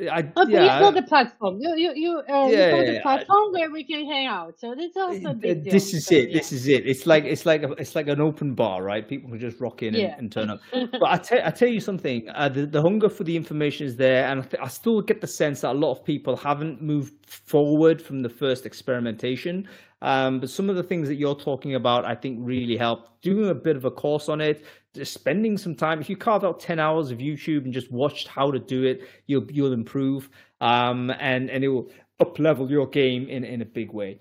I, 0.00 0.18
I, 0.20 0.32
Oh, 0.36 0.46
but 0.50 0.60
yeah, 0.60 0.60
you 0.62 0.72
built 0.72 0.96
a 0.96 1.02
platform. 1.02 1.58
You 1.60 1.76
you 1.76 1.92
you, 1.94 2.22
uh, 2.28 2.50
you 2.54 2.64
Yeah, 2.64 2.66
built 2.66 2.88
yeah, 2.88 2.90
a 2.90 2.96
platform 2.96 3.52
where 3.52 3.70
we 3.70 3.84
can 3.84 4.06
hang 4.06 4.26
out. 4.26 4.58
So 4.60 4.74
that's 4.74 4.96
also 4.96 5.30
a 5.30 5.34
big 5.34 5.62
deal. 5.62 5.84
this 5.84 5.94
is 5.94 6.10
So, 6.10 6.12
it. 6.12 6.32
yeah. 6.32 6.32
This 6.32 6.52
is 6.52 6.68
it. 6.68 6.86
It's 6.86 7.06
like 7.06 7.24
it's 7.24 7.46
like 7.46 7.62
a, 7.64 7.72
it's 7.72 7.94
like 7.94 8.08
an 8.08 8.20
open 8.20 8.54
bar, 8.54 8.82
right? 8.82 9.06
People 9.08 9.30
can 9.30 9.40
just 9.40 9.60
rock 9.60 9.82
in 9.82 9.94
and, 9.94 10.14
and 10.18 10.32
turn 10.32 10.50
up. 10.50 10.60
But 10.98 11.10
I 11.10 11.18
tell 11.18 11.40
I 11.46 11.50
tell 11.50 11.68
you 11.68 11.80
something. 11.80 12.28
Uh, 12.30 12.48
the 12.48 12.66
the 12.66 12.82
hunger 12.82 13.08
for 13.10 13.24
the 13.24 13.36
information 13.36 13.86
is 13.86 13.96
there, 13.96 14.26
and 14.26 14.40
I, 14.40 14.44
th- 14.44 14.62
I 14.62 14.68
still 14.68 15.00
get 15.02 15.20
the 15.20 15.26
sense 15.26 15.62
that 15.62 15.72
a 15.72 15.78
lot 15.78 15.92
of 15.92 16.04
people 16.04 16.36
haven't 16.36 16.82
moved 16.82 17.14
forward 17.28 18.02
from 18.02 18.22
the 18.22 18.28
first 18.30 18.66
experimentation. 18.66 19.68
Um, 20.02 20.40
but 20.40 20.50
some 20.50 20.70
of 20.70 20.76
the 20.76 20.82
things 20.82 21.08
that 21.08 21.16
you're 21.16 21.34
talking 21.36 21.74
about, 21.76 22.04
I 22.04 22.14
think, 22.14 22.38
really 22.42 22.76
helped. 22.76 23.22
Doing 23.22 23.50
a 23.50 23.54
bit 23.54 23.76
of 23.76 23.84
a 23.84 23.90
course 23.90 24.28
on 24.28 24.40
it, 24.40 24.64
just 24.94 25.12
spending 25.12 25.58
some 25.58 25.74
time. 25.74 26.00
If 26.00 26.08
you 26.08 26.16
carve 26.16 26.44
out 26.44 26.60
ten 26.60 26.78
hours 26.78 27.10
of 27.10 27.18
YouTube 27.18 27.64
and 27.64 27.72
just 27.72 27.90
watched 27.92 28.28
how 28.28 28.50
to 28.50 28.58
do 28.58 28.84
it, 28.84 29.08
you'll 29.26 29.50
you'll 29.50 29.72
improve. 29.72 30.28
Um, 30.60 31.10
and 31.18 31.50
and 31.50 31.64
it 31.64 31.68
will 31.68 31.90
up 32.20 32.38
level 32.38 32.70
your 32.70 32.86
game 32.86 33.28
in 33.28 33.44
in 33.44 33.62
a 33.62 33.66
big 33.66 33.92
way. 33.92 34.20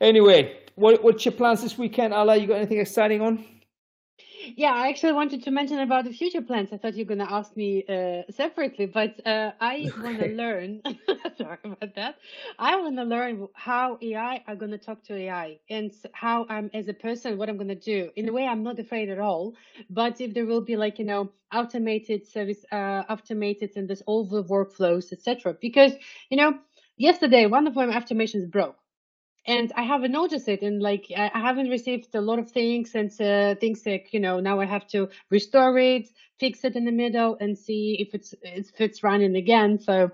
Anyway, 0.00 0.56
what 0.76 1.02
what's 1.02 1.24
your 1.24 1.32
plans 1.32 1.62
this 1.62 1.76
weekend, 1.76 2.14
Alla? 2.14 2.36
You 2.36 2.46
got 2.46 2.56
anything 2.56 2.80
exciting 2.80 3.20
on? 3.20 3.44
Yeah, 4.56 4.72
I 4.72 4.88
actually 4.88 5.12
wanted 5.14 5.44
to 5.44 5.50
mention 5.50 5.78
about 5.80 6.04
the 6.04 6.12
future 6.12 6.42
plans. 6.42 6.70
I 6.72 6.78
thought 6.78 6.94
you 6.94 7.04
were 7.04 7.14
going 7.16 7.26
to 7.26 7.32
ask 7.32 7.56
me 7.56 7.84
uh, 7.88 8.22
separately, 8.30 8.86
but 8.86 9.24
uh, 9.26 9.52
I 9.60 9.92
want 9.98 10.18
to 10.20 10.26
learn. 10.28 10.82
Sorry 11.38 11.58
about 11.64 11.94
that. 11.96 12.16
I 12.58 12.76
want 12.80 12.96
to 12.96 13.04
learn 13.04 13.48
how 13.54 13.98
AI 14.02 14.42
are 14.46 14.56
going 14.56 14.72
to 14.72 14.78
talk 14.78 15.02
to 15.04 15.16
AI 15.16 15.58
and 15.70 15.92
how 16.12 16.46
I'm 16.48 16.70
as 16.74 16.88
a 16.88 16.94
person, 16.94 17.38
what 17.38 17.48
I'm 17.48 17.56
going 17.56 17.68
to 17.68 17.74
do. 17.74 18.10
In 18.16 18.28
a 18.28 18.32
way, 18.32 18.46
I'm 18.46 18.62
not 18.62 18.78
afraid 18.78 19.08
at 19.10 19.18
all. 19.18 19.54
But 19.90 20.20
if 20.20 20.34
there 20.34 20.46
will 20.46 20.62
be 20.62 20.76
like 20.76 20.98
you 20.98 21.04
know 21.04 21.32
automated 21.52 22.26
service, 22.26 22.64
uh, 22.72 23.04
automated 23.08 23.72
and 23.76 23.88
there's 23.88 24.02
all 24.02 24.24
the 24.24 24.44
workflows, 24.44 25.12
etc. 25.12 25.56
Because 25.60 25.92
you 26.30 26.36
know, 26.36 26.58
yesterday 26.96 27.46
one 27.46 27.66
of 27.66 27.74
my 27.76 27.86
automations 27.86 28.50
broke 28.50 28.76
and 29.46 29.72
I 29.76 29.82
haven't 29.82 30.12
noticed 30.12 30.48
it, 30.48 30.62
and 30.62 30.82
like 30.82 31.06
I 31.16 31.30
I 31.34 31.40
haven't 31.40 31.68
received 31.70 32.14
a 32.14 32.20
lot 32.20 32.38
of 32.38 32.50
things, 32.50 32.94
and 32.94 33.10
uh, 33.20 33.54
things 33.56 33.82
like 33.86 34.12
you 34.12 34.20
know 34.20 34.40
now 34.40 34.60
I 34.60 34.66
have 34.66 34.86
to 34.88 35.08
restore 35.30 35.78
it, 35.78 36.08
fix 36.38 36.64
it 36.64 36.76
in 36.76 36.84
the 36.84 36.92
middle, 36.92 37.36
and 37.40 37.58
see 37.58 37.96
if 38.00 38.14
it's 38.14 38.34
if 38.42 38.80
it's 38.80 39.02
running 39.02 39.36
again. 39.36 39.78
So 39.78 40.10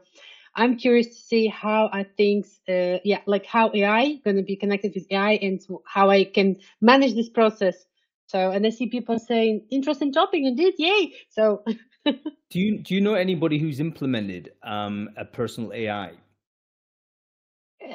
I'm 0.55 0.77
curious 0.77 1.09
to 1.09 1.15
see 1.15 1.49
how 1.49 1.91
I 1.93 2.05
think, 2.05 2.47
uh, 2.69 2.99
yeah, 3.05 3.21
like 3.27 3.47
how 3.47 3.71
AI 3.75 4.15
going 4.25 4.37
to 4.37 4.43
be 4.43 4.57
connected 4.57 4.93
with 4.95 5.07
AI, 5.11 5.33
and 5.43 5.61
how 5.87 6.11
I 6.11 6.25
can 6.25 6.57
manage 6.81 7.15
this 7.15 7.29
process. 7.29 7.87
So 8.29 8.51
and 8.51 8.67
I 8.67 8.71
see 8.71 8.89
people 8.89 9.19
saying 9.19 9.67
interesting 9.71 10.13
topic 10.13 10.43
indeed, 10.45 10.75
yay! 10.79 11.15
So 11.31 11.65
Do 12.51 12.61
you 12.61 12.79
do 12.79 12.95
you 12.95 13.01
know 13.01 13.15
anybody 13.15 13.59
who's 13.59 13.81
implemented 13.81 14.53
um, 14.63 15.11
a 15.17 15.25
personal 15.25 15.73
AI? 15.73 16.13
Uh, 17.83 17.87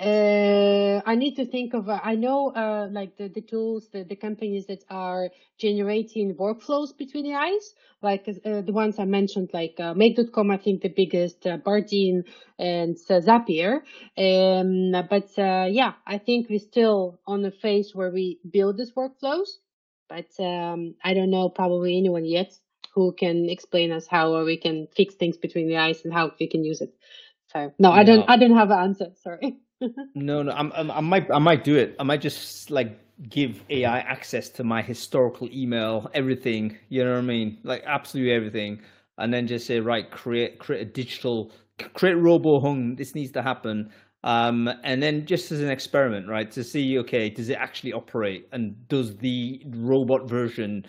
I 1.06 1.16
need 1.16 1.36
to 1.36 1.45
think 1.45 1.74
of. 1.74 1.89
Uh, 1.89 1.99
I 2.04 2.16
know, 2.16 2.49
uh, 2.49 2.88
like 2.91 3.18
the, 3.18 3.28
the 3.28 3.41
tools, 3.41 3.89
the, 3.91 4.04
the 4.04 4.16
companies 4.16 4.68
that 4.68 4.84
are 4.89 5.30
generating 5.58 6.36
workflows 6.36 6.95
between 6.97 7.34
AIs, 7.34 7.74
like 8.02 8.28
uh, 8.28 8.62
the 8.62 8.74
ones 8.74 8.99
I 8.99 9.06
mentioned, 9.06 9.49
like 9.54 9.80
uh, 9.80 9.93
Make.com, 9.93 10.52
I 10.52 10.58
think 10.58 10.82
the 10.82 10.89
biggest, 10.89 11.45
uh, 11.45 11.58
Bardeen 11.58 12.24
and 12.60 12.95
Zapier. 12.95 13.82
Um, 14.18 14.91
but 15.10 15.30
uh, 15.38 15.68
yeah, 15.70 15.93
I 16.06 16.18
think 16.18 16.47
we're 16.49 16.60
still 16.60 17.20
on 17.26 17.41
the 17.41 17.52
phase 17.52 17.93
where 17.93 18.12
we 18.12 18.39
build 18.49 18.78
these 18.78 18.91
workflows, 18.91 19.49
but 20.10 20.30
um, 20.39 20.95
I 21.04 21.14
don't 21.14 21.32
know 21.32 21.49
probably 21.49 21.97
anyone 21.97 22.26
yet 22.26 22.54
who 22.93 23.14
can 23.14 23.49
explain 23.49 23.91
us 23.91 24.08
how 24.08 24.43
we 24.43 24.58
can 24.58 24.88
fix 24.95 25.16
things 25.16 25.38
between 25.38 25.68
the 25.68 25.78
AIs 25.78 26.04
and 26.04 26.14
how 26.14 26.32
we 26.39 26.47
can 26.47 26.64
use 26.64 26.82
it. 26.82 26.93
So 27.54 27.74
no, 27.80 27.91
I 27.91 28.04
don't. 28.04 28.30
I 28.30 28.38
don't 28.38 28.56
have 28.56 28.72
an 28.72 28.80
answer. 28.80 29.08
Sorry. 29.24 29.58
No, 30.13 30.43
no. 30.43 30.51
I'm, 30.51 30.71
I'm, 30.73 30.91
I 30.91 30.99
might 30.99 31.32
I 31.32 31.39
might 31.39 31.63
do 31.63 31.75
it. 31.77 31.95
I 31.99 32.03
might 32.03 32.21
just 32.21 32.69
like 32.69 32.99
give 33.29 33.63
AI 33.69 33.99
access 33.99 34.49
to 34.49 34.63
my 34.63 34.82
historical 34.82 35.47
email, 35.51 36.09
everything. 36.13 36.77
You 36.89 37.03
know 37.05 37.11
what 37.13 37.19
I 37.19 37.21
mean? 37.21 37.59
Like 37.63 37.84
absolutely 37.86 38.34
everything, 38.34 38.82
and 39.17 39.34
then 39.34 39.47
just 39.47 39.65
say 39.67 39.79
right, 39.79 40.09
create 40.11 40.59
create 40.59 40.82
a 40.82 40.86
digital, 40.86 41.51
create 41.93 42.15
Robo 42.15 42.59
Hung. 42.59 42.95
This 42.95 43.15
needs 43.15 43.32
to 43.34 43.41
happen. 43.41 43.91
Um, 44.23 44.69
and 44.84 45.01
then 45.01 45.25
just 45.25 45.51
as 45.51 45.61
an 45.61 45.69
experiment, 45.71 46.27
right, 46.27 46.51
to 46.51 46.63
see 46.63 46.97
okay, 46.99 47.29
does 47.29 47.49
it 47.49 47.55
actually 47.57 47.93
operate, 47.93 48.49
and 48.51 48.88
does 48.89 49.15
the 49.17 49.63
robot 49.67 50.27
version 50.27 50.86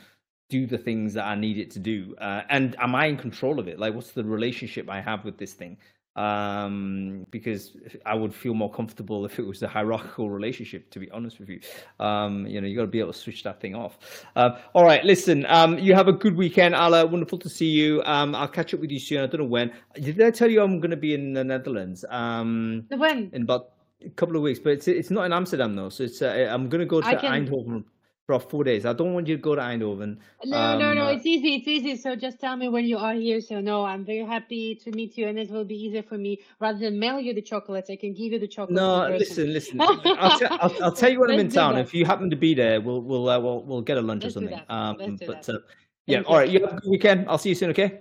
do 0.51 0.66
the 0.66 0.76
things 0.78 1.14
that 1.14 1.24
I 1.24 1.34
need 1.36 1.59
it 1.59 1.70
to 1.72 1.78
do? 1.78 2.14
Uh, 2.20 2.43
and 2.51 2.76
am 2.80 2.95
I 2.95 3.07
in 3.07 3.16
control 3.16 3.59
of 3.61 3.68
it? 3.68 3.78
Like, 3.78 3.95
what's 3.95 4.11
the 4.11 4.24
relationship 4.24 4.90
I 4.90 5.01
have 5.01 5.24
with 5.24 5.38
this 5.38 5.55
thing? 5.55 5.78
Um 6.15 7.27
because 7.31 7.75
i 8.05 8.15
would 8.15 8.35
feel 8.35 8.53
more 8.53 8.71
comfortable 8.71 9.25
if 9.25 9.39
it 9.39 9.47
was 9.47 9.63
a 9.63 9.69
hierarchical 9.69 10.29
relationship 10.31 10.91
to 10.91 10.99
be 10.99 11.11
honest 11.11 11.41
with 11.41 11.49
you. 11.49 11.61
Um 12.01 12.47
you 12.47 12.61
know 12.61 12.67
you 12.67 12.77
got 12.77 12.83
to 12.83 12.89
be 12.89 13.01
able 13.01 13.13
to 13.15 13.19
switch 13.19 13.43
that 13.45 13.61
thing 13.63 13.75
off. 13.75 13.99
Uh, 14.37 14.59
all 14.75 14.85
right 14.85 15.03
listen 15.05 15.47
um 15.47 15.78
you 15.78 15.95
have 15.95 16.09
a 16.09 16.12
good 16.12 16.36
weekend 16.36 16.74
Alla. 16.74 17.07
wonderful 17.07 17.39
to 17.39 17.49
see 17.49 17.70
you. 17.70 18.03
Um 18.05 18.35
i'll 18.35 18.49
catch 18.49 18.74
up 18.74 18.81
with 18.81 18.91
you 18.91 18.99
soon. 18.99 19.23
I 19.23 19.27
don't 19.27 19.41
know 19.41 19.47
when. 19.47 19.73
Did 19.95 20.20
i 20.20 20.31
tell 20.31 20.51
you 20.51 20.61
i'm 20.62 20.81
going 20.81 20.91
to 20.91 20.97
be 20.97 21.15
in 21.15 21.32
the 21.32 21.45
netherlands? 21.45 22.05
Um 22.11 22.85
When? 22.91 23.31
in 23.32 23.43
about 23.43 23.70
a 24.05 24.11
couple 24.11 24.36
of 24.36 24.43
weeks 24.43 24.59
but 24.59 24.70
it's 24.73 24.89
it's 24.89 25.11
not 25.11 25.24
in 25.24 25.32
amsterdam 25.32 25.74
though 25.74 25.89
so 25.89 26.03
it's 26.05 26.20
uh, 26.23 26.49
i'm 26.51 26.69
going 26.69 26.81
to 26.81 26.86
go 26.86 27.01
to 27.01 27.16
can- 27.16 27.47
eindhoven 27.47 27.85
for 28.27 28.39
four 28.39 28.62
days 28.65 28.86
i 28.86 28.93
don't 28.93 29.15
want 29.15 29.27
you 29.27 29.36
to 29.36 29.43
go 29.43 29.55
to 29.55 29.61
eindhoven 29.61 30.16
No, 30.44 30.78
no, 30.78 30.90
Um, 30.90 30.97
no. 30.97 31.07
uh, 31.07 31.11
It's 31.12 31.27
easy. 31.27 31.55
It's 31.57 31.69
easy. 31.69 31.97
So 31.97 32.15
just 32.16 32.40
tell 32.40 32.57
me 32.57 32.69
when 32.69 32.85
you 32.85 32.99
are 32.99 33.15
here. 33.15 33.40
So 33.40 33.61
no, 33.61 33.85
I'm 33.85 34.05
very 34.05 34.24
happy 34.24 34.74
to 34.85 34.90
meet 34.90 35.16
you, 35.16 35.28
and 35.28 35.39
it 35.39 35.51
will 35.51 35.65
be 35.65 35.77
easier 35.85 36.03
for 36.03 36.19
me 36.19 36.40
rather 36.59 36.78
than 36.78 36.99
mail 36.99 37.20
you 37.20 37.32
the 37.32 37.43
chocolates. 37.43 37.90
I 37.90 37.97
can 37.97 38.12
give 38.12 38.32
you 38.32 38.39
the 38.40 38.49
chocolates. 38.49 38.81
No, 38.81 39.09
listen, 39.09 39.53
listen. 39.53 39.81
I'll, 40.24 40.39
t- 40.39 40.47
I'll, 40.62 40.74
I'll 40.85 40.93
tell 40.93 41.11
you 41.12 41.20
when 41.20 41.31
I'm 41.31 41.39
in 41.39 41.49
town. 41.49 41.74
that. 41.74 41.82
If 41.86 41.94
you 41.94 42.05
happen 42.05 42.28
to 42.31 42.36
be 42.36 42.55
there, 42.55 42.81
we'll 42.81 43.03
we'll 43.03 43.28
uh, 43.28 43.39
we'll 43.39 43.62
we'll 43.65 43.82
get 43.82 43.99
a 43.99 44.03
lunch 44.03 44.24
Let's 44.24 44.36
or 44.36 44.40
something. 44.40 44.61
Um, 44.69 44.97
but 45.27 45.49
uh, 45.49 45.59
yeah, 46.07 46.16
Thank 46.19 46.28
all 46.31 46.36
right. 46.39 46.51
You 46.51 46.61
have 46.66 46.73
a 46.78 46.81
good 46.81 46.90
weekend. 46.90 47.28
I'll 47.28 47.39
see 47.39 47.51
you 47.51 47.55
soon. 47.55 47.70
Okay. 47.70 48.01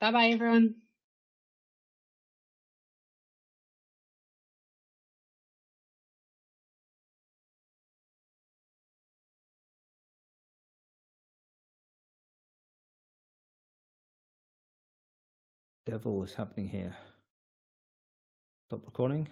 Bye, 0.00 0.10
bye, 0.10 0.28
everyone. 0.28 0.74
Devil 15.94 16.24
is 16.24 16.34
happening 16.34 16.66
here. 16.66 16.96
Stop 18.66 18.80
recording. 18.84 19.28